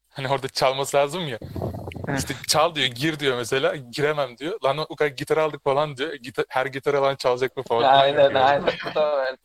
Hani 0.08 0.28
orada 0.28 0.48
çalması 0.48 0.96
lazım 0.96 1.28
ya. 1.28 1.38
İşte 2.14 2.34
çal 2.48 2.74
diyor, 2.74 2.86
gir 2.86 3.18
diyor 3.18 3.36
mesela. 3.36 3.76
Giremem 3.76 4.38
diyor. 4.38 4.60
Lan 4.64 4.78
o 4.78 4.96
kadar 4.96 5.10
gitar 5.10 5.36
aldık 5.36 5.64
falan 5.64 5.96
diyor. 5.96 6.14
Gitar, 6.14 6.44
her 6.48 6.66
gitar 6.66 6.94
alan 6.94 7.16
çalacak 7.16 7.56
mı 7.56 7.62
falan. 7.62 7.82
Aynen 7.82 8.22
yapıyor. 8.22 8.42
aynen. 8.96 9.38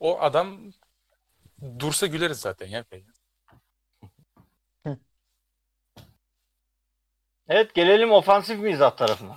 O 0.00 0.20
adam 0.20 0.60
dursa 1.78 2.06
güleriz 2.06 2.40
zaten 2.40 2.66
ya. 2.66 2.84
Evet 7.48 7.74
gelelim 7.74 8.12
ofansif 8.12 8.58
mizah 8.60 8.96
tarafına. 8.96 9.36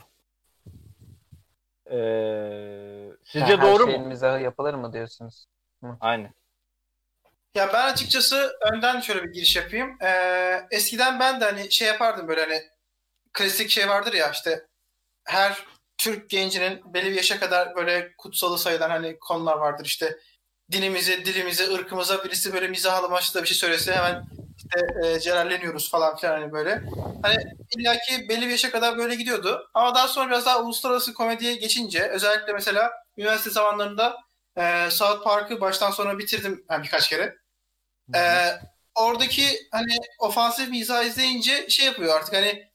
Ee, 1.91 3.11
sizce 3.23 3.51
Yani 3.51 3.61
her 3.61 3.73
doğru 3.73 3.83
şeyin 3.85 4.01
mu? 4.01 4.07
mizahı 4.07 4.41
yapılır 4.41 4.73
mı 4.73 4.93
diyorsunuz? 4.93 5.45
Aynen. 5.99 6.33
Ya 7.55 7.73
ben 7.73 7.93
açıkçası 7.93 8.51
önden 8.73 8.99
şöyle 9.01 9.23
bir 9.23 9.33
giriş 9.33 9.55
yapayım. 9.55 9.97
Ee, 10.01 10.61
eskiden 10.71 11.19
ben 11.19 11.41
de 11.41 11.45
hani 11.45 11.71
şey 11.71 11.87
yapardım 11.87 12.27
böyle 12.27 12.41
hani 12.41 12.63
klasik 13.33 13.69
şey 13.69 13.89
vardır 13.89 14.13
ya 14.13 14.31
işte 14.31 14.67
her 15.25 15.65
Türk 15.97 16.29
gencinin 16.29 16.93
belli 16.93 17.11
bir 17.11 17.15
yaşa 17.15 17.39
kadar 17.39 17.75
böyle 17.75 18.13
kutsalı 18.17 18.57
sayılan 18.57 18.89
hani 18.89 19.19
konular 19.19 19.57
vardır 19.57 19.85
işte 19.85 20.17
dinimize, 20.71 21.25
dilimize, 21.25 21.73
ırkımıza 21.73 22.23
birisi 22.23 22.53
böyle 22.53 22.67
mizah 22.67 23.03
amaçlı 23.03 23.39
da 23.39 23.43
bir 23.43 23.47
şey 23.47 23.57
söylese 23.57 23.95
hemen 23.95 24.25
işte 24.57 24.79
e, 25.03 25.19
cerelleniyoruz 25.19 25.91
falan 25.91 26.15
filan 26.15 26.41
hani 26.41 26.51
böyle. 26.51 26.81
Hani 27.23 27.35
illaki 27.77 28.29
belli 28.29 28.41
bir 28.45 28.51
yaşa 28.51 28.71
kadar 28.71 28.97
böyle 28.97 29.15
gidiyordu. 29.15 29.69
Ama 29.73 29.95
daha 29.95 30.07
sonra 30.07 30.29
biraz 30.29 30.45
daha 30.45 30.61
uluslararası 30.61 31.13
komediye 31.13 31.55
geçince 31.55 32.03
özellikle 32.03 32.53
mesela 32.53 32.91
üniversite 33.17 33.49
zamanlarında 33.49 34.17
e, 34.57 34.87
South 34.91 35.23
Park'ı 35.23 35.61
baştan 35.61 35.91
sona 35.91 36.17
bitirdim 36.17 36.65
ben 36.69 36.83
birkaç 36.83 37.09
kere. 37.09 37.44
Ee, 38.15 38.51
oradaki 38.95 39.67
hani 39.71 39.97
ofansif 40.19 40.69
mizah 40.69 41.03
izleyince 41.03 41.69
şey 41.69 41.85
yapıyor 41.85 42.15
artık 42.15 42.33
hani 42.33 42.69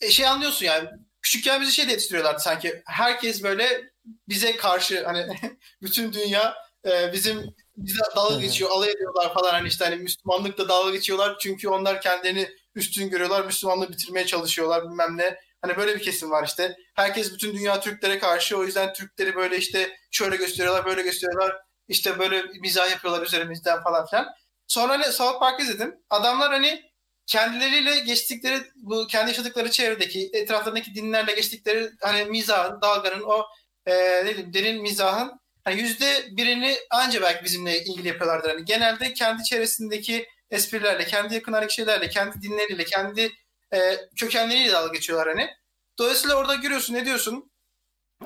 e, 0.00 0.10
şey 0.10 0.26
anlıyorsun 0.26 0.66
yani 0.66 0.88
küçükken 1.22 1.60
bizi 1.60 1.72
şey 1.72 1.88
de 1.88 1.90
yetiştiriyorlardı 1.90 2.40
sanki 2.40 2.82
herkes 2.86 3.42
böyle 3.42 3.90
bize 4.28 4.56
karşı 4.56 5.04
hani 5.04 5.36
bütün 5.82 6.12
dünya 6.12 6.54
e, 6.86 7.12
bizim 7.12 7.54
bize 7.76 8.02
dalga 8.16 8.40
geçiyor 8.40 8.70
alay 8.70 8.90
ediyorlar 8.90 9.34
falan 9.34 9.50
hani 9.50 9.68
işte 9.68 9.84
hani 9.84 9.96
Müslümanlıkla 9.96 10.68
dalga 10.68 10.90
geçiyorlar 10.90 11.36
çünkü 11.40 11.68
onlar 11.68 12.00
kendilerini 12.00 12.48
üstün 12.74 13.10
görüyorlar 13.10 13.44
Müslümanlığı 13.44 13.92
bitirmeye 13.92 14.26
çalışıyorlar 14.26 14.84
bilmem 14.84 15.16
ne. 15.16 15.38
Hani 15.62 15.76
böyle 15.76 15.96
bir 15.96 16.02
kesim 16.02 16.30
var 16.30 16.46
işte. 16.46 16.76
Herkes 16.94 17.32
bütün 17.32 17.54
dünya 17.54 17.80
Türklere 17.80 18.18
karşı 18.18 18.58
o 18.58 18.64
yüzden 18.64 18.92
Türkleri 18.92 19.34
böyle 19.36 19.56
işte 19.56 19.96
şöyle 20.10 20.36
gösteriyorlar 20.36 20.86
böyle 20.86 21.02
gösteriyorlar 21.02 21.56
işte 21.88 22.18
böyle 22.18 22.42
mizah 22.42 22.90
yapıyorlar 22.90 23.26
üzerimizden 23.26 23.82
falan 23.82 24.06
filan 24.06 24.26
Sonra 24.66 24.92
hani 24.92 25.04
South 25.04 25.38
Park 25.38 25.60
izledim. 25.60 25.96
Adamlar 26.10 26.52
hani 26.52 26.82
kendileriyle 27.26 27.98
geçtikleri 27.98 28.62
bu 28.74 29.06
kendi 29.06 29.30
yaşadıkları 29.30 29.70
çevredeki 29.70 30.30
etraflarındaki 30.32 30.94
dinlerle 30.94 31.32
geçtikleri 31.32 31.90
hani 32.00 32.24
mizahın, 32.24 32.80
dalganın 32.82 33.22
o 33.22 33.46
e, 33.86 33.94
ne 34.24 34.26
diyeyim, 34.26 34.52
derin 34.52 34.82
mizahın 34.82 35.40
hani 35.64 35.80
yüzde 35.80 36.24
birini 36.30 36.76
anca 36.90 37.22
belki 37.22 37.44
bizimle 37.44 37.84
ilgili 37.84 38.08
yapıyorlardır. 38.08 38.48
Hani 38.48 38.64
genelde 38.64 39.12
kendi 39.12 39.44
çevresindeki 39.44 40.28
esprilerle, 40.50 41.04
kendi 41.04 41.34
yakınlardaki 41.34 41.74
şeylerle, 41.74 42.08
kendi 42.08 42.42
dinleriyle, 42.42 42.84
kendi 42.84 43.32
e, 43.74 43.98
kökenleriyle 44.16 44.72
dalga 44.72 44.92
geçiyorlar 44.92 45.28
hani. 45.28 45.50
Dolayısıyla 45.98 46.36
orada 46.36 46.54
görüyorsun 46.54 46.94
ne 46.94 47.04
diyorsun? 47.04 47.50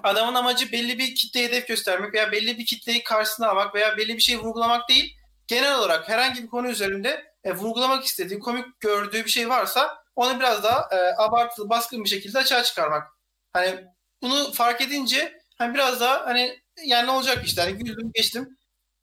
Adamın 0.03 0.35
amacı 0.35 0.73
belli 0.73 0.99
bir 0.99 1.15
kitleye 1.15 1.49
hedef 1.49 1.69
göstermek 1.69 2.15
veya 2.15 2.33
belli 2.33 2.59
bir 2.59 2.67
kitleyi 2.67 3.05
karşısına 3.05 3.49
almak 3.49 3.75
veya 3.75 3.97
belli 3.97 4.17
bir 4.17 4.23
şeyi 4.23 4.39
vurgulamak 4.39 4.89
değil. 4.89 5.18
Genel 5.49 5.79
olarak 5.79 6.09
herhangi 6.09 6.43
bir 6.43 6.49
konu 6.49 6.69
üzerinde 6.69 7.33
e, 7.45 7.53
vurgulamak 7.53 8.05
istediği, 8.05 8.39
komik 8.39 8.81
gördüğü 8.81 9.25
bir 9.25 9.31
şey 9.31 9.49
varsa 9.49 10.05
onu 10.17 10.41
biraz 10.41 10.63
daha 10.63 10.89
e, 10.93 11.15
abartılı, 11.19 11.71
baskın 11.71 12.05
bir 12.05 12.09
şekilde 12.09 12.39
açığa 12.39 12.63
çıkarmak. 12.63 13.09
Hani 13.53 13.85
bunu 14.23 14.53
fark 14.53 14.81
edince 14.81 15.43
hani 15.59 15.75
biraz 15.75 16.01
daha 16.01 16.27
hani 16.27 16.59
yani 16.85 17.07
ne 17.07 17.11
olacak 17.11 17.47
işte 17.47 17.63
hani 17.63 17.75
güldüm 17.75 18.11
geçtim. 18.15 18.59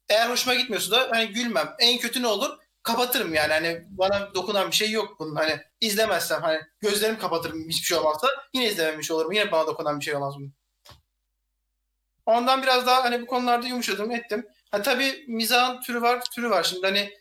Eğer 0.10 0.30
hoşuma 0.30 0.56
gitmiyorsa 0.56 0.92
da 0.92 1.08
hani 1.12 1.28
gülmem. 1.28 1.76
En 1.80 1.98
kötü 2.00 2.22
ne 2.22 2.28
olur? 2.28 2.58
Kapatırım 2.84 3.34
yani 3.34 3.54
hani 3.54 3.86
bana 3.90 4.34
dokunan 4.36 4.68
bir 4.72 4.76
şey 4.76 4.92
yok 4.92 5.20
bunun 5.20 5.36
hani 5.36 5.62
izlemezsem 5.82 6.42
hani 6.42 6.62
gözlerimi 6.80 7.20
kapatırım 7.20 7.70
hiçbir 7.70 7.86
şey 7.86 7.98
olmazsa 7.98 8.28
yine 8.54 8.68
izlememiş 8.68 9.12
olurum. 9.12 9.32
Yine 9.32 9.52
bana 9.52 9.68
dokunan 9.68 10.00
bir 10.00 10.06
şey 10.06 10.16
olmaz 10.16 10.34
bunun. 10.38 10.54
Ondan 12.26 12.64
biraz 12.64 12.88
daha 12.88 13.04
hani 13.04 13.22
bu 13.22 13.26
konularda 13.26 13.68
yumuşadım 13.68 14.12
ettim. 14.12 14.48
Ha 14.72 14.82
tabii 14.82 15.26
mizahın 15.28 15.82
türü 15.82 16.02
var, 16.02 16.24
türü 16.36 16.50
var. 16.50 16.64
Şimdi 16.64 16.88
hani 16.88 17.14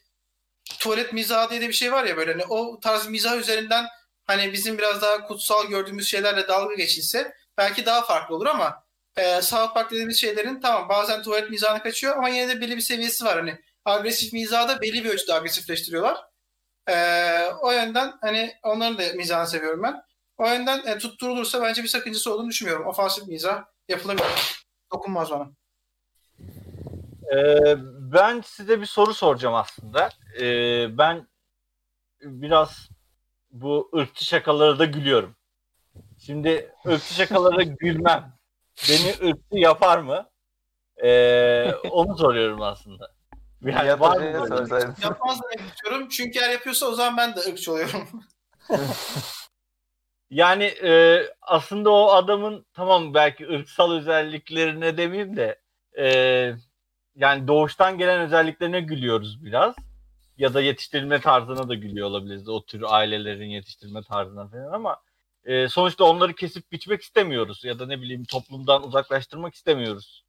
tuvalet 0.78 1.12
mizahı 1.12 1.50
diye 1.50 1.60
de 1.60 1.68
bir 1.68 1.72
şey 1.72 1.92
var 1.92 2.04
ya 2.04 2.16
böyle 2.16 2.32
hani 2.32 2.44
o 2.44 2.80
tarz 2.80 3.06
mizah 3.06 3.36
üzerinden 3.36 3.86
hani 4.24 4.52
bizim 4.52 4.78
biraz 4.78 5.02
daha 5.02 5.26
kutsal 5.26 5.66
gördüğümüz 5.66 6.06
şeylerle 6.08 6.48
dalga 6.48 6.74
geçilse 6.74 7.34
belki 7.58 7.86
daha 7.86 8.02
farklı 8.02 8.36
olur 8.36 8.46
ama 8.46 8.84
e, 9.16 9.42
South 9.42 9.74
Park 9.74 9.90
dediğimiz 9.90 10.20
şeylerin 10.20 10.60
tamam 10.60 10.88
bazen 10.88 11.22
tuvalet 11.22 11.50
mizahına 11.50 11.82
kaçıyor 11.82 12.16
ama 12.16 12.28
yine 12.28 12.48
de 12.48 12.60
belli 12.60 12.76
bir 12.76 12.80
seviyesi 12.80 13.24
var. 13.24 13.36
Hani 13.38 13.58
agresif 13.84 14.32
mizahı 14.32 14.68
da 14.68 14.80
belli 14.80 15.04
bir 15.04 15.10
ölçüde 15.10 15.34
agresifleştiriyorlar. 15.34 16.18
E, 16.88 16.94
o 17.62 17.72
yönden 17.72 18.14
hani 18.20 18.54
onların 18.62 18.98
da 18.98 19.12
mizahını 19.14 19.46
seviyorum 19.46 19.82
ben. 19.82 20.02
O 20.38 20.46
yönden 20.48 20.86
e, 20.86 20.98
tutturulursa 20.98 21.62
bence 21.62 21.82
bir 21.82 21.88
sakıncası 21.88 22.34
olduğunu 22.34 22.48
düşünmüyorum. 22.50 22.86
Ofansif 22.86 23.26
mizah 23.26 23.64
yapılabilir. 23.88 24.64
Dokunmaz 24.92 25.30
bana. 25.30 25.63
Ee, 27.32 27.74
ben 28.12 28.40
size 28.40 28.80
bir 28.80 28.86
soru 28.86 29.14
soracağım 29.14 29.54
aslında. 29.54 30.08
Ee, 30.40 30.98
ben 30.98 31.28
biraz 32.20 32.88
bu 33.50 33.90
ırkçı 33.96 34.24
şakalara 34.24 34.78
da 34.78 34.84
gülüyorum. 34.84 35.36
Şimdi 36.18 36.72
ırkçı 36.86 37.14
şakalara 37.14 37.62
gülmem. 37.80 38.32
Beni 38.88 39.30
ırkçı 39.30 39.58
yapar 39.58 39.98
mı? 39.98 40.30
Ee, 41.04 41.72
onu 41.90 42.18
soruyorum 42.18 42.62
aslında. 42.62 43.14
Yani 43.62 44.00
var 44.00 44.16
mı. 44.16 44.24
Yapmaz 45.02 45.40
demek 45.42 45.68
istiyorum. 45.68 46.08
Çünkü 46.08 46.38
eğer 46.38 46.50
yapıyorsa 46.50 46.86
o 46.86 46.92
zaman 46.92 47.16
ben 47.16 47.36
de 47.36 47.40
ırkçı 47.40 47.72
oluyorum. 47.72 48.08
Yani 50.30 50.64
e, 50.64 51.22
aslında 51.42 51.90
o 51.90 52.10
adamın 52.10 52.66
tamam 52.72 53.14
belki 53.14 53.46
ırksal 53.48 53.92
özelliklerine 53.92 54.96
demeyeyim 54.96 55.36
de 55.36 55.60
e, 55.98 56.06
yani 57.16 57.48
doğuştan 57.48 57.98
gelen 57.98 58.20
özelliklerine 58.20 58.80
gülüyoruz 58.80 59.44
biraz. 59.44 59.74
Ya 60.38 60.54
da 60.54 60.60
yetiştirilme 60.60 61.20
tarzına 61.20 61.68
da 61.68 61.74
gülüyor 61.74 62.08
olabiliriz. 62.08 62.48
O 62.48 62.64
tür 62.64 62.82
ailelerin 62.86 63.48
yetiştirilme 63.48 64.02
tarzına 64.02 64.48
falan 64.48 64.72
ama 64.72 64.96
e, 65.44 65.68
sonuçta 65.68 66.04
onları 66.04 66.34
kesip 66.34 66.72
biçmek 66.72 67.02
istemiyoruz. 67.02 67.64
Ya 67.64 67.78
da 67.78 67.86
ne 67.86 68.00
bileyim 68.00 68.24
toplumdan 68.24 68.86
uzaklaştırmak 68.86 69.54
istemiyoruz. 69.54 70.24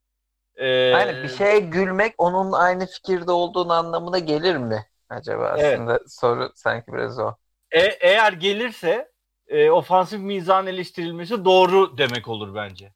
E, 0.55 0.67
Yani 0.67 1.23
bir 1.23 1.29
şeye 1.29 1.59
gülmek 1.59 2.15
onun 2.17 2.51
aynı 2.51 2.85
fikirde 2.85 3.31
olduğunu 3.31 3.73
anlamına 3.73 4.19
gelir 4.19 4.57
mi 4.57 4.85
acaba? 5.09 5.55
Evet. 5.57 5.79
Aslında 5.79 5.99
soru 6.07 6.51
sanki 6.55 6.93
biraz 6.93 7.19
o. 7.19 7.33
E- 7.71 7.97
eğer 7.99 8.33
gelirse 8.33 9.11
e, 9.47 9.69
ofansif 9.69 10.19
mizahın 10.19 10.67
eleştirilmesi 10.67 11.45
doğru 11.45 11.97
demek 11.97 12.27
olur 12.27 12.55
bence. 12.55 12.93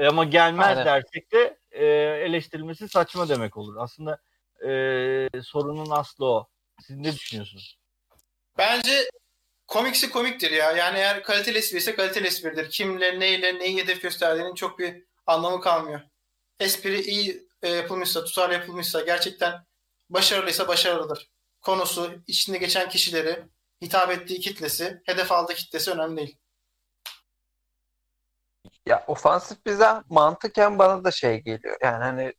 E, 0.00 0.06
ama 0.06 0.24
gelmez 0.24 0.66
Aynen. 0.66 0.84
dersek 0.84 1.32
de 1.32 1.58
e, 1.70 1.84
eleştirilmesi 2.26 2.88
saçma 2.88 3.28
demek 3.28 3.56
olur. 3.56 3.76
Aslında 3.78 4.18
e, 4.66 4.70
sorunun 5.42 5.90
aslı 5.90 6.26
o. 6.26 6.48
Siz 6.86 6.96
ne 6.96 7.12
düşünüyorsunuz? 7.12 7.78
Bence 8.58 9.10
komiksi 9.66 10.10
komiktir 10.10 10.50
ya. 10.50 10.72
Yani 10.72 10.98
eğer 10.98 11.22
kaliteli 11.22 11.58
espri 11.58 11.78
ise 11.78 11.94
kaliteli 11.94 12.26
espridir. 12.26 12.70
Kimle, 12.70 13.20
neyle, 13.20 13.58
neyi 13.58 13.82
hedef 13.82 14.02
gösterdiğinin 14.02 14.54
çok 14.54 14.78
bir 14.78 15.04
anlamı 15.26 15.60
kalmıyor. 15.60 16.00
Espri 16.60 17.00
iyi 17.00 17.48
e, 17.62 17.68
yapılmışsa, 17.68 18.24
tutarlı 18.24 18.54
yapılmışsa, 18.54 19.00
gerçekten 19.00 19.64
başarılıysa 20.10 20.68
başarılıdır. 20.68 21.30
Konusu, 21.60 22.12
içinde 22.26 22.58
geçen 22.58 22.88
kişileri, 22.88 23.42
hitap 23.82 24.10
ettiği 24.10 24.40
kitlesi, 24.40 25.00
hedef 25.06 25.32
aldığı 25.32 25.54
kitlesi 25.54 25.90
önemli 25.90 26.16
değil. 26.16 26.38
Ya 28.90 29.04
ofansif 29.06 29.66
bize 29.66 29.88
mantıken 30.08 30.78
bana 30.78 31.04
da 31.04 31.10
şey 31.10 31.40
geliyor. 31.42 31.76
Yani 31.82 32.04
hani 32.04 32.34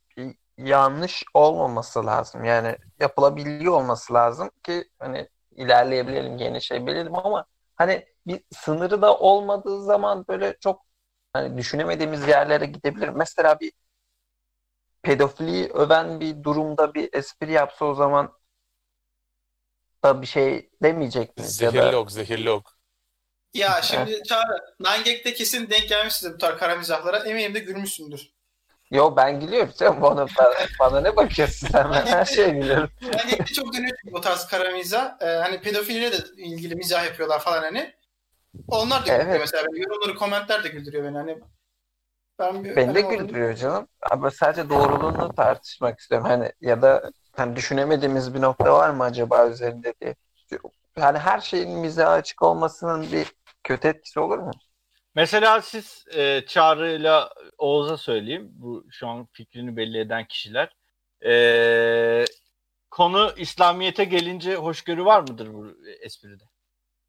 yanlış 0.58 1.24
olmaması 1.34 2.06
lazım. 2.06 2.44
Yani 2.44 2.76
yapılabiliyor 3.00 3.72
olması 3.72 4.14
lazım 4.14 4.50
ki 4.62 4.84
hani 4.98 5.28
ilerleyebilelim, 5.56 6.38
genişleyebilelim 6.38 7.14
ama 7.16 7.46
hani 7.76 8.06
bir 8.26 8.44
sınırı 8.52 9.02
da 9.02 9.18
olmadığı 9.18 9.82
zaman 9.82 10.24
böyle 10.28 10.56
çok 10.60 10.82
hani 11.32 11.58
düşünemediğimiz 11.58 12.28
yerlere 12.28 12.66
gidebilir. 12.66 13.08
Mesela 13.08 13.60
bir 13.60 13.72
pedofiliyi 15.02 15.68
öven 15.68 16.20
bir 16.20 16.42
durumda 16.42 16.94
bir 16.94 17.08
espri 17.12 17.52
yapsa 17.52 17.84
o 17.84 17.94
zaman 17.94 18.32
da 20.04 20.22
bir 20.22 20.26
şey 20.26 20.70
demeyecek 20.82 21.36
miyiz? 21.36 21.60
Ya 21.60 21.74
da 21.74 21.78
Zehirli 21.78 21.96
ok, 21.96 22.10
zehirli 22.10 22.50
ok. 22.50 22.71
Ya 23.54 23.82
şimdi 23.82 24.22
Çağrı, 24.22 24.58
Nangek'te 24.80 25.34
kesin 25.34 25.70
denk 25.70 25.88
gelmişsindir 25.88 26.34
bu 26.34 26.38
tarz 26.38 26.58
kara 26.58 26.76
mizahlara. 26.76 27.18
Eminim 27.18 27.54
de 27.54 27.58
gülmüşsündür. 27.58 28.32
Yo 28.90 29.16
ben 29.16 29.40
gülüyorum 29.40 29.72
canım 29.78 30.02
bana, 30.02 30.26
bana, 30.80 31.00
ne 31.00 31.16
bakıyorsun 31.16 31.68
sen 31.68 31.90
ben 31.92 32.06
her 32.06 32.24
şeye 32.24 32.48
gülüyorum. 32.50 32.90
Nangek'te 33.02 33.54
çok 33.54 33.74
dönüyor 33.74 33.96
bu 34.12 34.20
tarz 34.20 34.46
kara 34.46 34.70
mizah. 34.70 35.16
Ee, 35.20 35.26
hani 35.26 35.60
pedofiliyle 35.60 36.12
de 36.12 36.16
ilgili 36.36 36.74
mizah 36.74 37.04
yapıyorlar 37.04 37.40
falan 37.40 37.62
hani. 37.62 37.94
Onlar 38.68 39.06
da 39.06 39.12
güldürüyor 39.12 39.30
Evet. 39.30 39.40
mesela. 39.40 39.64
Yorumları, 39.72 40.14
komentler 40.14 40.64
de 40.64 40.68
güldürüyor 40.68 41.04
beni. 41.04 41.16
Hani 41.16 41.38
ben 42.38 42.64
bir, 42.64 42.76
Beni 42.76 42.94
de 42.94 43.02
hani 43.02 43.16
güldürüyor 43.16 43.54
canım. 43.54 43.88
Ama 44.10 44.30
sadece 44.30 44.70
doğruluğunu 44.70 45.34
tartışmak 45.34 46.00
istiyorum. 46.00 46.26
Hani 46.28 46.52
ya 46.60 46.82
da 46.82 47.10
hani 47.36 47.56
düşünemediğimiz 47.56 48.34
bir 48.34 48.40
nokta 48.40 48.72
var 48.72 48.90
mı 48.90 49.04
acaba 49.04 49.46
üzerinde 49.46 49.94
diye. 50.00 50.14
Yani 50.96 51.18
her 51.18 51.40
şeyin 51.40 51.78
mizaha 51.78 52.10
açık 52.10 52.42
olmasının 52.42 53.12
bir 53.12 53.32
kötü 53.64 53.88
etkisi 53.88 54.20
olur 54.20 54.38
mu? 54.38 54.50
Mesela 55.14 55.62
siz 55.62 56.04
e, 56.14 56.46
Çağrı'yla 56.46 57.30
Oğuz'a 57.58 57.96
söyleyeyim. 57.96 58.48
Bu 58.52 58.86
şu 58.90 59.08
an 59.08 59.28
fikrini 59.32 59.76
belli 59.76 59.98
eden 59.98 60.24
kişiler. 60.24 60.76
E, 61.24 62.24
konu 62.90 63.34
İslamiyet'e 63.36 64.04
gelince 64.04 64.54
hoşgörü 64.54 65.04
var 65.04 65.20
mıdır 65.20 65.54
bu 65.54 65.76
espride? 66.00 66.44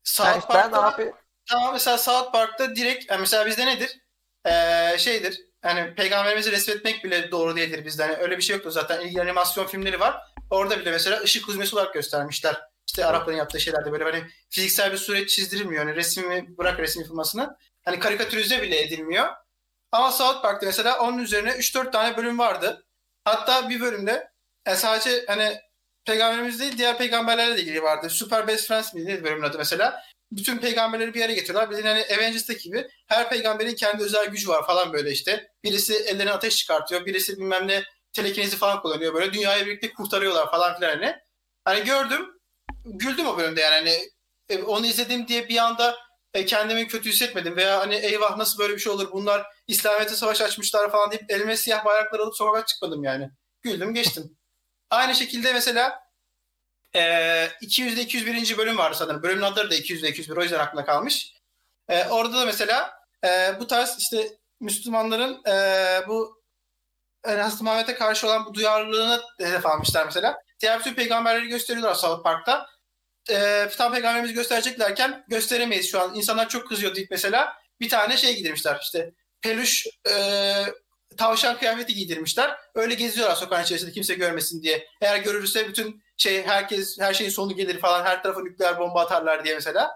South 0.03 0.29
Yani 0.29 0.43
ben 0.49 0.71
Park'ta 0.71 0.87
abi 0.87 1.13
Tamam 1.49 1.73
mesela 1.73 1.97
South 1.97 2.31
Park'ta 2.31 2.75
direkt 2.75 3.11
yani 3.11 3.19
mesela 3.19 3.45
bizde 3.45 3.65
nedir? 3.65 3.99
Ee, 4.45 4.97
şeydir. 4.97 5.41
Hani 5.61 5.95
peygamberimizi 5.95 6.51
resmetmek 6.51 7.03
bile 7.03 7.31
doğru 7.31 7.55
değildir 7.55 7.85
bizde. 7.85 8.03
Hani 8.03 8.15
öyle 8.15 8.37
bir 8.37 8.41
şey 8.41 8.55
yoktu 8.55 8.71
zaten. 8.71 9.01
İlgili 9.01 9.21
animasyon 9.21 9.67
filmleri 9.67 9.99
var. 9.99 10.17
Orada 10.49 10.79
bile 10.79 10.91
mesela 10.91 11.21
ışık 11.21 11.47
huzmesi 11.47 11.75
olarak 11.75 11.93
göstermişler. 11.93 12.61
İşte 12.87 13.05
Arapların 13.05 13.37
yaptığı 13.37 13.59
şeylerde 13.59 13.91
böyle 13.91 14.03
hani 14.03 14.23
fiziksel 14.49 14.91
bir 14.91 14.97
suret 14.97 15.29
çizdirilmiyor. 15.29 15.85
Hani 15.85 15.95
resmi 15.95 16.57
bırak 16.57 16.79
resim 16.79 17.01
yapılmasını. 17.01 17.57
Hani 17.85 17.99
karikatürize 17.99 18.61
bile 18.61 18.81
edilmiyor. 18.81 19.27
Ama 19.91 20.11
South 20.11 20.41
Park'ta 20.41 20.65
mesela 20.65 20.99
onun 20.99 21.17
üzerine 21.17 21.49
3-4 21.49 21.91
tane 21.91 22.17
bölüm 22.17 22.39
vardı. 22.39 22.85
Hatta 23.25 23.69
bir 23.69 23.81
bölümde 23.81 24.31
yani 24.67 24.77
sadece 24.77 25.25
hani 25.27 25.57
peygamberimiz 26.05 26.59
değil 26.59 26.77
diğer 26.77 26.97
peygamberlerle 26.97 27.57
de 27.57 27.61
ilgili 27.61 27.83
vardı. 27.83 28.09
Super 28.09 28.47
Best 28.47 28.67
Friends 28.67 28.93
miydi 28.93 29.23
bölümün 29.23 29.43
adı 29.43 29.57
mesela? 29.57 30.03
bütün 30.37 30.57
peygamberleri 30.57 31.13
bir 31.13 31.19
yere 31.19 31.33
getiriyorlar. 31.33 31.69
Bildiğin 31.69 31.87
hani 31.87 32.05
Avengers'taki 32.15 32.63
gibi 32.63 32.87
her 33.07 33.29
peygamberin 33.29 33.75
kendi 33.75 34.03
özel 34.03 34.25
gücü 34.25 34.47
var 34.47 34.65
falan 34.65 34.93
böyle 34.93 35.11
işte. 35.11 35.47
Birisi 35.63 35.93
ellerine 35.93 36.31
ateş 36.31 36.55
çıkartıyor. 36.55 37.05
Birisi 37.05 37.37
bilmem 37.37 37.67
ne 37.67 37.83
telekinezi 38.13 38.57
falan 38.57 38.81
kullanıyor. 38.81 39.13
Böyle 39.13 39.33
dünyayı 39.33 39.65
birlikte 39.65 39.93
kurtarıyorlar 39.93 40.51
falan 40.51 40.75
filan 40.75 40.89
hani. 40.89 41.15
Hani 41.65 41.83
gördüm. 41.83 42.32
Güldüm 42.85 43.27
o 43.27 43.37
bölümde 43.37 43.61
yani. 43.61 43.75
Hani 43.75 44.09
e, 44.49 44.63
onu 44.63 44.85
izledim 44.85 45.27
diye 45.27 45.49
bir 45.49 45.57
anda 45.57 45.95
e, 46.33 46.45
kendimi 46.45 46.87
kötü 46.87 47.09
hissetmedim. 47.09 47.55
Veya 47.55 47.79
hani 47.79 47.95
eyvah 47.95 48.37
nasıl 48.37 48.59
böyle 48.59 48.73
bir 48.73 48.79
şey 48.79 48.91
olur 48.91 49.11
bunlar 49.11 49.45
İslamiyet'e 49.67 50.15
savaş 50.15 50.41
açmışlar 50.41 50.91
falan 50.91 51.11
deyip 51.11 51.31
elime 51.31 51.57
siyah 51.57 51.85
bayraklar 51.85 52.19
alıp 52.19 52.35
sokağa 52.35 52.65
çıkmadım 52.65 53.03
yani. 53.03 53.29
Güldüm 53.61 53.93
geçtim. 53.93 54.37
Aynı 54.89 55.15
şekilde 55.15 55.53
mesela 55.53 55.99
e, 56.95 56.99
200'de 57.61 58.01
201. 58.01 58.57
bölüm 58.57 58.77
vardı 58.77 58.97
sanırım. 58.99 59.23
Bölümün 59.23 59.41
adları 59.41 59.71
da 59.71 59.75
200'de 59.75 60.09
201 60.09 60.37
o 60.37 60.43
yüzden 60.43 60.59
aklımda 60.59 60.85
kalmış. 60.85 61.33
E, 61.89 62.07
orada 62.07 62.37
da 62.37 62.45
mesela 62.45 62.93
e, 63.25 63.59
bu 63.59 63.67
tarz 63.67 63.95
işte 63.99 64.37
Müslümanların 64.59 65.41
e, 65.47 65.55
bu 66.07 66.43
yani 67.27 67.41
Hazreti 67.41 67.63
Muhammed'e 67.63 67.95
karşı 67.95 68.27
olan 68.27 68.45
bu 68.45 68.53
duyarlılığını 68.53 69.21
hedef 69.39 69.65
almışlar 69.65 70.05
mesela. 70.05 70.37
Diğer 70.59 70.79
bütün 70.79 70.93
peygamberleri 70.93 71.47
gösteriyorlar 71.47 71.95
South 71.95 72.23
Park'ta. 72.23 72.72
E, 73.29 73.69
tam 73.77 73.93
peygamberimizi 73.93 74.33
göstereceklerken 74.33 75.25
gösteremeyiz 75.27 75.91
şu 75.91 76.01
an. 76.01 76.15
İnsanlar 76.15 76.49
çok 76.49 76.69
kızıyor 76.69 76.95
deyip 76.95 77.11
mesela 77.11 77.53
bir 77.79 77.89
tane 77.89 78.17
şey 78.17 78.35
giydirmişler. 78.35 78.79
İşte 78.81 79.11
peluş 79.41 79.87
e, 80.09 80.15
tavşan 81.17 81.57
kıyafeti 81.57 81.93
giydirmişler. 81.93 82.57
Öyle 82.75 82.93
geziyorlar 82.93 83.35
sokağın 83.35 83.63
içerisinde 83.63 83.91
kimse 83.91 84.13
görmesin 84.13 84.61
diye. 84.61 84.87
Eğer 85.01 85.17
görürse 85.17 85.67
bütün 85.67 86.03
şey 86.17 86.43
herkes 86.43 86.99
her 86.99 87.13
şeyin 87.13 87.31
sonu 87.31 87.55
gelir 87.55 87.79
falan 87.79 88.05
her 88.05 88.23
tarafa 88.23 88.41
nükleer 88.41 88.79
bomba 88.79 89.01
atarlar 89.01 89.45
diye 89.45 89.55
mesela. 89.55 89.91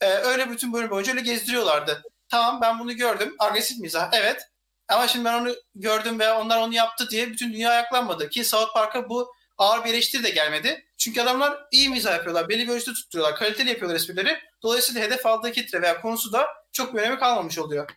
E, 0.00 0.06
öyle 0.06 0.50
bütün 0.50 0.72
bölüm 0.72 0.90
boyunca 0.90 1.12
öyle 1.12 1.22
gezdiriyorlardı. 1.22 2.02
Tamam 2.28 2.60
ben 2.60 2.78
bunu 2.78 2.92
gördüm. 2.92 3.34
Agresif 3.38 3.78
mizah. 3.78 4.10
Evet. 4.12 4.42
Ama 4.88 5.08
şimdi 5.08 5.24
ben 5.24 5.40
onu 5.40 5.54
gördüm 5.74 6.20
ve 6.20 6.32
onlar 6.32 6.58
onu 6.58 6.74
yaptı 6.74 7.10
diye 7.10 7.28
bütün 7.28 7.52
dünya 7.52 7.70
ayaklanmadı. 7.70 8.28
Ki 8.28 8.44
South 8.44 8.74
Park'a 8.74 9.08
bu 9.08 9.32
ağır 9.58 9.84
bir 9.84 9.90
eleştiri 9.90 10.24
de 10.24 10.30
gelmedi. 10.30 10.86
Çünkü 10.98 11.20
adamlar 11.20 11.66
iyi 11.70 11.88
mizah 11.88 12.12
yapıyorlar. 12.12 12.48
Belli 12.48 12.68
bir 12.68 12.72
ölçüde 12.72 12.94
tutturuyorlar. 12.94 13.38
Kaliteli 13.38 13.68
yapıyorlar 13.68 13.96
esprileri. 13.96 14.38
Dolayısıyla 14.62 15.02
hedef 15.02 15.26
aldığı 15.26 15.52
kitle 15.52 15.82
veya 15.82 16.00
konusu 16.00 16.32
da 16.32 16.46
çok 16.72 16.94
bir 16.94 17.00
önemi 17.00 17.18
kalmamış 17.18 17.58
oluyor. 17.58 17.90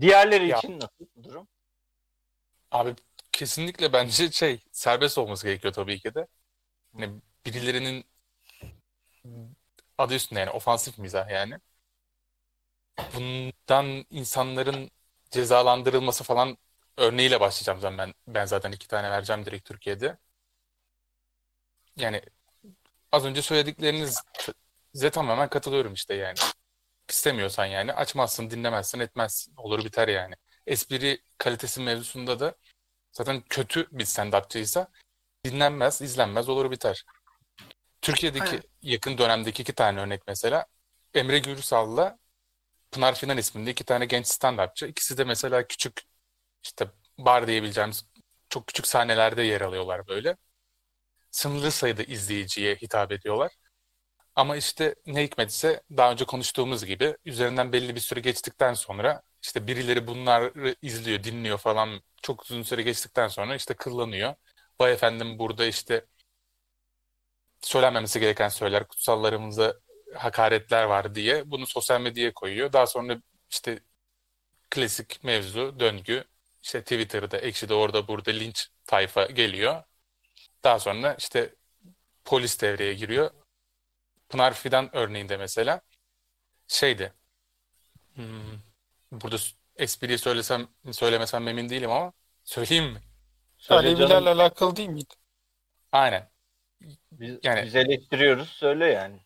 Diğerleri 0.00 0.48
Ya. 0.48 0.58
için 0.58 0.80
nasıl 0.80 1.06
bu 1.16 1.24
durum? 1.24 1.48
Abi 2.70 2.94
kesinlikle 3.32 3.92
bence 3.92 4.30
şey 4.30 4.60
serbest 4.72 5.18
olması 5.18 5.46
gerekiyor 5.46 5.72
tabii 5.74 6.00
ki 6.00 6.14
de. 6.14 6.26
Hani 6.92 7.20
birilerinin 7.46 8.04
adı 9.98 10.14
üstünde 10.14 10.40
yani 10.40 10.50
ofansif 10.50 10.98
mizah 10.98 11.30
yani. 11.30 11.58
Bundan 13.14 14.04
insanların 14.10 14.90
cezalandırılması 15.30 16.24
falan 16.24 16.58
örneğiyle 16.96 17.40
başlayacağım 17.40 17.80
zaten 17.80 17.98
ben. 17.98 18.14
Ben 18.26 18.44
zaten 18.46 18.72
iki 18.72 18.88
tane 18.88 19.10
vereceğim 19.10 19.46
direkt 19.46 19.68
Türkiye'de. 19.68 20.18
Yani 21.96 22.22
az 23.12 23.24
önce 23.24 23.42
söylediklerinize 23.42 25.10
tamamen 25.12 25.48
katılıyorum 25.48 25.94
işte 25.94 26.14
yani. 26.14 26.38
İstemiyorsan 27.08 27.66
yani 27.66 27.92
açmazsın, 27.92 28.50
dinlemezsin, 28.50 29.00
etmezsin. 29.00 29.54
Olur 29.56 29.84
biter 29.84 30.08
yani. 30.08 30.34
Espri 30.66 31.22
kalitesi 31.38 31.80
mevzusunda 31.80 32.40
da 32.40 32.54
zaten 33.12 33.42
kötü 33.48 33.86
bir 33.92 34.04
stand-upçıysa 34.04 34.86
dinlenmez, 35.44 36.00
izlenmez, 36.00 36.48
olur 36.48 36.70
biter. 36.70 37.04
Türkiye'deki 38.02 38.44
Aynen. 38.44 38.62
yakın 38.82 39.18
dönemdeki 39.18 39.62
iki 39.62 39.72
tane 39.72 40.00
örnek 40.00 40.22
mesela 40.26 40.66
Emre 41.14 41.38
Gürsal'la 41.38 42.18
Pınar 42.90 43.14
Finan 43.14 43.38
isminde 43.38 43.70
iki 43.70 43.84
tane 43.84 44.04
genç 44.06 44.26
stand-upçı. 44.26 44.86
İkisi 44.88 45.18
de 45.18 45.24
mesela 45.24 45.66
küçük 45.66 46.02
işte 46.62 46.86
bar 47.18 47.46
diyebileceğimiz 47.46 48.06
çok 48.48 48.66
küçük 48.66 48.86
sahnelerde 48.86 49.42
yer 49.42 49.60
alıyorlar 49.60 50.08
böyle. 50.08 50.36
Sınırlı 51.32 51.72
sayıda 51.72 52.04
izleyiciye 52.04 52.76
hitap 52.76 53.12
ediyorlar. 53.12 53.52
Ama 54.36 54.56
işte 54.56 54.96
ne 55.06 55.24
hikmetse 55.24 55.82
daha 55.98 56.12
önce 56.12 56.24
konuştuğumuz 56.26 56.86
gibi 56.86 57.16
üzerinden 57.24 57.72
belli 57.72 57.94
bir 57.94 58.00
süre 58.00 58.20
geçtikten 58.20 58.74
sonra 58.74 59.22
işte 59.44 59.68
birileri 59.68 60.08
bunları 60.08 60.76
izliyor, 60.82 61.24
dinliyor 61.24 61.58
falan 61.58 62.02
çok 62.22 62.42
uzun 62.44 62.62
süre 62.62 62.82
geçtikten 62.82 63.28
sonra 63.28 63.56
işte 63.56 63.74
kıllanıyor. 63.74 64.34
Vay 64.80 64.92
efendim 64.92 65.38
burada 65.38 65.66
işte 65.66 66.06
söylenmemesi 67.60 68.20
gereken 68.20 68.48
söyler, 68.48 68.88
kutsallarımıza 68.88 69.74
hakaretler 70.16 70.84
var 70.84 71.14
diye 71.14 71.50
bunu 71.50 71.66
sosyal 71.66 72.00
medyaya 72.00 72.34
koyuyor. 72.34 72.72
Daha 72.72 72.86
sonra 72.86 73.22
işte 73.50 73.80
klasik 74.70 75.24
mevzu, 75.24 75.80
döngü 75.80 76.24
işte 76.62 76.82
Twitter'da, 76.82 77.38
Ekşi'de 77.38 77.74
orada 77.74 78.08
burada 78.08 78.30
linç 78.30 78.68
tayfa 78.86 79.26
geliyor. 79.26 79.84
Daha 80.64 80.78
sonra 80.80 81.14
işte 81.18 81.54
polis 82.24 82.60
devreye 82.60 82.94
giriyor. 82.94 83.30
Pınar 84.28 84.54
Fidan 84.54 84.96
örneğinde 84.96 85.36
mesela 85.36 85.80
şeydi 86.68 87.12
hmm, 88.14 88.58
burada 89.12 89.36
espriyi 89.76 90.18
söylesem 90.18 90.68
söylemesem 90.92 91.48
emin 91.48 91.68
değilim 91.68 91.90
ama 91.90 92.12
söyleyeyim 92.44 92.84
mi? 92.92 93.00
Söyle 93.58 93.80
Alevilerle 93.80 94.08
canım. 94.08 94.28
alakalı 94.40 94.76
değil 94.76 94.88
miydi? 94.88 95.14
Aynen. 95.92 96.30
Biz, 97.12 97.38
Yani- 97.42 97.66
biz 97.66 97.76
eleştiriyoruz 97.76 98.48
söyle 98.48 98.86
yani. 98.86 99.20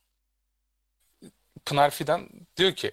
Pınar 1.65 1.91
Fidan 1.91 2.29
diyor 2.57 2.73
ki 2.73 2.93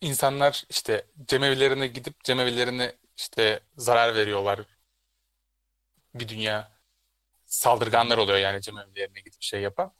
insanlar 0.00 0.64
işte 0.70 1.06
cemevlerine 1.26 1.86
gidip 1.86 2.24
cemevlerine 2.24 2.96
işte 3.16 3.60
zarar 3.76 4.14
veriyorlar. 4.14 4.60
Bir 6.14 6.28
dünya 6.28 6.78
saldırganlar 7.46 8.18
oluyor 8.18 8.38
yani 8.38 8.62
cemevlerine 8.62 9.20
gidip 9.20 9.42
şey 9.42 9.62
yapan. 9.62 9.94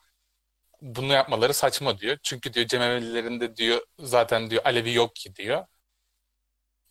Bunu 0.83 1.15
yapmaları 1.15 1.55
saçma 1.55 1.99
diyor. 1.99 2.19
Çünkü 2.25 2.55
diyor 2.55 2.67
cemevlerinde 2.67 3.57
diyor 3.57 3.83
zaten 4.01 4.51
diyor 4.51 4.63
Alevi 4.67 4.95
yok 4.95 5.17
ki 5.17 5.37
diyor. 5.37 5.67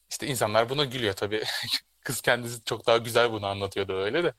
İşte 0.09 0.28
insanlar 0.28 0.70
buna 0.70 0.86
gülüyor 0.86 1.13
tabii. 1.13 1.43
Kız 2.01 2.22
kendisi 2.22 2.63
çok 2.63 2.88
daha 2.88 2.97
güzel 2.97 3.32
bunu 3.32 3.45
anlatıyordu 3.47 3.93
öyle 3.93 4.24
de. 4.24 4.34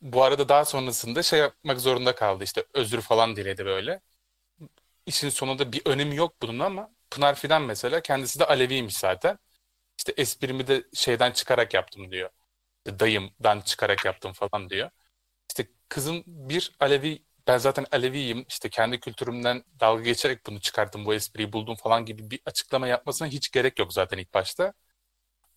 Bu 0.00 0.22
arada 0.24 0.48
daha 0.48 0.64
sonrasında 0.64 1.22
şey 1.22 1.38
yapmak 1.40 1.80
zorunda 1.80 2.14
kaldı. 2.14 2.44
İşte 2.44 2.64
özür 2.74 3.00
falan 3.00 3.36
diledi 3.36 3.64
böyle. 3.66 4.00
İşin 5.06 5.28
sonunda 5.28 5.72
bir 5.72 5.82
önemi 5.86 6.16
yok 6.16 6.42
bunun 6.42 6.58
ama 6.58 6.90
Pınar 7.10 7.34
Fidan 7.34 7.62
mesela 7.62 8.00
kendisi 8.02 8.38
de 8.38 8.46
Aleviymiş 8.46 8.96
zaten. 8.96 9.38
İşte 9.98 10.14
esprimi 10.16 10.66
de 10.66 10.84
şeyden 10.94 11.32
çıkarak 11.32 11.74
yaptım 11.74 12.12
diyor. 12.12 12.30
İşte 12.88 13.00
dayımdan 13.00 13.60
çıkarak 13.60 14.04
yaptım 14.04 14.32
falan 14.32 14.70
diyor. 14.70 14.90
İşte 15.50 15.68
kızın 15.88 16.24
bir 16.26 16.72
Alevi 16.80 17.22
ben 17.46 17.58
zaten 17.58 17.86
Aleviyim 17.92 18.46
işte 18.48 18.68
kendi 18.70 19.00
kültürümden 19.00 19.64
dalga 19.80 20.02
geçerek 20.02 20.46
bunu 20.46 20.60
çıkarttım 20.60 21.04
bu 21.04 21.14
espriyi 21.14 21.52
buldum 21.52 21.76
falan 21.76 22.04
gibi 22.06 22.30
bir 22.30 22.40
açıklama 22.46 22.88
yapmasına 22.88 23.28
hiç 23.28 23.50
gerek 23.50 23.78
yok 23.78 23.92
zaten 23.92 24.18
ilk 24.18 24.34
başta. 24.34 24.72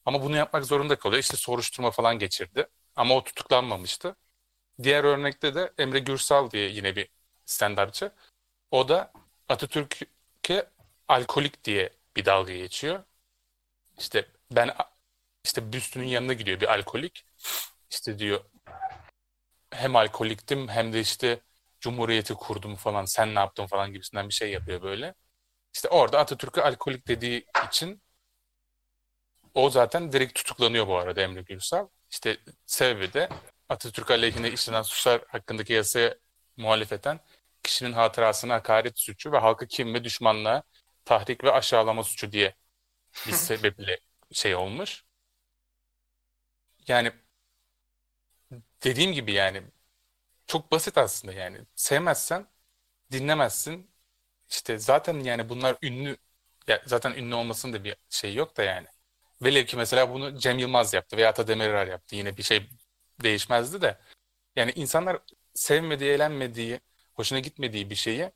Ama 0.05 0.23
bunu 0.23 0.37
yapmak 0.37 0.65
zorunda 0.65 0.99
kalıyor. 0.99 1.23
İşte 1.23 1.37
soruşturma 1.37 1.91
falan 1.91 2.19
geçirdi. 2.19 2.67
Ama 2.95 3.15
o 3.15 3.23
tutuklanmamıştı. 3.23 4.15
Diğer 4.83 5.03
örnekte 5.03 5.55
de 5.55 5.73
Emre 5.77 5.99
Gürsal 5.99 6.51
diye 6.51 6.69
yine 6.69 6.95
bir 6.95 7.09
stand-upçı. 7.45 8.11
O 8.71 8.89
da 8.89 9.13
Atatürk'e 9.49 10.69
alkolik 11.07 11.63
diye 11.63 11.89
bir 12.15 12.25
dalga 12.25 12.53
geçiyor. 12.53 13.03
İşte 13.99 14.25
ben 14.51 14.71
işte 15.43 15.73
büstünün 15.73 16.05
yanına 16.07 16.33
gidiyor 16.33 16.59
bir 16.59 16.73
alkolik. 16.73 17.25
İşte 17.89 18.19
diyor 18.19 18.45
hem 19.71 19.95
alkoliktim 19.95 20.67
hem 20.67 20.93
de 20.93 20.99
işte 20.99 21.39
Cumhuriyeti 21.79 22.33
kurdum 22.33 22.75
falan 22.75 23.05
sen 23.05 23.35
ne 23.35 23.39
yaptın 23.39 23.65
falan 23.65 23.93
gibisinden 23.93 24.29
bir 24.29 24.33
şey 24.33 24.51
yapıyor 24.51 24.81
böyle. 24.81 25.15
İşte 25.73 25.89
orada 25.89 26.19
Atatürk'e 26.19 26.61
alkolik 26.61 27.07
dediği 27.07 27.45
için 27.67 28.01
o 29.53 29.69
zaten 29.69 30.11
direkt 30.11 30.35
tutuklanıyor 30.35 30.87
bu 30.87 30.97
arada 30.97 31.21
Emre 31.21 31.41
Gürsal. 31.41 31.87
İşte 32.11 32.37
sebebi 32.65 33.13
de 33.13 33.29
Atatürk 33.69 34.11
aleyhine 34.11 34.51
işlenen 34.51 34.81
suçlar 34.81 35.21
hakkındaki 35.27 35.73
yasaya 35.73 36.15
muhalefeten 36.57 37.19
kişinin 37.63 37.93
hatırasına 37.93 38.53
hakaret 38.53 38.99
suçu 38.99 39.31
ve 39.31 39.37
halkı 39.37 39.67
kim 39.67 39.93
ve 39.93 40.03
düşmanlığa 40.03 40.63
tahrik 41.05 41.43
ve 41.43 41.51
aşağılama 41.51 42.03
suçu 42.03 42.31
diye 42.31 42.55
bir 43.27 43.31
sebeple 43.47 43.99
şey 44.31 44.55
olmuş. 44.55 45.03
Yani 46.91 47.11
dediğim 48.83 49.13
gibi 49.13 49.33
yani 49.33 49.61
çok 50.47 50.71
basit 50.71 50.97
aslında 50.97 51.33
yani. 51.33 51.59
Sevmezsen 51.75 52.47
dinlemezsin. 53.11 53.91
İşte 54.49 54.77
zaten 54.79 55.19
yani 55.19 55.49
bunlar 55.49 55.77
ünlü 55.83 56.17
ya 56.67 56.83
zaten 56.85 57.13
ünlü 57.13 57.35
olmasının 57.35 57.73
da 57.73 57.83
bir 57.83 57.95
şey 58.09 58.35
yok 58.35 58.57
da 58.57 58.63
yani. 58.63 58.87
Velev 59.43 59.65
ki 59.65 59.77
mesela 59.77 60.13
bunu 60.13 60.39
Cem 60.39 60.59
Yılmaz 60.59 60.93
yaptı 60.93 61.17
veya 61.17 61.29
Ata 61.29 61.47
Demirer 61.47 61.87
yaptı. 61.87 62.15
Yine 62.15 62.37
bir 62.37 62.43
şey 62.43 62.69
değişmezdi 63.23 63.81
de. 63.81 63.97
Yani 64.55 64.71
insanlar 64.75 65.19
sevmediği, 65.53 66.11
eğlenmediği, 66.11 66.79
hoşuna 67.13 67.39
gitmediği 67.39 67.89
bir 67.89 67.95
şeyi 67.95 68.31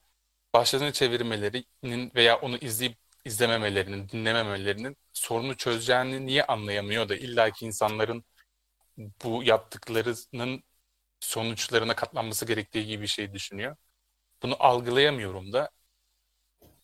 başlarını 0.53 0.93
çevirmelerinin 0.93 2.12
veya 2.16 2.38
onu 2.39 2.58
izleyip 2.58 2.97
izlememelerinin, 3.26 4.10
dinlememelerinin 4.10 4.97
sorunu 5.14 5.58
çözeceğini 5.58 6.26
niye 6.26 6.45
anlayamıyor 6.45 7.10
da 7.10 7.16
illaki 7.16 7.66
insanların 7.66 8.26
bu 8.98 9.43
yaptıklarının 9.43 10.64
sonuçlarına 11.22 11.96
katlanması 11.96 12.46
gerektiği 12.48 12.88
gibi 12.88 13.04
bir 13.04 13.08
şey 13.08 13.34
düşünüyor. 13.34 13.78
Bunu 14.43 14.56
algılayamıyorum 14.60 15.54
da 15.54 15.72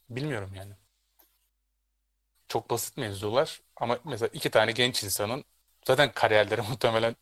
bilmiyorum 0.09 0.53
yani. 0.55 0.73
Çok 2.47 2.69
basit 2.69 2.97
mevzular 2.97 3.61
ama 3.75 3.99
mesela 4.05 4.29
iki 4.33 4.49
tane 4.49 4.71
genç 4.71 5.03
insanın 5.03 5.45
zaten 5.87 6.11
kariyerleri 6.11 6.61
muhtemelen 6.69 7.15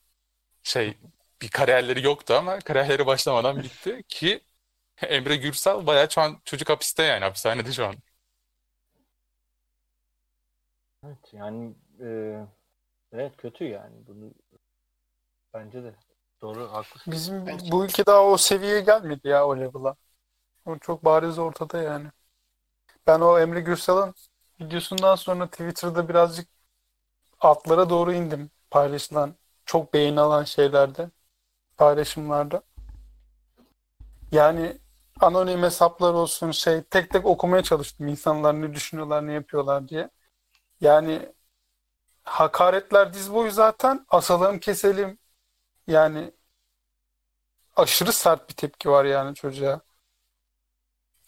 şey 0.64 0.98
bir 1.42 1.50
kariyerleri 1.50 2.04
yoktu 2.06 2.34
ama 2.36 2.60
kariyerleri 2.60 3.06
başlamadan 3.06 3.64
bitti 3.64 4.04
ki 4.10 4.42
Emre 5.04 5.36
Gürsel 5.38 5.88
bayağı 5.88 6.12
şu 6.12 6.22
an 6.22 6.42
çocuk 6.46 6.70
hapiste 6.70 7.04
yani 7.04 7.26
hapishanede 7.26 7.72
şu 7.74 7.86
an. 7.88 7.96
Evet 11.04 11.34
yani 11.34 11.76
e, 12.02 12.40
evet 13.12 13.38
kötü 13.38 13.64
yani 13.64 13.96
bunu 14.08 14.34
bence 15.54 15.84
de 15.84 15.95
doğru 16.41 16.72
haklısın. 16.72 17.14
Bizim 17.14 17.45
Bence- 17.47 17.72
bu 17.72 17.86
ülke 17.86 18.06
daha 18.06 18.24
o 18.26 18.38
seviyeye 18.38 18.82
gelmedi 18.82 19.28
ya 19.28 19.47
o 19.47 19.58
level'a. 19.58 19.95
O 20.66 20.78
çok 20.78 21.06
bariz 21.06 21.39
ortada 21.39 21.78
yani. 21.78 22.08
Ben 23.08 23.20
o 23.20 23.39
Emre 23.39 23.62
Gürsal'ın 23.62 24.14
videosundan 24.62 25.16
sonra 25.16 25.47
Twitter'da 25.47 26.10
birazcık 26.10 26.47
altlara 27.39 27.89
doğru 27.89 28.14
indim 28.14 28.52
paylaşılan 28.72 29.36
çok 29.66 29.93
beğeni 29.93 30.20
alan 30.20 30.43
şeylerde 30.43 31.10
paylaşımlarda. 31.78 32.64
Yani 34.32 34.78
anonim 35.20 35.64
hesaplar 35.64 36.14
olsun 36.14 36.52
şey 36.52 36.82
tek 36.84 37.10
tek 37.12 37.26
okumaya 37.26 37.64
çalıştım 37.64 38.08
insanlar 38.08 38.62
ne 38.62 38.74
düşünüyorlar 38.74 39.28
ne 39.28 39.34
yapıyorlar 39.34 39.88
diye. 39.88 40.10
Yani 40.82 41.34
hakaretler 42.24 43.14
diz 43.14 43.34
boyu 43.34 43.52
zaten 43.52 44.06
asalım 44.10 44.60
keselim 44.60 45.18
yani 45.90 46.32
aşırı 47.76 48.14
sert 48.14 48.50
bir 48.50 48.54
tepki 48.54 48.90
var 48.90 49.06
yani 49.06 49.36
çocuğa. 49.36 49.82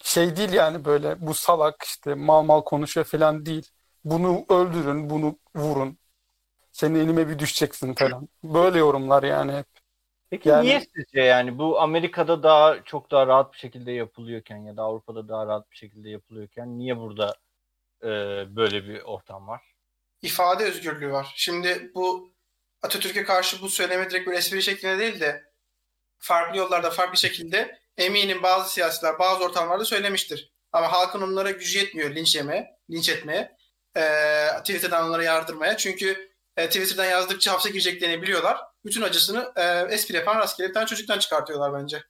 Şey 0.02 0.36
değil 0.36 0.52
yani 0.52 0.84
böyle 0.84 1.26
bu 1.26 1.34
salak 1.34 1.82
işte 1.82 2.14
mal 2.14 2.42
mal 2.42 2.62
konuşuyor 2.62 3.06
falan 3.06 3.46
değil. 3.46 3.70
Bunu 4.04 4.44
öldürün, 4.48 5.10
bunu 5.10 5.38
vurun. 5.56 5.98
Senin 6.72 6.94
elime 6.94 7.28
bir 7.28 7.38
düşeceksin 7.38 7.94
falan. 7.94 8.28
Böyle 8.44 8.78
yorumlar 8.78 9.22
yani 9.22 9.52
hep. 9.52 9.66
Peki 10.30 10.48
Yani- 10.48 10.66
niye 10.66 10.80
sizce 10.96 11.20
yani 11.20 11.58
bu 11.58 11.80
Amerika'da 11.80 12.42
daha 12.42 12.84
çok 12.84 13.10
daha 13.10 13.26
rahat 13.26 13.52
bir 13.52 13.58
şekilde 13.58 13.92
yapılıyorken 13.92 14.56
ya 14.56 14.76
da 14.76 14.82
Avrupa'da 14.82 15.28
daha 15.28 15.46
rahat 15.46 15.70
bir 15.70 15.76
şekilde 15.76 16.10
yapılıyorken 16.10 16.78
niye 16.78 16.98
burada 16.98 17.36
e, 18.02 18.08
böyle 18.56 18.84
bir 18.84 19.02
ortam 19.02 19.48
var? 19.48 19.72
ifade 20.22 20.64
özgürlüğü 20.64 21.12
var. 21.12 21.32
Şimdi 21.36 21.90
bu 21.94 22.32
Atatürk'e 22.82 23.24
karşı 23.24 23.62
bu 23.62 23.68
söyleme 23.68 24.10
direkt 24.10 24.28
bir 24.28 24.32
espri 24.32 24.62
şeklinde 24.62 24.98
değil 24.98 25.20
de 25.20 25.52
farklı 26.18 26.58
yollarda 26.58 26.90
farklı 26.90 27.16
şekilde 27.18 27.78
eminim 27.96 28.42
bazı 28.42 28.72
siyasiler 28.72 29.18
bazı 29.18 29.44
ortamlarda 29.44 29.84
söylemiştir. 29.84 30.52
Ama 30.72 30.92
halkın 30.92 31.22
onlara 31.22 31.50
gücü 31.50 31.78
yetmiyor 31.78 32.14
linç 32.14 32.36
yemeye, 32.36 32.78
linç 32.90 33.08
etmeye, 33.08 33.56
e, 33.96 34.02
Twitter'dan 34.58 35.08
onlara 35.08 35.24
yardırmaya. 35.24 35.76
Çünkü 35.76 36.32
e, 36.56 36.66
Twitter'dan 36.66 37.04
yazdıkça 37.04 37.52
hapse 37.52 37.70
gireceklerini 37.70 38.22
biliyorlar. 38.22 38.58
Bütün 38.84 39.02
acısını 39.02 39.52
e, 39.56 39.62
espri 39.94 40.16
yapan 40.16 40.38
rastgele 40.38 40.68
bir 40.68 40.74
tane 40.74 40.86
çocuktan 40.86 41.18
çıkartıyorlar 41.18 41.82
bence. 41.82 42.02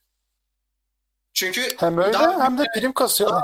Çünkü 1.34 1.76
Hem 1.78 1.98
öyle 1.98 2.12
Daha- 2.12 2.44
hem 2.44 2.58
de 2.58 2.64
prim 2.74 2.92
kasıyorlar. 2.92 3.42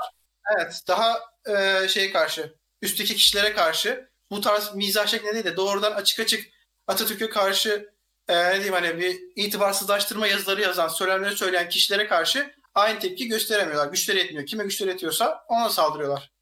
Evet, 0.56 0.80
daha 0.88 1.20
e, 1.48 1.88
şey 1.88 2.12
karşı, 2.12 2.54
üstteki 2.82 3.14
kişilere 3.14 3.52
karşı 3.52 4.10
bu 4.30 4.40
tarz 4.40 4.74
mizah 4.74 5.06
şeklinde 5.06 5.34
değil 5.34 5.44
de 5.44 5.56
doğrudan 5.56 5.92
açık 5.92 6.20
açık 6.20 6.57
Atatürk'e 6.88 7.28
karşı 7.28 7.92
e, 8.28 8.44
ne 8.44 8.54
diyeyim 8.54 8.72
hani 8.74 8.98
bir 8.98 9.20
itibarsızlaştırma 9.36 10.26
yazıları 10.26 10.60
yazan, 10.60 10.88
söylemleri 10.88 11.36
söyleyen 11.36 11.68
kişilere 11.68 12.08
karşı 12.08 12.54
aynı 12.74 12.98
tepki 12.98 13.28
gösteremiyorlar. 13.28 13.88
Güçleri 13.88 14.18
yetmiyor. 14.18 14.46
Kime 14.46 14.64
güçleri 14.64 14.90
yetiyorsa 14.90 15.44
ona 15.48 15.68
saldırıyorlar. 15.70 16.32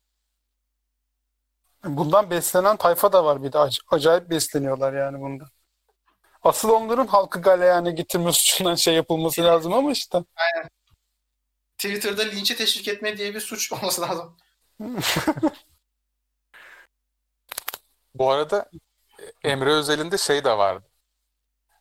Bundan 1.85 2.31
beslenen 2.31 2.77
tayfa 2.77 3.13
da 3.13 3.25
var 3.25 3.43
bir 3.43 3.53
de. 3.53 3.57
Ac- 3.57 3.81
Acayip 3.91 4.31
besleniyorlar 4.31 4.93
yani 4.93 5.21
bundan. 5.21 5.49
Asıl 6.43 6.69
onların 6.69 7.07
halkı 7.07 7.43
galeyana 7.43 7.91
getirme 7.91 8.33
suçundan 8.33 8.75
şey 8.75 8.95
yapılması 8.95 9.43
lazım 9.45 9.73
ama 9.73 9.93
işte. 9.93 10.19
Twitter'da 11.79 12.23
linçe 12.23 12.57
teşvik 12.57 12.89
etme 12.89 13.17
diye 13.17 13.35
bir 13.35 13.41
suç 13.41 13.73
olması 13.73 14.03
lazım. 14.03 14.37
Bu 18.15 18.31
arada 18.31 18.71
Emre 19.45 19.71
Özel'in 19.73 20.11
de 20.11 20.19
şey 20.19 20.45
de 20.45 20.59
vardı. 20.59 20.89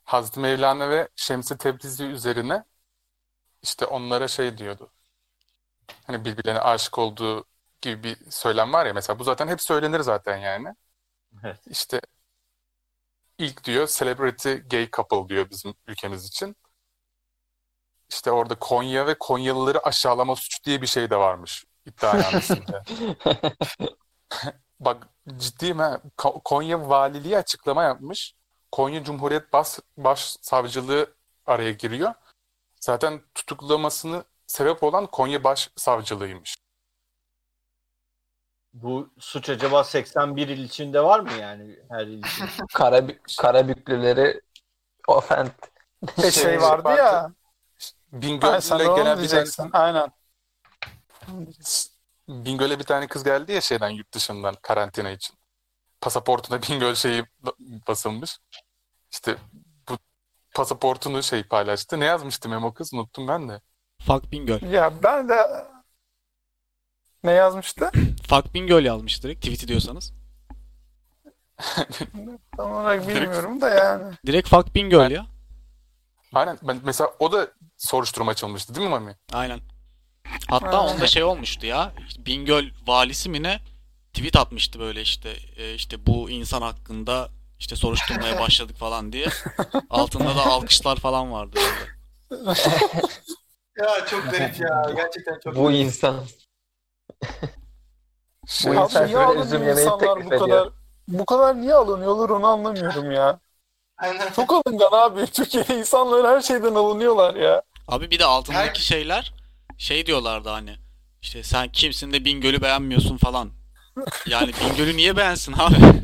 Hazreti 0.04 0.40
Mevlana 0.40 0.90
ve 0.90 1.10
Şems-i 1.16 1.58
Tebrizi 1.58 2.04
üzerine 2.06 2.66
işte 3.62 3.86
onlara 3.86 4.28
şey 4.28 4.58
diyordu. 4.58 4.92
Hani 6.08 6.26
birbirlerine 6.26 6.60
aşık 6.60 6.98
olduğu 7.00 7.46
gibi 7.82 8.04
bir 8.04 8.32
söylem 8.32 8.74
var 8.74 8.86
ya 8.86 8.94
mesela 8.94 9.20
bu 9.20 9.24
zaten 9.24 9.48
hep 9.48 9.62
söylenir 9.62 10.00
zaten 10.00 10.38
yani. 10.38 10.76
Evet. 11.44 11.60
İşte 11.68 12.02
ilk 13.38 13.64
diyor 13.64 13.88
celebrity 13.88 14.54
gay 14.54 14.90
couple 14.92 15.30
diyor 15.30 15.50
bizim 15.50 15.74
ülkemiz 15.88 16.26
için. 16.28 16.56
İşte 18.10 18.32
orada 18.32 18.56
Konya 18.60 19.08
ve 19.08 19.18
Konyalıları 19.20 19.80
aşağılama 19.88 20.36
suçu 20.36 20.64
diye 20.64 20.82
bir 20.82 20.88
şey 20.88 21.10
de 21.10 21.16
varmış 21.18 21.66
iddianamesinde. 21.86 22.84
Bak 24.80 25.08
ciddiyim 25.38 25.80
ha. 25.80 26.02
Ko- 26.18 26.42
Konya 26.44 26.90
Valiliği 26.90 27.38
açıklama 27.38 27.84
yapmış. 27.84 28.36
Konya 28.72 29.04
Cumhuriyet 29.04 29.54
Bas 29.54 29.80
Başsavcılığı 29.98 31.16
araya 31.46 31.72
giriyor. 31.72 32.14
Zaten 32.82 33.22
tutuklamasını 33.36 34.24
sebep 34.48 34.84
olan 34.84 35.08
Konya 35.08 35.44
Başsavcılığıymış. 35.44 36.56
Bu 38.74 39.10
suç 39.20 39.50
acaba 39.50 39.84
81 39.84 40.48
il 40.48 40.64
içinde 40.64 41.04
var 41.04 41.20
mı 41.20 41.32
yani 41.42 41.80
her 41.90 42.08
il 42.08 42.20
için? 42.20 42.46
Karabük, 42.74 43.22
Karabüklüleri 43.40 44.42
ofent. 45.08 45.52
Bir 46.18 46.32
şey 46.32 46.62
vardı 46.62 46.90
ya. 46.98 47.32
Sen 48.42 48.80
de 48.80 48.84
gelen 48.96 49.18
bir. 49.24 49.30
Aynen. 49.74 50.12
Bingöl'e 52.28 52.80
bir 52.80 52.84
tane 52.84 53.08
kız 53.08 53.24
geldi 53.24 53.52
ya 53.52 53.62
şeyden 53.62 53.90
yurt 53.90 54.14
dışından 54.14 54.56
karantina 54.62 55.12
için. 55.12 55.36
Pasaportuna 56.02 56.62
Bingöl 56.70 56.96
şeyi 56.96 57.22
ba- 57.44 57.88
basılmış. 57.88 58.38
İşte 59.12 59.36
bu 59.90 59.98
pasaportunu 60.56 61.24
şey 61.24 61.44
paylaştı. 61.44 62.00
Ne 62.00 62.06
yazmıştı 62.06 62.50
Memo 62.50 62.74
kız? 62.74 62.94
Unuttum 62.94 63.28
ben 63.28 63.50
de. 63.50 63.62
Fuck 64.08 64.32
Bingöl. 64.32 64.62
Ya 64.72 65.04
ben 65.04 65.30
de 65.30 65.66
ne 67.24 67.32
yazmıştı? 67.32 67.92
Fuck 68.30 68.54
Bingöl 68.54 68.86
yazmış 68.86 69.24
direkt 69.24 69.42
tweet'i 69.42 69.68
diyorsanız. 69.68 70.14
Tam 72.58 72.72
olarak 72.72 73.08
bilmiyorum 73.08 73.62
da 73.62 73.70
yani. 73.70 74.14
Direkt 74.26 74.50
Fuck 74.50 74.76
Bingöl 74.76 75.12
ya. 75.12 75.26
Aynen. 76.34 76.58
Ben, 76.64 76.80
mesela 76.84 77.14
o 77.20 77.32
da 77.32 77.48
soruşturma 77.78 78.32
açılmıştı 78.32 78.76
değil 78.76 78.88
mi 78.88 78.92
Mami? 78.92 79.16
Aynen. 79.34 79.60
Hatta 80.50 80.80
Aynen. 80.82 80.94
onda 80.94 81.08
şey 81.08 81.24
olmuştu 81.24 81.66
ya. 81.66 81.92
Bingöl 82.18 82.66
valisi 82.88 83.30
mi 83.30 83.44
ne 83.44 83.60
tweet 84.14 84.36
atmıştı 84.36 84.80
böyle 84.80 85.02
işte 85.02 85.34
e, 85.58 85.74
işte 85.74 86.06
bu 86.06 86.30
insan 86.30 86.62
hakkında 86.62 87.30
işte 87.60 87.76
soruşturmaya 87.76 88.40
başladık 88.40 88.78
falan 88.78 89.14
diye. 89.14 89.28
Altında 89.90 90.36
da 90.36 90.46
alkışlar 90.46 90.96
falan 90.96 91.32
vardı. 91.32 91.60
Ya 93.78 94.06
çok 94.06 94.32
garip 94.32 94.60
ya. 94.60 94.84
Gerçekten 94.96 95.40
çok 95.44 95.56
Bu 95.56 95.64
garip. 95.64 95.80
insan. 95.80 96.16
Bu 98.66 98.70
Abi 98.72 98.80
insan 98.84 99.08
niye 99.08 99.18
alınıyor 99.18 99.78
insanlar 99.78 100.16
teklif 100.16 100.32
bu 100.32 100.36
ediyor. 100.36 100.40
kadar 100.66 100.70
bu 101.08 101.26
kadar 101.26 101.62
niye 101.62 101.74
alınıyorlar 101.74 102.30
onu 102.30 102.48
anlamıyorum 102.48 103.12
ya. 103.12 103.40
Aynen. 103.98 104.32
Çok 104.36 104.54
alıngan 104.54 104.90
abi. 104.92 105.26
Türkiye'de 105.26 105.78
insanlar 105.80 106.28
her 106.36 106.42
şeyden 106.42 106.76
alınıyorlar 106.76 107.36
ya. 107.36 107.62
Abi 107.88 108.12
bir 108.12 108.20
de 108.20 108.26
altındaki 108.26 108.86
şeyler 108.86 109.34
şey 109.78 110.06
diyorlardı 110.06 110.50
hani 110.50 110.76
işte 111.22 111.44
sen 111.44 111.72
kimsin 111.72 112.14
de 112.14 112.26
Bingöl'ü 112.26 112.62
beğenmiyorsun 112.62 113.18
falan. 113.18 113.52
Yani 114.28 114.52
Bingöl'ü 114.54 114.98
niye 114.98 115.18
beğensin 115.18 115.54
abi? 115.54 115.76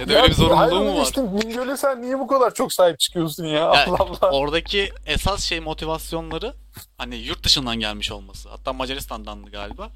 ya 0.00 0.08
da 0.08 0.14
öyle 0.14 0.28
bir 0.28 0.34
zorunluluğu 0.34 0.84
mu 0.84 0.94
var? 0.94 1.04
geçtim. 1.04 1.40
Bingöl'e 1.40 1.76
sen 1.76 2.02
niye 2.02 2.18
bu 2.18 2.26
kadar 2.26 2.54
çok 2.54 2.72
sahip 2.72 3.00
çıkıyorsun 3.00 3.44
ya? 3.44 3.58
Ya, 3.58 3.86
Allah 3.86 3.96
Allah. 3.98 4.30
Oradaki 4.30 4.92
esas 5.06 5.44
şey 5.44 5.60
motivasyonları 5.60 6.54
hani 6.98 7.16
yurt 7.16 7.44
dışından 7.44 7.76
gelmiş 7.76 8.12
olması. 8.12 8.48
Hatta 8.48 8.72
Macaristan'dandı 8.72 9.50
galiba. 9.50 9.90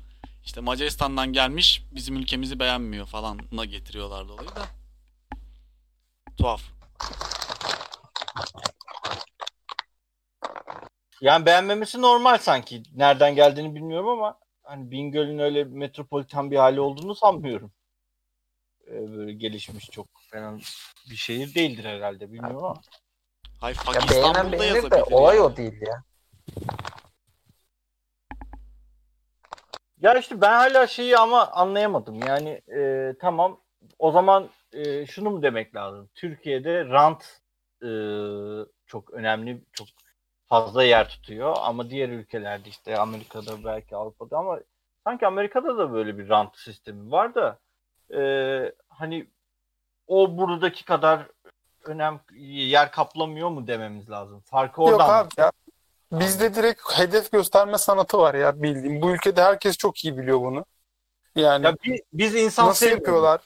İşte 0.44 0.60
Macaristan'dan 0.60 1.32
gelmiş 1.32 1.82
bizim 1.92 2.16
ülkemizi 2.16 2.60
beğenmiyor 2.60 3.06
falanla 3.06 3.64
getiriyorlardı 3.64 4.32
olayı 4.32 4.48
da. 4.48 4.62
Tuhaf. 6.38 6.62
Yani 11.20 11.46
beğenmemesi 11.46 12.02
normal 12.02 12.38
sanki. 12.38 12.82
Nereden 12.96 13.34
geldiğini 13.34 13.74
bilmiyorum 13.74 14.08
ama 14.08 14.38
hani 14.62 14.90
Bingöl'ün 14.90 15.38
öyle 15.38 15.64
metropolitan 15.64 16.50
bir 16.50 16.56
hali 16.56 16.80
olduğunu 16.80 17.14
sanmıyorum. 17.14 17.72
Ee, 18.86 19.12
böyle 19.12 19.32
gelişmiş 19.32 19.90
çok 19.90 20.06
falan 20.30 20.60
bir 21.10 21.16
şehir 21.16 21.54
değildir 21.54 21.84
herhalde 21.84 22.32
bilmiyorum 22.32 22.64
ama. 22.64 22.80
Hayır 23.60 23.76
fuck 23.76 23.94
Ya 23.94 24.00
beğenen 24.10 24.28
İstanbul'da 24.28 24.58
beğenir 24.58 24.74
de 24.74 24.76
yazabilir 24.76 25.12
olay 25.12 25.36
yani. 25.36 25.46
o 25.46 25.56
değil 25.56 25.80
ya. 25.80 26.02
Ya 30.00 30.14
işte 30.14 30.40
ben 30.40 30.52
hala 30.52 30.86
şeyi 30.86 31.16
ama 31.18 31.46
anlayamadım. 31.50 32.20
Yani 32.26 32.62
e, 32.78 33.14
tamam 33.20 33.60
o 33.98 34.12
zaman 34.12 34.50
e, 34.72 35.06
şunu 35.06 35.30
mu 35.30 35.42
demek 35.42 35.74
lazım? 35.74 36.10
Türkiye'de 36.14 36.84
rant 36.84 37.40
e, 37.82 37.90
çok 38.86 39.10
önemli, 39.10 39.62
çok 39.72 39.88
fazla 40.49 40.82
yer 40.84 41.09
tutuyor 41.09 41.57
ama 41.61 41.90
diğer 41.90 42.09
ülkelerde 42.09 42.68
işte 42.68 42.99
Amerika'da 42.99 43.64
belki 43.64 43.96
Avrupa'da 43.96 44.38
ama 44.38 44.59
sanki 45.05 45.26
Amerika'da 45.26 45.78
da 45.78 45.92
böyle 45.92 46.18
bir 46.18 46.28
rant 46.28 46.57
sistemi 46.57 47.11
var 47.11 47.34
da 47.34 47.59
e, 48.14 48.20
hani 48.88 49.26
o 50.07 50.38
buradaki 50.38 50.84
kadar 50.84 51.26
önem 51.84 52.20
yer 52.40 52.90
kaplamıyor 52.90 53.49
mu 53.49 53.66
dememiz 53.66 54.11
lazım. 54.11 54.40
Farkı 54.40 54.80
Yok 54.82 55.01
oradan. 55.01 55.20
abi 55.20 55.28
ya. 55.36 55.53
Bizde 56.12 56.55
direkt 56.55 56.82
hedef 56.99 57.32
gösterme 57.32 57.78
sanatı 57.78 58.18
var 58.18 58.34
ya 58.34 58.62
bildiğim. 58.62 59.03
Bu 59.03 59.11
ülkede 59.11 59.42
herkes 59.42 59.76
çok 59.76 60.05
iyi 60.05 60.18
biliyor 60.18 60.40
bunu. 60.40 60.64
Yani 61.36 61.66
Ya 61.66 61.74
bi- 61.84 62.03
biz 62.12 62.34
insan 62.34 62.66
nasıl 62.66 62.86
yapıyorlar? 62.86 63.40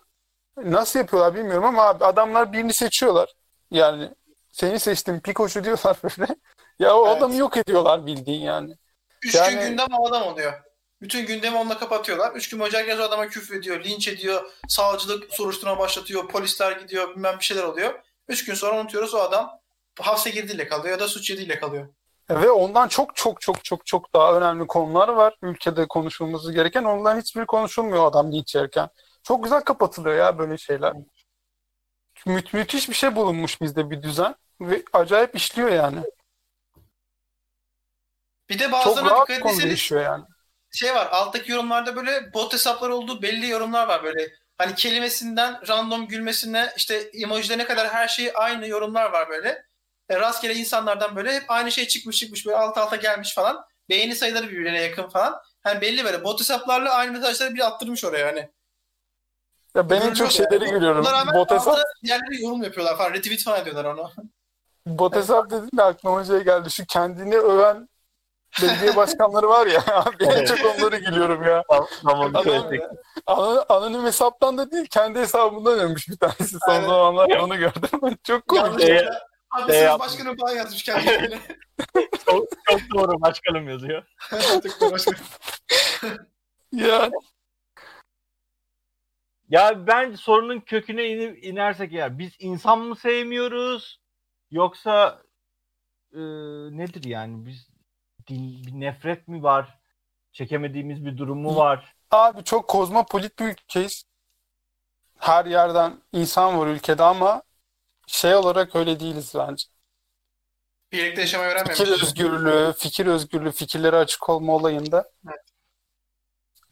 Nasıl 0.57 0.99
yapıyorlar 0.99 1.35
bilmiyorum 1.35 1.65
ama 1.65 1.83
abi 1.83 2.05
adamlar 2.05 2.53
birini 2.53 2.73
seçiyorlar. 2.73 3.35
Yani 3.71 4.11
seni 4.53 4.79
seçtim 4.81 5.21
Pikoş'u 5.21 5.65
diyorlar 5.65 5.97
böyle. 6.03 6.37
Ya 6.79 6.97
o 6.97 7.07
Evet. 7.09 7.17
adamı 7.19 7.35
yok 7.37 7.57
ediyorlar 7.57 8.07
bildiğin 8.07 8.41
yani. 8.41 8.77
Üç 9.25 9.35
Yani- 9.35 9.55
gün 9.55 9.61
gündem 9.61 9.87
o 9.99 10.09
adam 10.09 10.23
oluyor. 10.23 10.53
Bütün 11.03 11.27
gündemi 11.27 11.57
onunla 11.57 11.79
kapatıyorlar. 11.79 12.33
Üç 12.33 12.49
gün 12.49 12.61
boyunca 12.61 12.79
herkes 12.79 12.99
o 13.01 13.03
adama 13.03 13.29
küfür 13.29 13.59
ediyor, 13.59 13.85
linç 13.85 14.09
ediyor, 14.09 14.51
savcılık 14.69 15.35
soruşturma 15.35 15.79
başlatıyor, 15.79 16.29
polisler 16.29 16.73
gidiyor, 16.73 17.11
bilmem 17.11 17.39
bir 17.39 17.45
şeyler 17.45 17.63
oluyor. 17.63 17.95
Üç 18.29 18.45
gün 18.45 18.55
sonra 18.55 18.81
unutuyoruz 18.81 19.15
o 19.15 19.19
adam 19.19 19.61
hapse 20.01 20.31
girdiğiyle 20.31 20.69
kalıyor 20.69 20.91
ya 20.95 21.01
da 21.01 21.09
suç 21.09 21.31
yediğiyle 21.31 21.61
kalıyor. 21.61 21.89
Ve 22.31 22.51
ondan 22.51 22.89
çok 22.89 23.17
çok 23.17 23.41
çok 23.41 23.65
çok 23.65 23.87
çok 23.87 24.15
daha 24.15 24.37
önemli 24.37 24.67
konular 24.67 25.09
var 25.09 25.37
ülkede 25.43 25.87
konuşulması 25.89 26.53
gereken. 26.53 26.85
Ondan 26.85 27.21
hiçbir 27.21 27.47
konuşulmuyor 27.47 28.07
adam 28.07 28.33
linç 28.33 28.55
yerken. 28.55 28.89
Çok 29.23 29.45
güzel 29.45 29.61
kapatılıyor 29.61 30.17
ya 30.17 30.39
böyle 30.39 30.59
şeyler. 30.59 30.93
Mü 32.27 32.43
müthiş 32.53 32.89
bir 32.89 32.95
şey 32.95 33.17
bulunmuş 33.17 33.61
bizde 33.61 33.91
bir 33.91 34.03
düzen 34.03 34.35
ve 34.61 34.83
acayip 34.93 35.37
işliyor 35.37 35.69
yani. 35.69 35.99
Bir 38.53 38.59
de 38.59 38.65
Çok 38.65 38.73
bazılarına 38.73 39.11
rahat 39.11 39.29
dikkat 39.29 39.53
etseniz 39.53 39.91
yani. 39.91 40.25
şey 40.71 40.95
var 40.95 41.09
alttaki 41.11 41.53
yorumlarda 41.53 41.97
böyle 41.97 42.35
bot 42.35 42.53
hesapları 42.53 42.95
olduğu 42.95 43.23
belli 43.23 43.49
yorumlar 43.49 43.89
var 43.89 44.03
böyle. 44.03 44.29
Hani 44.59 44.75
kelimesinden 44.75 45.69
random 45.69 46.07
gülmesine 46.09 46.73
işte 46.77 46.95
emojilerine 46.95 47.65
kadar 47.65 47.89
her 47.89 48.09
şey 48.09 48.33
aynı 48.35 48.69
yorumlar 48.69 49.13
var 49.13 49.29
böyle. 49.29 49.65
E, 50.09 50.21
rastgele 50.21 50.55
insanlardan 50.55 51.17
böyle 51.17 51.33
hep 51.33 51.45
aynı 51.49 51.73
şey 51.73 51.89
çıkmış 51.89 52.17
çıkmış 52.19 52.47
böyle 52.47 52.57
alt 52.57 52.79
alta 52.79 52.97
gelmiş 52.97 53.35
falan. 53.35 53.65
Beğeni 53.89 54.15
sayıları 54.15 54.49
birbirine 54.51 54.81
yakın 54.81 55.09
falan. 55.09 55.35
Hani 55.63 55.81
belli 55.81 56.05
böyle 56.05 56.25
bot 56.25 56.41
hesaplarla 56.41 56.91
aynı 56.91 57.13
mesajları 57.13 57.55
bir 57.55 57.67
attırmış 57.67 58.05
oraya 58.05 58.27
hani. 58.27 58.51
Ya 59.77 59.91
ben 59.91 60.01
en 60.01 60.15
çok 60.15 60.33
şeyleri 60.33 60.71
gülüyorum. 60.71 61.05
Buna 61.05 61.13
rağmen 61.13 61.35
Bot 61.35 61.51
hesap, 61.51 61.79
diğerleri 62.05 62.43
yorum 62.43 62.63
yapıyorlar 62.63 62.99
falan. 62.99 63.13
Retweet 63.13 63.45
falan 63.45 63.61
ediyorlar 63.61 63.85
onu. 63.85 64.13
bot 64.87 65.17
hesap 65.17 65.51
dedin 65.51 65.77
de 65.77 65.83
aklıma 65.83 66.25
şey 66.25 66.41
geldi. 66.41 66.71
Şu 66.71 66.87
kendini 66.87 67.37
öven 67.37 67.89
belediye 68.63 68.97
başkanları 68.97 69.49
var 69.49 69.67
ya. 69.67 69.83
Abi 70.07 70.25
en 70.25 70.45
çok 70.45 70.59
onları 70.65 70.97
gülüyorum 70.97 71.43
ya. 71.43 71.63
Tamam, 72.03 72.37
Adam, 73.27 73.65
anonim 73.69 74.05
hesaptan 74.05 74.59
da 74.59 74.71
değil 74.71 74.87
kendi 74.87 75.19
hesabından 75.19 75.79
ölmüş 75.79 76.09
bir 76.09 76.17
tanesi 76.17 76.57
son 76.67 76.73
Aynen. 76.73 76.89
zamanlar 76.89 77.39
onu 77.39 77.57
gördüm. 77.59 78.19
Çok 78.25 78.49
komik. 78.49 78.65
Yanlışlıkla. 78.65 79.33
Abi 79.51 79.73
şey 79.73 79.89
siz 79.89 79.99
başkanım 79.99 80.37
falan 80.37 80.57
yazmış 80.57 80.83
kendine. 80.83 81.39
çok, 82.27 82.49
çok 82.71 82.81
doğru 82.95 83.21
başkanım 83.21 83.69
yazıyor. 83.69 84.03
Ya 86.73 87.11
Ya 89.53 89.87
ben 89.87 90.15
sorunun 90.15 90.61
köküne 90.61 91.09
inip 91.09 91.45
inersek 91.45 91.93
ya 91.93 92.19
biz 92.19 92.33
insan 92.39 92.79
mı 92.79 92.97
sevmiyoruz 92.97 94.01
yoksa 94.51 95.23
e, 96.13 96.21
nedir 96.77 97.05
yani 97.05 97.47
biz 97.47 97.72
din, 98.27 98.65
bir 98.67 98.73
nefret 98.73 99.29
mi 99.29 99.43
var? 99.43 99.79
Çekemediğimiz 100.33 101.05
bir 101.05 101.19
durum 101.19 101.39
mu 101.39 101.57
var? 101.57 101.95
Abi 102.11 102.45
çok 102.45 102.69
kozmopolit 102.69 103.39
bir 103.39 103.45
ülkeyiz. 103.45 104.05
Her 105.19 105.45
yerden 105.45 106.03
insan 106.13 106.59
var 106.59 106.67
ülkede 106.67 107.03
ama 107.03 107.43
şey 108.07 108.35
olarak 108.35 108.77
öyle 108.77 109.01
değiliz 109.01 109.33
bence. 109.35 109.67
Birlikte 110.93 111.21
yaşamayı 111.21 111.51
öğrenmemiş. 111.51 111.79
Fikir 111.79 111.93
özgürlüğü, 111.93 112.73
fikir 112.79 113.07
özgürlüğü, 113.07 113.53
fikirlere 113.53 113.97
açık 113.97 114.29
olma 114.29 114.55
olayında 114.55 115.11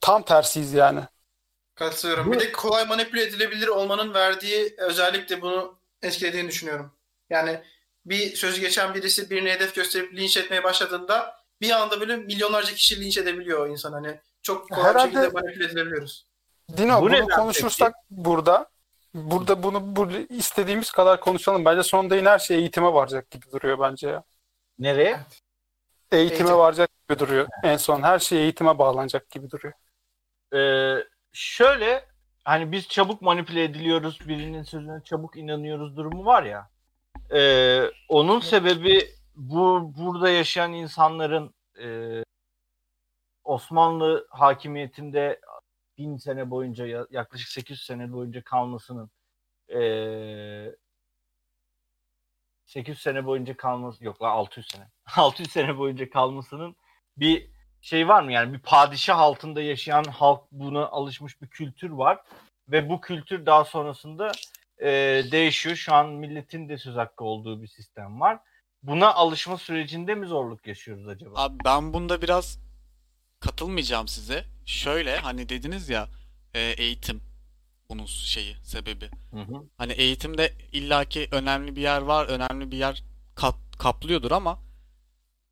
tam 0.01 0.23
tersiyiz 0.23 0.73
yani. 0.73 1.01
Katılıyorum. 1.75 2.33
Bir 2.33 2.41
de 2.41 2.53
kolay 2.53 2.87
manipüle 2.87 3.23
edilebilir 3.23 3.69
olmanın 3.69 4.15
verdiği 4.15 4.75
özellik 4.79 5.29
de 5.29 5.43
bunu 5.43 5.79
etkilediğini 6.03 6.49
düşünüyorum. 6.49 6.93
Yani 7.31 7.63
bir 8.07 8.37
sözü 8.37 8.61
geçen 8.61 8.95
birisi 8.95 9.31
birine 9.31 9.53
hedef 9.53 9.75
gösterip 9.75 10.15
linç 10.15 10.37
etmeye 10.37 10.65
başladığında 10.65 11.40
bir 11.61 11.71
anda 11.71 12.01
böyle 12.01 12.17
milyonlarca 12.17 12.75
kişi 12.75 13.01
linç 13.01 13.19
edebiliyor 13.19 13.69
insan. 13.69 13.93
Hani 13.93 14.21
çok 14.43 14.71
kolay 14.71 14.85
Herhalde- 14.91 15.11
bir 15.11 15.17
şekilde 15.23 15.41
manipüle 15.41 15.65
edilebiliyoruz. 15.65 16.27
Dino 16.77 17.01
Bu 17.03 17.07
bunu 17.07 17.27
konuşursak 17.29 17.95
burada 18.11 18.67
burada 19.15 19.63
bunu 19.63 19.97
bu 19.97 20.11
istediğimiz 20.11 20.91
kadar 20.91 21.21
konuşalım. 21.21 21.65
Bence 21.65 21.83
sonunda 21.83 22.17
yine 22.17 22.29
her 22.29 22.39
şey 22.39 22.59
eğitime 22.59 22.93
varacak 22.93 23.31
gibi 23.31 23.47
duruyor 23.53 23.79
bence 23.81 24.09
ya. 24.09 24.23
Nereye? 24.79 25.21
Eğitime 26.13 26.39
Eğitim. 26.41 26.57
varacak 26.59 26.91
gibi 27.09 27.19
duruyor. 27.19 27.47
En 27.63 27.77
son 27.77 28.03
her 28.03 28.19
şey 28.19 28.39
eğitime 28.43 28.79
bağlanacak 28.79 29.31
gibi 29.31 29.51
duruyor. 29.51 29.75
Ee, 30.55 31.05
şöyle 31.33 32.05
hani 32.45 32.73
biz 32.73 32.89
çabuk 32.89 33.23
manipüle 33.23 33.65
ediliyoruz, 33.65 34.19
birinin 34.29 34.63
sözüne 34.63 35.01
çabuk 35.05 35.37
inanıyoruz 35.37 35.97
durumu 35.97 36.25
var 36.25 36.43
ya. 36.43 36.71
Ee, 37.35 37.83
onun 38.09 38.41
sebebi 38.41 39.09
bu 39.41 39.93
burada 39.97 40.31
yaşayan 40.31 40.73
insanların 40.73 41.55
e, 41.83 42.23
Osmanlı 43.45 44.27
hakimiyetinde 44.31 45.41
bin 45.99 46.17
sene 46.17 46.51
boyunca 46.51 46.87
ya- 46.87 47.07
yaklaşık 47.11 47.49
800 47.49 47.83
sene 47.83 48.13
boyunca 48.13 48.45
kalmasının 48.45 49.11
e, 49.75 49.81
800 52.65 53.03
sene 53.03 53.27
boyunca 53.27 53.57
kalması 53.57 54.05
yok 54.05 54.23
lan 54.23 54.31
600 54.31 54.67
sene 54.69 54.89
600 55.17 55.51
sene 55.51 55.79
boyunca 55.79 56.11
kalmasının 56.11 56.77
bir 57.17 57.51
şey 57.81 58.09
var 58.09 58.23
mı 58.23 58.33
yani 58.33 58.53
bir 58.53 58.59
padişah 58.59 59.19
altında 59.19 59.63
yaşayan 59.63 60.05
halk 60.05 60.43
buna 60.53 60.87
alışmış 60.87 61.43
bir 61.43 61.49
kültür 61.49 61.91
var 61.91 62.23
ve 62.69 62.89
bu 62.89 63.01
kültür 63.01 63.47
daha 63.47 63.65
sonrasında 63.65 64.33
e, 64.79 64.89
değişiyor. 65.33 65.77
Şu 65.77 65.95
an 65.95 66.09
milletin 66.09 66.69
de 66.69 66.79
söz 66.79 66.97
hakkı 66.97 67.25
olduğu 67.25 67.63
bir 67.63 67.67
sistem 67.67 68.21
var. 68.21 68.39
Buna 68.83 69.15
alışma 69.15 69.59
sürecinde 69.59 70.15
mi 70.15 70.27
zorluk 70.27 70.67
yaşıyoruz 70.67 71.09
acaba? 71.09 71.31
Abi 71.35 71.59
ben 71.65 71.93
bunda 71.93 72.23
biraz 72.23 72.59
katılmayacağım 73.41 74.09
size. 74.09 74.45
Şöyle 74.67 75.17
hani 75.19 75.49
dediniz 75.49 75.89
ya 75.89 76.09
e, 76.55 76.61
eğitim 76.61 77.21
bunun 77.91 78.07
şeyi 78.07 78.57
sebebi. 78.65 79.11
Hı 79.33 79.41
hı. 79.41 79.65
Hani 79.79 79.93
eğitimde 79.93 80.53
illaki 80.73 81.29
önemli 81.33 81.77
bir 81.77 81.81
yer 81.83 82.03
var, 82.03 82.27
önemli 82.27 82.71
bir 82.71 82.77
yer 82.77 83.05
kap- 83.35 83.79
kaplıyordur 83.79 84.31
ama 84.31 84.59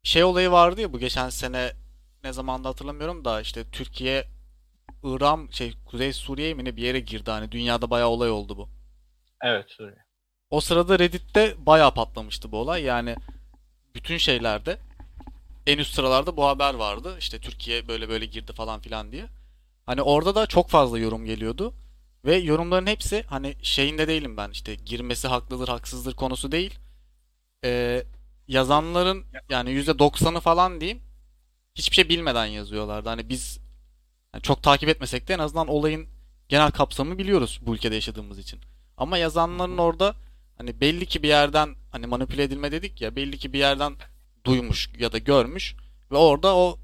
şey 0.02 0.24
olayı 0.24 0.50
vardı 0.50 0.80
ya 0.80 0.92
bu 0.92 0.98
geçen 0.98 1.28
sene 1.30 1.72
ne 2.24 2.32
zamanda 2.32 2.68
hatırlamıyorum 2.68 3.24
da 3.24 3.40
işte 3.40 3.70
Türkiye 3.72 4.24
İran 5.04 5.48
şey 5.52 5.74
Kuzey 5.86 6.12
Suriye 6.12 6.54
mi 6.54 6.64
ne 6.64 6.76
bir 6.76 6.82
yere 6.82 7.00
girdi 7.00 7.30
hani 7.30 7.52
dünyada 7.52 7.90
bayağı 7.90 8.08
olay 8.08 8.30
oldu 8.30 8.56
bu. 8.56 8.68
Evet. 9.42 9.70
Suriye. 9.70 10.07
O 10.50 10.60
sırada 10.60 10.98
Reddit'te 10.98 11.66
bayağı 11.66 11.94
patlamıştı 11.94 12.52
bu 12.52 12.56
olay. 12.56 12.82
Yani 12.82 13.16
bütün 13.94 14.16
şeylerde 14.16 14.78
en 15.66 15.78
üst 15.78 15.94
sıralarda 15.94 16.36
bu 16.36 16.46
haber 16.46 16.74
vardı. 16.74 17.16
İşte 17.18 17.38
Türkiye 17.38 17.88
böyle 17.88 18.08
böyle 18.08 18.26
girdi 18.26 18.52
falan 18.52 18.80
filan 18.80 19.12
diye. 19.12 19.26
Hani 19.86 20.02
orada 20.02 20.34
da 20.34 20.46
çok 20.46 20.70
fazla 20.70 20.98
yorum 20.98 21.24
geliyordu. 21.24 21.74
Ve 22.24 22.36
yorumların 22.36 22.86
hepsi 22.86 23.22
hani 23.22 23.56
şeyinde 23.62 24.08
değilim 24.08 24.36
ben 24.36 24.50
işte 24.50 24.74
girmesi 24.74 25.28
haklıdır 25.28 25.68
haksızdır 25.68 26.14
konusu 26.14 26.52
değil. 26.52 26.78
Ee, 27.64 28.04
yazanların 28.48 29.24
yani 29.50 29.70
%90'ı 29.70 30.40
falan 30.40 30.80
diyeyim 30.80 31.02
hiçbir 31.74 31.94
şey 31.94 32.08
bilmeden 32.08 32.46
yazıyorlardı. 32.46 33.08
Hani 33.08 33.28
biz 33.28 33.58
yani 34.34 34.42
çok 34.42 34.62
takip 34.62 34.88
etmesek 34.88 35.28
de 35.28 35.34
en 35.34 35.38
azından 35.38 35.68
olayın 35.68 36.08
genel 36.48 36.70
kapsamını 36.70 37.18
biliyoruz 37.18 37.60
bu 37.62 37.74
ülkede 37.74 37.94
yaşadığımız 37.94 38.38
için. 38.38 38.60
Ama 38.96 39.18
yazanların 39.18 39.78
orada 39.78 40.14
hani 40.58 40.80
belli 40.80 41.06
ki 41.06 41.22
bir 41.22 41.28
yerden 41.28 41.76
hani 41.92 42.06
manipüle 42.06 42.42
edilme 42.42 42.72
dedik 42.72 43.00
ya 43.00 43.16
belli 43.16 43.38
ki 43.38 43.52
bir 43.52 43.58
yerden 43.58 43.96
duymuş 44.46 44.90
ya 44.98 45.12
da 45.12 45.18
görmüş 45.18 45.76
ve 46.12 46.16
orada 46.16 46.56
o 46.56 46.78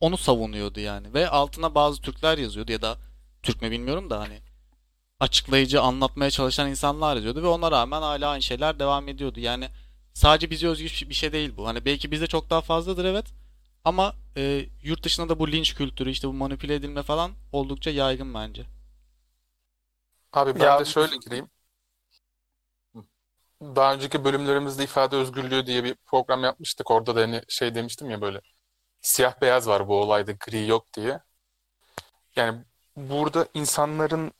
onu 0.00 0.16
savunuyordu 0.18 0.80
yani 0.80 1.14
ve 1.14 1.28
altına 1.28 1.74
bazı 1.74 2.02
Türkler 2.02 2.38
yazıyordu 2.38 2.72
ya 2.72 2.82
da 2.82 2.98
Türk 3.42 3.62
mü 3.62 3.70
bilmiyorum 3.70 4.10
da 4.10 4.20
hani 4.20 4.40
açıklayıcı 5.20 5.82
anlatmaya 5.82 6.30
çalışan 6.30 6.70
insanlar 6.70 7.16
yazıyordu 7.16 7.42
ve 7.42 7.46
ona 7.46 7.72
rağmen 7.72 8.02
hala 8.02 8.30
aynı 8.30 8.42
şeyler 8.42 8.78
devam 8.78 9.08
ediyordu. 9.08 9.40
Yani 9.40 9.68
sadece 10.14 10.50
bize 10.50 10.68
özgü 10.68 11.08
bir 11.10 11.14
şey 11.14 11.32
değil 11.32 11.52
bu. 11.56 11.66
Hani 11.68 11.84
belki 11.84 12.10
bizde 12.10 12.26
çok 12.26 12.50
daha 12.50 12.60
fazladır 12.60 13.04
evet 13.04 13.26
ama 13.84 14.14
e, 14.36 14.66
yurt 14.82 15.02
dışında 15.04 15.28
da 15.28 15.38
bu 15.38 15.52
linç 15.52 15.74
kültürü 15.74 16.10
işte 16.10 16.28
bu 16.28 16.32
manipüle 16.32 16.74
edilme 16.74 17.02
falan 17.02 17.32
oldukça 17.52 17.90
yaygın 17.90 18.34
bence. 18.34 18.66
Abi 20.32 20.58
ben 20.60 20.66
Ya- 20.66 20.78
de 20.78 20.84
şöyle 20.84 21.16
gireyim. 21.16 21.50
Daha 23.62 23.94
önceki 23.94 24.24
bölümlerimizde 24.24 24.84
ifade 24.84 25.16
özgürlüğü 25.16 25.66
diye 25.66 25.84
bir 25.84 25.94
program 25.94 26.44
yapmıştık. 26.44 26.90
Orada 26.90 27.16
da 27.16 27.20
hani 27.20 27.42
şey 27.48 27.74
demiştim 27.74 28.10
ya 28.10 28.20
böyle 28.20 28.40
siyah 29.00 29.40
beyaz 29.40 29.68
var 29.68 29.88
bu 29.88 30.00
olayda 30.00 30.32
gri 30.32 30.66
yok 30.66 30.94
diye. 30.94 31.20
Yani 32.36 32.64
burada 32.96 33.48
insanların 33.54 34.32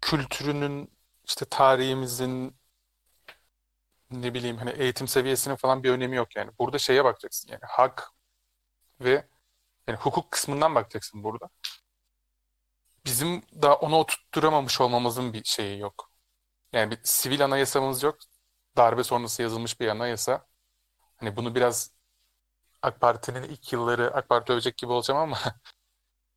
kültürünün 0.00 0.92
işte 1.24 1.44
tarihimizin 1.44 2.56
ne 4.10 4.34
bileyim 4.34 4.56
hani 4.58 4.70
eğitim 4.70 5.08
seviyesinin 5.08 5.56
falan 5.56 5.82
bir 5.82 5.90
önemi 5.90 6.16
yok 6.16 6.36
yani. 6.36 6.50
Burada 6.58 6.78
şeye 6.78 7.04
bakacaksın 7.04 7.48
yani 7.52 7.62
hak 7.68 8.12
ve 9.00 9.28
yani 9.88 9.98
hukuk 9.98 10.30
kısmından 10.30 10.74
bakacaksın 10.74 11.24
burada. 11.24 11.50
Bizim 13.04 13.42
daha 13.62 13.74
ona 13.76 13.98
oturtturamamış 13.98 14.80
olmamızın 14.80 15.32
bir 15.32 15.44
şeyi 15.44 15.78
yok. 15.80 16.10
Yani 16.72 16.90
bir 16.90 17.00
sivil 17.04 17.44
anayasamız 17.44 18.02
yok. 18.02 18.18
Darbe 18.76 19.04
sonrası 19.04 19.42
yazılmış 19.42 19.80
bir 19.80 19.88
anayasa. 19.88 20.46
Hani 21.16 21.36
bunu 21.36 21.54
biraz 21.54 21.92
AK 22.82 23.00
Parti'nin 23.02 23.42
ilk 23.44 23.74
yılları 23.74 24.14
AK 24.14 24.30
Parti 24.30 24.52
övecek 24.54 24.78
gibi 24.78 24.92
olacağım 24.92 25.20
ama 25.20 25.38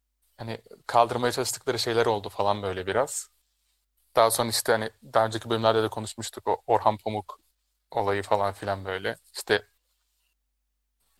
hani 0.37 0.61
kaldırmaya 0.87 1.31
çalıştıkları 1.31 1.79
şeyler 1.79 2.05
oldu 2.05 2.29
falan 2.29 2.63
böyle 2.63 2.87
biraz. 2.87 3.29
Daha 4.15 4.31
sonra 4.31 4.49
işte 4.49 4.71
hani 4.71 4.91
daha 5.13 5.25
önceki 5.25 5.51
bölümlerde 5.51 5.83
de 5.83 5.89
konuşmuştuk 5.89 6.47
o 6.49 6.63
Orhan 6.67 6.97
Pamuk 6.97 7.39
olayı 7.91 8.23
falan 8.23 8.53
filan 8.53 8.85
böyle. 8.85 9.17
İşte 9.35 9.67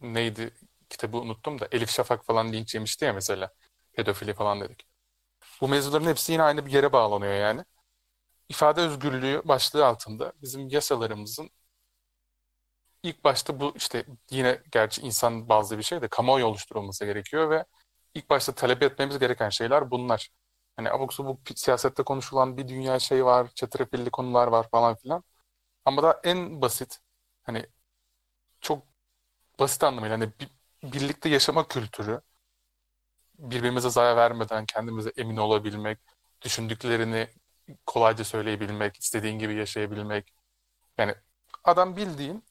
neydi 0.02 0.54
kitabı 0.90 1.18
unuttum 1.18 1.60
da 1.60 1.68
Elif 1.72 1.90
Şafak 1.92 2.26
falan 2.26 2.54
linç 2.54 2.76
yemişti 2.76 3.06
ya 3.06 3.14
mesela. 3.14 3.54
Pedofili 3.94 4.34
falan 4.34 4.62
dedik. 4.62 4.88
Bu 5.62 5.70
mevzuların 5.70 6.06
hepsi 6.08 6.34
yine 6.34 6.44
aynı 6.44 6.68
bir 6.68 6.72
yere 6.72 6.94
bağlanıyor 6.94 7.34
yani. 7.34 7.66
İfade 8.50 8.82
özgürlüğü 8.82 9.42
başlığı 9.46 9.86
altında 9.86 10.34
bizim 10.42 10.70
yasalarımızın 10.70 11.50
ilk 13.04 13.24
başta 13.24 13.60
bu 13.60 13.74
işte 13.76 14.06
yine 14.32 14.62
gerçi 14.72 15.02
insan 15.02 15.50
bazı 15.50 15.78
bir 15.78 15.84
şey 15.84 16.02
de 16.02 16.08
kamuoyu 16.08 16.46
oluşturulması 16.46 17.06
gerekiyor 17.06 17.50
ve 17.50 17.66
ilk 18.14 18.30
başta 18.30 18.56
talep 18.56 18.84
etmemiz 18.84 19.20
gereken 19.20 19.50
şeyler 19.50 19.92
bunlar. 19.92 20.30
Hani 20.76 20.92
abuk 20.92 21.14
subuk 21.14 21.40
siyasette 21.56 22.04
konuşulan 22.04 22.58
bir 22.58 22.68
dünya 22.68 23.00
şey 23.00 23.26
var, 23.26 23.48
çetrefilli 23.56 24.10
konular 24.10 24.48
var 24.48 24.70
falan 24.72 24.96
filan. 24.96 25.24
Ama 25.86 26.04
da 26.04 26.22
en 26.24 26.62
basit 26.62 27.00
hani 27.44 27.66
çok 28.62 28.84
basit 29.60 29.84
anlamıyla 29.84 30.18
hani 30.18 30.34
bir, 30.40 30.50
birlikte 30.84 31.30
yaşama 31.30 31.68
kültürü, 31.68 32.22
birbirimize 33.40 33.90
zarar 33.90 34.16
vermeden 34.18 34.66
kendimize 34.66 35.12
emin 35.18 35.38
olabilmek, 35.38 36.00
düşündüklerini 36.42 37.28
kolayca 37.86 38.24
söyleyebilmek, 38.24 38.98
istediğin 38.98 39.40
gibi 39.40 39.56
yaşayabilmek. 39.56 40.34
Yani 40.98 41.16
adam 41.64 41.96
bildiğin 41.98 42.46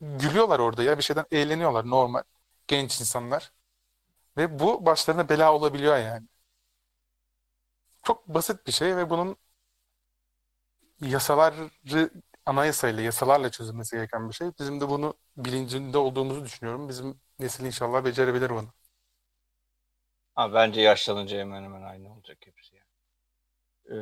gülüyorlar 0.00 0.58
orada 0.58 0.82
ya 0.82 0.98
bir 0.98 1.02
şeyden 1.02 1.26
eğleniyorlar 1.30 1.90
normal 1.90 2.22
genç 2.66 3.00
insanlar. 3.00 3.52
Ve 4.36 4.58
bu 4.58 4.86
başlarına 4.86 5.28
bela 5.28 5.54
olabiliyor 5.54 5.98
yani. 5.98 6.28
Çok 8.02 8.28
basit 8.28 8.66
bir 8.66 8.72
şey 8.72 8.96
ve 8.96 9.10
bunun 9.10 9.36
yasaları 11.00 11.70
anayasayla, 12.46 13.02
yasalarla 13.02 13.50
çözülmesi 13.50 13.96
gereken 13.96 14.28
bir 14.28 14.34
şey. 14.34 14.48
Bizim 14.58 14.80
de 14.80 14.88
bunu 14.88 15.14
bilincinde 15.36 15.98
olduğumuzu 15.98 16.44
düşünüyorum. 16.44 16.88
Bizim 16.88 17.20
nesil 17.38 17.64
inşallah 17.64 18.04
becerebilir 18.04 18.50
bunu. 18.50 18.68
Ha, 20.34 20.52
bence 20.54 20.80
yaşlanınca 20.80 21.38
hemen 21.38 21.62
hemen 21.62 21.82
aynı 21.82 22.12
olacak 22.12 22.38
hepsi. 22.46 22.83
Ee, 23.90 23.94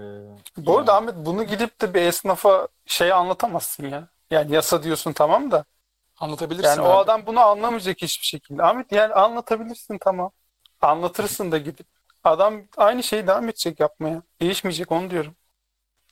Bu 0.56 0.78
arada 0.78 0.94
Ahmet 0.96 1.14
bunu 1.16 1.44
gidip 1.44 1.80
de 1.80 1.94
bir 1.94 2.02
esnafa 2.02 2.68
şey 2.86 3.12
anlatamazsın 3.12 3.88
ya. 3.88 4.08
Yani 4.30 4.52
yasa 4.54 4.82
diyorsun 4.82 5.12
tamam 5.12 5.50
da. 5.50 5.64
Anlatabilirsin 6.16 6.68
Yani 6.68 6.80
o 6.82 6.90
abi. 6.90 6.98
adam 6.98 7.26
bunu 7.26 7.40
anlamayacak 7.40 8.02
hiçbir 8.02 8.26
şekilde. 8.26 8.62
Ahmet 8.62 8.92
yani 8.92 9.14
anlatabilirsin 9.14 9.98
tamam. 9.98 10.32
Anlatırsın 10.82 11.52
da 11.52 11.58
gidip. 11.58 11.86
Adam 12.24 12.62
aynı 12.76 13.02
şeyi 13.02 13.26
devam 13.26 13.48
edecek 13.48 13.80
yapmaya. 13.80 14.22
Değişmeyecek 14.40 14.92
onu 14.92 15.10
diyorum. 15.10 15.36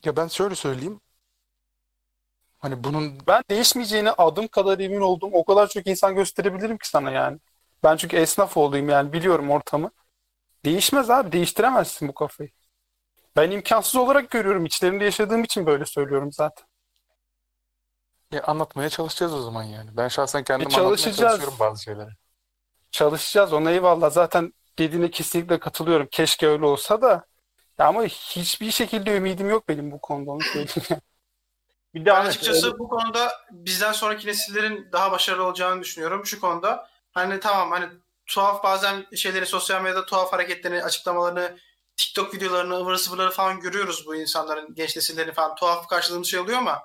Ya 0.04 0.16
ben 0.16 0.28
şöyle 0.28 0.54
söyleyeyim. 0.54 1.00
Hani 2.58 2.84
bunun 2.84 3.18
Ben 3.26 3.42
değişmeyeceğine 3.50 4.10
adım 4.10 4.48
kadar 4.48 4.78
emin 4.78 5.00
olduğum 5.00 5.26
o 5.32 5.44
kadar 5.44 5.68
çok 5.68 5.86
insan 5.86 6.14
gösterebilirim 6.14 6.78
ki 6.78 6.88
sana 6.88 7.10
yani. 7.10 7.38
Ben 7.82 7.96
çünkü 7.96 8.16
esnaf 8.16 8.56
olayım 8.56 8.88
yani 8.88 9.12
biliyorum 9.12 9.50
ortamı. 9.50 9.90
Değişmez 10.64 11.10
abi 11.10 11.32
değiştiremezsin 11.32 12.08
bu 12.08 12.14
kafayı. 12.14 12.50
Ben 13.40 13.50
imkansız 13.50 13.96
olarak 13.96 14.30
görüyorum. 14.30 14.66
İçlerinde 14.66 15.04
yaşadığım 15.04 15.44
için 15.44 15.66
böyle 15.66 15.84
söylüyorum 15.84 16.32
zaten. 16.32 16.66
ya 18.32 18.42
anlatmaya 18.42 18.88
çalışacağız 18.88 19.34
o 19.34 19.42
zaman 19.42 19.62
yani. 19.62 19.90
Ben 19.96 20.08
şahsen 20.08 20.44
kendim 20.44 20.68
E, 20.70 20.74
anlatmaya 20.74 20.96
çalışıyorum 20.96 21.54
bazı 21.60 21.82
şeyleri. 21.82 22.10
Çalışacağız 22.90 23.52
ona 23.52 23.70
eyvallah. 23.70 24.10
Zaten 24.10 24.52
dediğine 24.78 25.10
kesinlikle 25.10 25.58
katılıyorum. 25.58 26.08
Keşke 26.10 26.46
öyle 26.46 26.66
olsa 26.66 27.02
da. 27.02 27.24
Ya 27.78 27.86
ama 27.86 28.04
hiçbir 28.04 28.70
şekilde 28.70 29.16
ümidim 29.16 29.50
yok 29.50 29.68
benim 29.68 29.90
bu 29.90 30.00
konuda 30.00 30.30
onu 30.30 30.42
söyleyeyim. 30.42 31.02
bir 31.94 32.00
de 32.04 32.10
Ben 32.10 32.24
açıkçası 32.24 32.78
bu 32.78 32.88
konuda 32.88 33.32
bizden 33.50 33.92
sonraki 33.92 34.28
nesillerin 34.28 34.88
daha 34.92 35.12
başarılı 35.12 35.44
olacağını 35.44 35.82
düşünüyorum. 35.82 36.26
Şu 36.26 36.40
konuda 36.40 36.88
hani 37.12 37.40
tamam 37.40 37.70
hani 37.70 37.86
tuhaf 38.26 38.64
bazen 38.64 39.06
şeyleri 39.16 39.46
sosyal 39.46 39.82
medyada 39.82 40.06
tuhaf 40.06 40.32
hareketlerini, 40.32 40.84
açıklamalarını, 40.84 41.58
TikTok 42.00 42.34
videolarını, 42.34 42.76
ıvır 42.76 42.96
zıvırları 42.96 43.30
falan 43.30 43.60
görüyoruz 43.60 44.06
bu 44.06 44.16
insanların, 44.16 44.74
genç 44.74 44.96
nesillerin 44.96 45.32
falan 45.32 45.54
tuhaf 45.54 45.88
karşıladığımız 45.88 46.28
şey 46.28 46.40
oluyor 46.40 46.58
ama 46.58 46.82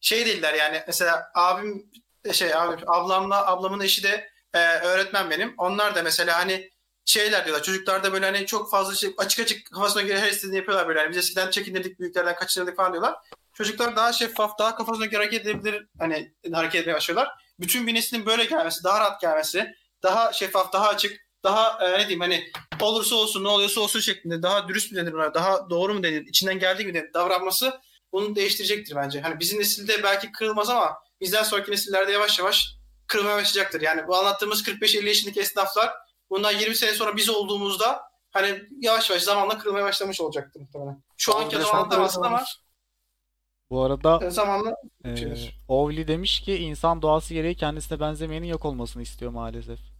şey 0.00 0.26
değiller 0.26 0.54
yani 0.54 0.82
mesela 0.86 1.30
abim 1.34 1.90
şey 2.32 2.54
abim, 2.54 2.78
ablamla 2.86 3.46
ablamın 3.46 3.80
eşi 3.80 4.02
de 4.02 4.30
e, 4.54 4.58
öğretmen 4.78 5.30
benim. 5.30 5.54
Onlar 5.58 5.94
da 5.94 6.02
mesela 6.02 6.38
hani 6.38 6.70
şeyler 7.04 7.44
diyorlar. 7.44 7.64
Çocuklar 7.64 8.04
da 8.04 8.12
böyle 8.12 8.26
hani 8.26 8.46
çok 8.46 8.70
fazla 8.70 8.94
şey 8.94 9.14
açık 9.18 9.40
açık 9.40 9.72
kafasına 9.72 10.02
göre 10.02 10.20
her 10.20 10.30
istediğini 10.30 10.56
yapıyorlar 10.56 10.88
böyle. 10.88 11.00
Yani 11.00 11.10
biz 11.10 11.16
eskiden 11.16 11.50
çekinirdik, 11.50 12.00
büyüklerden 12.00 12.36
kaçınırdık 12.36 12.76
falan 12.76 12.92
diyorlar. 12.92 13.14
Çocuklar 13.52 13.96
daha 13.96 14.12
şeffaf, 14.12 14.58
daha 14.58 14.76
kafasına 14.76 15.06
göre 15.06 15.16
hareket 15.16 15.46
edebilir 15.46 15.86
hani 15.98 16.34
hareket 16.52 16.80
etmeye 16.80 16.94
başlıyorlar. 16.94 17.28
Bütün 17.60 17.86
bir 17.86 17.94
neslin 17.94 18.26
böyle 18.26 18.44
gelmesi, 18.44 18.84
daha 18.84 19.00
rahat 19.00 19.20
gelmesi, 19.20 19.74
daha 20.02 20.32
şeffaf, 20.32 20.72
daha 20.72 20.88
açık, 20.88 21.23
daha 21.44 21.78
e, 21.86 21.92
ne 21.92 21.98
diyeyim 21.98 22.20
hani 22.20 22.50
olursa 22.80 23.14
olsun, 23.16 23.44
ne 23.44 23.48
oluyorsa 23.48 23.80
olsun 23.80 24.00
şeklinde 24.00 24.42
daha 24.42 24.68
dürüst 24.68 24.92
mü 24.92 24.98
denir 24.98 25.12
buna, 25.12 25.34
daha 25.34 25.70
doğru 25.70 25.94
mu 25.94 26.02
denir, 26.02 26.26
içinden 26.26 26.58
geldiği 26.58 26.82
gibi 26.82 26.94
denir, 26.94 27.14
davranması 27.14 27.80
bunu 28.12 28.36
değiştirecektir 28.36 28.96
bence. 28.96 29.20
Hani 29.20 29.40
bizim 29.40 29.60
nesilde 29.60 30.02
belki 30.02 30.32
kırılmaz 30.32 30.70
ama 30.70 30.94
bizden 31.20 31.42
sonraki 31.42 31.70
nesillerde 31.70 32.12
yavaş 32.12 32.38
yavaş 32.38 32.76
kırılmaya 33.06 33.36
başlayacaktır. 33.36 33.80
Yani 33.80 34.08
bu 34.08 34.16
anlattığımız 34.16 34.62
45-50 34.68 35.06
yaşındaki 35.06 35.40
esnaflar 35.40 35.92
bundan 36.30 36.52
20 36.52 36.76
sene 36.76 36.92
sonra 36.92 37.16
biz 37.16 37.30
olduğumuzda 37.30 38.02
hani 38.30 38.62
yavaş 38.80 39.10
yavaş 39.10 39.22
zamanla 39.22 39.58
kırılmaya 39.58 39.84
başlamış 39.84 40.20
olacaktır 40.20 40.60
muhtemelen. 40.60 41.02
Şu 41.16 41.36
anki 41.36 41.56
adam 41.56 41.76
anlatamazsın 41.76 42.22
ama 42.22 42.44
Bu 43.70 43.82
arada 43.82 44.26
e, 44.26 44.30
zamanla 44.30 44.76
e. 45.04 45.14
Ovli 45.68 46.08
demiş 46.08 46.40
ki 46.40 46.56
insan 46.56 47.02
doğası 47.02 47.34
gereği 47.34 47.56
kendisine 47.56 48.00
benzemeyenin 48.00 48.46
yok 48.46 48.64
olmasını 48.64 49.02
istiyor 49.02 49.32
maalesef. 49.32 49.93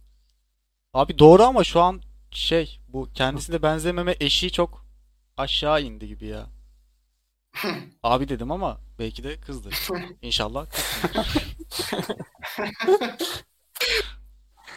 Abi 0.95 1.19
doğru 1.19 1.43
ama 1.43 1.63
şu 1.63 1.81
an 1.81 2.01
şey 2.31 2.79
bu 2.87 3.09
kendisine 3.13 3.61
benzememe 3.61 4.15
eşiği 4.19 4.51
çok 4.51 4.85
aşağı 5.37 5.81
indi 5.81 6.07
gibi 6.07 6.25
ya. 6.25 6.47
Abi 8.03 8.29
dedim 8.29 8.51
ama 8.51 8.77
belki 8.99 9.23
de 9.23 9.39
kızdı. 9.39 9.69
İnşallah 10.21 10.65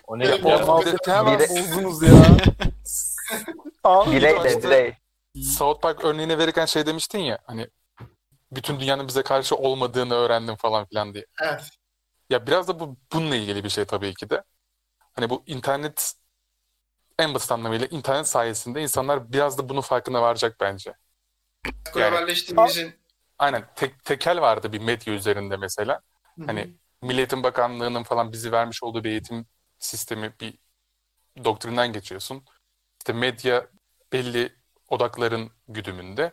o 0.06 0.18
ne 0.18 0.24
Ya, 0.24 0.30
yapıyor? 0.30 0.58
hemen 1.06 1.38
bozdunuz 1.38 2.02
ya. 2.02 2.10
Abi, 3.84 4.10
Birey 4.16 4.44
de 4.44 4.62
birey. 4.62 4.94
South 5.42 5.80
Park 5.82 6.04
örneğini 6.04 6.38
verirken 6.38 6.66
şey 6.66 6.86
demiştin 6.86 7.18
ya 7.18 7.38
hani 7.46 7.68
bütün 8.52 8.80
dünyanın 8.80 9.08
bize 9.08 9.22
karşı 9.22 9.56
olmadığını 9.56 10.14
öğrendim 10.14 10.56
falan 10.56 10.86
filan 10.86 11.14
diye. 11.14 11.24
Evet. 11.42 11.70
Ya 12.30 12.46
biraz 12.46 12.68
da 12.68 12.80
bu 12.80 12.96
bununla 13.12 13.36
ilgili 13.36 13.64
bir 13.64 13.68
şey 13.68 13.84
tabii 13.84 14.14
ki 14.14 14.30
de. 14.30 14.42
Hani 15.18 15.30
bu 15.30 15.42
internet 15.46 16.14
en 17.18 17.34
basit 17.34 17.52
anlamıyla 17.52 17.86
internet 17.86 18.28
sayesinde 18.28 18.82
insanlar 18.82 19.32
biraz 19.32 19.58
da 19.58 19.68
bunun 19.68 19.80
farkına 19.80 20.22
varacak 20.22 20.56
bence. 20.60 20.94
Globalleştiğimizin 21.94 22.94
Aynen 23.38 23.68
tek, 23.76 24.04
tekel 24.04 24.40
vardı 24.40 24.72
bir 24.72 24.80
medya 24.80 25.14
üzerinde 25.14 25.56
mesela. 25.56 26.00
Hani 26.46 26.74
Milliyetin 27.02 27.42
Bakanlığı'nın 27.42 28.02
falan 28.02 28.32
bizi 28.32 28.52
vermiş 28.52 28.82
olduğu 28.82 29.04
bir 29.04 29.10
eğitim 29.10 29.46
sistemi 29.78 30.32
bir 30.40 30.58
doktrinden 31.44 31.92
geçiyorsun. 31.92 32.44
İşte 32.98 33.12
medya 33.12 33.66
belli 34.12 34.56
odakların 34.88 35.50
güdümünde. 35.68 36.32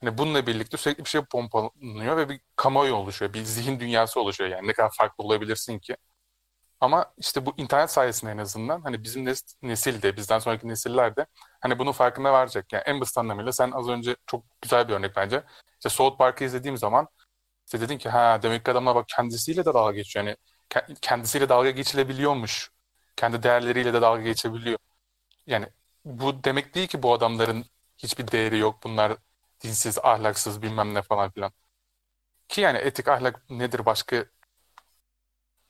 Hani 0.00 0.18
bununla 0.18 0.46
birlikte 0.46 0.76
sürekli 0.76 1.04
bir 1.04 1.10
şey 1.10 1.20
pompalanıyor 1.20 2.16
ve 2.16 2.28
bir 2.28 2.40
kamuoyu 2.56 2.94
oluşuyor. 2.94 3.32
Bir 3.32 3.42
zihin 3.42 3.80
dünyası 3.80 4.20
oluşuyor 4.20 4.50
yani. 4.50 4.68
Ne 4.68 4.72
kadar 4.72 4.90
farklı 4.96 5.24
olabilirsin 5.24 5.78
ki. 5.78 5.96
Ama 6.80 7.14
işte 7.18 7.46
bu 7.46 7.54
internet 7.56 7.90
sayesinde 7.90 8.30
en 8.32 8.38
azından 8.38 8.82
hani 8.82 9.02
bizim 9.04 9.24
nes- 9.26 9.54
nesil 9.62 10.02
de 10.02 10.16
bizden 10.16 10.38
sonraki 10.38 10.68
nesiller 10.68 11.16
de 11.16 11.26
hani 11.60 11.78
bunun 11.78 11.92
farkına 11.92 12.32
varacak. 12.32 12.72
Yani 12.72 12.82
en 12.86 13.00
basit 13.00 13.18
anlamıyla 13.18 13.52
sen 13.52 13.70
az 13.70 13.88
önce 13.88 14.16
çok 14.26 14.44
güzel 14.62 14.88
bir 14.88 14.92
örnek 14.94 15.16
bence. 15.16 15.44
İşte 15.74 15.88
South 15.88 16.18
Park'ı 16.18 16.44
izlediğim 16.44 16.76
zaman 16.76 17.08
İşte 17.66 17.80
dedin 17.80 17.98
ki 17.98 18.08
ha 18.08 18.42
demek 18.42 18.64
ki 18.64 18.70
adamlar 18.70 18.94
bak 18.94 19.06
kendisiyle 19.08 19.62
de 19.64 19.74
dalga 19.74 19.92
geçiyor. 19.92 20.24
Yani 20.26 20.36
ke- 20.70 20.96
kendisiyle 21.02 21.48
dalga 21.48 21.70
geçilebiliyormuş. 21.70 22.70
Kendi 23.16 23.42
değerleriyle 23.42 23.94
de 23.94 24.02
dalga 24.02 24.22
geçebiliyor. 24.22 24.78
Yani 25.46 25.66
bu 26.04 26.44
demek 26.44 26.74
değil 26.74 26.88
ki 26.88 27.02
bu 27.02 27.12
adamların 27.14 27.64
hiçbir 27.98 28.28
değeri 28.32 28.58
yok. 28.58 28.82
Bunlar 28.84 29.16
dinsiz, 29.64 29.98
ahlaksız 29.98 30.62
bilmem 30.62 30.94
ne 30.94 31.02
falan 31.02 31.30
filan. 31.30 31.52
Ki 32.48 32.60
yani 32.60 32.78
etik 32.78 33.08
ahlak 33.08 33.50
nedir 33.50 33.86
başka 33.86 34.26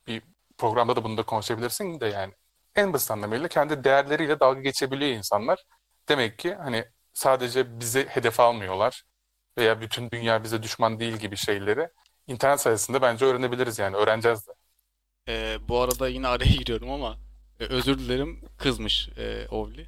bir 0.06 0.22
programda 0.64 0.96
da 0.96 1.04
bunu 1.04 1.16
da 1.16 1.22
konuşabilirsin 1.22 2.00
de 2.00 2.06
yani. 2.06 2.32
En 2.76 2.92
basit 2.92 3.10
anlamıyla 3.10 3.48
kendi 3.48 3.84
değerleriyle 3.84 4.40
dalga 4.40 4.60
geçebiliyor 4.60 5.10
insanlar. 5.10 5.64
Demek 6.08 6.38
ki 6.38 6.54
hani 6.54 6.84
sadece 7.12 7.80
bizi 7.80 8.06
hedef 8.08 8.40
almıyorlar 8.40 9.04
veya 9.58 9.80
bütün 9.80 10.10
dünya 10.10 10.44
bize 10.44 10.62
düşman 10.62 11.00
değil 11.00 11.16
gibi 11.16 11.36
şeyleri 11.36 11.88
internet 12.26 12.60
sayesinde 12.60 13.02
bence 13.02 13.24
öğrenebiliriz 13.24 13.78
yani 13.78 13.96
öğreneceğiz 13.96 14.48
de. 14.48 14.52
Ee, 15.28 15.58
bu 15.68 15.80
arada 15.80 16.08
yine 16.08 16.28
araya 16.28 16.54
giriyorum 16.56 16.90
ama 16.90 17.16
e, 17.60 17.64
özür 17.64 17.98
dilerim 17.98 18.44
kızmış 18.58 19.08
e, 19.18 19.48
Ovli. 19.48 19.86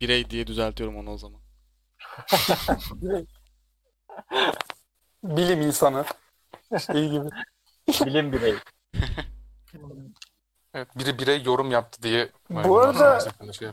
Birey 0.00 0.30
diye 0.30 0.46
düzeltiyorum 0.46 0.96
onu 0.96 1.10
o 1.12 1.18
zaman. 1.18 1.40
Bilim 5.24 5.60
insanı. 5.60 6.04
Şey 6.86 7.10
gibi. 7.10 7.28
Bilim 8.06 8.32
bireyi. 8.32 8.56
Evet, 10.74 10.88
biri 10.98 11.18
birey 11.18 11.42
yorum 11.42 11.70
yaptı 11.70 12.02
diye 12.02 12.30
Bu 12.50 12.78
arada- 12.80 13.52
şey 13.52 13.68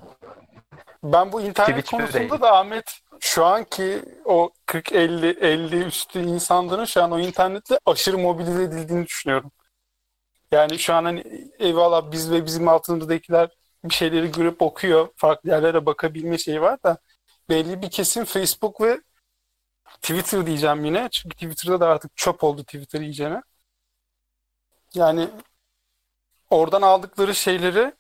Ben 1.04 1.32
bu 1.32 1.42
internet 1.42 1.70
Twitch 1.86 1.90
konusunda 1.92 2.20
değil. 2.20 2.42
da 2.42 2.58
Ahmet 2.58 3.00
şu 3.20 3.46
anki 3.46 4.02
o 4.26 4.50
40-50 4.66 5.28
50 5.40 5.84
üstü 5.84 6.20
insanların 6.20 6.86
şu 6.86 7.04
an 7.04 7.12
o 7.12 7.20
internetle 7.20 7.80
aşırı 7.86 8.18
mobilize 8.18 8.64
edildiğini 8.64 9.06
düşünüyorum. 9.06 9.52
Yani 10.52 10.80
şu 10.80 10.94
an 10.94 11.04
hani 11.06 11.50
eyvallah 11.60 12.12
biz 12.12 12.32
ve 12.32 12.46
bizim 12.46 12.68
altımızdakiler 12.68 13.50
bir 13.84 13.94
şeyleri 13.94 14.32
görüp 14.32 14.62
okuyor. 14.62 15.10
Farklı 15.16 15.50
yerlere 15.50 15.86
bakabilme 15.86 16.38
şeyi 16.38 16.62
var 16.62 16.84
da 16.84 16.98
belli 17.50 17.82
bir 17.82 17.90
kesim 17.90 18.26
Facebook 18.26 18.82
ve 18.82 19.02
Twitter 20.02 20.46
diyeceğim 20.46 20.86
yine. 20.86 21.10
Çünkü 21.12 21.36
Twitter'da 21.36 21.80
da 21.80 21.88
artık 21.90 22.18
çöp 22.18 22.44
oldu 22.44 22.64
Twitter 22.64 23.02
iyicene. 23.02 23.42
Yani 24.94 25.30
oradan 26.50 26.82
aldıkları 26.82 27.36
şeyleri 27.36 27.94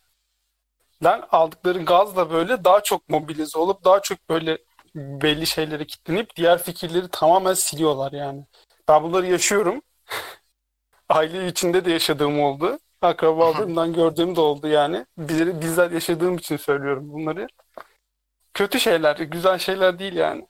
aldıkları 1.31 1.85
gazla 1.85 2.31
böyle 2.31 2.63
daha 2.63 2.83
çok 2.83 3.09
mobilize 3.09 3.59
olup 3.59 3.85
daha 3.85 4.01
çok 4.01 4.29
böyle 4.29 4.57
belli 4.95 5.47
şeylere 5.47 5.85
kilitlenip 5.87 6.35
diğer 6.35 6.63
fikirleri 6.63 7.07
tamamen 7.11 7.53
siliyorlar 7.53 8.11
yani. 8.11 8.45
Ben 8.87 9.03
bunları 9.03 9.27
yaşıyorum. 9.27 9.81
Aile 11.09 11.47
içinde 11.47 11.85
de 11.85 11.91
yaşadığım 11.91 12.39
oldu. 12.41 12.79
Akrabalarımdan 13.01 13.93
gördüğüm 13.93 14.35
de 14.35 14.41
oldu 14.41 14.67
yani. 14.67 15.05
Bizleri, 15.17 15.61
bizzat 15.61 15.91
yaşadığım 15.93 16.35
için 16.37 16.57
söylüyorum 16.57 17.13
bunları. 17.13 17.47
Kötü 18.53 18.79
şeyler, 18.79 19.15
güzel 19.15 19.57
şeyler 19.57 19.99
değil 19.99 20.13
yani. 20.13 20.47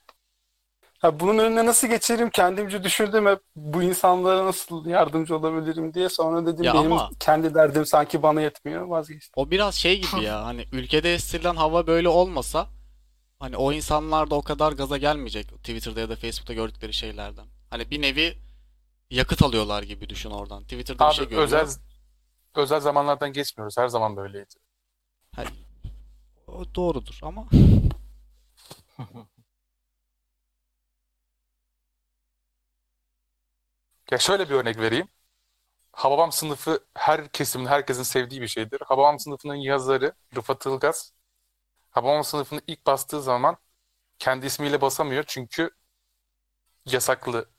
Ha, 0.99 1.19
bunun 1.19 1.37
önüne 1.37 1.65
nasıl 1.65 1.87
geçerim 1.87 2.29
kendimce 2.29 2.83
düşündüm 2.83 3.25
hep 3.25 3.39
bu 3.55 3.83
insanlara 3.83 4.45
nasıl 4.45 4.85
yardımcı 4.85 5.35
olabilirim 5.37 5.93
diye. 5.93 6.09
Sonra 6.09 6.45
dedim 6.45 6.63
Ya 6.63 6.73
benim 6.73 6.91
ama- 6.91 7.09
kendi 7.19 7.53
derdim 7.53 7.85
sanki 7.85 8.23
bana 8.23 8.41
yetmiyor 8.41 8.81
vazgeçtim. 8.85 9.33
O 9.35 9.51
biraz 9.51 9.75
şey 9.75 10.01
gibi 10.01 10.23
ya 10.23 10.45
hani 10.45 10.65
ülkede 10.71 11.13
estirilen 11.13 11.55
hava 11.55 11.87
böyle 11.87 12.09
olmasa 12.09 12.67
hani 13.39 13.57
o 13.57 13.71
insanlar 13.73 14.29
da 14.29 14.35
o 14.35 14.41
kadar 14.41 14.71
gaza 14.71 14.97
gelmeyecek 14.97 15.47
Twitter'da 15.49 15.99
ya 15.99 16.09
da 16.09 16.15
Facebook'ta 16.15 16.53
gördükleri 16.53 16.93
şeylerden. 16.93 17.45
Hani 17.69 17.89
bir 17.91 18.01
nevi 18.01 18.37
yakıt 19.11 19.41
alıyorlar 19.43 19.83
gibi 19.83 20.09
düşün 20.09 20.29
oradan. 20.31 20.63
Twitter'da 20.63 20.99
bir 20.99 21.05
Abi 21.09 21.15
şey 21.15 21.25
görüyor. 21.25 21.43
özel 21.43 21.67
özel 22.55 22.79
zamanlardan 22.79 23.33
geçmiyoruz. 23.33 23.77
Her 23.77 23.87
zaman 23.87 24.15
böyleydi. 24.17 24.55
O 26.47 26.63
doğrudur 26.75 27.19
ama 27.21 27.45
Ya 34.11 34.17
şöyle 34.17 34.49
bir 34.49 34.55
örnek 34.55 34.77
vereyim. 34.77 35.07
Hababam 35.93 36.31
sınıfı 36.31 36.85
her 36.95 37.29
kesimin, 37.29 37.65
herkesin 37.67 38.03
sevdiği 38.03 38.41
bir 38.41 38.47
şeydir. 38.47 38.81
Hababam 38.85 39.19
sınıfının 39.19 39.55
yazarı 39.55 40.13
Rıfat 40.37 40.65
Ilgaz, 40.65 41.13
Hababam 41.91 42.23
sınıfını 42.23 42.61
ilk 42.67 42.85
bastığı 42.87 43.21
zaman 43.23 43.57
kendi 44.19 44.45
ismiyle 44.45 44.81
basamıyor 44.81 45.23
çünkü 45.27 45.71
yasaklı 46.85 47.49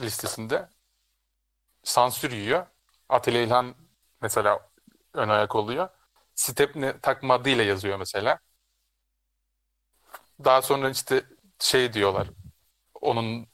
listesinde 0.00 0.68
sansür 1.82 2.32
yiyor. 2.32 2.66
Atilla 3.08 3.38
İlhan 3.40 3.74
mesela 4.20 4.70
ön 5.14 5.28
ayak 5.28 5.54
oluyor. 5.56 5.88
Stepne 6.34 7.00
takma 7.00 7.34
adıyla 7.34 7.64
yazıyor 7.64 7.98
mesela. 7.98 8.38
Daha 10.44 10.62
sonra 10.62 10.90
işte 10.90 11.24
şey 11.58 11.92
diyorlar. 11.92 12.30
Onun 13.02 13.48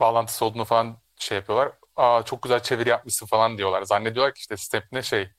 bağlantısı 0.00 0.46
olduğunu 0.46 0.66
falan 0.66 1.01
şey 1.22 1.36
yapıyorlar. 1.38 1.72
Aa 1.96 2.22
çok 2.22 2.42
güzel 2.42 2.62
çeviri 2.62 2.88
yapmışsın 2.88 3.26
falan 3.26 3.58
diyorlar. 3.58 3.82
Zannediyorlar 3.82 4.34
ki 4.34 4.38
işte 4.40 4.56
Stepne 4.56 5.02
şey 5.02 5.30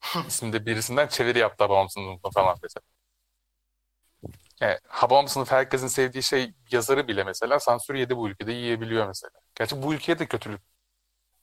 isminde 0.28 0.66
birisinden 0.66 1.08
çeviri 1.08 1.38
yaptı 1.38 1.64
Hababam 1.64 1.90
sınıfında 1.90 2.30
falan 2.34 2.58
mesela. 2.62 2.82
Yani, 4.60 4.78
Hababam 4.88 5.28
sınıfı 5.28 5.54
herkesin 5.54 5.86
sevdiği 5.86 6.22
şey 6.22 6.54
yazarı 6.70 7.08
bile 7.08 7.24
mesela 7.24 7.60
sansür 7.60 7.94
yedi 7.94 8.16
bu 8.16 8.28
ülkede 8.28 8.52
yiyebiliyor 8.52 9.06
mesela. 9.06 9.30
Gerçi 9.54 9.82
bu 9.82 9.94
ülkeye 9.94 10.18
de 10.18 10.26
kötülük 10.26 10.60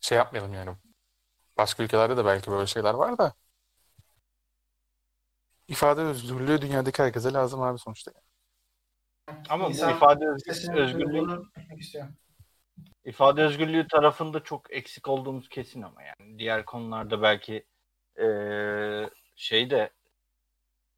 şey 0.02 0.18
yapmayalım 0.18 0.54
yani. 0.54 0.72
Başka 1.58 1.84
ülkelerde 1.84 2.18
de 2.18 2.26
belki 2.26 2.52
böyle 2.52 2.68
şeyler 2.68 2.94
var 2.94 3.18
da. 3.18 3.34
İfade 5.68 6.02
özgürlüğü 6.02 6.62
dünyadaki 6.62 7.04
herkese 7.04 7.34
lazım 7.34 7.62
abi 7.62 7.80
sonuçta. 7.80 8.12
Ama 9.50 9.66
bu 9.66 9.72
İnsan 9.72 9.96
ifade 9.96 10.28
öz- 10.28 10.44
Sesini 10.48 10.76
özgürlüğü 10.76 11.14
bunu. 11.14 11.46
İfade 13.06 13.44
özgürlüğü 13.44 13.88
tarafında 13.88 14.44
çok 14.44 14.74
eksik 14.74 15.08
olduğumuz 15.10 15.50
kesin 15.50 15.82
ama 15.82 16.02
yani 16.04 16.40
diğer 16.40 16.66
konularda 16.66 17.22
belki 17.22 17.66
eee, 18.20 19.10
şey 19.36 19.70
de 19.70 19.92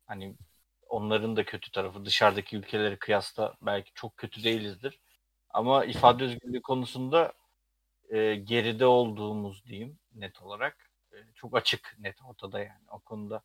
hani 0.06 0.36
onların 0.90 1.36
da 1.36 1.46
kötü 1.46 1.72
tarafı 1.72 2.06
dışarıdaki 2.06 2.58
ülkelere 2.58 2.96
kıyasla 3.00 3.56
belki 3.62 3.92
çok 3.96 4.18
kötü 4.18 4.44
değilizdir. 4.44 5.00
Ama 5.50 5.86
ifade 5.86 6.24
özgürlüğü 6.24 6.62
konusunda 6.62 7.34
eee, 8.14 8.36
geride 8.36 8.86
olduğumuz 8.86 9.66
diyeyim 9.66 10.00
net 10.16 10.42
olarak. 10.42 10.92
Eee, 11.14 11.26
çok 11.36 11.58
açık 11.58 11.96
net 12.00 12.22
ortada 12.24 12.60
yani 12.60 12.86
o 12.92 13.00
konuda. 13.00 13.44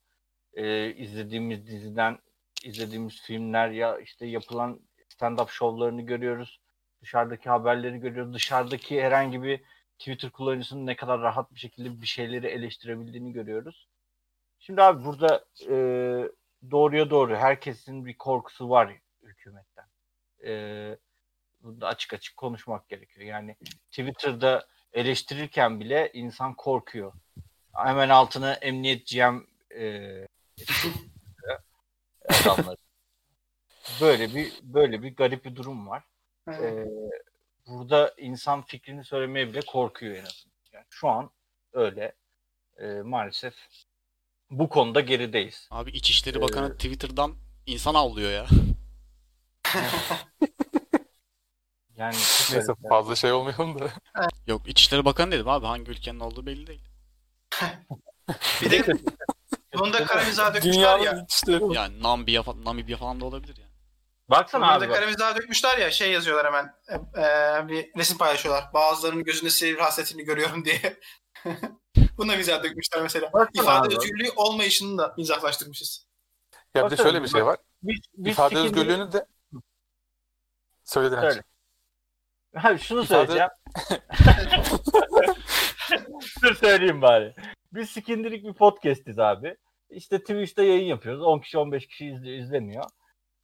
Eee, 0.57 0.97
izlediğimiz 0.97 1.66
diziden 1.66 2.19
izlediğimiz 2.65 3.23
filmler 3.23 3.70
ya 3.70 3.98
işte 4.01 4.27
yapılan 4.27 4.81
stand-up 5.11 5.51
şovlarını 5.51 6.02
görüyoruz 6.02 6.61
dışarıdaki 7.02 7.48
haberleri 7.48 7.98
görüyoruz. 7.98 8.35
Dışarıdaki 8.35 9.02
herhangi 9.02 9.43
bir 9.43 9.60
Twitter 9.98 10.31
kullanıcısının 10.31 10.86
ne 10.86 10.97
kadar 10.97 11.20
rahat 11.20 11.55
bir 11.55 11.60
şekilde 11.60 12.01
bir 12.02 12.06
şeyleri 12.06 12.47
eleştirebildiğini 12.47 13.32
görüyoruz. 13.32 13.89
Şimdi 14.59 14.82
abi 14.82 15.05
burada 15.05 15.44
e, 15.68 15.74
doğruya 16.70 17.10
doğru 17.10 17.36
herkesin 17.36 18.06
bir 18.06 18.18
korkusu 18.18 18.70
var 18.70 18.97
hükümetten. 19.22 19.86
E, 20.44 20.52
bunu 21.62 21.81
da 21.81 21.89
açık 21.89 22.14
açık 22.14 22.36
konuşmak 22.36 22.89
gerekiyor. 22.89 23.27
Yani 23.27 23.56
Twitter'da 23.90 24.66
eleştirirken 24.93 25.81
bile 25.81 26.10
insan 26.12 26.55
korkuyor. 26.55 27.12
Hemen 27.74 28.09
altına 28.09 28.55
emniyet 28.55 29.06
GM 29.06 29.39
e, 29.81 30.27
adamlar. 32.28 32.77
Böyle 34.01 34.35
bir 34.35 34.52
böyle 34.62 35.02
bir 35.02 35.16
garip 35.16 35.44
bir 35.44 35.56
durum 35.56 35.89
var. 35.89 36.02
Evet. 36.48 36.60
Ee, 36.62 36.90
burada 37.66 38.14
insan 38.18 38.62
fikrini 38.62 39.04
söylemeye 39.04 39.48
bile 39.48 39.60
korkuyor 39.60 40.14
en 40.14 40.24
azından. 40.24 40.54
Yani 40.72 40.84
şu 40.90 41.08
an 41.08 41.30
öyle. 41.72 42.14
Ee, 42.78 42.86
maalesef 42.86 43.54
bu 44.50 44.68
konuda 44.68 45.00
gerideyiz. 45.00 45.68
abi 45.70 45.90
İçişleri 45.90 46.40
Bakanı 46.40 46.72
Twitter'dan 46.72 47.34
insan 47.66 47.94
avlıyor 47.94 48.30
ya. 48.30 48.46
Yani 52.00 52.14
Neyse 52.52 52.72
fazla 52.88 53.16
şey 53.16 53.32
olmayalım 53.32 53.78
da. 53.78 53.90
Yok 54.46 54.68
İçişleri 54.68 55.04
Bakanı 55.04 55.32
dedim 55.32 55.48
abi 55.48 55.66
hangi 55.66 55.90
ülkenin 55.90 56.20
olduğu 56.20 56.46
belli 56.46 56.66
değil. 56.66 56.84
Bir 58.62 58.70
de 58.70 58.86
bunu 59.78 59.92
da 59.92 60.04
karamizah 60.04 60.54
dökmüşler 60.54 60.72
Dünyanın 60.72 61.02
ya. 61.02 61.26
içleri. 61.28 61.74
Yani 61.74 62.02
Namibya, 62.02 62.42
Namibya 62.64 62.96
falan 62.96 63.20
da 63.20 63.24
olabilir 63.24 63.56
yani. 63.56 63.69
Baksana 64.31 64.65
Bunu 64.66 64.73
abi. 64.73 64.85
da 64.85 64.89
bak. 64.89 64.97
karamizah 64.97 65.36
dökmüşler 65.36 65.78
ya 65.78 65.90
şey 65.90 66.12
yazıyorlar 66.12 66.47
hemen. 66.47 66.74
e, 66.89 67.20
e, 67.23 67.69
bir 67.69 67.98
resim 67.98 68.19
paylaşıyorlar. 68.19 68.65
Bazılarının 68.74 69.24
gözünde 69.24 69.51
sivri 69.51 69.82
hasretini 69.82 70.24
görüyorum 70.24 70.65
diye. 70.65 70.81
Buna 72.19 72.36
mizah 72.36 72.62
dökmüşler 72.65 73.02
mesela. 73.02 73.32
Baksana 73.32 73.62
İfade 73.62 73.89
abi. 73.89 73.97
özgürlüğü 73.97 74.31
olmayışını 74.36 74.98
da 74.98 75.15
mizahlaştırmışız. 75.19 76.07
Ya 76.55 76.61
bir 76.74 76.78
de 76.78 76.82
Baksana, 76.90 77.07
şöyle 77.11 77.23
bir 77.23 77.28
şey 77.28 77.44
var. 77.47 77.57
Biz, 77.82 78.01
biz 78.15 78.32
İfade 78.32 78.55
fikirleri- 78.55 78.65
özgürlüğünü 78.66 79.12
de 79.12 79.27
Söyle. 80.85 81.32
şey. 81.32 81.43
Ha, 82.57 82.78
şunu 82.78 83.02
İfade- 83.02 83.07
söyleyeceğim. 83.07 83.51
Dur 86.43 86.55
söyleyeyim 86.55 87.02
bari. 87.02 87.35
Biz 87.73 87.90
sikindirik 87.90 88.44
bir 88.44 88.52
podcastiz 88.52 89.19
abi. 89.19 89.57
İşte 89.90 90.19
Twitch'te 90.20 90.62
yayın 90.65 90.86
yapıyoruz. 90.86 91.23
10 91.23 91.39
kişi 91.39 91.59
15 91.59 91.86
kişi 91.86 92.05
izle- 92.07 92.36
izleniyor. 92.39 92.85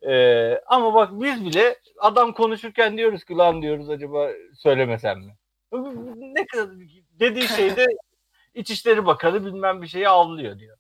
Ee, 0.03 0.61
ama 0.67 0.95
bak 0.95 1.11
biz 1.13 1.45
bile 1.45 1.77
adam 1.99 2.33
konuşurken 2.33 2.97
diyoruz 2.97 3.25
ki 3.25 3.35
lan 3.35 3.63
diyoruz 3.63 3.91
acaba 3.91 4.31
söylemesem 4.55 5.19
mi? 5.19 5.37
Ne 6.17 6.47
kadar 6.47 6.75
dediği 7.21 7.49
şeyde 7.49 7.87
İçişleri 8.55 9.07
Bakanı 9.07 9.47
bilmem 9.47 9.83
bir 9.83 9.87
şeyi 9.87 10.09
avlıyor 10.09 10.59
diyor. 10.59 10.79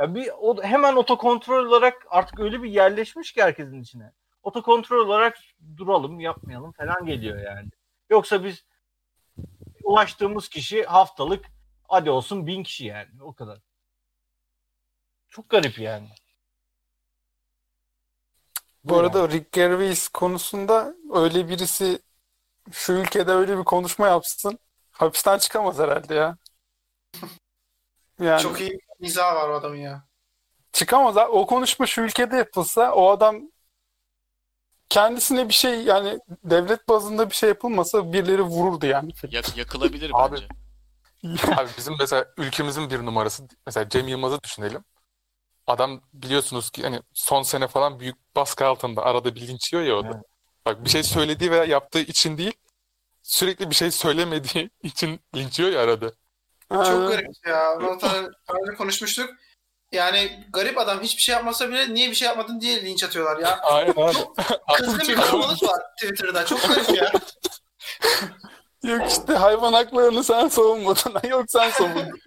Ya 0.00 0.14
bir 0.14 0.30
o, 0.40 0.62
hemen 0.62 0.96
otokontrol 0.96 1.66
olarak 1.66 2.06
artık 2.10 2.40
öyle 2.40 2.62
bir 2.62 2.70
yerleşmiş 2.70 3.32
ki 3.32 3.42
herkesin 3.42 3.82
içine. 3.82 4.12
Otokontrol 4.42 5.06
olarak 5.06 5.38
duralım, 5.76 6.20
yapmayalım 6.20 6.72
falan 6.72 7.06
geliyor 7.06 7.38
yani. 7.38 7.68
Yoksa 8.10 8.44
biz 8.44 8.64
ulaştığımız 9.82 10.48
kişi 10.48 10.84
haftalık 10.84 11.44
hadi 11.88 12.10
olsun 12.10 12.46
bin 12.46 12.62
kişi 12.62 12.86
yani 12.86 13.22
o 13.22 13.34
kadar. 13.34 13.58
Çok 15.28 15.48
garip 15.48 15.78
yani. 15.78 16.08
Bu 18.84 18.96
arada 18.96 19.28
Rick 19.28 19.52
Gervais 19.52 20.08
konusunda 20.08 20.94
öyle 21.14 21.48
birisi 21.48 22.02
şu 22.72 22.92
ülkede 22.92 23.32
öyle 23.32 23.58
bir 23.58 23.64
konuşma 23.64 24.08
yapsın. 24.08 24.58
Hapisten 24.90 25.38
çıkamaz 25.38 25.78
herhalde 25.78 26.14
ya. 26.14 26.36
Yani 28.20 28.40
Çok 28.42 28.60
iyi 28.60 28.78
mizah 29.00 29.34
var 29.34 29.48
o 29.48 29.54
adamın 29.54 29.76
ya. 29.76 30.04
çıkamaz. 30.72 31.16
ha. 31.16 31.28
O 31.28 31.46
konuşma 31.46 31.86
şu 31.86 32.00
ülkede 32.00 32.36
yapılsa 32.36 32.92
o 32.92 33.10
adam 33.10 33.40
kendisine 34.88 35.48
bir 35.48 35.54
şey 35.54 35.82
yani 35.82 36.18
devlet 36.44 36.88
bazında 36.88 37.30
bir 37.30 37.34
şey 37.34 37.48
yapılmasa 37.48 38.12
birileri 38.12 38.42
vururdu 38.42 38.86
yani. 38.86 39.12
Yak- 39.30 39.56
yakılabilir 39.56 40.10
Abi- 40.14 40.36
bence. 40.36 40.48
Abi 41.56 41.68
bizim 41.78 41.94
mesela 41.98 42.26
ülkemizin 42.36 42.90
bir 42.90 42.98
numarası 43.06 43.48
mesela 43.66 43.88
Cem 43.88 44.08
Yılmaz'ı 44.08 44.42
düşünelim. 44.42 44.84
Adam 45.68 46.00
biliyorsunuz 46.12 46.70
ki 46.70 46.82
hani 46.82 47.00
son 47.14 47.42
sene 47.42 47.68
falan 47.68 48.00
büyük 48.00 48.36
baskı 48.36 48.66
altında 48.66 49.02
arada 49.02 49.34
bir 49.34 49.48
linç 49.48 49.72
yiyor 49.72 49.84
ya 49.84 49.96
o 49.96 50.04
da. 50.04 50.08
Evet. 50.14 50.24
Bak 50.66 50.84
bir 50.84 50.90
şey 50.90 51.02
söylediği 51.02 51.50
veya 51.50 51.64
yaptığı 51.64 51.98
için 51.98 52.38
değil 52.38 52.52
sürekli 53.22 53.70
bir 53.70 53.74
şey 53.74 53.90
söylemediği 53.90 54.70
için 54.82 55.20
linç 55.34 55.58
yiyor 55.58 55.72
ya 55.72 55.80
arada. 55.80 56.12
Çok 56.70 57.08
garip 57.08 57.28
ya. 57.46 57.78
Zaten 57.80 58.24
önce 58.48 58.76
konuşmuştuk. 58.78 59.30
Yani 59.92 60.46
garip 60.52 60.78
adam 60.78 61.00
hiçbir 61.00 61.22
şey 61.22 61.32
yapmasa 61.32 61.68
bile 61.68 61.94
niye 61.94 62.10
bir 62.10 62.14
şey 62.14 62.28
yapmadın 62.28 62.60
diye 62.60 62.84
linç 62.84 63.04
atıyorlar 63.04 63.38
ya. 63.38 63.58
Aynen 63.62 63.90
abi. 63.96 64.18
Kızgın 64.76 65.08
bir 65.08 65.16
kalabalık 65.16 65.62
var 65.62 65.82
Twitter'da. 66.00 66.46
Çok 66.46 66.62
garip 66.68 66.88
ya. 66.88 67.12
Yok 68.82 69.10
işte 69.10 69.32
hayvan 69.32 69.72
haklarını 69.72 70.24
sen 70.24 70.48
savunmadın. 70.48 71.28
Yok 71.28 71.44
sen 71.48 71.70
savundun. 71.70 72.20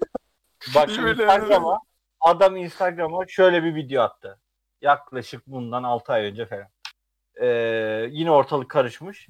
Bak 0.75 0.89
İyi 0.89 1.03
böyle 1.03 1.23
Instagram'a 1.23 1.79
adam 2.21 2.57
Instagram'a 2.57 3.27
şöyle 3.27 3.63
bir 3.63 3.75
video 3.75 4.03
attı. 4.03 4.39
Yaklaşık 4.81 5.47
bundan 5.47 5.83
6 5.83 6.13
ay 6.13 6.25
önce 6.25 6.45
falan. 6.45 6.67
Ee, 7.41 8.07
yine 8.11 8.31
ortalık 8.31 8.69
karışmış. 8.69 9.27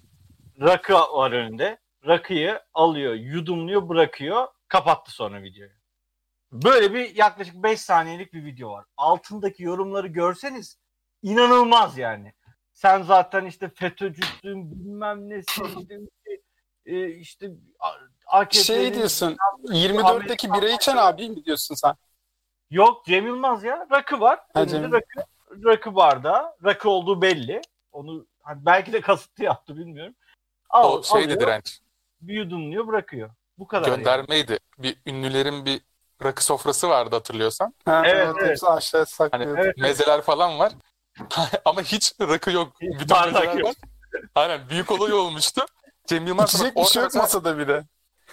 Rakı 0.62 0.94
var 0.94 1.32
önünde. 1.32 1.78
Rakıyı 2.08 2.60
alıyor, 2.74 3.14
yudumluyor, 3.14 3.90
bırakıyor. 3.90 4.48
Kapattı 4.68 5.12
sonra 5.12 5.44
videoyu. 5.44 5.72
Böyle 6.52 6.94
bir 6.94 7.16
yaklaşık 7.16 7.56
5 7.56 7.82
saniyelik 7.82 8.34
bir 8.34 8.46
video 8.46 8.72
var. 8.72 8.86
Altındaki 8.98 9.64
yorumları 9.64 10.08
görseniz 10.08 10.78
inanılmaz 11.22 11.98
yani. 11.98 12.34
Sen 12.74 13.02
zaten 13.02 13.46
işte 13.46 13.70
FETÖ'cüsün 13.70 14.72
bilmem 14.72 15.30
nesin 15.30 16.10
e, 16.86 17.10
işte 17.10 17.52
AKP'nin 18.28 18.64
Şey 18.64 18.94
diyorsun 18.94 19.38
24'teki 19.64 20.54
bira 20.54 20.70
içen 20.70 20.98
abi 20.98 21.30
mi 21.30 21.46
diyorsun 21.46 21.76
sen? 21.76 21.96
Yok 22.72 23.06
Cem 23.06 23.26
Yılmaz 23.28 23.64
ya. 23.64 23.88
Rakı 23.92 24.20
var. 24.20 24.40
Ha, 24.54 24.68
Cem. 24.68 24.92
rakı, 24.92 25.26
rakı 25.66 25.96
bardağı. 25.96 26.54
Rakı 26.64 26.90
olduğu 26.90 27.22
belli. 27.22 27.62
Onu 27.92 28.26
hani 28.44 28.66
belki 28.66 28.94
de 28.94 29.02
kasıtlı 29.02 29.44
yaptı 29.44 29.78
bilmiyorum. 29.78 30.16
Al, 30.70 30.94
O 30.98 31.04
şeydi 31.04 31.24
alıyor, 31.26 31.40
direnç. 31.40 31.80
bir 32.22 32.34
yudumluyor 32.34 32.88
bırakıyor. 32.88 33.30
Bu 33.58 33.68
kadar. 33.68 33.88
yani. 33.88 33.98
Göndermeydi. 33.98 34.60
Bir 34.78 34.98
ünlülerin 35.06 35.66
bir 35.66 35.82
rakı 36.24 36.44
sofrası 36.46 36.90
vardı 36.90 37.16
hatırlıyorsan. 37.16 37.74
Ha, 37.86 38.02
Evet, 38.06 38.36
evet, 38.42 38.64
evet. 38.94 39.18
Hani. 39.32 39.44
Evet. 39.44 39.78
mezeler 39.78 40.22
falan 40.22 40.60
var. 40.60 40.72
Ama 41.66 41.82
hiç 41.82 42.14
rakı 42.22 42.52
yok. 42.52 42.74
Hiç 42.82 42.94
Bütün 43.00 43.10
bardak 43.10 43.60
yok. 43.60 43.68
var. 43.70 43.76
Aynen 44.36 44.70
büyük 44.70 44.92
olay 44.92 45.14
olmuştu. 45.14 45.62
Cem 46.08 46.28
Yılmaz 46.28 46.54
İçecek 46.54 46.76
bir 46.76 46.84
şey 46.84 47.04
yok 47.04 47.16
masada 47.16 47.58
bir 47.58 47.68
de. 47.68 47.84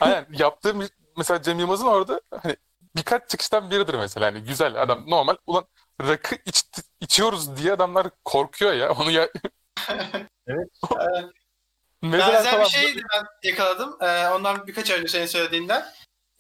Aynen 0.01 0.27
yaptığım 0.33 0.83
mesela 1.17 1.43
Cem 1.43 1.59
Yılmaz'ın 1.59 1.87
orada 1.87 2.21
hani 2.43 2.57
birkaç 2.99 3.31
çıkıştan 3.31 3.71
biridir 3.71 3.95
mesela 3.95 4.27
hani 4.27 4.41
güzel 4.41 4.83
adam 4.83 5.11
normal 5.11 5.37
ulan 5.47 5.67
rakı 6.01 6.37
içti, 6.47 6.83
içiyoruz 7.01 7.57
diye 7.57 7.73
adamlar 7.73 8.07
korkuyor 8.25 8.73
ya 8.73 8.93
onu 8.93 9.11
ya 9.11 9.29
Evet. 10.49 10.69
Mezeler 12.03 12.35
Benzer 12.35 12.51
falan 12.51 12.65
bir 12.65 12.71
şey 12.71 12.97
de 12.97 13.01
ben 13.15 13.51
yakaladım. 13.51 13.97
Ee, 14.01 14.29
ondan 14.29 14.67
birkaç 14.67 14.91
önce 14.91 15.09
senin 15.09 15.27
söylediğinden. 15.27 15.87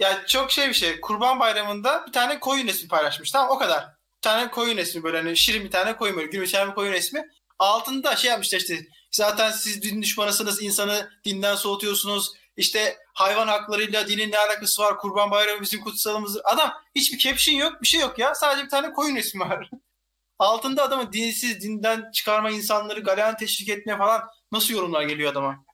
Ya 0.00 0.26
çok 0.26 0.50
şey 0.50 0.68
bir 0.68 0.74
şey. 0.74 1.00
Kurban 1.00 1.40
Bayramı'nda 1.40 2.04
bir 2.06 2.12
tane 2.12 2.40
koyun 2.40 2.66
resmi 2.66 2.88
paylaşmış. 2.88 3.30
Tamam 3.30 3.56
o 3.56 3.58
kadar. 3.58 3.84
Bir 4.16 4.22
tane 4.22 4.50
koyun 4.50 4.76
resmi 4.76 5.02
böyle 5.02 5.16
hani 5.16 5.36
şirin 5.36 5.64
bir 5.64 5.70
tane 5.70 5.96
koyun 5.96 6.16
böyle. 6.16 6.26
Gülümseyen 6.26 6.68
bir 6.68 6.74
koyun 6.74 6.92
resmi. 6.92 7.28
Altında 7.58 8.16
şey 8.16 8.30
yapmışlar 8.30 8.58
işte. 8.58 8.86
Zaten 9.10 9.50
siz 9.50 9.82
din 9.82 10.02
düşmanısınız. 10.02 10.62
insanı 10.62 11.10
dinden 11.24 11.54
soğutuyorsunuz. 11.54 12.32
İşte 12.58 12.98
hayvan 13.14 13.48
haklarıyla 13.48 14.08
dinin 14.08 14.32
ne 14.32 14.38
alakası 14.38 14.82
var? 14.82 14.98
Kurban 14.98 15.30
Bayramı 15.30 15.60
bizim 15.62 15.80
kutsalımızdır. 15.80 16.42
Adam 16.44 16.72
hiçbir 16.94 17.18
caption 17.18 17.54
yok. 17.56 17.82
Bir 17.82 17.86
şey 17.86 18.00
yok 18.00 18.18
ya. 18.18 18.34
Sadece 18.34 18.64
bir 18.64 18.68
tane 18.70 18.92
koyun 18.92 19.16
resmi 19.16 19.40
var. 19.40 19.70
Altında 20.38 20.82
adamın 20.82 21.12
dinsiz, 21.12 21.60
dinden 21.62 22.10
çıkarma 22.12 22.50
insanları 22.50 23.00
galeyan 23.00 23.36
teşvik 23.36 23.68
etmeye 23.68 23.96
falan 23.98 24.22
nasıl 24.52 24.74
yorumlar 24.74 25.02
geliyor 25.02 25.32
adama? 25.32 25.64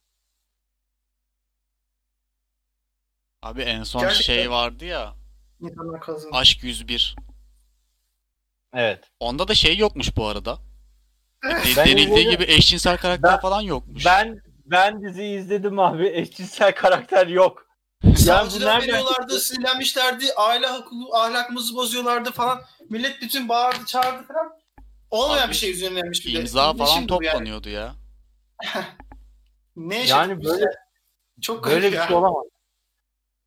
Abi 3.43 3.63
en 3.63 3.83
son 3.83 4.01
Gerçekten. 4.01 4.35
şey 4.35 4.51
vardı 4.51 4.85
ya. 4.85 5.15
Aşk 6.33 6.65
101. 6.65 7.17
Evet. 8.75 9.11
Onda 9.21 9.49
da 9.49 9.55
şey 9.55 9.77
yokmuş 9.77 10.17
bu 10.17 10.27
arada. 10.27 10.59
Ben 11.77 11.87
denildiği 11.87 12.31
gibi 12.31 12.45
eşcinsel 12.45 12.97
karakter 12.99 13.33
Ben- 13.33 13.41
falan 13.41 13.61
yokmuş. 13.61 14.07
Ben 14.07 14.41
ben 14.65 15.03
diziyi 15.03 15.39
izledim 15.39 15.79
abi. 15.79 16.07
Eşcinsel 16.15 16.75
karakter 16.75 17.27
yok. 17.27 17.67
Savcılar 18.17 18.83
veriyorlardı, 18.83 19.41
sinirlenmişlerdi, 19.41 20.25
aile 20.37 20.67
hakkı, 20.67 20.95
ahlakımızı 21.13 21.75
bozuyorlardı 21.75 22.31
falan. 22.31 22.63
Millet 22.91 23.23
bütün 23.23 23.49
bağırdı, 23.49 23.87
çağırdı 23.87 24.27
falan. 24.27 24.53
Olmayan 25.11 25.43
Abi, 25.45 25.51
bir 25.51 25.57
şey 25.57 25.71
üzerinlenmiş 25.71 26.27
bir 26.27 26.35
de. 26.35 26.41
İmza 26.41 26.75
falan 26.75 26.87
şimdi 26.87 27.13
bu 27.13 27.25
yani? 27.25 27.33
toplanıyordu 27.33 27.69
ya. 27.69 27.95
Ne 29.77 29.99
yaşadık 29.99 30.29
Yani 30.29 30.41
biz 30.41 30.51
böyle 30.51 30.67
çok 31.41 31.65
garip 31.65 31.77
böyle 31.77 31.93
bir 31.93 31.97
ya. 31.97 32.07
şey 32.07 32.17
olamaz. 32.17 32.45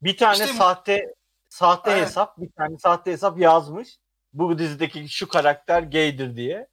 Bir 0.01 0.17
tane 0.17 0.33
İşte 0.33 0.49
bu- 0.53 0.57
sahte 0.57 1.13
sahte 1.49 1.91
Aynen. 1.91 2.05
hesap, 2.05 2.37
bir 2.37 2.51
tane 2.51 2.77
sahte 2.77 3.11
hesap 3.11 3.39
yazmış. 3.39 3.97
Bu 4.33 4.59
dizideki 4.59 5.09
şu 5.09 5.27
karakter 5.27 5.83
gaydir 5.83 6.35
diye. 6.35 6.67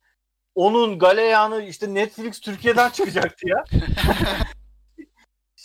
Onun 0.55 0.99
galeyanı 0.99 1.63
işte 1.63 1.95
Netflix 1.95 2.41
Türkiye'den 2.41 2.91
çıkacaktı 2.91 3.49
ya. 3.49 3.65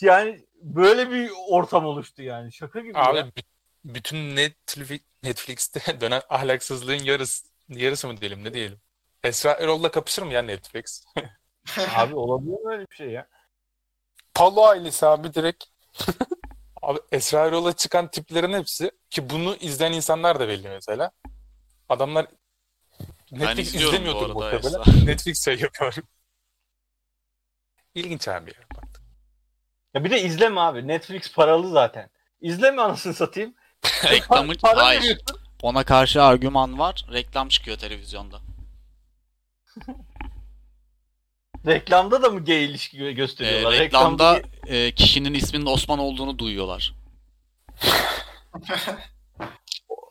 yani 0.01 0.45
böyle 0.61 1.11
bir 1.11 1.31
ortam 1.47 1.85
oluştu 1.85 2.21
yani. 2.21 2.53
Şaka 2.53 2.79
gibi 2.79 2.97
abi 2.97 3.17
ya. 3.17 3.23
bü- 3.23 3.43
bütün 3.83 4.35
Netflix, 4.35 5.01
Netflix'te 5.23 6.01
dönen 6.01 6.21
ahlaksızlığın 6.29 7.03
yarısı 7.03 7.47
yarısı 7.69 8.07
mı 8.07 8.21
diyelim 8.21 8.43
ne 8.43 8.53
diyelim. 8.53 8.79
Esra 9.23 9.51
Erol'la 9.51 9.91
kapışır 9.91 10.21
mı 10.23 10.33
ya 10.33 10.41
Netflix? 10.41 11.05
Abi 11.95 12.15
olabilir 12.15 12.51
mi 12.51 12.73
öyle 12.73 12.85
bir 12.91 12.95
şey 12.95 13.09
ya? 13.09 13.27
Palo 14.33 14.63
ailesi 14.63 15.05
abi 15.05 15.33
direkt. 15.33 15.63
Abi 16.81 16.99
Esra 17.11 17.47
Erol'a 17.47 17.73
çıkan 17.73 18.11
tiplerin 18.11 18.53
hepsi 18.53 18.91
ki 19.09 19.29
bunu 19.29 19.55
izleyen 19.55 19.93
insanlar 19.93 20.39
da 20.39 20.47
belli 20.47 20.69
mesela. 20.69 21.11
Adamlar 21.89 22.27
Netflix 23.31 23.67
izliyorum 23.67 23.91
bu 23.91 24.01
izlemiyordur 24.03 24.39
arada 24.45 24.57
muhtemelen. 24.57 24.81
Esra. 24.81 25.05
Netflix 25.05 25.45
şey 25.45 25.59
yapıyor. 25.59 25.95
İlginç 27.95 28.27
abi 28.27 28.53
ya. 29.95 30.03
Bir 30.03 30.09
de 30.11 30.21
izleme 30.21 30.61
abi. 30.61 30.87
Netflix 30.87 31.33
paralı 31.33 31.69
zaten. 31.69 32.09
İzleme 32.41 32.81
anasını 32.81 33.13
satayım. 33.13 33.55
Reklamı 34.03 34.53
Para 34.57 34.85
hayır. 34.85 35.01
veriyorsun. 35.01 35.39
Ona 35.61 35.83
karşı 35.83 36.23
argüman 36.23 36.79
var. 36.79 37.05
Reklam 37.13 37.47
çıkıyor 37.49 37.77
televizyonda. 37.77 38.39
Reklamda 41.65 42.23
da 42.23 42.29
mı 42.29 42.45
gay 42.45 42.65
ilişki 42.65 42.97
gö- 42.97 43.07
Ee, 43.07 43.11
gösteriyorlar? 43.11 43.71
reklamda 43.79 44.35
Reklamda 44.37 44.57
e, 44.67 44.91
kişinin 44.95 45.33
isminin 45.33 45.65
Osman 45.65 45.99
olduğunu 45.99 46.39
duyuyorlar. 46.39 46.93
Abi 48.53 48.95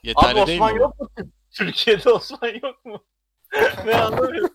Yeterli 0.03 0.47
değil 0.47 0.61
Osman 0.61 0.73
mi 0.75 0.79
bu? 0.79 0.83
yok 0.83 1.01
mu? 1.01 1.09
Türkiye'de 1.59 2.11
Osman 2.11 2.49
yok 2.63 2.85
mu? 2.85 3.05
ben 3.87 3.99
anlamıyorum. 3.99 4.51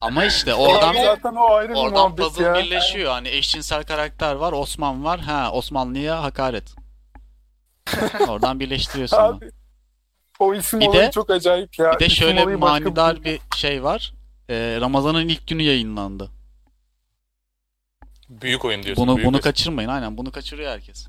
Ama 0.00 0.24
işte 0.24 0.54
oradan 0.54 0.92
zaten 0.92 1.34
o 1.34 1.54
ayrı 1.54 1.68
bir 1.72 1.74
oradan 1.78 1.92
muhabbet 1.92 2.24
puzzle 2.24 2.44
ya. 2.44 2.54
birleşiyor. 2.54 3.12
Hani 3.12 3.28
eşcinsel 3.28 3.84
karakter 3.84 4.34
var, 4.34 4.52
Osman 4.52 5.04
var. 5.04 5.20
Ha, 5.20 5.50
Osmanlı'ya 5.52 6.22
hakaret. 6.22 6.74
Oradan 8.28 8.60
birleştiriyorsun. 8.60 9.16
onu. 9.16 9.36
Abi, 9.36 9.50
o 10.38 10.54
isim 10.54 10.80
Bir 10.80 10.86
olayı 10.86 11.02
de- 11.02 11.10
çok 11.10 11.30
acayip 11.30 11.78
ya. 11.78 11.92
Bir 11.92 11.98
de 11.98 12.06
İsim 12.06 12.16
şöyle 12.16 12.48
bir 12.48 12.54
manidar 12.54 13.24
bir 13.24 13.40
şey 13.56 13.84
var. 13.84 14.14
Ee, 14.50 14.78
Ramazan'ın 14.80 15.28
ilk 15.28 15.48
günü 15.48 15.62
yayınlandı. 15.62 16.30
Büyük 18.28 18.64
oyun 18.64 18.82
diyorsun. 18.82 19.06
Bunu 19.06 19.16
büyük 19.16 19.26
bunu 19.26 19.36
oyun. 19.36 19.42
kaçırmayın. 19.42 19.88
Aynen 19.88 20.16
bunu 20.16 20.32
kaçırıyor 20.32 20.72
herkes. 20.72 21.06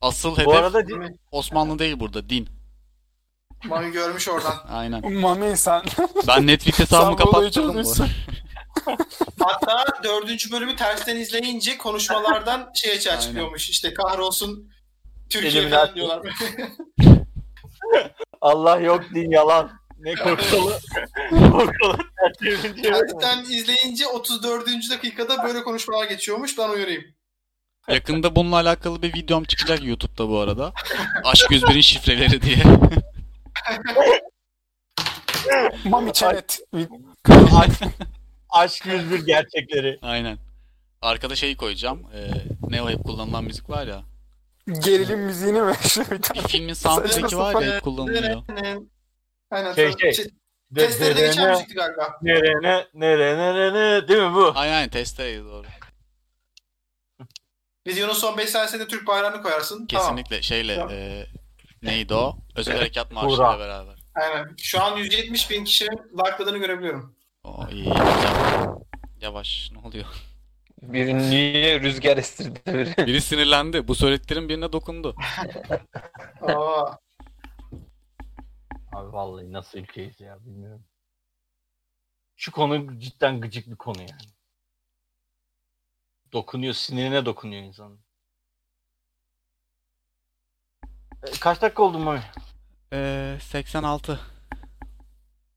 Asıl 0.00 0.32
hedef 0.32 0.46
Bu 0.46 0.52
arada 0.52 0.82
Osmanlı 1.30 1.78
değil 1.78 2.00
burada, 2.00 2.28
din. 2.28 2.48
Mami 3.64 3.92
görmüş 3.92 4.28
oradan. 4.28 4.54
Aynen. 4.70 5.12
Mami 5.12 5.56
sen. 5.56 5.82
Ben 6.28 6.46
Netflix 6.46 6.78
hesabımı 6.78 7.18
Sen 7.18 7.26
bu 7.26 7.30
olayı 7.30 7.50
kapattırdım 7.50 7.68
bu. 7.68 7.72
çözmüşsün. 7.74 8.06
Hatta 9.40 9.84
dördüncü 10.04 10.52
bölümü 10.52 10.76
tersten 10.76 11.16
izleyince 11.16 11.78
konuşmalardan 11.78 12.70
şey 12.74 12.92
açığa 12.92 13.10
Aynen. 13.12 13.22
çıkıyormuş. 13.22 13.70
İşte 13.70 13.94
kahrolsun 13.94 14.70
Türkiye 15.30 15.52
Illuminati. 15.52 15.74
falan 15.84 15.94
diyorlar. 15.94 16.20
Allah 18.40 18.80
yok 18.80 19.04
din 19.14 19.30
yalan. 19.30 19.70
Ne 19.98 20.14
korkalı. 20.14 20.78
tertemizince 22.18 22.88
yok. 22.88 23.08
tersten 23.08 23.42
izleyince 23.42 24.06
34. 24.06 24.66
dakikada 24.90 25.44
böyle 25.44 25.62
konuşmalar 25.62 26.04
geçiyormuş. 26.08 26.58
Ben 26.58 26.68
uyarayım. 26.68 27.04
Yakında 27.88 28.36
bununla 28.36 28.56
alakalı 28.56 29.02
bir 29.02 29.14
videom 29.14 29.44
çıkacak 29.44 29.84
YouTube'da 29.84 30.28
bu 30.28 30.38
arada. 30.38 30.72
Aşk 31.24 31.50
101'in 31.50 31.80
şifreleri 31.80 32.42
diye. 32.42 32.62
Mami 35.84 36.12
Çenet. 36.12 36.60
Aşk, 37.58 37.82
aşk 38.50 38.86
101 38.86 39.26
gerçekleri. 39.26 39.98
Aynen. 40.02 40.38
Arkada 41.02 41.36
şeyi 41.36 41.56
koyacağım. 41.56 42.06
Ee, 42.14 42.30
ne 42.68 42.82
o 42.82 42.90
hep 42.90 43.04
kullanılan 43.04 43.44
müzik 43.44 43.70
var 43.70 43.86
ya. 43.86 44.02
Gerilim 44.84 45.18
müziğini 45.20 45.60
mi? 45.62 45.74
Şöyle 45.88 46.10
bir 46.10 46.22
tane. 46.22 46.40
filmin 46.48 46.72
soundtrack'i 46.74 47.38
var 47.38 47.62
ya 47.62 47.74
hep 47.74 47.82
kullanılıyor. 47.82 48.42
Aynen. 49.50 49.72
Şey, 49.74 49.92
Şey. 50.12 50.26
Testlerde 50.74 51.20
geçen 51.26 51.44
Nere 51.44 51.52
müzikti 51.52 51.74
galiba. 51.74 52.18
nere 52.22 52.86
nere 52.94 53.38
nere 53.38 53.74
nere 53.74 54.08
değil 54.08 54.22
mi 54.22 54.34
bu? 54.34 54.52
Aynen 54.54 54.72
aynen 54.74 54.88
testereydi 54.90 55.44
doğru. 55.44 55.66
Videonun 57.86 58.12
son 58.12 58.38
5 58.38 58.52
tanesinde 58.52 58.88
Türk 58.88 59.06
bayrağını 59.06 59.42
koyarsın. 59.42 59.86
Tamam. 59.86 60.06
Kesinlikle 60.06 60.42
şeyle 60.42 60.74
Tamam. 60.76 60.90
e, 60.94 61.26
neydi 61.82 62.14
o? 62.14 62.36
Özel 62.56 62.76
Harekat. 62.76 63.12
Marşı'yla 63.12 63.58
beraber. 63.58 63.94
Aynen. 64.14 64.54
Şu 64.56 64.82
an 64.82 64.96
170 64.96 65.50
bin 65.50 65.64
kişinin 65.64 65.98
like'ladığını 66.12 66.58
görebiliyorum. 66.58 67.16
O 67.44 67.68
iyi. 67.72 67.88
Yavaş. 67.88 68.80
Yavaş. 69.20 69.70
Ne 69.72 69.78
oluyor? 69.78 70.06
Bir 70.82 71.14
niye 71.14 71.80
rüzgar 71.80 72.16
estirdi 72.16 72.60
biri. 72.66 72.94
Biri 73.06 73.20
sinirlendi. 73.20 73.88
Bu 73.88 73.94
söylediklerim 73.94 74.48
birine 74.48 74.72
dokundu. 74.72 75.14
Aa. 76.40 76.92
Abi 78.92 79.12
vallahi 79.12 79.52
nasıl 79.52 79.78
ülkeyiz 79.78 80.20
ya 80.20 80.44
bilmiyorum. 80.44 80.84
Şu 82.36 82.52
konu 82.52 82.98
cidden 82.98 83.40
gıcık 83.40 83.66
bir 83.70 83.76
konu 83.76 84.00
yani. 84.00 84.32
Dokunuyor, 86.32 86.74
sinirine 86.74 87.26
dokunuyor 87.26 87.62
insanın. 87.62 88.00
Kaç 91.40 91.62
dakika 91.62 91.82
oldu 91.82 91.98
Mami? 91.98 92.22
Ee, 92.92 93.38
86. 93.42 94.20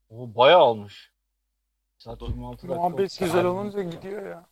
O 0.10 0.36
bayağı 0.36 0.62
olmuş. 0.64 1.12
Saat 1.98 2.22
26 2.22 2.58
dakika 2.58 2.76
Muhabbet 2.76 3.00
olmuş. 3.00 3.18
güzel 3.18 3.46
olunca 3.46 3.84
gidiyor 3.84 4.26
ya. 4.26 4.48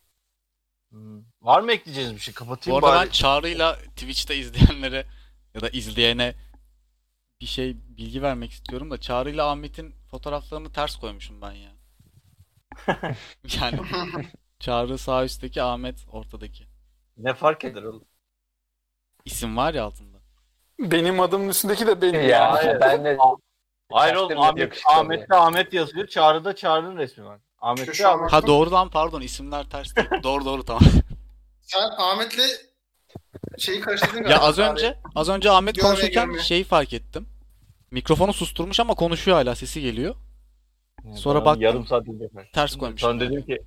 Hmm. 0.90 1.22
Var 1.42 1.60
mı 1.60 1.72
ekleyeceğiniz 1.72 2.14
bir 2.14 2.20
şey? 2.20 2.34
Bu 2.34 2.38
Kapatayım 2.38 2.84
arada 2.84 2.96
bari. 2.96 3.06
ben 3.06 3.10
Çağrı'yla 3.12 3.76
Twitch'te 3.76 4.36
izleyenlere 4.36 5.06
ya 5.54 5.60
da 5.60 5.68
izleyene 5.68 6.34
bir 7.40 7.46
şey 7.46 7.76
bilgi 7.76 8.22
vermek 8.22 8.50
istiyorum 8.52 8.90
da 8.90 9.00
Çağrı'yla 9.00 9.50
Ahmet'in 9.50 9.94
fotoğraflarını 10.10 10.72
ters 10.72 10.96
koymuşum 10.96 11.40
ben 11.42 11.52
ya. 11.52 11.72
Yani 13.60 13.80
Çağrı 14.60 14.98
sağ 14.98 15.24
üstteki 15.24 15.62
Ahmet 15.62 16.04
ortadaki. 16.08 16.64
Ne 17.16 17.34
fark 17.34 17.64
eder 17.64 17.82
oğlum? 17.82 18.04
İsim 19.24 19.56
var 19.56 19.74
ya 19.74 19.84
altında. 19.84 20.11
Benim 20.90 21.20
adımın 21.20 21.48
üstündeki 21.48 21.86
de 21.86 22.02
benim. 22.02 22.28
ya 22.28 22.52
hayır. 22.52 22.80
ben 22.80 23.04
de 23.04 23.18
Hayır 23.92 24.14
oğlum 24.14 24.40
Ahmet, 24.40 24.82
Ahmet'te 24.86 25.36
Ahmet 25.36 25.72
yazıyor. 25.72 26.06
Çağrı'da 26.06 26.56
Çağrı'nın 26.56 26.96
resmi 26.96 27.24
var. 27.24 27.40
Ahmet'te 27.60 28.06
Ahmet. 28.06 28.32
Ha 28.32 28.46
doğrudan 28.46 28.90
pardon 28.90 29.20
isimler 29.20 29.70
ters 29.70 29.96
değil. 29.96 30.08
doğru 30.22 30.44
doğru 30.44 30.64
tamam. 30.64 30.82
Sen 31.60 31.90
Ahmet'le 31.98 32.72
şeyi 33.58 33.80
karıştırdın 33.80 34.22
galiba. 34.22 34.30
Ya 34.30 34.40
az 34.40 34.58
abi. 34.58 34.70
önce 34.70 34.98
az 35.14 35.28
önce 35.28 35.50
Ahmet 35.50 35.74
Görmeye 35.74 35.88
konuşurken 35.88 36.26
görmeye. 36.26 36.42
şeyi 36.42 36.64
fark 36.64 36.92
ettim. 36.92 37.28
Mikrofonu 37.90 38.32
susturmuş 38.32 38.80
ama 38.80 38.94
konuşuyor 38.94 39.36
hala 39.36 39.54
sesi 39.54 39.80
geliyor. 39.80 40.14
Sonra 41.14 41.44
baktım, 41.44 41.62
yarım 41.62 41.86
saat 41.86 42.08
önce 42.08 42.28
Ters 42.52 42.76
koymuş. 42.76 43.00
Sonra 43.00 43.20
dedim 43.20 43.46
ki 43.46 43.62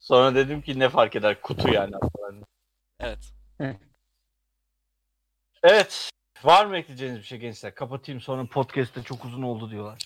sonra 0.00 0.34
dedim 0.34 0.62
ki 0.62 0.78
ne 0.78 0.88
fark 0.88 1.16
eder 1.16 1.40
kutu 1.42 1.72
yani. 1.72 1.94
aslında. 1.96 2.46
Evet. 3.00 3.18
evet. 5.62 6.10
Var 6.44 6.66
mı 6.66 6.76
ekleyeceğiniz 6.76 7.18
bir 7.18 7.24
şey 7.24 7.38
gençler? 7.38 7.74
Kapatayım 7.74 8.20
sonra 8.20 8.46
podcast'te 8.46 9.02
çok 9.02 9.24
uzun 9.24 9.42
oldu 9.42 9.70
diyorlar. 9.70 9.98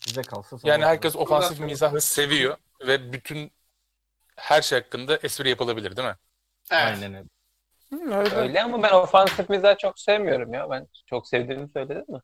Size 0.00 0.22
kalsa 0.22 0.58
sabah 0.58 0.70
Yani 0.70 0.84
herkes 0.84 1.16
ofansif 1.16 1.60
mizahı 1.60 2.00
seviyor 2.00 2.56
ve 2.86 3.12
bütün 3.12 3.52
her 4.36 4.62
şey 4.62 4.80
hakkında 4.80 5.16
espri 5.16 5.48
yapılabilir 5.48 5.96
değil 5.96 6.08
mi? 6.08 6.16
Evet. 6.70 6.84
Aynen 6.84 7.14
öyle. 7.14 7.28
Hı, 7.90 8.14
Öyle. 8.14 8.34
öyle 8.34 8.62
ama 8.62 8.82
ben 8.82 8.92
ofansif 8.92 9.48
mizah 9.48 9.78
çok 9.78 9.98
sevmiyorum 9.98 10.54
ya. 10.54 10.70
Ben 10.70 10.88
çok 11.06 11.28
sevdiğimi 11.28 11.68
söyledim 11.68 12.04
mi? 12.08 12.20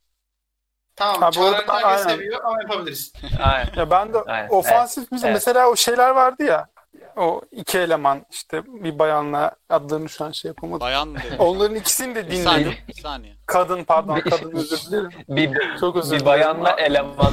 Tamam. 0.97 1.20
Ha, 1.22 1.30
bu 1.36 1.44
arada- 1.44 1.72
aynen. 1.72 2.09
seviyor 2.09 2.44
ama 2.44 2.62
yapabiliriz. 2.62 3.12
Aynen. 3.43 3.72
Ya 3.76 3.90
ben 3.90 4.14
de 4.14 4.18
Aynen, 4.18 4.48
ofansif 4.48 5.12
müzik 5.12 5.26
evet. 5.26 5.34
mesela 5.36 5.70
o 5.70 5.76
şeyler 5.76 6.10
vardı 6.10 6.43
ya. 6.44 6.68
O 7.16 7.40
iki 7.51 7.78
eleman 7.78 8.27
işte 8.31 8.62
bir 8.66 8.98
bayanla 8.98 9.56
adlarını 9.68 10.09
şu 10.09 10.24
an 10.24 10.31
şey 10.31 10.48
yapamadım. 10.48 10.81
Bayan 10.81 11.09
mı 11.09 11.18
dedim? 11.24 11.39
Onların 11.39 11.77
ikisini 11.77 12.14
de 12.14 12.20
Bir 12.27 12.31
dinledim. 12.31 12.44
saniye. 12.44 12.74
Bir 12.89 12.94
saniye. 12.94 13.35
Kadın 13.47 13.85
pardon 13.85 14.16
Bir- 14.16 14.31
kadın 14.31 14.52
özür 14.56 14.78
dilerim. 14.90 15.10
Bir, 15.28 15.78
Çok 15.81 15.97
özür 15.97 16.10
bir 16.14 16.20
dilerim. 16.20 16.27
bayanla 16.27 16.70
eleman. 16.70 17.32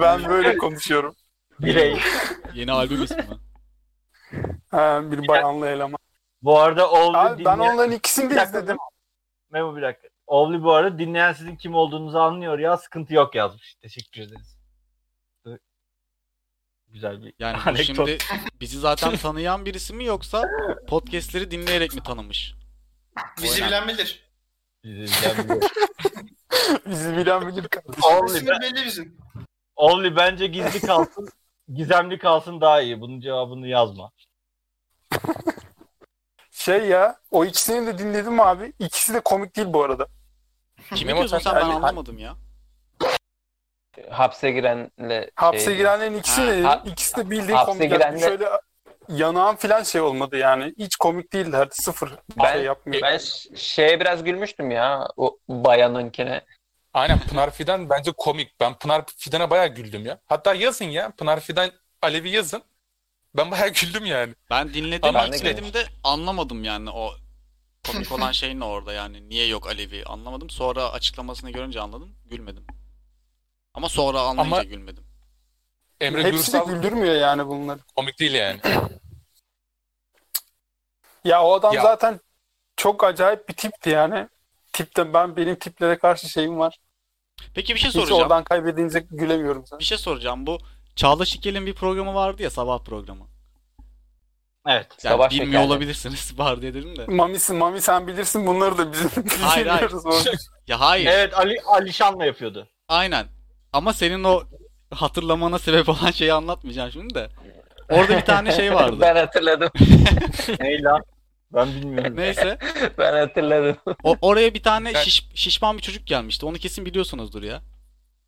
Ben 0.00 0.24
böyle 0.28 0.56
konuşuyorum. 0.58 1.14
Birey. 1.60 2.00
Yeni 2.54 2.72
albüm 2.72 3.02
ismi 3.02 3.16
mi? 3.16 3.24
Ha, 4.70 5.00
bir 5.04 5.28
bayanla 5.28 5.68
eleman. 5.68 5.98
Bu 6.42 6.58
arada 6.58 6.90
Ovli 6.90 7.16
Abi 7.18 7.44
ben 7.44 7.56
dinleyen... 7.58 7.74
onların 7.74 7.92
ikisini 7.92 8.30
Bir 8.30 8.34
de 8.34 8.36
dakika, 8.40 8.58
izledim. 8.58 8.76
Memo 9.50 9.76
bir 9.76 9.82
dakika. 9.82 10.08
Ovli 10.26 10.62
bu 10.62 10.72
arada 10.72 10.98
dinleyen 10.98 11.32
sizin 11.32 11.56
kim 11.56 11.74
olduğunuzu 11.74 12.18
anlıyor 12.18 12.58
ya. 12.58 12.76
Sıkıntı 12.76 13.14
yok 13.14 13.34
yazmış. 13.34 13.74
Teşekkür 13.82 14.20
ederiz. 14.22 14.49
Güzel 16.92 17.22
bir 17.22 17.34
Yani 17.38 17.56
bu 17.56 17.68
Anekdot. 17.70 17.86
şimdi 17.86 18.18
bizi 18.60 18.78
zaten 18.78 19.16
tanıyan 19.16 19.66
birisi 19.66 19.94
mi 19.94 20.04
yoksa 20.04 20.44
podcastleri 20.88 21.50
dinleyerek 21.50 21.94
mi 21.94 22.02
tanımış? 22.02 22.54
Bizi 23.42 23.64
bilen 23.64 23.88
bilir. 23.88 24.30
Bizden 24.84 25.48
biri. 25.48 25.60
Bizi 26.86 27.16
bilen 27.16 27.48
bilir 27.48 27.68
kardeşim. 27.68 28.26
İsmi 28.26 28.48
belli 28.48 28.86
bizim. 28.86 29.16
Ovli 29.76 30.16
bence 30.16 30.46
gizli 30.46 30.80
kalsın. 30.80 31.28
Gizemli 31.74 32.18
kalsın 32.18 32.60
daha 32.60 32.80
iyi. 32.80 33.00
Bunun 33.00 33.20
cevabını 33.20 33.68
yazma. 33.68 34.10
Şey 36.50 36.86
ya 36.86 37.16
o 37.30 37.44
ikisini 37.44 37.86
de 37.86 37.98
dinledim 37.98 38.40
abi. 38.40 38.72
İkisi 38.78 39.14
de 39.14 39.20
komik 39.20 39.56
değil 39.56 39.68
bu 39.70 39.84
arada. 39.84 40.06
Kimi 40.94 41.06
Memo 41.06 41.18
diyorsun 41.18 41.38
sen 41.38 41.50
sen 41.50 41.60
ben 41.60 41.74
anlamadım 41.74 42.18
ya. 42.18 42.36
Hapse 44.10 44.50
girenle 44.50 45.30
Hapse 45.34 45.64
şey- 45.64 45.76
girenlerin 45.76 46.14
ikisi 46.18 46.40
Ha, 46.40 46.46
de 46.52 46.62
ha- 46.62 46.82
ikisi 46.86 47.16
de 47.16 47.30
bildiğin 47.30 47.56
hapse 47.56 47.72
komik. 47.72 47.92
Girenle- 47.92 48.20
Şöyle 48.20 48.48
yanağım 49.08 49.56
falan 49.56 49.82
şey 49.82 50.00
olmadı 50.00 50.36
yani. 50.36 50.74
Hiç 50.78 50.96
komik 50.96 51.32
değillerdi. 51.32 51.74
Sıfır 51.74 52.14
Ben- 52.38 52.52
şey 52.52 52.62
yapmıyor. 52.62 53.02
Ben 53.02 53.20
şeye 53.56 54.00
biraz 54.00 54.24
gülmüştüm 54.24 54.70
ya. 54.70 55.08
O 55.16 55.38
bayanınkine. 55.48 56.40
Aynen 56.94 57.18
Pınar 57.18 57.50
Fidan 57.50 57.90
bence 57.90 58.12
komik. 58.16 58.60
Ben 58.60 58.74
Pınar 58.74 59.04
Fidan'a 59.16 59.50
bayağı 59.50 59.68
güldüm 59.68 60.06
ya. 60.06 60.18
Hatta 60.26 60.54
yazın 60.54 60.84
ya 60.84 61.10
Pınar 61.10 61.40
Fidan 61.40 61.70
Alevi 62.02 62.30
yazın. 62.30 62.62
Ben 63.36 63.50
bayağı 63.50 63.68
güldüm 63.82 64.04
yani. 64.06 64.34
Ben 64.50 64.74
dinledim 64.74 65.08
Ama 65.08 65.24
ilk 65.26 65.32
ne 65.32 65.38
dinlediğimde 65.38 65.84
anlamadım 66.04 66.64
yani 66.64 66.90
o 66.90 67.10
komik 67.92 68.12
olan 68.12 68.32
şey 68.40 68.58
ne 68.58 68.64
orada 68.64 68.92
yani 68.92 69.28
niye 69.28 69.46
yok 69.46 69.66
Alevi 69.66 70.04
anlamadım. 70.04 70.50
Sonra 70.50 70.92
açıklamasını 70.92 71.50
görünce 71.50 71.80
anladım 71.80 72.14
gülmedim. 72.30 72.66
Ama 73.80 73.88
sonra 73.88 74.20
anlayınca 74.20 74.56
Ama- 74.56 74.62
gülmedim. 74.64 75.04
Emre 76.00 76.24
Hepsi 76.24 76.52
de 76.52 76.58
Gürsal 76.58 76.66
güldürmüyor 76.72 77.14
yani 77.14 77.46
bunları. 77.46 77.78
komik 77.96 78.20
değil 78.20 78.32
yani. 78.34 78.60
Ya 81.24 81.42
o 81.42 81.52
adam 81.54 81.72
Ya- 81.74 81.82
zaten 81.82 82.20
çok 82.76 83.04
acayip 83.04 83.48
bir 83.48 83.54
tipti 83.54 83.90
yani. 83.90 84.28
Tipte 84.72 85.14
ben 85.14 85.36
benim 85.36 85.56
tiplere 85.56 85.98
karşı 85.98 86.28
şeyim 86.28 86.58
var. 86.58 86.78
Peki 87.54 87.74
bir 87.74 87.78
şey 87.80 87.88
Hiç 87.88 87.96
soracağım. 87.96 88.20
oradan 88.22 88.44
kaybedince 88.44 89.00
gülemiyorum 89.10 89.66
sana. 89.66 89.78
Bir 89.80 89.84
şey 89.84 89.98
soracağım. 89.98 90.46
Bu 90.46 90.58
Çağla 90.96 91.24
Şikel'in 91.24 91.66
bir 91.66 91.74
programı 91.74 92.14
vardı 92.14 92.42
ya 92.42 92.50
sabah 92.50 92.84
programı. 92.84 93.26
Evet. 94.66 94.86
Yani 95.04 95.12
Sabah 95.14 95.30
bilmiyor 95.30 95.46
şekerli. 95.52 95.66
olabilirsiniz 95.66 96.32
var 96.38 96.62
diye 96.62 96.74
dedim 96.74 96.96
de. 96.96 97.06
Mami'sin 97.06 97.56
Mami 97.56 97.80
sen 97.80 98.06
bilirsin 98.06 98.46
bunları 98.46 98.78
da 98.78 98.92
bizim 98.92 99.10
Hayır, 99.42 99.66
hayır. 99.66 99.92
Ya 100.66 100.80
hayır. 100.80 101.06
Evet 101.06 101.34
Ali 101.34 101.56
Alişan'la 101.66 102.24
yapıyordu. 102.24 102.68
Aynen. 102.88 103.39
Ama 103.72 103.92
senin 103.92 104.24
o 104.24 104.42
hatırlamana 104.90 105.58
sebep 105.58 105.88
olan 105.88 106.10
şeyi 106.10 106.32
anlatmayacağım 106.32 106.90
şimdi 106.92 107.14
de. 107.14 107.28
Orada 107.90 108.16
bir 108.16 108.24
tane 108.24 108.52
şey 108.52 108.74
vardı. 108.74 108.96
ben 109.00 109.16
hatırladım. 109.16 109.70
Ney 110.60 110.82
lan? 110.82 111.02
Ben 111.54 111.68
bilmiyorum. 111.68 112.16
Neyse. 112.16 112.58
Ben 112.98 113.12
hatırladım. 113.12 113.76
O, 114.02 114.16
oraya 114.22 114.54
bir 114.54 114.62
tane 114.62 114.94
şiş, 114.94 115.28
şişman 115.34 115.76
bir 115.76 115.82
çocuk 115.82 116.06
gelmişti. 116.06 116.46
Onu 116.46 116.56
kesin 116.58 116.86
biliyorsunuzdur 116.86 117.42
ya. 117.42 117.62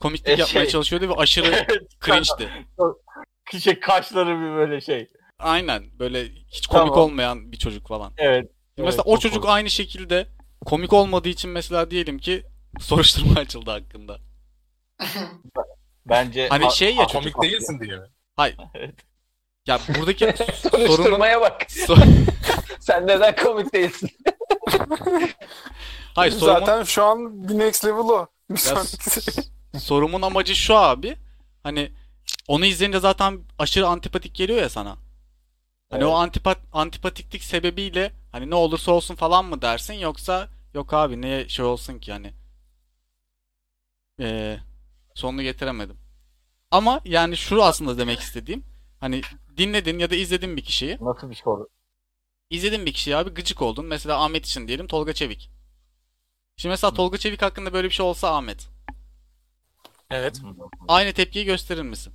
Komiklik 0.01 0.29
E, 0.29 0.31
yapmaya 0.31 0.47
şey- 0.47 0.67
çalışıyordu 0.69 1.09
ve 1.09 1.15
aşırı 1.15 1.67
cringe'ti. 2.05 2.49
Şey 3.61 3.81
kaşları 3.81 4.29
bir 4.41 4.57
böyle 4.57 4.81
şey. 4.81 5.09
Aynen. 5.39 5.85
Böyle 5.99 6.25
hiç 6.49 6.67
komik 6.67 6.87
Tamam. 6.89 6.99
olmayan 7.05 7.53
bir 7.53 7.57
çocuk 7.57 7.89
falan. 7.89 8.13
Evet. 8.19 8.51
Mesela 8.77 8.95
Evet, 9.07 9.17
o 9.17 9.19
çocuk 9.19 9.43
komik. 9.43 9.55
aynı 9.55 9.71
şekilde 9.71 10.27
komik 10.67 10.93
olmadığı 10.93 11.29
için 11.29 11.51
mesela 11.51 11.91
diyelim 11.91 12.19
ki 12.19 12.43
soruşturma 12.81 13.41
açıldı 13.41 13.71
hakkında. 13.71 14.19
Bence 16.07 16.49
Hani 16.49 16.65
Ha- 16.65 16.71
şey 16.71 16.95
ya 16.95 17.07
çocuk. 17.07 17.35
Komik 17.35 17.53
değilsin 17.53 17.81
diye 17.81 17.97
mi? 17.97 18.07
Hayır. 18.37 18.57
Evet. 18.75 18.95
Ya 19.67 19.81
buradaki 19.99 20.35
Soruşturmaya 20.71 21.41
bak. 21.41 21.67
Sen 22.81 23.07
neden 23.07 23.37
komik 23.37 23.73
değilsin? 23.75 24.11
Hayır, 26.15 26.33
sorumun, 26.33 26.61
Zaten 26.61 26.83
şu 26.83 27.05
an 27.05 27.49
bir 27.49 27.59
next 27.59 27.85
level 27.85 27.99
o. 27.99 28.27
Ya 28.51 28.83
sorumun 29.81 30.23
amacı 30.23 30.55
şu 30.55 30.77
abi. 30.77 31.17
Hani 31.63 31.93
onu 32.49 32.65
izleyince 32.67 33.01
zaten 33.01 33.41
aşırı 33.59 33.87
antipatik 33.87 34.35
geliyor 34.35 34.59
ya 34.59 34.69
sana. 34.69 34.91
Hani 35.91 36.03
Evet. 36.03 36.13
o 36.13 36.15
antipat 36.15 36.59
antipatiklik 36.73 37.43
sebebiyle 37.45 38.13
hani 38.33 38.51
ne 38.51 38.55
olursa 38.55 38.93
olsun 38.93 39.15
falan 39.15 39.45
mı 39.45 39.63
dersin 39.63 39.95
yoksa 39.95 40.49
yok 40.75 40.95
abi 40.95 41.23
neye 41.23 41.49
şey 41.49 41.65
olsun 41.65 41.99
ki 41.99 42.13
hani. 42.13 42.33
Ee, 44.21 44.59
sonunu 45.15 45.43
getiremedim. 45.43 45.99
Ama 46.71 47.01
yani 47.05 47.37
şu 47.37 47.65
aslında 47.65 47.99
demek 47.99 48.21
istediğim 48.21 48.65
hani 49.01 49.21
dinledin 49.57 49.99
ya 49.99 50.11
da 50.11 50.15
izledin 50.15 50.57
bir 50.57 50.65
kişiyi. 50.65 50.99
Nasıl 51.01 51.31
bir 51.31 51.35
soru? 51.35 51.69
İzledin 52.51 52.87
bir 52.87 52.93
kişiyi 52.93 53.17
abi 53.17 53.31
gıcık 53.31 53.63
oldun. 53.63 53.87
Mesela 53.87 54.25
Ahmet 54.25 54.47
için 54.47 54.69
diyelim 54.69 54.87
Tolga 54.87 55.13
Çevik. 55.13 55.51
Şimdi 56.57 56.71
mesela 56.71 56.95
Tolga 56.95 57.19
Çevik 57.19 57.43
hakkında 57.43 57.73
böyle 57.73 57.89
bir 57.89 57.95
şey 57.95 58.07
olsa 58.07 58.37
Ahmet. 58.37 58.69
Evet. 60.11 60.41
Aynı 60.89 61.13
tepkiyi 61.13 61.45
gösterir 61.45 61.83
misin? 61.83 62.13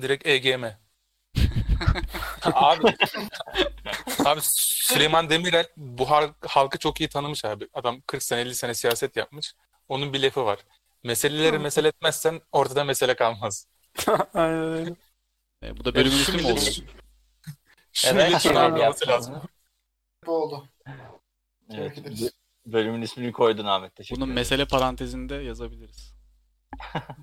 Direkt 0.00 0.26
EGM. 0.26 0.64
abi. 2.42 2.94
abi 4.24 4.40
Süleyman 4.42 5.30
Demirel 5.30 5.66
bu 5.76 6.10
hal- 6.10 6.32
halkı 6.46 6.78
çok 6.78 7.00
iyi 7.00 7.08
tanımış 7.08 7.44
abi. 7.44 7.68
Adam 7.72 8.00
40 8.06 8.22
sene 8.22 8.40
50 8.40 8.54
sene 8.54 8.74
siyaset 8.74 9.16
yapmış. 9.16 9.54
Onun 9.88 10.12
bir 10.12 10.22
lafı 10.22 10.44
var. 10.44 10.58
Meseleleri 11.04 11.58
mesele 11.58 11.88
etmezsen 11.88 12.40
ortada 12.52 12.84
mesele 12.84 13.16
kalmaz. 13.16 13.66
Aynen 14.34 14.62
öyle. 14.62 14.96
E, 15.62 15.76
bu 15.76 15.84
da 15.84 15.94
bölümün 15.94 16.16
ismi 16.16 16.36
mi 16.36 16.46
oluyor? 16.46 16.76
Şu 17.92 18.08
Evet, 18.08 18.40
şey 18.40 18.54
lazım. 18.54 19.42
Bu 20.26 20.32
oldu. 20.32 20.68
Evet. 21.74 21.98
Bölümün 22.66 23.02
ismini 23.02 23.32
koydun 23.32 23.64
Ahmet. 23.64 23.94
Teşekkür 23.96 24.16
Bunun 24.16 24.26
ederim. 24.26 24.34
mesele 24.34 24.64
parantezinde 24.66 25.34
yazabiliriz. 25.34 26.14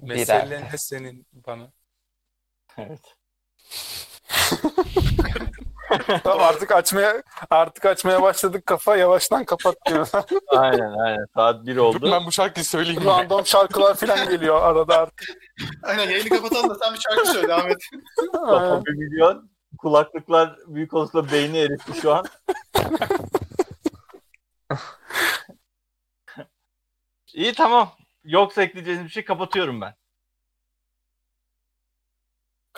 Mesele 0.02 0.62
ne 0.72 0.78
senin 0.78 1.28
bana? 1.34 1.72
Evet. 2.78 3.16
Tamam 6.24 6.40
artık 6.48 6.72
açmaya 6.72 7.24
artık 7.50 7.86
açmaya 7.86 8.22
başladık 8.22 8.66
kafa 8.66 8.96
yavaştan 8.96 9.46
kapat 9.46 9.76
diyor. 9.88 10.08
Aynen 10.48 10.94
aynen. 11.06 11.26
Saat 11.36 11.66
1 11.66 11.76
Dur 11.76 11.82
oldu. 11.82 12.12
ben 12.12 12.26
bu 12.26 12.32
şarkıyı 12.32 12.66
söyleyeyim. 12.66 13.06
Random 13.06 13.46
şarkılar 13.46 13.96
falan 13.96 14.30
geliyor 14.30 14.62
arada 14.62 14.98
artık. 14.98 15.28
Aynen 15.84 16.10
yayını 16.10 16.30
kapatalım 16.30 16.70
da 16.70 16.76
sen 16.76 16.94
bir 16.94 17.00
şarkı 17.00 17.26
söyle 17.32 17.54
Ahmet. 17.54 17.78
Kafa 18.34 18.86
1 18.86 18.92
milyon. 18.92 19.50
Kulaklıklar 19.78 20.56
büyük 20.68 20.94
olasılıkla 20.94 21.32
beyni 21.32 21.58
eritti 21.58 22.02
şu 22.02 22.14
an. 22.14 22.26
İyi 27.34 27.54
tamam. 27.54 27.92
Yoksa 28.24 28.64
ekleyeceğiniz 28.64 29.04
bir 29.06 29.10
şey 29.10 29.26
kapatıyorum 29.26 29.82
ben. 29.82 29.94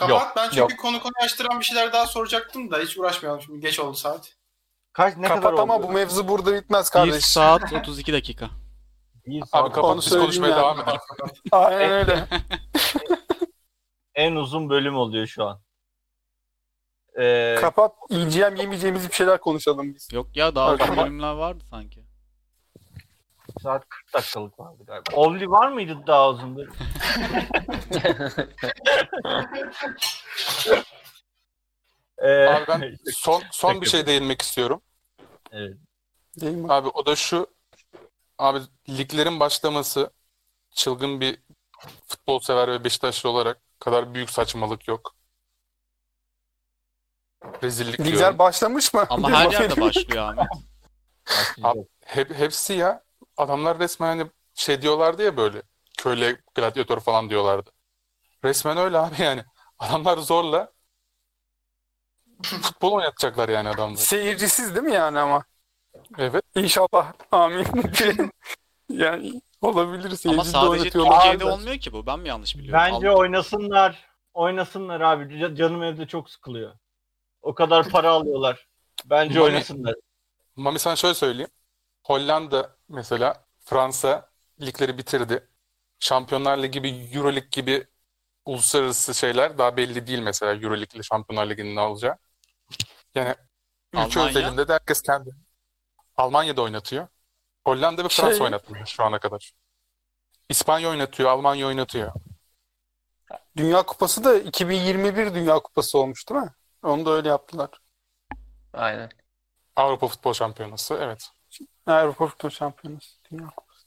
Kapat. 0.08 0.36
Ben 0.36 0.44
çünkü 0.50 0.60
Yok. 0.60 0.72
konu 0.82 1.02
konu 1.02 1.12
açtıran 1.24 1.60
bir 1.60 1.66
şeyler 1.66 1.94
daha 1.94 2.06
soracaktım 2.06 2.72
da 2.72 2.80
hiç 2.80 2.98
uğraşmayalım 2.98 3.42
şimdi. 3.42 3.60
Geç 3.60 3.80
oldu 3.80 3.98
saat. 3.98 4.34
Kaç 4.94 5.18
ne 5.18 5.28
kadar 5.28 5.42
kapat 5.42 5.54
oldu? 5.54 5.62
ama 5.62 5.84
bu 5.84 5.90
mevzu 5.92 6.28
burada 6.28 6.54
bitmez 6.54 6.88
1 6.88 6.92
kardeş. 6.92 7.26
saat 7.26 7.74
32 7.74 8.14
dakika. 8.14 8.46
Abi 9.52 9.72
kapat 9.74 9.98
biz 9.98 10.10
konuşmaya 10.10 10.48
yani. 10.50 10.58
devam 10.60 10.80
edelim. 10.80 11.00
Aynen 11.52 11.92
öyle. 11.92 12.28
En 14.16 14.36
uzun 14.36 14.70
bölüm 14.70 14.96
oluyor 14.98 15.28
şu 15.28 15.46
an. 15.46 15.62
Ee, 17.20 17.58
Kapat. 17.62 17.92
Yiyeceğim 18.10 18.56
yemeyeceğimiz 18.56 19.10
bir 19.10 19.14
şeyler 19.14 19.40
konuşalım 19.40 19.96
biz. 19.96 20.14
Yok 20.14 20.38
ya 20.38 20.56
daha 20.56 20.74
uzun 20.74 20.98
bölümler 20.98 21.32
vardı 21.34 21.64
sanki. 21.70 22.01
Saat 23.62 23.90
40 23.90 24.14
dakikalık 24.14 24.60
vardı 24.60 24.84
galiba. 24.88 25.16
Ovli 25.16 25.50
var 25.50 25.72
mıydı 25.72 25.98
daha 26.08 26.30
uzun 26.30 26.56
bölüm? 26.56 26.74
Ee, 32.18 32.46
Abi 32.46 32.66
ben 32.68 32.96
son 33.14 33.44
son 33.52 33.82
bir 33.82 33.86
şey 33.86 34.06
değinmek 34.06 34.42
istiyorum. 34.42 34.82
evet. 35.52 35.78
Değil 36.42 36.56
mi? 36.56 36.74
Abi 36.74 36.88
o 36.88 37.06
da 37.06 37.16
şu. 37.16 37.48
Abi 38.38 38.60
liglerin 38.90 39.40
başlaması 39.40 40.12
çılgın 40.76 41.22
bir 41.22 41.40
futbol 42.08 42.40
sever 42.40 42.72
ve 42.72 42.84
Beşiktaşlı 42.84 43.30
olarak 43.30 43.62
kadar 43.80 44.14
büyük 44.14 44.30
saçmalık 44.30 44.88
yok. 44.88 45.16
Rezillik 47.64 48.00
Ligler 48.00 48.18
diyorum. 48.18 48.40
başlamış 48.40 48.94
mı? 48.94 49.06
Ama 49.10 49.32
her 49.40 49.52
yerde 49.52 49.82
başlıyor 49.82 50.24
Ahmet. 50.24 50.48
Abi, 51.64 51.80
hep, 52.06 52.34
hepsi 52.34 52.74
ya. 52.74 53.04
Adamlar 53.42 53.80
resmen 53.80 54.08
hani 54.08 54.30
şey 54.54 54.82
diyorlardı 54.82 55.24
ya 55.24 55.38
böyle. 55.38 55.62
Köyle 55.98 56.42
gladyatör 56.56 57.00
falan 57.00 57.30
diyorlardı. 57.30 57.70
Resmen 58.44 58.78
öyle 58.78 58.98
abi 58.98 59.22
yani. 59.22 59.44
Adamlar 59.80 60.18
zorla 60.18 60.72
futbol 62.44 62.92
oynatacaklar 62.92 63.50
yani 63.50 63.70
adamlar. 63.70 63.98
Seyircisiz 63.98 64.76
değil 64.76 64.86
mi 64.88 64.94
yani 64.94 65.20
ama? 65.20 65.44
Evet. 66.18 66.44
İnşallah. 66.56 67.14
Amin. 67.32 67.66
yani 68.90 69.42
olabilir 69.62 70.06
Ama 70.06 70.16
seyirci 70.16 70.46
de 70.46 70.50
sadece. 70.50 70.90
Türkiye'de 70.90 71.44
Abi. 71.44 71.46
olmuyor 71.46 71.78
ki 71.78 71.94
bu. 71.94 72.06
Ben 72.06 72.20
mi 72.20 72.28
yanlış 72.28 72.58
biliyorum? 72.58 72.80
Bence 72.86 73.10
Al- 73.10 73.16
oynasınlar. 73.16 74.06
Oynasınlar 74.34 75.02
abi. 75.02 75.24
Ca- 75.24 75.56
Canım 75.56 75.84
evde 75.84 76.08
çok 76.08 76.30
sıkılıyor. 76.30 76.74
O 77.42 77.56
kadar 77.56 77.90
para 77.90 78.10
alıyorlar. 78.10 78.68
Bence 79.06 79.40
Mami- 79.40 79.44
oynasınlar. 79.44 79.96
Mami 80.56 80.80
sana 80.80 80.96
şöyle 80.96 81.14
söyleyeyim. 81.14 81.52
Hollanda 82.04 82.76
mesela 82.90 83.46
Fransa 83.60 84.30
ligleri 84.62 84.98
bitirdi. 84.98 85.48
Şampiyonlar 86.00 86.58
Ligi 86.58 86.72
gibi 86.72 87.10
Euro 87.14 87.36
Lig 87.36 87.52
gibi 87.52 87.88
uluslararası 88.46 89.14
şeyler 89.14 89.58
daha 89.58 89.78
belli 89.78 90.08
değil 90.08 90.20
mesela 90.20 90.54
Euro 90.54 90.78
Lig 90.78 90.96
ile 90.96 91.04
Şampiyonlar 91.04 91.50
Ligi'nin 91.50 91.76
ne 91.76 91.82
olacağı. 91.82 92.18
Yani 93.16 93.36
ülke 93.94 94.20
Almanya? 94.20 94.30
özelinde 94.30 94.68
de 94.68 94.74
herkes 94.74 95.02
kendi. 95.02 95.30
Almanya'da 96.18 96.62
oynatıyor. 96.62 97.08
Hollanda 97.66 98.04
ve 98.04 98.10
Şey- 98.10 98.26
Fransa 98.26 98.44
oynatmıyor 98.44 98.86
şu 98.86 99.04
ana 99.04 99.20
kadar. 99.20 99.52
İspanya 100.50 100.90
oynatıyor, 100.90 101.30
Almanya 101.30 101.68
oynatıyor. 101.68 102.12
Dünya 103.58 103.84
Kupası 103.84 104.24
da 104.24 104.36
2021 104.40 105.34
Dünya 105.34 105.60
Kupası 105.60 105.98
olmuş 105.98 106.30
değil 106.30 106.42
mi? 106.42 106.52
Onu 106.84 107.06
da 107.06 107.12
öyle 107.12 107.30
yaptılar. 107.30 107.70
Aynen. 108.74 109.10
Avrupa 109.76 110.08
Futbol 110.08 110.34
Şampiyonası, 110.34 110.94
evet. 111.02 111.30
Futbol 112.18 112.50
Şampiyonası. 112.50 113.16
Dünya 113.32 113.48
Kupası. 113.50 113.86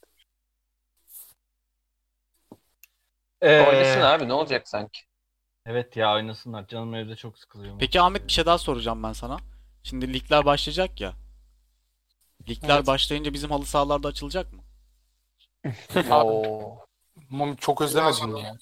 Ee, 3.41 3.61
Oynasın 3.61 4.01
abi 4.01 4.27
ne 4.27 4.33
olacak 4.33 4.67
sanki? 4.67 4.99
Evet 5.65 5.97
ya 5.97 6.13
oynasınlar. 6.13 6.67
Canım 6.67 6.95
evde 6.95 7.15
çok 7.15 7.37
sıkılıyor. 7.39 7.75
Peki 7.79 8.01
Ahmet 8.01 8.27
bir 8.27 8.31
şey 8.31 8.45
daha 8.45 8.57
soracağım 8.57 9.03
ben 9.03 9.13
sana. 9.13 9.37
Şimdi 9.83 10.13
ligler 10.13 10.45
başlayacak 10.45 11.01
ya. 11.01 11.13
Ligler 12.49 12.75
Evet. 12.75 12.87
başlayınca 12.87 13.33
bizim 13.33 13.51
halı 13.51 13.65
sahalarda 13.65 14.07
açılacak 14.07 14.53
mı? 14.53 14.61
Oo. 16.11 16.85
Mami 17.29 17.57
çok 17.57 17.81
özlemedim 17.81 18.35
ya. 18.37 18.57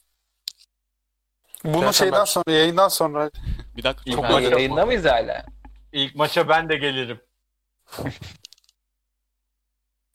Bunu 1.65 1.77
Zaten 1.79 1.91
şeyden 1.91 2.19
ben- 2.19 2.25
sonra, 2.25 2.51
yayından 2.51 2.87
sonra 2.87 3.31
Bir 3.77 3.83
dakika 3.83 4.03
İlk 4.05 4.15
çok 4.15 4.23
maç- 4.23 4.43
merak- 4.43 4.51
Yayında 4.51 4.85
mıyız 4.85 5.05
hala? 5.05 5.45
İlk 5.91 6.15
maça 6.15 6.49
ben 6.49 6.69
de 6.69 6.75
gelirim. 6.75 7.21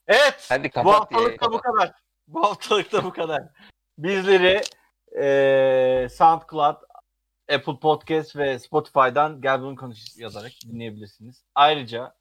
evet. 0.09 0.45
Hadi 0.49 0.71
Bu 0.83 0.93
haftalık 0.93 1.41
da 1.41 1.51
bu 1.51 1.61
kadar. 1.61 1.91
Bu 2.27 2.43
haftalık 2.43 2.91
da 2.91 3.03
bu 3.03 3.13
kadar. 3.13 3.43
Bizleri 3.97 4.61
eee 5.15 6.07
SoundCloud, 6.11 6.75
Apple 7.53 7.79
Podcast 7.81 8.35
ve 8.35 8.59
Spotify'dan 8.59 9.41
Gel 9.41 9.61
Bunu 9.61 9.75
Konuş 9.75 9.99
yazarak 10.17 10.51
dinleyebilirsiniz. 10.65 11.43
Ayrıca 11.55 12.13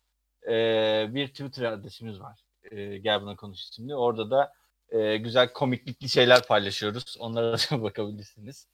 eee, 0.48 1.06
bir 1.10 1.28
Twitter 1.28 1.64
adresimiz 1.72 2.20
var. 2.20 2.40
Eee 2.72 2.98
Gel 2.98 3.22
Bunu 3.22 3.36
Konuş 3.36 3.60
isimli. 3.62 3.96
Orada 3.96 4.30
da 4.30 4.52
eee, 4.92 5.16
güzel 5.16 5.52
komiklikli 5.52 6.08
şeyler 6.08 6.46
paylaşıyoruz. 6.46 7.16
Onlara 7.20 7.52
da 7.58 7.58
bakabilirsiniz. 7.82 8.66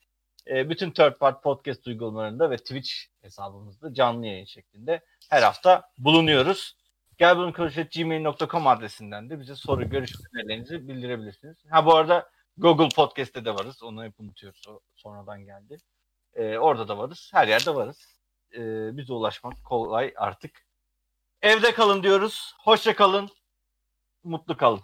Eee, 0.46 0.70
bütün 0.70 0.90
third 0.90 1.18
part 1.18 1.42
podcast 1.42 1.86
uygulamalarında 1.86 2.50
ve 2.50 2.56
Twitch 2.56 2.90
hesabımızda 3.22 3.94
canlı 3.94 4.26
yayın 4.26 4.44
şeklinde 4.44 5.00
her 5.30 5.42
hafta 5.42 5.90
bulunuyoruz. 5.98 6.76
Gel 7.18 7.36
bunu 7.36 7.52
gmail.com 7.94 8.66
adresinden 8.66 9.30
de 9.30 9.40
bize 9.40 9.56
soru, 9.56 9.88
görüş 9.90 10.12
önerilerinizi 10.34 10.88
bildirebilirsiniz. 10.88 11.56
Ha 11.70 11.86
bu 11.86 11.94
arada 11.94 12.30
Google 12.56 12.88
Podcast'te 12.96 13.44
de 13.44 13.54
varız. 13.54 13.82
Onu 13.82 14.04
hep 14.04 14.20
unutuyoruz. 14.20 14.68
O 14.68 14.80
sonradan 14.94 15.44
geldi. 15.44 15.78
Ee, 16.34 16.58
orada 16.58 16.88
da 16.88 16.98
varız. 16.98 17.30
Her 17.34 17.48
yerde 17.48 17.74
varız. 17.74 18.20
Ee, 18.54 18.96
bize 18.96 19.12
ulaşmak 19.12 19.64
kolay 19.64 20.14
artık. 20.16 20.66
Evde 21.42 21.74
kalın 21.74 22.02
diyoruz. 22.02 22.54
Hoşça 22.60 22.96
kalın. 22.96 23.30
Mutlu 24.24 24.56
kalın. 24.56 24.80